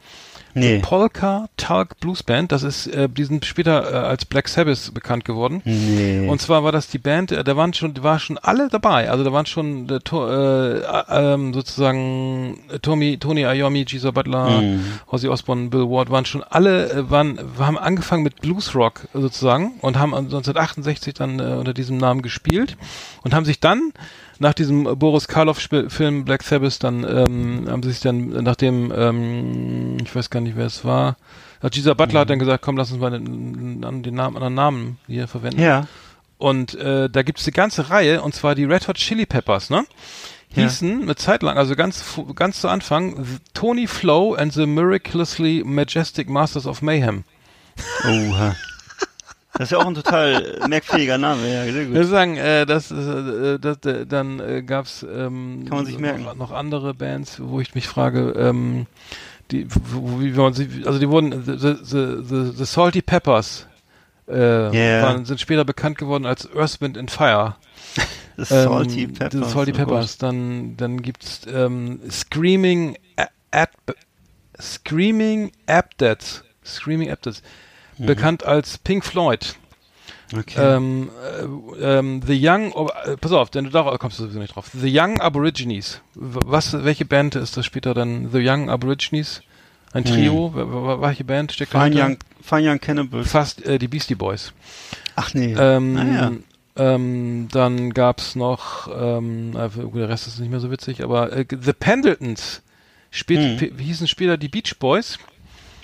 Nee. 0.55 0.79
Polka 0.79 1.47
Talk 1.57 1.99
Blues 1.99 2.23
Band, 2.23 2.51
das 2.51 2.63
ist, 2.63 2.87
äh, 2.87 3.07
die 3.07 3.23
sind 3.23 3.45
später 3.45 3.93
äh, 3.93 3.95
als 3.97 4.25
Black 4.25 4.47
Sabbath 4.47 4.91
bekannt 4.95 5.23
geworden. 5.23 5.61
Nee. 5.63 6.27
Und 6.27 6.41
zwar 6.41 6.63
war 6.63 6.71
das 6.71 6.87
die 6.87 6.97
Band, 6.97 7.31
äh, 7.31 7.43
da 7.43 7.55
waren 7.55 7.71
schon, 7.75 7.93
war 8.01 8.17
schon 8.17 8.39
alle 8.39 8.67
dabei. 8.67 9.11
Also 9.11 9.23
da 9.23 9.31
waren 9.31 9.45
schon 9.45 9.87
äh, 9.87 9.99
äh, 10.11 10.79
äh, 10.79 11.03
ähm, 11.33 11.53
sozusagen 11.53 12.59
äh, 12.73 12.79
Tommy, 12.79 13.17
Tony 13.19 13.41
Iommi, 13.43 13.85
Geezer 13.85 14.11
Butler, 14.11 14.49
Mhm. 14.61 14.85
Ozzy 15.07 15.27
Osbourne, 15.27 15.69
Bill 15.69 15.87
Ward, 15.87 16.09
waren 16.09 16.25
schon 16.25 16.43
alle, 16.43 16.89
äh, 16.91 17.09
waren, 17.11 17.39
haben 17.59 17.77
angefangen 17.77 18.23
mit 18.23 18.41
Bluesrock 18.41 19.01
sozusagen 19.13 19.73
und 19.81 19.99
haben 19.99 20.15
1968 20.15 21.13
dann 21.13 21.39
äh, 21.39 21.43
unter 21.43 21.73
diesem 21.75 21.97
Namen 21.97 22.23
gespielt 22.23 22.75
und 23.23 23.35
haben 23.35 23.45
sich 23.45 23.59
dann 23.59 23.93
nach 24.39 24.53
diesem 24.53 24.83
Boris 24.97 25.27
Karloff-Film 25.27 26.25
Black 26.25 26.43
Sabbath 26.43 26.83
dann 26.83 27.03
ähm, 27.03 27.67
haben 27.69 27.83
sie 27.83 27.91
sich 27.91 27.99
dann 27.99 28.29
nach 28.43 28.55
dem 28.55 28.91
ähm, 28.95 29.97
ich 30.03 30.15
weiß 30.15 30.29
gar 30.29 30.39
nicht 30.39 30.55
wer 30.55 30.65
es 30.65 30.83
war 30.83 31.17
Geezer 31.61 31.95
Butler 31.95 32.21
hat 32.21 32.29
dann 32.29 32.39
gesagt 32.39 32.63
komm 32.63 32.77
lass 32.77 32.91
uns 32.91 33.01
mal 33.01 33.11
den, 33.11 33.81
den, 34.01 34.15
Namen 34.15 34.35
anderen 34.35 34.53
Namen 34.53 34.97
hier 35.07 35.27
verwenden 35.27 35.61
ja. 35.61 35.87
und 36.37 36.73
äh, 36.75 37.09
da 37.09 37.21
gibt's 37.23 37.45
eine 37.45 37.53
ganze 37.53 37.89
Reihe, 37.89 38.21
und 38.21 38.33
zwar 38.33 38.55
die 38.55 38.65
Red 38.65 38.87
Hot 38.87 38.97
Chili 38.97 39.25
Peppers, 39.25 39.69
ne? 39.69 39.85
Ja. 40.55 40.63
Hießen 40.63 41.03
eine 41.03 41.15
Zeit 41.15 41.43
lang, 41.43 41.57
also 41.57 41.75
ganz 41.75 42.03
ganz 42.33 42.61
zu 42.61 42.69
Anfang, 42.69 43.39
Tony 43.53 43.85
Flow 43.85 44.33
and 44.33 44.51
the 44.51 44.65
Miraculously 44.65 45.63
Majestic 45.63 46.27
Masters 46.27 46.65
of 46.65 46.81
Mayhem. 46.81 47.23
Oha. 48.03 48.55
Das 49.53 49.63
ist 49.63 49.71
ja 49.71 49.79
auch 49.79 49.87
ein 49.87 49.95
total 49.95 50.59
merkwürdiger 50.69 51.17
Name, 51.17 51.41
ja, 51.51 51.63
sehr 51.71 51.85
gut. 51.85 52.05
sagen, 52.05 52.37
äh, 52.37 52.65
das, 52.65 52.91
äh, 52.91 53.57
das, 53.59 53.77
äh, 53.85 54.05
dann 54.05 54.39
äh, 54.39 54.59
ähm, 54.59 55.65
Kann 55.67 55.77
man 55.77 55.85
sich 55.85 55.97
merken. 55.97 56.23
Noch, 56.23 56.35
noch 56.35 56.51
andere 56.51 56.93
Bands, 56.93 57.39
wo 57.41 57.59
ich 57.59 57.73
mich 57.75 57.87
frage, 57.87 58.33
ähm, 58.37 58.85
die, 59.51 59.67
wo, 59.69 60.21
wie 60.21 60.31
man 60.31 60.53
sie, 60.53 60.69
also 60.85 60.99
die 60.99 61.09
wurden 61.09 61.43
the, 61.45 61.57
the, 61.57 61.75
the, 61.83 62.23
the, 62.23 62.51
the 62.55 62.65
Salty 62.65 63.01
Peppers 63.01 63.67
äh, 64.27 64.37
Ja. 64.97 65.03
waren, 65.03 65.25
sind 65.25 65.39
später 65.41 65.65
bekannt 65.65 65.97
geworden 65.97 66.25
als 66.27 66.47
Earth, 66.55 66.79
Wind 66.81 66.97
and 66.97 67.09
Fire. 67.09 67.55
Das 68.37 68.49
Salty 68.49 69.03
ähm, 69.03 69.13
Peppers. 69.13 69.29
diese 69.31 69.45
Salty 69.45 69.71
oh 69.71 69.75
Peppers. 69.75 70.17
Dann, 70.19 70.77
dann 70.77 71.01
gibt's 71.01 71.41
ähm, 71.51 71.99
Screaming 72.09 72.97
A- 73.17 73.27
Ad, 73.51 73.71
Screaming 74.61 75.51
Abdets. 75.67 76.43
Screaming 76.63 77.09
Abdets. 77.11 77.41
Mhm. 77.99 78.05
Bekannt 78.05 78.45
als 78.45 78.77
Pink 78.77 79.05
Floyd. 79.05 79.55
Okay. 80.35 80.59
Ähm, 80.75 81.09
äh, 81.79 81.97
ähm, 81.97 82.21
The 82.25 82.37
Young, 82.39 82.71
äh, 83.05 83.17
pass 83.17 83.31
auf, 83.31 83.49
denn 83.49 83.65
du 83.65 83.71
da 83.71 83.81
kommst 83.97 84.19
du 84.19 84.23
sowieso 84.23 84.39
nicht 84.39 84.55
drauf. 84.55 84.69
The 84.73 84.89
Young 84.95 85.19
Aborigines. 85.21 86.01
Was, 86.13 86.83
welche 86.83 87.05
Band 87.05 87.35
ist 87.35 87.57
das 87.57 87.65
später 87.65 87.93
dann? 87.95 88.29
The 88.31 88.39
Young 88.47 88.69
Aborigines? 88.69 89.41
Ein 89.91 90.05
Trio? 90.05 90.53
W- 90.53 90.59
w- 90.59 91.01
Welche 91.01 91.23
Band 91.23 91.51
steckt 91.51 91.71
Fine 91.71 91.89
dahinter? 91.89 92.05
Young, 92.05 92.17
Fine 92.43 92.71
Young 92.71 92.79
Cannibals. 92.79 93.31
Fast 93.31 93.65
äh, 93.65 93.79
die 93.79 93.87
Beastie 93.87 94.13
Boys. 94.13 94.53
Ach 95.15 95.33
nee. 95.33 95.55
Ähm, 95.57 95.97
Ah, 95.97 96.05
ja. 96.05 96.31
ähm, 96.93 97.47
dann 97.51 97.91
gab's 97.95 98.35
noch, 98.35 98.87
ähm, 98.95 99.55
äh, 99.57 99.67
der 99.97 100.09
Rest 100.09 100.27
ist 100.27 100.39
nicht 100.39 100.51
mehr 100.51 100.59
so 100.59 100.69
witzig, 100.69 101.03
aber 101.03 101.33
äh, 101.33 101.43
The 101.49 101.73
Pendletons 101.73 102.61
spielt, 103.09 103.61
Hm. 103.61 103.79
hießen 103.79 104.07
später 104.07 104.37
die 104.37 104.47
Beach 104.49 104.77
Boys 104.77 105.17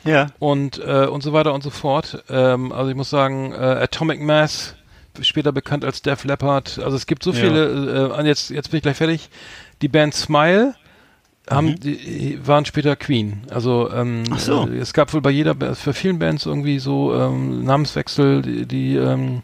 Ja. 0.06 0.28
und 0.40 0.80
äh, 0.80 1.08
und 1.08 1.24
so 1.24 1.34
weiter 1.34 1.54
und 1.54 1.64
so 1.64 1.70
fort. 1.72 2.24
Ähm, 2.30 2.72
also 2.72 2.90
ich 2.90 2.96
muss 2.96 3.10
sagen, 3.10 3.52
äh, 3.52 3.56
Atomic 3.56 4.22
Mass, 4.22 4.76
später 5.22 5.52
bekannt 5.52 5.84
als 5.86 6.02
Def 6.02 6.24
Leppard. 6.26 6.80
Also 6.84 6.96
es 6.96 7.06
gibt 7.08 7.24
so 7.24 7.32
Ja. 7.32 7.40
viele. 7.40 8.10
Äh, 8.14 8.20
und 8.20 8.26
jetzt 8.26 8.50
jetzt 8.52 8.72
bin 8.72 8.78
ich 8.78 8.84
gleich 8.84 8.98
fertig. 8.98 9.30
Die 9.82 9.88
Band 9.88 10.14
Smile 10.14 10.76
haben 11.50 11.68
Mhm. 11.72 11.80
die 11.80 12.40
waren 12.46 12.66
später 12.66 12.96
Queen. 12.96 13.44
Also 13.52 13.92
ähm, 13.92 14.24
Ach 14.32 14.40
so. 14.40 14.68
äh, 14.68 14.78
es 14.78 14.94
gab 14.94 15.14
wohl 15.14 15.22
bei 15.22 15.30
jeder 15.32 15.76
für 15.76 15.94
vielen 15.94 16.18
Bands 16.20 16.46
irgendwie 16.46 16.80
so 16.80 17.14
ähm, 17.14 17.64
Namenswechsel, 17.64 18.42
die, 18.42 18.66
die 18.66 18.96
ähm, 18.96 19.42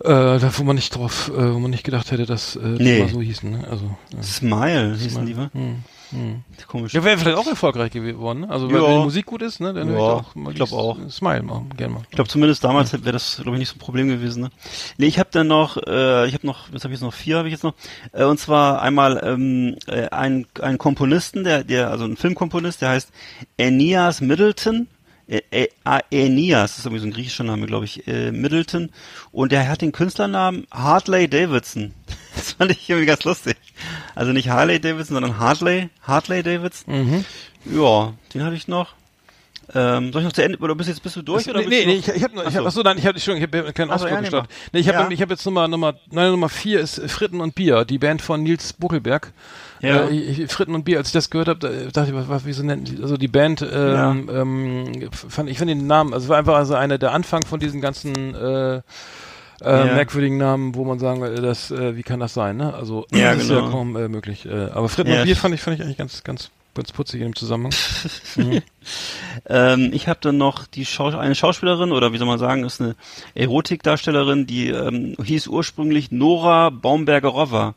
äh, 0.00 0.08
da 0.38 0.50
wo 0.58 0.64
man 0.64 0.76
nicht 0.76 0.94
drauf, 0.94 1.30
äh, 1.34 1.54
wo 1.54 1.58
man 1.58 1.70
nicht 1.70 1.84
gedacht 1.84 2.10
hätte, 2.10 2.26
dass 2.26 2.56
äh, 2.56 2.76
die 2.76 2.82
Nee. 2.84 2.98
mal 3.00 3.08
so 3.08 3.20
hießen. 3.22 3.50
Ne? 3.50 3.64
Also 3.70 3.96
ja. 4.14 4.22
Smile 4.22 4.94
hießen 4.96 5.24
die, 5.24 5.36
wa? 5.36 5.48
Hm, 5.54 5.76
hm. 6.14 6.42
Komisch. 6.68 6.94
Ja, 6.94 7.04
wäre 7.04 7.18
vielleicht 7.18 7.36
auch 7.36 7.46
erfolgreich 7.46 7.90
geworden, 7.90 8.40
ne? 8.40 8.50
Also, 8.50 8.68
Ja. 8.68 8.74
wenn 8.82 8.98
die 8.98 9.04
Musik 9.04 9.26
gut 9.26 9.42
ist, 9.42 9.60
ne, 9.60 9.74
dann 9.74 9.88
Ja, 9.88 9.94
ich 9.94 10.00
auch 10.00 10.34
ich 10.36 10.54
glaub 10.54 10.68
dies- 10.68 10.72
auch. 10.72 10.98
Smile 11.10 11.42
machen, 11.42 11.70
gerne 11.76 11.94
mal. 11.94 12.02
Ich 12.08 12.14
glaube 12.16 12.28
zumindest 12.30 12.62
damals 12.64 12.92
wäre 12.92 13.12
das 13.12 13.36
glaube 13.36 13.56
ich 13.56 13.58
nicht 13.58 13.68
so 13.68 13.76
ein 13.76 13.80
Problem 13.80 14.08
gewesen. 14.08 14.44
Ne? 14.44 14.50
Nee, 14.98 15.06
ich 15.06 15.18
habe 15.18 15.28
dann 15.32 15.46
noch, 15.48 15.76
äh, 15.76 16.26
ich 16.26 16.34
habe 16.34 16.46
noch, 16.46 16.72
was 16.72 16.84
habe 16.84 16.94
ich 16.94 17.00
jetzt 17.00 17.04
noch 17.06 17.12
vier 17.14 17.38
habe 17.38 17.48
ich 17.48 17.52
jetzt 17.52 17.64
noch, 17.64 17.74
äh, 18.12 18.24
und 18.24 18.38
zwar 18.38 18.80
einmal 18.82 19.20
ähm, 19.24 19.76
äh, 19.86 20.08
ein 20.10 20.46
ein 20.62 20.78
Komponisten, 20.78 21.44
der 21.44 21.64
der 21.64 21.90
also 21.90 22.04
ein 22.04 22.16
Filmkomponist, 22.16 22.80
der 22.82 22.90
heißt 22.90 23.10
Aeneas 23.58 24.20
Middleton. 24.20 24.88
Ä- 25.28 25.42
Ä- 25.52 25.68
A- 25.84 26.00
Aeneas, 26.12 26.72
das 26.72 26.78
ist 26.80 26.84
irgendwie 26.86 27.00
so 27.00 27.06
ein 27.06 27.12
griechischer 27.12 27.44
Name, 27.44 27.66
glaube 27.66 27.86
ich, 27.86 28.06
äh, 28.06 28.30
Middleton. 28.30 28.90
Und 29.32 29.52
der 29.52 29.68
hat 29.68 29.80
den 29.80 29.92
Künstlernamen 29.92 30.66
Hartley 30.70 31.28
Davidson. 31.28 31.92
das 32.34 32.52
fand 32.52 32.70
ich 32.72 32.88
irgendwie 32.90 33.06
ganz 33.06 33.24
lustig. 33.24 33.56
Also 34.14 34.32
nicht 34.32 34.48
Harley 34.50 34.80
Davidson, 34.80 35.14
sondern 35.14 35.38
Hartley, 35.38 35.88
Hartley 36.02 36.42
Davidson. 36.42 36.94
Mhm. 36.94 37.24
Ja, 37.64 38.12
den 38.34 38.42
hatte 38.44 38.56
ich 38.56 38.68
noch. 38.68 38.94
Ähm, 39.74 40.12
soll 40.12 40.22
ich 40.22 40.26
noch 40.26 40.32
zu 40.32 40.42
Ende, 40.44 40.58
oder 40.58 40.74
bist 40.74 40.88
jetzt 40.88 41.02
bist 41.02 41.16
du 41.16 41.22
durch? 41.22 41.44
Das, 41.44 41.54
oder 41.54 41.60
nee, 41.62 41.68
nee, 41.68 41.84
du 41.84 41.90
ich, 41.92 42.06
noch- 42.06 42.14
ich 42.16 42.22
habe 42.22 42.34
ich 42.34 42.40
Ach 42.40 42.44
hab, 42.46 42.52
so. 42.62 42.66
achso, 42.66 42.82
nein, 42.82 42.98
ich 42.98 43.06
habe 43.06 43.18
schon, 43.20 43.36
ich 43.36 43.42
habe 43.42 43.72
keinen 43.72 43.90
Ach 43.90 43.98
so, 43.98 44.04
Ausdruck 44.06 44.10
ja, 44.10 44.16
nee, 44.16 44.22
gestartet. 44.22 44.50
Nee, 44.72 44.80
ich 44.80 44.88
habe 44.88 44.98
Ja. 44.98 45.10
ich 45.10 45.22
hab 45.22 45.30
jetzt 45.30 45.44
Nummer 45.46 45.68
Nummer 45.68 45.94
meine 46.12 46.30
Nummer 46.30 46.48
vier 46.48 46.80
ist 46.80 47.00
Fritten 47.10 47.40
und 47.40 47.54
Bier, 47.54 47.84
die 47.84 47.98
Band 47.98 48.20
von 48.20 48.42
Nils 48.42 48.72
Buckelberg. 48.74 49.32
Ja. 49.80 50.06
Äh, 50.08 50.10
ich, 50.10 50.52
Fritten 50.52 50.74
und 50.74 50.84
Bier, 50.84 50.98
als 50.98 51.08
ich 51.08 51.12
das 51.12 51.30
gehört 51.30 51.48
habe, 51.48 51.58
da 51.60 51.68
dachte 51.90 52.10
ich, 52.10 52.14
was, 52.16 52.28
was 52.28 52.44
wieso 52.44 52.62
nennen 52.62 52.84
die, 52.84 53.02
also 53.02 53.16
die 53.16 53.28
Band 53.28 53.62
ähm, 53.70 54.28
ähm, 54.32 55.10
fand 55.12 55.48
ich 55.48 55.58
fand 55.58 55.70
den 55.70 55.86
Namen, 55.86 56.12
also 56.14 56.28
war 56.28 56.38
einfach 56.38 56.56
also 56.56 56.74
einer 56.74 56.98
der 56.98 57.12
Anfang 57.12 57.44
von 57.46 57.60
diesen 57.60 57.80
ganzen 57.80 58.34
äh, 58.34 58.76
äh, 58.76 58.80
Ja. 59.62 59.84
merkwürdigen 59.94 60.36
Namen, 60.36 60.74
wo 60.74 60.84
man 60.84 60.98
sagen, 60.98 61.22
äh, 61.22 61.40
das, 61.40 61.70
äh, 61.70 61.96
wie 61.96 62.02
kann 62.02 62.20
das 62.20 62.34
sein, 62.34 62.56
ne? 62.56 62.74
Also 62.74 63.06
Ja, 63.12 63.32
das 63.34 63.44
ist 63.44 63.48
genau. 63.48 63.64
ja 63.66 63.70
kaum 63.70 63.96
äh, 63.96 64.08
möglich. 64.08 64.44
Äh, 64.46 64.68
aber 64.72 64.88
Fritten 64.88 65.10
Ja. 65.12 65.18
und 65.20 65.24
Bier 65.24 65.36
fand 65.36 65.54
ich 65.54 65.60
fand 65.62 65.76
ich 65.78 65.82
eigentlich 65.84 65.96
ganz 65.96 66.22
ganz 66.24 66.50
ganz 66.74 66.92
putzig 66.92 67.20
in 67.20 67.28
dem 67.28 67.36
Zusammenhang. 67.36 67.72
Ähm, 69.46 69.90
ich 69.92 70.08
habe 70.08 70.18
dann 70.22 70.36
noch 70.38 70.66
die 70.66 70.84
Schau 70.86 71.06
eine 71.08 71.34
Schauspielerin 71.34 71.90
oder 71.92 72.12
wie 72.12 72.18
soll 72.18 72.26
man 72.26 72.38
sagen, 72.38 72.64
ist 72.64 72.80
eine 72.80 72.94
Erotikdarstellerin, 73.34 74.46
die 74.46 74.68
ähm, 74.68 75.16
hieß 75.22 75.48
ursprünglich 75.48 76.10
Nora 76.12 76.70
Baumberger-Rover. 76.70 77.74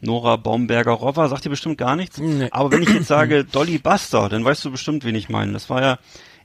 Nora 0.00 0.36
Baumberger-Rover 0.36 1.28
sagt 1.28 1.44
dir 1.44 1.50
bestimmt 1.50 1.78
gar 1.78 1.96
nichts. 1.96 2.18
Nee. 2.18 2.48
Aber 2.50 2.72
wenn 2.72 2.82
ich 2.82 2.88
jetzt 2.90 3.06
sage 3.08 3.44
Dolly 3.52 3.78
Buster, 3.78 4.28
dann 4.28 4.44
weißt 4.44 4.64
du 4.64 4.70
bestimmt, 4.70 5.04
wen 5.04 5.14
ich 5.14 5.28
meine. 5.28 5.52
Das 5.52 5.70
war 5.70 5.80
ja 5.82 5.98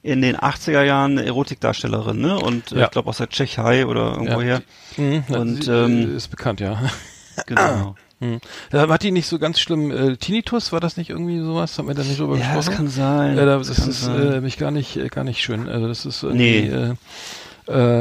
in 0.04 0.22
den 0.22 0.38
80er 0.38 0.84
Jahren 0.84 1.18
eine 1.18 1.26
Erotikdarstellerin, 1.28 2.20
ne? 2.20 2.38
Und 2.40 2.72
äh, 2.72 2.80
Ja. 2.80 2.86
ich 2.86 2.92
glaube 2.92 3.10
aus 3.10 3.18
der 3.18 3.30
Tschechei 3.30 3.86
oder 3.86 4.12
irgendwoher. 4.14 4.62
Mhm, 4.98 5.24
Und, 5.30 5.64
sie, 5.66 5.72
ähm, 5.72 6.12
äh, 6.14 6.16
ist 6.16 6.28
bekannt, 6.30 6.60
ja. 6.60 6.82
Genau. 7.48 7.96
Hm. 8.22 8.40
Da 8.70 8.88
hat 8.88 9.04
die 9.04 9.12
nicht 9.12 9.28
so 9.28 9.40
ganz 9.40 9.60
schlimm 9.60 9.92
äh, 9.92 10.16
Tinnitus, 10.16 10.72
war 10.72 10.80
das 10.80 10.96
nicht 10.96 11.10
irgendwie 11.10 11.40
sowas? 11.40 11.78
Haben 11.78 11.88
wir 11.88 11.96
da 11.96 12.04
nicht 12.04 12.20
drüber 12.20 12.38
Ja, 12.38 12.54
das 12.56 12.68
gesprochen? 12.68 12.76
kann 12.78 12.88
sein. 12.88 13.38
Ja, 13.38 13.46
das, 13.46 13.68
Das 13.68 13.78
kann 13.78 13.90
ist 13.90 14.02
sein. 14.02 14.32
äh, 14.34 14.42
mich 14.42 14.58
gar 14.58 14.72
nicht 14.72 14.96
äh, 14.98 15.08
gar 15.08 15.24
nicht 15.24 15.42
schön. 15.42 15.68
Also 15.68 15.88
das 15.88 16.06
ist 16.06 16.22
irgendwie, 16.24 16.62
Nee. 16.62 16.68
äh, 16.68 16.94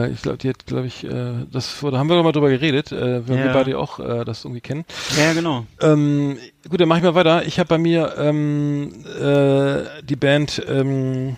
äh, 0.07 0.11
ich 0.11 0.23
glaube, 0.23 0.39
die 0.39 0.49
hat, 0.49 0.67
glaube 0.67 0.87
ich, 0.87 1.05
äh, 1.05 1.33
das 1.51 1.83
wurde, 1.83 1.99
haben 1.99 2.09
wir 2.09 2.17
doch 2.17 2.23
mal 2.25 2.33
drüber 2.33 2.51
geredet, 2.51 2.93
äh, 2.93 3.27
weil 3.29 3.39
Ja. 3.39 3.45
wir 3.45 3.53
beide 3.53 3.79
auch 3.79 3.99
äh, 3.99 4.25
das 4.25 4.45
irgendwie 4.45 4.61
kennen. 4.61 4.85
Ja, 5.19 5.33
genau. 5.33 5.65
Ähm, 5.81 6.37
gut, 6.69 6.81
dann 6.81 6.89
mache 6.89 6.99
ich 6.99 7.05
mal 7.05 7.15
weiter. 7.15 7.47
Ich 7.47 7.59
habe 7.59 7.69
bei 7.69 7.79
mir 7.79 8.15
ähm, 8.19 8.93
äh, 9.21 10.03
die 10.03 10.17
Band 10.17 10.63
ähm, 10.69 11.37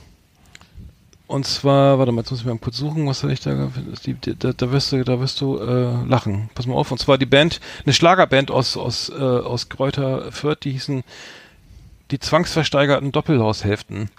und 1.33 1.47
zwar, 1.47 1.99
warte 1.99 2.12
mal, 2.12 2.20
jetzt 2.20 2.30
muss 2.30 2.41
ich 2.41 2.47
mal 2.47 2.59
kurz 2.59 2.76
suchen, 2.76 3.07
was 3.07 3.24
ich 3.24 3.41
da, 3.41 3.70
die, 4.05 4.16
da, 4.39 4.53
da 4.53 4.70
wirst 4.70 4.93
du, 4.93 5.03
da 5.03 5.18
wirst 5.18 5.41
du 5.41 5.59
äh, 5.59 6.05
lachen. 6.07 6.51
Pass 6.55 6.66
mal 6.66 6.74
auf. 6.74 6.93
Und 6.93 6.99
zwar 6.99 7.16
die 7.16 7.26
Band, 7.26 7.59
eine 7.85 7.95
Schlagerband 7.95 8.51
aus 8.51 8.76
aus 8.76 9.09
äh, 9.09 9.14
aus 9.14 9.70
Kräuter 9.70 10.30
Fürth, 10.30 10.64
die 10.64 10.72
hießen 10.72 11.03
die 12.11 12.18
zwangsversteigerten 12.18 13.12
Doppelhaushälften. 13.12 14.11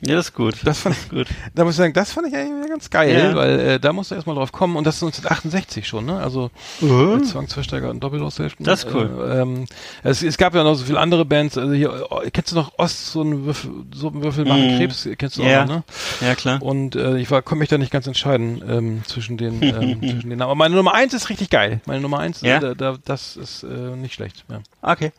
Ja, 0.00 0.14
das 0.16 0.26
ist 0.26 0.34
gut. 0.34 0.56
Das 0.62 0.80
fand 0.80 0.94
ich 0.94 1.08
gut. 1.08 1.26
Da 1.54 1.64
muss 1.64 1.72
ich 1.72 1.78
sagen, 1.78 1.94
das 1.94 2.12
fand 2.12 2.28
ich 2.28 2.34
eigentlich 2.36 2.68
ganz 2.68 2.90
geil, 2.90 3.16
Ja. 3.30 3.34
weil 3.34 3.58
äh, 3.60 3.80
da 3.80 3.94
musst 3.94 4.10
du 4.10 4.14
erstmal 4.14 4.36
drauf 4.36 4.52
kommen 4.52 4.76
und 4.76 4.84
das 4.86 4.96
ist 4.96 5.02
1968 5.02 5.88
schon, 5.88 6.04
ne? 6.04 6.18
Also 6.18 6.50
Uh. 6.82 7.16
mit 7.16 7.26
zwangsversteigerten 7.26 7.98
Doppelhaushälften. 7.98 8.66
Das 8.66 8.84
ist 8.84 8.94
cool. 8.94 9.10
Äh, 9.26 9.40
ähm, 9.40 9.64
es, 10.02 10.22
es 10.22 10.36
gab 10.36 10.54
ja 10.54 10.62
noch 10.64 10.74
so 10.74 10.84
viele 10.84 11.00
andere 11.00 11.24
Bands. 11.24 11.56
Also 11.56 11.72
hier, 11.72 12.08
äh, 12.24 12.30
kennst 12.30 12.52
du 12.52 12.56
noch 12.56 12.78
Ost, 12.78 13.06
so 13.12 13.22
einen 13.22 13.46
Würfel, 13.46 13.70
so 13.94 14.08
einen 14.08 14.22
Würfel 14.22 14.44
machen 14.44 14.74
Mhm. 14.74 14.76
Krebs, 14.78 15.08
kennst 15.16 15.38
du 15.38 15.42
Ja. 15.42 15.62
auch, 15.62 15.66
noch, 15.68 15.76
ne? 15.76 15.84
Ja, 16.20 16.34
klar. 16.34 16.62
Und 16.62 16.94
äh, 16.94 17.16
ich 17.16 17.30
war, 17.30 17.40
konnte 17.40 17.60
mich 17.60 17.70
da 17.70 17.78
nicht 17.78 17.90
ganz 17.90 18.06
entscheiden 18.06 18.62
ähm, 18.68 19.02
zwischen 19.06 19.38
den 19.38 19.62
ähm, 19.62 20.00
zwischen 20.00 20.28
den 20.28 20.38
Namen. 20.38 20.42
Aber 20.42 20.54
meine 20.56 20.74
Nummer 20.74 20.92
eins 20.92 21.14
ist 21.14 21.30
richtig 21.30 21.48
geil. 21.48 21.80
Meine 21.86 22.02
Nummer 22.02 22.18
eins, 22.18 22.42
Ja? 22.42 22.58
äh, 22.58 22.60
da, 22.60 22.74
da, 22.74 22.98
das 23.02 23.36
ist 23.38 23.62
äh, 23.62 23.66
nicht 23.96 24.12
schlecht. 24.12 24.44
Ja. 24.50 24.60
Okay. 24.82 25.12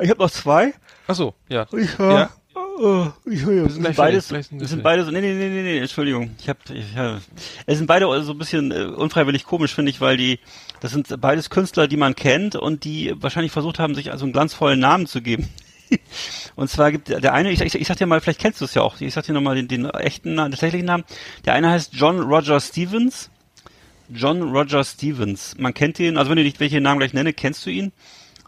Ich 0.00 0.08
habe 0.08 0.20
noch 0.22 0.30
zwei. 0.30 0.72
Ach 1.08 1.16
so, 1.16 1.34
ja. 1.48 1.66
Ich, 1.72 1.98
Ja. 1.98 2.30
Oh, 2.78 3.08
ich, 3.26 3.46
wir 3.46 3.68
sind 3.68 3.96
beides, 3.96 4.28
sind 4.28 4.82
beide 4.82 5.04
so, 5.04 5.10
nee, 5.10 5.20
nee, 5.20 5.34
nee, 5.34 5.48
nee, 5.48 5.62
nee, 5.62 5.78
Entschuldigung. 5.78 6.30
Ich 6.38 6.48
hab, 6.48 6.58
ich, 6.70 6.94
ja, 6.94 7.20
es 7.66 7.78
sind 7.78 7.86
beide 7.86 8.22
so 8.22 8.32
ein 8.32 8.38
bisschen 8.38 8.70
äh, 8.70 8.84
unfreiwillig 8.84 9.44
komisch, 9.44 9.74
finde 9.74 9.90
ich, 9.90 10.00
weil 10.00 10.16
die, 10.16 10.38
das 10.80 10.92
sind 10.92 11.20
beides 11.20 11.50
Künstler, 11.50 11.88
die 11.88 11.96
man 11.96 12.14
kennt 12.14 12.56
und 12.56 12.84
die 12.84 13.14
wahrscheinlich 13.20 13.52
versucht 13.52 13.78
haben, 13.78 13.94
sich 13.94 14.12
also 14.12 14.24
einen 14.24 14.32
glanzvollen 14.32 14.80
Namen 14.80 15.06
zu 15.06 15.20
geben. 15.20 15.48
Und 16.56 16.70
zwar 16.70 16.92
gibt 16.92 17.08
der 17.08 17.32
eine, 17.34 17.50
ich, 17.50 17.60
ich, 17.60 17.74
ich 17.74 17.86
sag 17.88 17.96
dir 17.96 18.06
mal, 18.06 18.20
vielleicht 18.20 18.40
kennst 18.40 18.60
du 18.60 18.64
es 18.64 18.74
ja 18.74 18.82
auch, 18.82 19.00
ich 19.00 19.12
sag 19.12 19.24
dir 19.24 19.32
nochmal 19.32 19.56
den, 19.56 19.66
den 19.66 19.86
echten, 19.86 20.34
Namen, 20.34 20.50
den 20.50 20.52
tatsächlichen 20.52 20.86
Namen. 20.86 21.04
Der 21.44 21.54
eine 21.54 21.70
heißt 21.70 21.94
John 21.94 22.20
Roger 22.20 22.60
Stevens. 22.60 23.30
John 24.08 24.42
Roger 24.42 24.84
Stevens. 24.84 25.56
Man 25.58 25.74
kennt 25.74 25.98
ihn, 25.98 26.16
also 26.16 26.30
wenn 26.30 26.38
ich 26.38 26.44
nicht 26.44 26.60
welche 26.60 26.80
Namen 26.80 26.98
gleich 26.98 27.12
nenne, 27.12 27.32
kennst 27.32 27.64
du 27.66 27.70
ihn. 27.70 27.92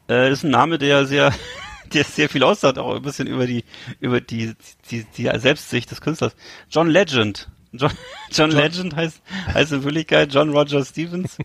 Äh, 0.09 0.31
das 0.31 0.39
ist 0.39 0.45
ein 0.45 0.51
Name, 0.51 0.79
der 0.79 1.07
sehr, 1.07 1.33
der 1.95 2.05
sehr 2.05 2.29
viel 2.29 2.43
aussagt, 2.43 2.79
auch 2.79 2.95
ein 2.95 3.03
bisschen 3.03 3.27
über 3.27 3.47
die, 3.47 3.65
über 4.01 4.21
die, 4.21 4.55
die, 4.91 5.05
die 5.17 5.31
Selbstsicht 5.39 5.91
des 5.91 6.01
Künstlers. 6.01 6.35
John 6.71 6.89
Legend. 6.89 7.49
John, 7.73 7.91
John, 8.31 8.51
Legend 8.51 8.95
heißt, 8.97 9.21
heißt 9.55 9.73
in 9.73 9.85
Wirklichkeit 9.85 10.33
John 10.35 10.51
Roger 10.51 10.85
Stevens. 10.85 11.39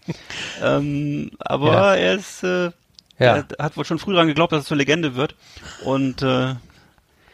ähm, 0.62 1.32
aber 1.40 1.72
Ja. 1.74 1.96
er 1.96 2.14
ist, 2.16 2.44
äh, 2.44 2.72
Ja. 3.20 3.38
er 3.38 3.46
hat 3.60 3.78
wohl 3.78 3.86
schon 3.86 4.00
früh 4.00 4.14
daran 4.14 4.28
geglaubt, 4.28 4.52
dass 4.52 4.62
es 4.62 4.68
zur 4.68 4.78
Legende 4.78 5.16
wird. 5.16 5.36
Und, 5.86 6.22
äh, 6.22 6.56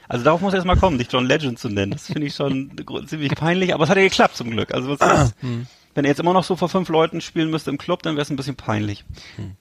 also 0.07 0.23
darauf 0.25 0.41
muss 0.41 0.53
er 0.53 0.57
erstmal 0.57 0.77
kommen, 0.77 0.97
dich 0.97 1.07
John 1.11 1.25
Legend 1.25 1.57
zu 1.57 1.69
nennen. 1.69 1.91
Das 1.93 2.05
finde 2.07 2.27
ich 2.27 2.35
schon 2.35 2.71
ziemlich 3.07 3.33
peinlich, 3.35 3.73
aber 3.73 3.85
es 3.85 3.89
hat 3.89 3.97
ja 3.97 4.03
geklappt 4.03 4.35
zum 4.35 4.51
Glück. 4.51 4.73
Also 4.73 4.89
was 4.97 4.99
ist, 5.29 5.35
wenn 5.95 6.05
er 6.05 6.09
jetzt 6.09 6.19
immer 6.19 6.33
noch 6.33 6.43
so 6.43 6.55
vor 6.55 6.69
fünf 6.69 6.89
Leuten 6.89 7.21
spielen 7.21 7.49
müsste 7.49 7.69
im 7.69 7.77
Club, 7.77 8.03
dann 8.03 8.15
wäre 8.15 8.23
es 8.23 8.29
ein 8.29 8.35
bisschen 8.35 8.55
peinlich. 8.55 9.05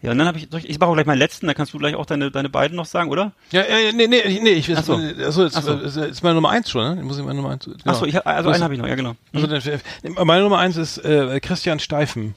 Ja, 0.01 0.13
und 0.13 0.19
dann 0.19 0.27
habe 0.27 0.39
ich, 0.39 0.53
ich 0.53 0.69
ich 0.69 0.79
mache 0.79 0.91
auch 0.91 0.95
gleich 0.95 1.07
meinen 1.07 1.19
letzten, 1.19 1.47
dann 1.47 1.55
kannst 1.55 1.75
du 1.75 1.79
gleich 1.79 1.95
auch 1.95 2.07
deine, 2.07 2.31
deine 2.31 2.49
beiden 2.49 2.77
noch 2.77 2.87
sagen, 2.87 3.11
oder? 3.11 3.33
Ja, 3.51 3.63
ja, 3.63 3.93
nee, 3.93 4.07
nee, 4.07 4.41
nee, 4.43 4.51
ich 4.51 4.75
Ach 4.77 4.83
so. 4.83 4.95
also 4.95 5.45
jetzt, 5.45 5.57
Ach 5.57 5.63
so. 5.63 5.75
ist, 5.75 5.97
ist 5.97 6.23
meine 6.23 6.35
Nummer 6.35 6.51
eins 6.51 6.71
schon, 6.71 6.97
ne? 6.97 7.03
Muss 7.03 7.19
ich 7.19 7.25
meine 7.25 7.37
Nummer 7.37 7.51
eins. 7.51 7.65
Genau. 7.65 7.77
Achso, 7.85 8.07
ich, 8.07 8.27
also 8.27 8.51
einen 8.51 8.63
habe 8.63 8.75
ich 8.75 8.81
noch, 8.81 8.89
ja 8.89 8.95
genau. 8.95 9.15
Also 9.33 9.47
dann, 9.47 9.63
meine 10.27 10.43
Nummer 10.43 10.59
eins 10.59 10.77
ist 10.77 10.99
äh, 10.99 11.41
Christian 11.41 11.79
Steifen. 11.79 12.35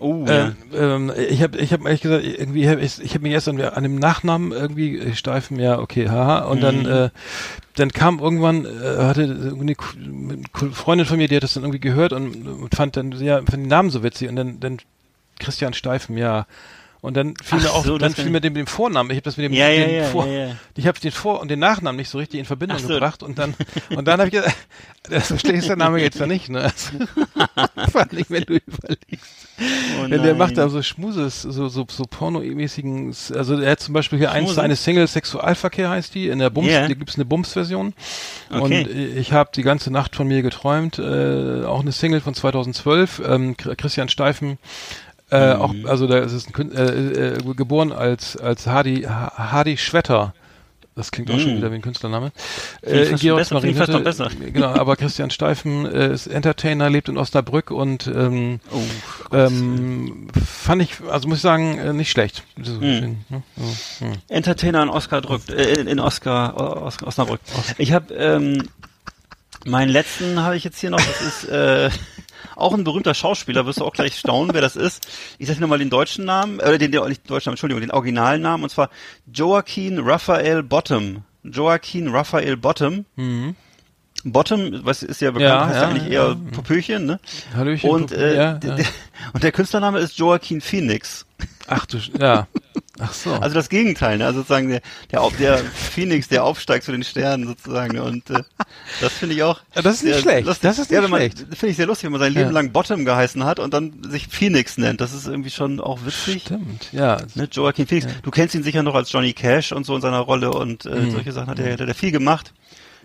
Oh, 0.00 0.24
ja. 0.26 0.52
Ähm, 0.74 1.12
ich 1.28 1.42
habe 1.42 1.58
ich 1.58 1.74
hab 1.74 1.84
ehrlich 1.84 2.00
gesagt, 2.00 2.24
irgendwie 2.24 2.66
hab 2.66 2.78
ich, 2.78 3.02
ich 3.02 3.12
habe 3.12 3.22
mich 3.22 3.32
erst 3.32 3.48
an, 3.48 3.82
dem 3.82 3.96
Nachnamen 3.96 4.50
irgendwie 4.50 4.98
äh, 4.98 5.14
Steifen, 5.14 5.60
ja, 5.60 5.78
okay, 5.78 6.08
haha. 6.08 6.46
Und 6.46 6.62
dann, 6.62 6.86
äh, 6.86 7.10
dann 7.76 7.92
kam 7.92 8.18
irgendwann, 8.18 8.64
äh, 8.64 8.96
hatte 8.96 9.24
eine 9.24 10.72
Freundin 10.72 11.06
von 11.06 11.18
mir, 11.18 11.28
die 11.28 11.36
hat 11.36 11.42
das 11.42 11.52
dann 11.52 11.64
irgendwie 11.64 11.80
gehört 11.80 12.14
und, 12.14 12.48
und 12.48 12.74
fand 12.74 12.96
dann, 12.96 13.12
ja, 13.12 13.36
fand 13.36 13.52
den 13.52 13.68
Namen 13.68 13.90
so 13.90 14.02
witzig 14.02 14.30
und 14.30 14.36
dann, 14.36 14.58
dann 14.58 14.78
Christian 15.38 15.74
Steifen, 15.74 16.16
ja. 16.16 16.46
Und 17.02 17.16
dann 17.16 17.34
fiel 17.42 17.58
Ach 17.60 17.62
mir 17.64 17.72
auch, 17.72 17.84
so, 17.84 17.96
dann 17.96 18.14
fiel 18.14 18.28
mir 18.30 18.40
dem, 18.42 18.52
dem 18.54 18.66
Vornamen, 18.66 19.10
ich 19.10 19.16
habe 19.16 19.24
das 19.24 19.36
mit 19.38 19.44
dem, 19.44 19.52
Ja, 19.54 19.68
ja, 19.68 19.86
ja, 19.88 20.04
Vor, 20.04 20.26
ich 20.76 20.86
habe 20.86 21.00
den 21.00 21.10
Vor- 21.12 21.40
und 21.40 21.48
den 21.50 21.58
Nachnamen 21.58 21.96
nicht 21.96 22.10
so 22.10 22.18
richtig 22.18 22.40
in 22.40 22.44
Verbindung 22.46 22.78
so. 22.78 22.88
gebracht 22.88 23.22
und 23.22 23.38
dann, 23.38 23.54
und 23.88 24.06
dann 24.06 24.20
habe 24.20 24.28
ich 24.28 24.32
gesagt, 24.34 24.54
das 25.04 25.28
verstehst 25.28 25.68
der 25.68 25.76
Name 25.76 26.00
jetzt 26.02 26.18
ja 26.20 26.26
nicht, 26.26 26.50
ne? 26.50 26.70
Vor 27.90 28.00
allem, 28.02 28.24
wenn 28.28 28.42
du 28.44 28.54
überlegst. 28.56 29.46
Oh 29.98 30.08
Wenn 30.10 30.22
der 30.22 30.34
macht 30.34 30.56
da 30.58 30.68
so 30.68 30.82
Schmuses, 30.82 31.42
so, 31.42 31.68
so, 31.68 31.86
so 31.88 32.04
pornomäßigen, 32.04 33.14
also 33.34 33.58
er 33.60 33.72
hat 33.72 33.80
zum 33.80 33.94
Beispiel 33.94 34.18
hier 34.18 34.32
eins, 34.32 34.58
eine 34.58 34.76
Single 34.76 35.06
Sexualverkehr 35.06 35.90
heißt 35.90 36.14
die, 36.14 36.28
in 36.28 36.38
der 36.38 36.50
Bums, 36.50 36.68
Ja. 36.68 36.82
da 36.82 36.94
gibt's 36.94 37.16
eine 37.16 37.24
Bums-Version. 37.24 37.94
Okay. 38.50 38.60
Und 38.60 38.90
ich 38.90 39.32
habe 39.32 39.50
die 39.54 39.62
ganze 39.62 39.90
Nacht 39.90 40.16
von 40.16 40.26
mir 40.28 40.42
geträumt, 40.42 40.98
äh, 40.98 41.64
auch 41.64 41.80
eine 41.80 41.92
Single 41.92 42.20
von 42.20 42.34
2012, 42.34 43.22
ähm, 43.26 43.56
Chr- 43.56 43.74
Christian 43.76 44.08
Steifen, 44.08 44.58
äh, 45.30 45.52
auch, 45.54 45.72
Mhm. 45.72 45.86
also 45.86 46.06
da 46.06 46.18
ist 46.18 46.32
es 46.32 46.46
ein, 46.48 46.52
Kün- 46.52 46.74
äh, 46.74 47.34
äh, 47.36 47.54
geboren 47.54 47.92
als, 47.92 48.36
als 48.36 48.66
Hardy, 48.66 49.02
Ha- 49.02 49.32
Hardy 49.52 49.76
Schwetter. 49.76 50.34
Das 50.96 51.12
klingt 51.12 51.30
auch 51.30 51.38
schon 51.38 51.52
Mhm. 51.52 51.56
wieder 51.58 51.70
wie 51.70 51.76
ein 51.76 51.82
Künstlername. 51.82 52.32
Finde 52.82 53.14
ich 53.14 53.30
fast 53.76 53.90
noch 53.92 54.02
besser. 54.02 54.28
Genau, 54.52 54.68
aber 54.74 54.96
Christian 54.96 55.30
Steifen 55.30 55.86
äh, 55.86 56.12
ist 56.12 56.26
Entertainer, 56.26 56.90
lebt 56.90 57.08
in 57.08 57.16
Osnabrück 57.16 57.70
und 57.70 58.06
ähm, 58.08 58.60
Oh, 58.70 59.34
ähm, 59.34 60.28
fand 60.44 60.82
ich, 60.82 60.96
also 61.08 61.28
muss 61.28 61.38
ich 61.38 61.42
sagen, 61.42 61.78
äh, 61.78 61.92
nicht 61.92 62.10
schlecht. 62.10 62.42
Mhm. 62.56 63.24
ne? 63.30 63.42
Entertainer 64.28 64.82
in 64.82 64.88
Oscar 64.90 65.20
drückt, 65.22 65.48
äh, 65.50 65.80
in, 65.82 66.00
Oscar, 66.00 66.82
Os, 66.84 67.02
Osnabrück. 67.02 67.40
Ich 67.78 67.92
habe 67.92 68.12
ähm, 68.14 68.68
meinen 69.64 69.90
letzten 69.90 70.40
habe 70.42 70.56
ich 70.56 70.64
jetzt 70.64 70.80
hier 70.80 70.90
noch. 70.90 71.00
Das 71.00 71.20
ist 71.22 71.48
äh, 71.48 71.88
auch 72.60 72.74
ein 72.74 72.84
berühmter 72.84 73.14
Schauspieler. 73.14 73.66
Wirst 73.66 73.80
du 73.80 73.84
auch 73.84 73.92
gleich 73.92 74.18
staunen, 74.18 74.54
wer 74.54 74.60
das 74.60 74.76
ist. 74.76 75.06
Ich 75.38 75.48
sage 75.48 75.60
nochmal 75.60 75.78
den 75.78 75.90
deutschen 75.90 76.24
Namen, 76.24 76.60
äh, 76.60 76.78
den, 76.78 76.92
den 76.92 77.04
nicht 77.08 77.24
den 77.24 77.28
deutschen 77.28 77.48
Namen, 77.50 77.54
Entschuldigung, 77.54 77.80
den 77.80 77.90
originalen 77.90 78.42
Namen 78.42 78.64
und 78.64 78.70
zwar 78.70 78.90
Joaquin 79.32 79.98
Raphael 79.98 80.62
Bottom. 80.62 81.24
Joaquin 81.42 82.08
Raphael 82.08 82.56
Bottom. 82.56 83.04
Mhm. 83.16 83.56
Bottom, 84.24 84.80
was 84.84 85.02
ist 85.02 85.20
ja 85.20 85.30
bekannt, 85.30 85.50
Ja, 85.50 85.66
heißt 85.66 85.74
ja, 85.76 85.82
ja, 85.82 85.88
eigentlich 85.88 86.12
ja. 86.12 86.28
eher 86.28 86.36
Popöchen, 86.52 87.06
ne? 87.06 87.20
Hallöchen. 87.54 87.88
Und, 87.88 88.12
äh, 88.12 88.36
ja, 88.36 88.52
der, 88.54 88.70
ja. 88.70 88.76
der, 88.76 88.86
und 89.32 89.42
der 89.42 89.52
Künstlername 89.52 89.98
ist 89.98 90.18
Joaquin 90.18 90.60
Phoenix. 90.60 91.24
Ach 91.72 91.86
du, 91.86 91.98
ja. 92.18 92.48
Ach 92.98 93.12
so. 93.14 93.32
Also 93.32 93.54
das 93.54 93.68
Gegenteil, 93.68 94.18
ne? 94.18 94.26
Also 94.26 94.40
sozusagen 94.40 94.68
der, 94.68 94.82
der, 95.12 95.30
der 95.38 95.58
Phoenix, 95.58 96.26
der 96.28 96.44
aufsteigt 96.44 96.84
zu 96.84 96.90
den 96.92 97.04
Sternen 97.04 97.46
sozusagen. 97.46 97.94
Ne? 97.94 98.02
Und 98.02 98.28
äh, 98.28 98.42
das 99.00 99.12
finde 99.12 99.36
ich 99.36 99.42
auch. 99.44 99.60
Ja, 99.74 99.82
das 99.82 99.94
ist 99.96 100.02
nicht 100.04 100.20
schlecht. 100.20 100.46
Lustig. 100.46 100.62
Das 100.62 100.78
ist 100.78 100.90
nicht 100.90 101.00
ja, 101.00 101.08
schlecht. 101.08 101.38
Finde 101.38 101.68
ich 101.68 101.76
sehr 101.76 101.86
lustig, 101.86 102.06
wenn 102.06 102.12
man 102.12 102.20
sein 102.20 102.32
Leben 102.32 102.48
Ja. 102.48 102.52
lang 102.52 102.72
Bottom 102.72 103.04
geheißen 103.04 103.44
hat 103.44 103.60
und 103.60 103.72
dann 103.72 104.02
sich 104.10 104.26
Phoenix 104.26 104.76
nennt. 104.78 105.00
Das 105.00 105.14
ist 105.14 105.28
irgendwie 105.28 105.50
schon 105.50 105.80
auch 105.80 106.00
witzig. 106.04 106.42
Stimmt, 106.42 106.92
ja. 106.92 107.18
Ne, 107.36 107.48
Joaquin 107.50 107.86
Phoenix. 107.86 108.08
Du 108.22 108.30
kennst 108.32 108.54
ihn 108.56 108.64
sicher 108.64 108.82
noch 108.82 108.96
als 108.96 109.10
Johnny 109.12 109.32
Cash 109.32 109.72
und 109.72 109.86
so 109.86 109.94
in 109.94 110.02
seiner 110.02 110.18
Rolle 110.20 110.50
und 110.50 110.84
äh, 110.84 111.10
solche 111.10 111.32
Sachen 111.32 111.48
hat 111.48 111.60
er, 111.60 111.72
hat 111.72 111.80
er 111.80 111.94
viel 111.94 112.10
gemacht. 112.12 112.52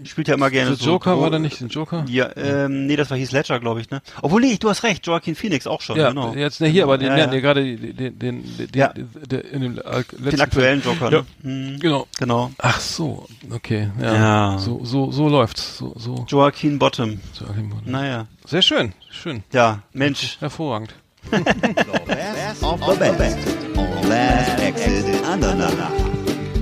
Spielt 0.04 0.28
ja 0.28 0.34
immer 0.34 0.50
gerne 0.50 0.72
Der 0.72 0.78
so. 0.78 0.86
Joker 0.92 1.16
so, 1.16 1.22
war 1.22 1.30
da 1.32 1.40
nicht, 1.40 1.60
der 1.62 1.68
Joker? 1.68 2.06
Ja, 2.10 2.30
ähm, 2.36 2.86
nee, 2.86 2.96
das 2.96 3.10
war 3.10 3.18
Heath 3.18 3.32
Ledger, 3.32 3.60
glaube 3.60 3.80
ich, 3.82 3.90
ne? 3.90 4.02
Obwohl, 4.22 4.42
nee, 4.42 4.58
du 4.60 4.70
hast 4.70 4.84
recht, 4.84 5.06
Joaquin 5.08 5.36
Phoenix 5.36 5.68
auch 5.68 5.82
schon, 5.82 5.98
Ja, 5.98 6.10
genau. 6.10 6.34
jetzt 6.34 6.60
ne, 6.62 6.68
hier, 6.68 6.84
aber 6.84 6.98
den, 6.98 7.08
Ja, 7.08 7.18
ja, 7.32 7.40
gerade 7.40 7.64
den, 7.64 7.96
den, 7.96 8.20
den, 8.20 8.58
den, 8.58 8.70
Ja. 8.76 8.94
der, 8.94 9.46
in 9.52 9.62
dem 9.62 9.78
äh, 9.78 10.04
Den 10.32 10.42
aktuellen 10.42 10.82
Joker, 10.82 11.12
Ja. 11.12 11.20
ne? 11.20 11.26
Hm, 11.44 11.80
Genau. 11.80 12.08
genau. 12.18 12.52
Ach 12.58 12.80
so, 12.80 13.26
okay, 13.52 13.90
ja. 14.02 14.14
Ja. 14.16 14.58
So, 14.58 14.82
so, 14.84 15.12
so 15.12 15.30
läuft's. 15.30 15.78
So, 15.78 15.94
so. 15.98 16.26
Joaquin 16.28 16.78
Bottom. 16.78 17.20
so 17.34 17.46
Naja. 17.86 18.28
Sehr 18.46 18.62
schön, 18.62 18.94
schön. 19.10 19.44
Ja, 19.54 19.80
Mensch. 19.94 20.38
Hervorragend. 20.40 20.94
Best 21.32 22.64
of 22.64 22.80
the 22.82 23.12
best 23.18 23.38
on 23.78 24.10
Last 24.10 24.60
Exit 24.62 25.24
Andernach. 25.26 25.72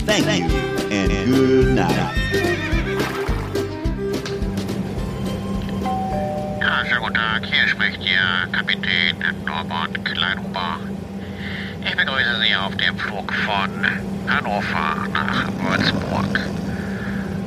Thank 0.06 0.26
you 0.40 0.46
and 0.92 1.36
good 1.36 1.76
night. 1.76 2.23
Guten 7.04 7.16
Tag. 7.16 7.46
Hier 7.46 7.68
spricht 7.68 8.02
Ihr 8.02 8.48
Kapitän 8.54 9.18
Norbert 9.46 10.06
Kleinhuber. 10.06 10.80
Ich 11.84 11.98
begrüße 11.98 12.42
Sie 12.42 12.56
auf 12.56 12.78
dem 12.78 12.98
Flug 12.98 13.34
von 13.34 13.86
Hannover 14.30 14.96
nach 15.12 15.48
Würzburg. 15.62 16.40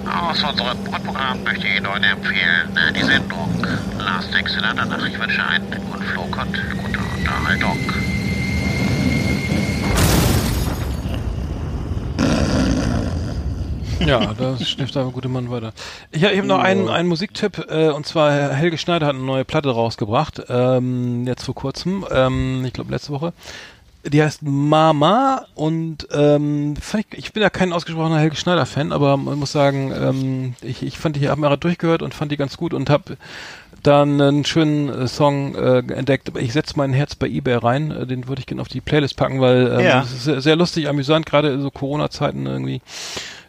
Aus 0.04 0.44
unserem 0.44 0.84
Bordprogramm 0.84 1.42
möchte 1.42 1.66
ich 1.68 1.76
Ihnen 1.76 1.88
heute 1.88 2.04
empfehlen 2.04 2.78
die 2.94 3.02
Sendung 3.02 3.66
Last 3.98 4.34
Exit 4.34 4.62
Andernach. 4.62 5.06
Ich 5.06 5.18
wünsche 5.18 5.46
einen 5.46 5.70
guten 5.90 6.04
Flug 6.04 6.36
und 6.36 6.76
gute 6.76 6.98
Unterhaltung. 6.98 8.15
Ja, 14.06 14.34
da 14.34 14.58
schnifft 14.58 14.94
der 14.94 15.04
gute 15.04 15.28
Mann 15.28 15.50
weiter. 15.50 15.72
Ich, 16.10 16.22
ich 16.22 16.36
habe 16.36 16.46
noch 16.46 16.58
einen, 16.58 16.88
einen 16.88 17.08
Musiktipp, 17.08 17.66
äh, 17.70 17.88
und 17.88 18.06
zwar 18.06 18.52
Helge 18.52 18.78
Schneider 18.78 19.06
hat 19.06 19.14
eine 19.14 19.24
neue 19.24 19.44
Platte 19.44 19.70
rausgebracht, 19.70 20.42
ähm, 20.48 21.26
jetzt 21.26 21.44
vor 21.44 21.54
kurzem, 21.54 22.04
ähm, 22.10 22.64
ich 22.66 22.72
glaube 22.72 22.92
letzte 22.92 23.12
Woche. 23.12 23.32
Die 24.06 24.22
heißt 24.22 24.42
Mama 24.42 25.46
und 25.54 26.06
ähm, 26.12 26.76
fand 26.80 27.06
ich, 27.10 27.18
ich 27.18 27.32
bin 27.32 27.42
ja 27.42 27.50
kein 27.50 27.72
ausgesprochener 27.72 28.18
Helge 28.18 28.36
Schneider-Fan, 28.36 28.92
aber 28.92 29.16
man 29.16 29.38
muss 29.38 29.52
sagen, 29.52 29.92
ähm, 29.92 30.54
ich, 30.62 30.82
ich 30.82 30.98
fand 30.98 31.16
die, 31.16 31.28
habe 31.28 31.40
mir 31.40 31.56
durchgehört 31.56 32.02
und 32.02 32.14
fand 32.14 32.30
die 32.30 32.36
ganz 32.36 32.56
gut 32.56 32.72
und 32.72 32.88
habe 32.88 33.16
dann 33.82 34.20
einen 34.20 34.44
schönen 34.44 34.88
äh, 34.88 35.08
Song 35.08 35.54
äh, 35.54 35.78
entdeckt. 35.78 36.32
Ich 36.38 36.52
setze 36.52 36.74
mein 36.76 36.92
Herz 36.92 37.14
bei 37.14 37.26
eBay 37.28 37.54
rein, 37.56 37.90
äh, 37.90 38.06
den 38.06 38.28
würde 38.28 38.40
ich 38.40 38.46
gerne 38.46 38.62
auf 38.62 38.68
die 38.68 38.80
Playlist 38.80 39.16
packen, 39.16 39.40
weil 39.40 39.72
ähm, 39.72 39.80
Ja. 39.84 40.02
es 40.02 40.26
ist 40.26 40.42
sehr, 40.42 40.56
lustig, 40.56 40.88
amüsant, 40.88 41.26
gerade 41.26 41.50
in 41.52 41.62
so 41.62 41.70
Corona-Zeiten 41.70 42.46
irgendwie. 42.46 42.80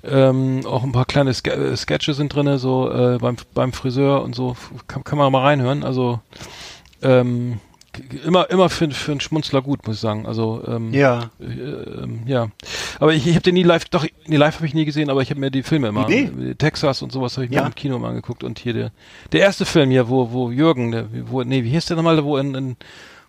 Ähm, 0.04 0.62
auch 0.66 0.84
ein 0.84 0.92
paar 0.92 1.06
kleine 1.06 1.34
Ske 1.34 1.52
äh, 1.52 1.76
Sketche 1.76 2.14
sind 2.14 2.34
drinne, 2.34 2.60
so 2.60 2.90
äh, 2.92 3.18
beim, 3.20 3.36
beim 3.54 3.74
Friseur 3.74 4.24
und 4.24 4.36
so. 4.36 4.56
Kann, 4.88 5.04
kann 5.04 5.18
man 5.18 5.32
mal 5.32 5.42
reinhören. 5.42 5.84
Also 5.84 6.20
ähm, 7.02 7.60
immer 8.26 8.49
immer 8.49 8.69
für, 8.69 8.90
für 8.91 9.11
einen 9.11 9.22
Schmunzler 9.22 9.61
gut, 9.61 9.86
muss 9.88 9.95
ich 9.98 10.02
sagen. 10.02 10.26
Also 10.26 10.64
ähm, 10.68 10.94
Ja. 10.94 11.30
äh, 11.40 11.44
ähm, 11.45 12.22
ja. 12.26 12.48
Aber 12.99 13.14
ich, 13.14 13.26
ich 13.28 13.34
habe 13.34 13.44
den 13.44 13.53
nie 13.56 13.64
live, 13.64 13.86
doch, 13.86 14.06
nee, 14.26 14.36
live 14.36 14.56
habe 14.56 14.65
ich 14.65 14.74
nie 14.74 14.86
gesehen, 14.86 15.10
aber 15.10 15.22
ich 15.22 15.30
habe 15.30 15.40
mir 15.40 15.52
die 15.52 15.64
Filme 15.64 15.88
immer, 15.90 16.07
Nee. 16.07 16.30
Texas 16.57 17.02
und 17.02 17.11
sowas 17.11 17.36
habe 17.38 17.45
ich 17.45 17.52
mir 17.52 17.57
Ja. 17.57 17.65
im 17.65 17.76
Kino 17.76 17.99
mal 17.99 18.10
angeguckt 18.10 18.44
und 18.44 18.60
hier 18.60 18.74
der, 18.74 18.91
der 19.32 19.41
erste 19.41 19.65
Film 19.65 19.90
hier, 19.91 20.10
wo, 20.10 20.32
wo 20.32 20.52
Jürgen, 20.52 20.91
der, 20.91 21.06
wo, 21.30 21.44
nee, 21.44 21.64
wie 21.64 21.69
hieß 21.69 21.86
der 21.88 21.98
nochmal, 21.98 22.24
wo 22.24 22.38
in, 22.38 22.56
in, 22.56 22.76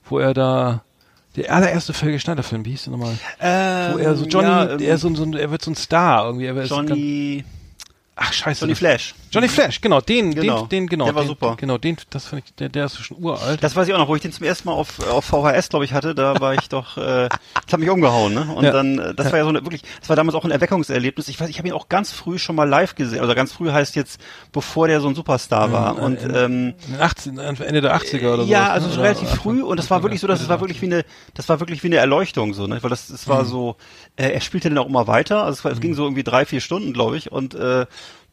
wo 0.08 0.18
er 0.18 0.34
da, 0.34 0.82
der 1.36 1.52
allererste 1.54 1.92
Felge 1.92 2.18
Schneider 2.18 2.42
Film, 2.42 2.64
wie 2.64 2.70
hieß 2.70 2.84
der 2.84 2.92
nochmal? 2.92 3.14
Ähm, 3.40 3.92
Wo 3.94 3.98
er 3.98 4.16
so 4.16 4.24
Johnny, 4.24 4.46
ja, 4.48 4.70
ähm, 4.72 4.80
er, 4.80 4.98
so, 4.98 5.14
so, 5.14 5.24
er 5.36 5.50
wird 5.50 5.62
so 5.62 5.70
ein 5.70 5.76
Star 5.76 6.24
irgendwie. 6.26 6.46
Er 6.46 6.56
ist 6.56 6.70
ganz, 6.70 6.88
Johnny, 6.90 7.44
ach 8.16 8.32
scheiße. 8.32 8.60
Johnny 8.62 8.74
Flash. 8.74 9.14
Johnny 9.30 9.48
Flash, 9.48 9.80
genau, 9.80 10.00
den, 10.00 10.34
Genau. 10.34 10.60
den, 10.62 10.68
den, 10.68 10.86
genau. 10.88 11.04
Der 11.06 11.14
war 11.14 11.22
den, 11.22 11.28
super. 11.28 11.56
Genau, 11.58 11.78
den, 11.78 11.96
das 12.10 12.26
fand 12.26 12.44
ich, 12.46 12.54
der, 12.54 12.68
der 12.68 12.86
ist 12.86 12.98
schon 12.98 13.16
uralt. 13.22 13.62
Das 13.62 13.76
weiß 13.76 13.86
ich 13.88 13.94
auch 13.94 13.98
noch, 13.98 14.08
wo 14.08 14.14
ich 14.16 14.22
den 14.22 14.32
zum 14.32 14.46
ersten 14.46 14.68
Mal 14.68 14.74
auf, 14.74 15.00
auf 15.00 15.24
VHS, 15.24 15.68
glaube 15.68 15.84
ich, 15.84 15.92
hatte, 15.92 16.14
da 16.14 16.40
war 16.40 16.54
ich 16.54 16.68
doch, 16.68 16.96
äh, 16.96 17.30
das 17.66 17.72
hat 17.72 17.80
mich 17.80 17.90
umgehauen, 17.90 18.34
ne? 18.34 18.48
Und 18.54 18.64
Ja. 18.64 18.72
dann, 18.72 18.98
äh, 18.98 19.14
das 19.14 19.30
war 19.32 19.38
ja 19.38 19.44
so 19.44 19.50
eine, 19.50 19.62
wirklich, 19.64 19.82
das 20.00 20.08
war 20.08 20.16
damals 20.16 20.34
auch 20.34 20.44
ein 20.44 20.50
Erweckungserlebnis. 20.50 21.28
Ich 21.28 21.38
weiß, 21.40 21.48
ich 21.48 21.58
habe 21.58 21.68
ihn 21.68 21.74
auch 21.74 21.88
ganz 21.88 22.12
früh 22.12 22.38
schon 22.38 22.56
mal 22.56 22.68
live 22.68 22.94
gesehen, 22.94 23.20
also 23.20 23.34
ganz 23.34 23.52
früh 23.52 23.70
heißt 23.70 23.96
jetzt, 23.96 24.20
bevor 24.52 24.88
der 24.88 25.00
so 25.00 25.08
ein 25.08 25.14
Superstar 25.14 25.72
war. 25.72 25.98
Und 25.98 26.18
ähm, 26.22 26.74
In 26.86 26.92
den 26.92 27.00
18, 27.00 27.38
Ende 27.38 27.80
der 27.80 27.96
80er 27.96 28.34
oder 28.34 28.44
so. 28.44 28.50
ja, 28.50 28.70
also 28.70 28.88
so 28.88 29.00
relativ 29.00 29.28
früh 29.30 29.62
und 29.62 29.76
das 29.78 29.90
war 29.90 30.02
wirklich 30.02 30.20
so, 30.20 30.26
dass 30.26 30.40
es 30.40 30.48
war 30.48 30.60
wirklich 30.60 30.80
wie 30.82 30.86
eine, 30.86 31.04
das 31.34 31.48
war 31.48 31.60
wirklich 31.60 31.82
wie 31.82 31.88
eine 31.88 31.96
Erleuchtung 31.96 32.54
so, 32.54 32.66
ne? 32.66 32.78
Weil 32.82 32.90
das, 32.90 33.08
Mhm. 33.10 33.30
war 33.30 33.44
so, 33.44 33.76
äh, 34.16 34.30
er 34.30 34.40
spielte 34.40 34.68
dann 34.68 34.78
auch 34.78 34.86
immer 34.88 35.06
weiter, 35.06 35.42
also 35.44 35.58
es, 35.58 35.64
war, 35.64 35.72
es 35.72 35.80
ging 35.80 35.94
so 35.94 36.04
irgendwie 36.04 36.22
drei, 36.24 36.44
vier 36.46 36.60
Stunden, 36.60 36.92
glaube 36.92 37.16
ich, 37.16 37.30
und 37.32 37.54
äh, 37.54 37.86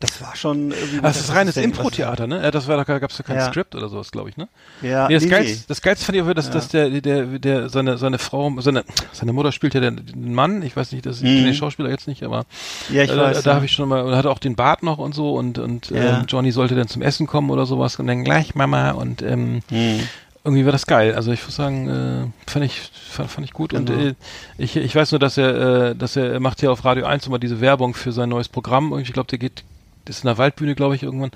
das 0.05 0.21
war 0.21 0.35
schon 0.35 0.71
irgendwie. 0.71 1.01
Das 1.01 1.17
ist 1.19 1.33
reines 1.33 1.57
Impro-Theater, 1.57 2.27
ne? 2.27 2.41
Ja, 2.43 2.51
Das 2.51 2.67
war, 2.67 2.83
da 2.83 2.99
gab's 2.99 3.17
ja 3.17 3.23
kein 3.23 3.37
Ja. 3.37 3.47
Skript 3.47 3.75
oder 3.75 3.89
sowas, 3.89 4.11
glaube 4.11 4.29
ich, 4.29 4.37
ne? 4.37 4.47
Ja, 4.81 5.07
Nee, 5.07 5.15
das, 5.15 5.23
nee, 5.23 5.29
Geilste, 5.29 5.53
nee. 5.57 5.63
das 5.67 5.81
Geilste 5.81 6.05
fand 6.05 6.15
ich 6.17 6.21
aber, 6.21 6.33
dass, 6.33 6.49
dass 6.49 6.67
der, 6.69 6.89
der, 6.89 7.25
der, 7.25 7.69
seine, 7.69 7.97
seine 7.97 8.17
Frau, 8.17 8.53
seine, 8.59 8.83
seine 9.11 9.33
Mutter 9.33 9.51
spielt 9.51 9.73
ja 9.73 9.81
den, 9.81 10.33
Mann, 10.33 10.61
ich 10.63 10.75
weiß 10.75 10.91
nicht, 10.91 11.05
das, 11.05 11.17
ich 11.17 11.23
kenne 11.23 11.43
den 11.45 11.53
Schauspieler 11.55 11.89
jetzt 11.89 12.07
nicht, 12.07 12.23
aber 12.23 12.45
Mhm. 12.89 12.95
Ja, 12.95 13.03
ich 13.03 13.11
äh, 13.11 13.17
weiß, 13.17 13.43
da 13.43 13.49
ja. 13.51 13.55
habe 13.55 13.65
ich 13.65 13.71
schon 13.71 13.89
mal, 13.89 14.01
und 14.03 14.15
hatte 14.15 14.29
auch 14.29 14.39
den 14.39 14.55
Bart 14.55 14.83
noch 14.83 14.97
und 14.97 15.15
so 15.15 15.33
und, 15.35 15.57
und 15.57 15.89
Ja. 15.89 16.19
ähm, 16.19 16.25
Johnny 16.27 16.51
sollte 16.51 16.75
dann 16.75 16.87
zum 16.87 17.01
Essen 17.01 17.27
kommen 17.27 17.49
oder 17.49 17.65
sowas 17.65 17.97
und 17.99 18.07
dann 18.07 18.23
gleich 18.23 18.55
Mama 18.55 18.91
und 18.91 19.21
ähm, 19.21 19.61
Hm. 19.69 19.99
irgendwie 20.43 20.65
war 20.65 20.71
das 20.71 20.85
geil. 20.85 21.15
Also 21.15 21.31
ich 21.31 21.43
muss 21.43 21.55
sagen, 21.55 21.87
äh, 21.89 22.49
fand 22.51 22.65
ich 22.65 22.79
fand, 23.09 23.31
fand 23.31 23.45
ich 23.47 23.53
gut 23.53 23.73
und 23.73 23.85
Genau. 23.87 23.99
äh, 24.09 24.13
ich, 24.57 24.75
ich 24.75 24.95
weiß 24.95 25.11
nur, 25.11 25.19
dass 25.19 25.37
er 25.37 25.89
äh, 25.91 25.95
dass 25.95 26.15
er, 26.15 26.39
macht 26.39 26.61
ja 26.61 26.69
auf 26.69 26.83
Radio 26.85 27.05
1 27.05 27.25
immer 27.27 27.39
diese 27.39 27.61
Werbung 27.61 27.93
für 27.95 28.11
sein 28.11 28.29
neues 28.29 28.47
Programm. 28.49 28.91
Und 28.91 29.01
Ich 29.01 29.11
glaube, 29.13 29.27
der 29.29 29.39
geht 29.39 29.63
ist 30.09 30.23
in 30.23 30.27
der 30.27 30.37
Waldbühne, 30.37 30.75
glaube 30.75 30.95
ich, 30.95 31.03
irgendwann. 31.03 31.31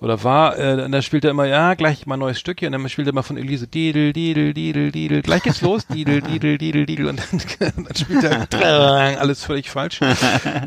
Oder 0.00 0.22
war, 0.24 0.58
äh, 0.58 0.82
und 0.84 0.92
dann 0.92 1.02
spielt 1.02 1.24
er 1.24 1.30
immer, 1.30 1.44
ja, 1.46 1.74
gleich 1.74 2.06
mal 2.06 2.14
ein 2.16 2.20
neues 2.20 2.38
Stück 2.38 2.58
hier, 2.60 2.68
und 2.68 2.72
dann 2.72 2.88
spielt 2.88 3.08
er 3.08 3.12
immer 3.12 3.22
von 3.22 3.36
Elise, 3.36 3.66
Didel, 3.66 4.12
Didel, 4.12 4.54
Didel, 4.54 4.92
Didel, 4.92 5.22
gleich 5.22 5.42
geht's 5.42 5.60
los, 5.60 5.86
Didel, 5.86 6.20
Didel, 6.22 6.58
Didel, 6.58 6.86
Didel, 6.86 7.06
und 7.06 7.20
dann, 7.20 7.40
dann 7.84 7.94
spielt 7.96 8.24
er 8.24 9.20
alles 9.20 9.44
völlig 9.44 9.70
falsch. 9.70 10.00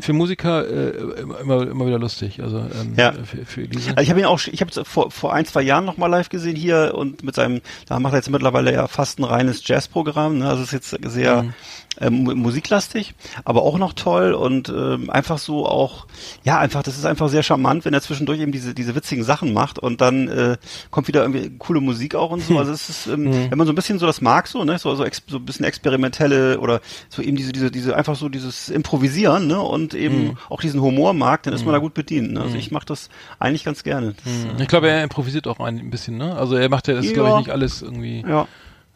Für 0.00 0.12
Musiker 0.12 0.66
äh, 0.68 1.20
immer, 1.42 1.62
immer 1.66 1.86
wieder 1.86 1.98
lustig, 1.98 2.42
also 2.42 2.58
ähm, 2.58 2.94
Ja. 2.96 3.12
für, 3.12 3.44
für 3.46 3.62
Elise. 3.62 3.90
Also 3.90 4.02
ich 4.02 4.10
habe 4.10 4.20
ihn 4.20 4.26
auch, 4.26 4.40
ich 4.46 4.60
habe 4.60 4.70
es 4.70 4.80
vor, 4.88 5.10
vor 5.10 5.32
ein, 5.32 5.44
zwei 5.46 5.62
Jahren 5.62 5.84
noch 5.84 5.96
mal 5.96 6.06
live 6.08 6.28
gesehen 6.28 6.56
hier 6.56 6.92
und 6.94 7.22
mit 7.22 7.34
seinem, 7.34 7.60
da 7.88 7.98
macht 8.00 8.14
er 8.14 8.18
jetzt 8.18 8.30
mittlerweile 8.30 8.72
ja 8.72 8.86
fast 8.86 9.18
ein 9.18 9.24
reines 9.24 9.66
Jazzprogramm, 9.66 10.38
ne? 10.38 10.48
also 10.48 10.62
ist 10.62 10.72
jetzt 10.72 10.90
sehr 11.04 11.42
Mhm. 11.42 11.54
ähm, 12.00 12.14
mu- 12.24 12.34
musiklastig, 12.34 13.14
aber 13.44 13.62
auch 13.62 13.78
noch 13.78 13.92
toll 13.92 14.32
und 14.32 14.68
ähm, 14.68 15.10
einfach 15.10 15.38
so 15.38 15.66
auch, 15.66 16.06
ja 16.44 16.58
einfach, 16.58 16.82
das 16.82 16.96
ist 16.96 17.04
einfach 17.06 17.28
sehr 17.28 17.41
charmant, 17.42 17.84
wenn 17.84 17.94
er 17.94 18.00
zwischendurch 18.02 18.40
eben 18.40 18.52
diese 18.52 18.74
diese 18.74 18.94
witzigen 18.94 19.24
Sachen 19.24 19.52
macht 19.52 19.78
und 19.78 20.00
dann 20.00 20.28
äh, 20.28 20.56
kommt 20.90 21.08
wieder 21.08 21.22
irgendwie 21.22 21.50
coole 21.58 21.80
Musik 21.80 22.14
auch 22.14 22.30
und 22.30 22.40
so, 22.42 22.58
also 22.58 22.72
es 22.72 22.88
ist, 22.88 23.06
ähm, 23.06 23.24
Mhm. 23.24 23.50
wenn 23.50 23.58
man 23.58 23.66
so 23.66 23.72
ein 23.72 23.76
bisschen 23.76 23.98
so 23.98 24.06
das 24.06 24.20
mag 24.20 24.46
so, 24.48 24.64
ne, 24.64 24.78
so 24.78 24.94
so, 24.94 25.04
so 25.26 25.36
ein 25.38 25.44
bisschen 25.44 25.64
experimentelle 25.64 26.58
oder 26.60 26.80
so 27.08 27.22
eben 27.22 27.36
diese 27.36 27.52
diese 27.52 27.70
diese 27.70 27.96
einfach 27.96 28.16
so 28.16 28.28
dieses 28.28 28.68
Improvisieren, 28.68 29.46
ne 29.46 29.60
und 29.60 29.94
eben 29.94 30.24
Mhm. 30.28 30.36
auch 30.48 30.60
diesen 30.60 30.80
Humor 30.80 31.12
mag, 31.14 31.42
dann 31.44 31.54
ist 31.54 31.64
man 31.64 31.72
da 31.72 31.78
gut 31.78 31.94
bedient, 31.94 32.32
ne? 32.32 32.40
also 32.42 32.56
ich 32.56 32.70
mache 32.70 32.86
das 32.86 33.08
eigentlich 33.38 33.64
ganz 33.64 33.82
gerne. 33.82 34.14
Das, 34.24 34.60
Ich 34.60 34.68
glaube, 34.68 34.88
er 34.88 35.02
improvisiert 35.02 35.46
auch 35.46 35.60
ein, 35.60 35.90
bisschen, 35.90 36.16
ne? 36.18 36.34
Also 36.36 36.56
er 36.56 36.68
macht 36.68 36.88
ja 36.88 36.94
das, 36.94 37.06
Ja. 37.06 37.12
glaube 37.12 37.30
ich, 37.30 37.34
nicht 37.36 37.50
alles 37.50 37.82
irgendwie. 37.82 38.24
Ja. 38.28 38.46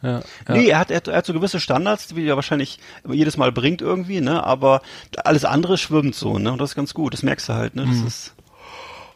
Ja, 0.03 0.19
ja. 0.47 0.53
Nee, 0.55 0.67
er 0.67 0.77
hat, 0.79 0.91
er, 0.91 0.97
hat, 0.97 1.07
er 1.07 1.17
hat 1.17 1.25
so 1.25 1.33
gewisse 1.33 1.59
Standards, 1.59 2.07
die 2.09 2.23
er 2.27 2.35
wahrscheinlich 2.35 2.77
jedes 3.09 3.35
Mal 3.35 3.51
bringt 3.51 3.81
irgendwie, 3.81 4.21
ne? 4.21 4.43
Aber 4.43 4.81
alles 5.23 5.43
andere 5.43 5.77
schwimmt 5.79 6.13
so, 6.13 6.37
ne? 6.37 6.51
Und 6.51 6.59
das 6.61 6.71
ist 6.71 6.75
ganz 6.75 6.93
gut, 6.93 7.13
das 7.13 7.23
merkst 7.23 7.49
du 7.49 7.53
halt, 7.53 7.75
ne? 7.75 7.85
Das 7.87 8.01
ist, 8.01 8.35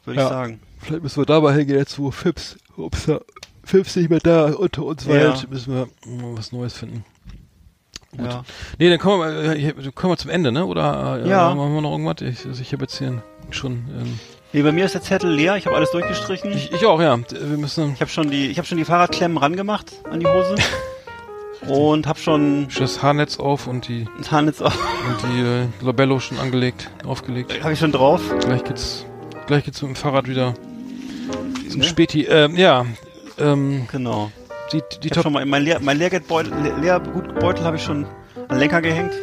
würde 0.05 0.19
Ja. 0.19 0.25
ich 0.27 0.29
sagen. 0.31 0.59
Vielleicht 0.79 1.03
müssen 1.03 1.21
wir 1.21 1.25
dabei 1.25 1.53
hingehen, 1.53 1.77
jetzt 1.77 1.97
wo 1.99 2.11
Fips, 2.11 2.57
ups, 2.77 3.05
da- 3.05 3.21
Fips 3.63 3.95
nicht 3.95 4.09
mehr 4.09 4.19
da 4.19 4.45
unter 4.53 4.83
uns 4.83 5.07
war, 5.07 5.15
Ja. 5.15 5.35
müssen 5.49 5.73
wir 5.73 5.87
was 6.37 6.51
Neues 6.51 6.73
finden. 6.73 7.05
Gut. 8.17 8.25
Ja. 8.25 8.43
Nee, 8.79 8.89
dann 8.89 8.99
kommen 8.99 9.21
wir, 9.21 9.47
mal, 9.47 9.55
äh, 9.55 9.91
kommen 9.93 10.13
wir 10.13 10.17
zum 10.17 10.31
Ende, 10.31 10.51
ne? 10.51 10.65
Oder 10.65 11.21
äh, 11.23 11.29
Ja. 11.29 11.53
machen 11.55 11.73
wir 11.73 11.81
noch 11.81 11.91
irgendwas? 11.91 12.21
Ich, 12.21 12.45
also 12.45 12.61
ich 12.61 12.73
habe 12.73 12.83
jetzt 12.83 12.97
hier 12.97 13.23
schon. 13.51 13.85
Ähm, 13.97 14.19
Nee, 14.53 14.63
bei 14.63 14.73
mir 14.73 14.83
ist 14.83 14.95
der 14.95 15.01
Zettel 15.01 15.31
leer, 15.33 15.55
ich 15.55 15.65
habe 15.65 15.77
alles 15.77 15.91
durchgestrichen. 15.91 16.51
Ich, 16.51 16.65
ich, 16.65 16.73
ich 16.73 16.85
auch, 16.85 16.99
ja. 16.99 17.17
Wir 17.17 17.57
müssen 17.57 17.95
habe 18.01 18.09
schon 18.09 18.29
die, 18.29 18.47
ich 18.47 18.57
habe 18.57 18.67
schon 18.67 18.77
die 18.77 18.83
Fahrradklemmen 18.83 19.37
rangemacht 19.37 19.93
an 20.11 20.19
die 20.19 20.27
Hose. 20.27 20.55
und 21.69 22.05
habe 22.05 22.19
schon 22.19 22.67
das 22.77 23.01
Haarnetz 23.01 23.39
auf 23.39 23.67
und 23.67 23.87
die 23.87 24.07
ein 24.17 24.29
Haarnetz 24.29 24.61
auf, 24.61 24.75
und 24.75 25.31
die 25.31 25.39
äh, 25.39 25.67
Labello 25.85 26.19
schon 26.19 26.37
angelegt, 26.39 26.89
aufgelegt. 27.05 27.63
habe 27.63 27.71
ich 27.71 27.79
schon 27.79 27.93
drauf. 27.93 28.21
Gleich 28.41 28.63
geht's, 28.65 29.05
gleich 29.47 29.63
geht's 29.63 29.81
mit 29.81 29.91
dem 29.91 29.95
Fahrrad 29.95 30.27
wieder 30.27 30.53
zum 31.69 31.79
Ne? 31.81 31.85
Späti. 31.85 32.23
Ähm, 32.25 32.55
ja, 32.55 32.85
ähm, 33.37 33.87
Genau. 33.91 34.31
die, 34.71 34.81
die 35.01 35.07
Ich 35.07 35.13
Top 35.13 35.23
schon 35.23 35.33
mal 35.33 35.45
mein 35.45 35.63
Lehr, 35.63 35.79
mein 35.81 35.97
Lehrgeldbeutel, 35.97 36.53
Lehr, 36.61 36.77
Lehrgutbeutel 36.77 37.63
habe 37.65 37.77
ich 37.77 37.83
schon 37.83 38.05
an 38.35 38.47
den 38.49 38.57
Lenker 38.59 38.81
gehängt. 38.81 39.13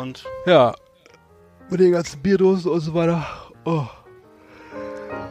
Und 0.00 0.24
Ja. 0.46 0.74
Mit 1.70 1.80
den 1.80 1.92
ganzen 1.92 2.20
Bierdosen 2.22 2.70
und 2.70 2.80
so 2.80 2.94
weiter. 2.94 3.26
Oh. 3.64 3.84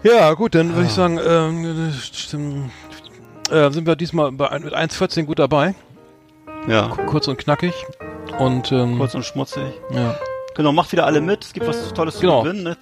Ja, 0.04 0.34
gut, 0.34 0.54
dann 0.54 0.74
würde 0.76 0.86
ich 0.88 0.94
sagen, 0.94 1.20
ähm, 1.26 1.92
äh, 3.50 3.72
sind 3.72 3.88
wir 3.88 3.96
diesmal 3.96 4.32
bei, 4.32 4.60
mit 4.60 4.74
1,14 4.76 5.24
gut 5.26 5.40
dabei. 5.40 5.74
ja, 6.68 6.90
Kurz 7.08 7.28
und 7.28 7.38
knackig. 7.38 7.74
Und, 8.38 8.72
ähm, 8.72 8.98
kurz 9.00 9.16
und 9.16 9.26
schmutzig. 9.26 9.64
ja. 9.92 10.16
Genau, 10.58 10.72
macht 10.74 10.92
wieder 10.92 11.06
alle 11.06 11.22
mit. 11.22 11.46
Es 11.46 11.54
gibt 11.54 11.68
was 11.68 11.94
Tolles 11.94 12.20
Genau. 12.20 12.42
zu 12.44 12.50
gewinnen. 12.52 12.76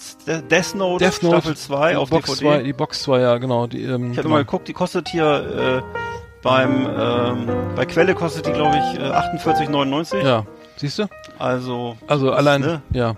Death 0.49 0.75
Note, 0.75 1.03
Death 1.05 1.21
Note, 1.21 1.35
Staffel 1.35 1.57
2 1.57 1.89
die 1.91 1.95
auf 1.97 2.09
Box 2.09 2.25
DVD. 2.39 2.57
2, 2.59 2.63
die 2.63 2.73
Box 2.73 3.03
2, 3.03 3.19
ja, 3.19 3.37
genau. 3.37 3.67
Die, 3.67 3.83
ähm, 3.83 4.11
Ich 4.11 4.17
habe 4.17 4.23
genau. 4.23 4.29
mal 4.29 4.45
geguckt, 4.45 4.67
die 4.69 4.73
kostet 4.73 5.09
hier 5.09 5.83
äh, 5.85 5.99
beim 6.41 6.87
ähm, 6.97 7.47
bei 7.75 7.85
Quelle 7.85 8.15
kostet 8.15 8.45
die 8.47 8.53
glaube 8.53 8.77
ich 8.77 8.99
äh, 8.99 9.03
48,99. 9.03 10.23
Ja, 10.25 10.45
siehst 10.77 10.99
du? 10.99 11.07
Also 11.37 11.97
Also 12.07 12.31
allein, 12.31 12.61
ne? 12.61 12.81
ja. 12.91 13.15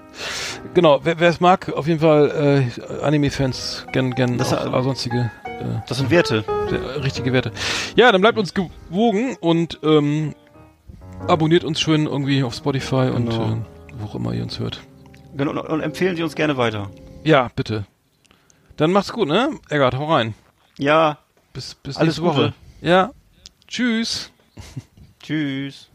Genau, 0.74 1.02
wer 1.04 1.22
es 1.22 1.40
mag, 1.40 1.72
auf 1.76 1.86
jeden 1.88 2.00
Fall 2.00 2.68
äh, 3.00 3.04
Anime-Fans, 3.06 3.86
gern, 3.92 4.12
gern 4.16 4.38
Das, 4.40 4.54
auch, 4.54 4.74
äh, 4.74 4.80
äh, 4.80 4.84
sonstige 4.84 5.32
äh, 5.46 5.64
das 5.88 5.98
sind 6.00 6.10
Werte. 6.10 6.44
sehr, 6.70 7.04
richtige 7.04 7.32
Werte. 7.32 7.52
Ja, 7.96 8.12
dann 8.12 8.22
bleibt 8.22 8.38
uns 8.40 8.54
gewogen 8.56 9.38
und 9.40 9.80
ähm, 9.84 10.34
abonniert 11.28 11.64
uns 11.64 11.80
schön 11.80 12.08
irgendwie 12.08 12.44
auf 12.44 12.54
Spotify 12.56 13.12
und 13.14 13.30
Genau. 13.30 13.44
äh, 13.44 13.77
wo 13.99 14.06
auch 14.06 14.15
immer 14.15 14.34
ihr 14.34 14.44
uns 14.44 14.60
hört. 14.60 14.82
Genau, 15.36 15.52
und, 15.52 15.60
und 15.60 15.82
empfehlen 15.82 16.15
Sie 16.15 16.24
uns 16.24 16.36
gerne 16.36 16.57
weiter. 16.57 16.90
Ja, 17.24 17.49
bitte. 17.56 17.86
Dann 18.78 18.91
macht's 18.91 19.11
gut, 19.11 19.28
ne? 19.28 19.52
Eggert, 19.69 19.95
hau 19.95 20.06
rein. 20.06 20.34
Ja, 20.78 21.18
Bis, 21.57 21.74
bis 21.74 21.98
Alles 21.98 22.19
nächste 22.19 22.22
Woche. 22.22 22.53
Gute. 22.82 22.88
Ja. 22.88 23.11
Tschüss. 23.68 24.32
tschüss. 25.24 25.90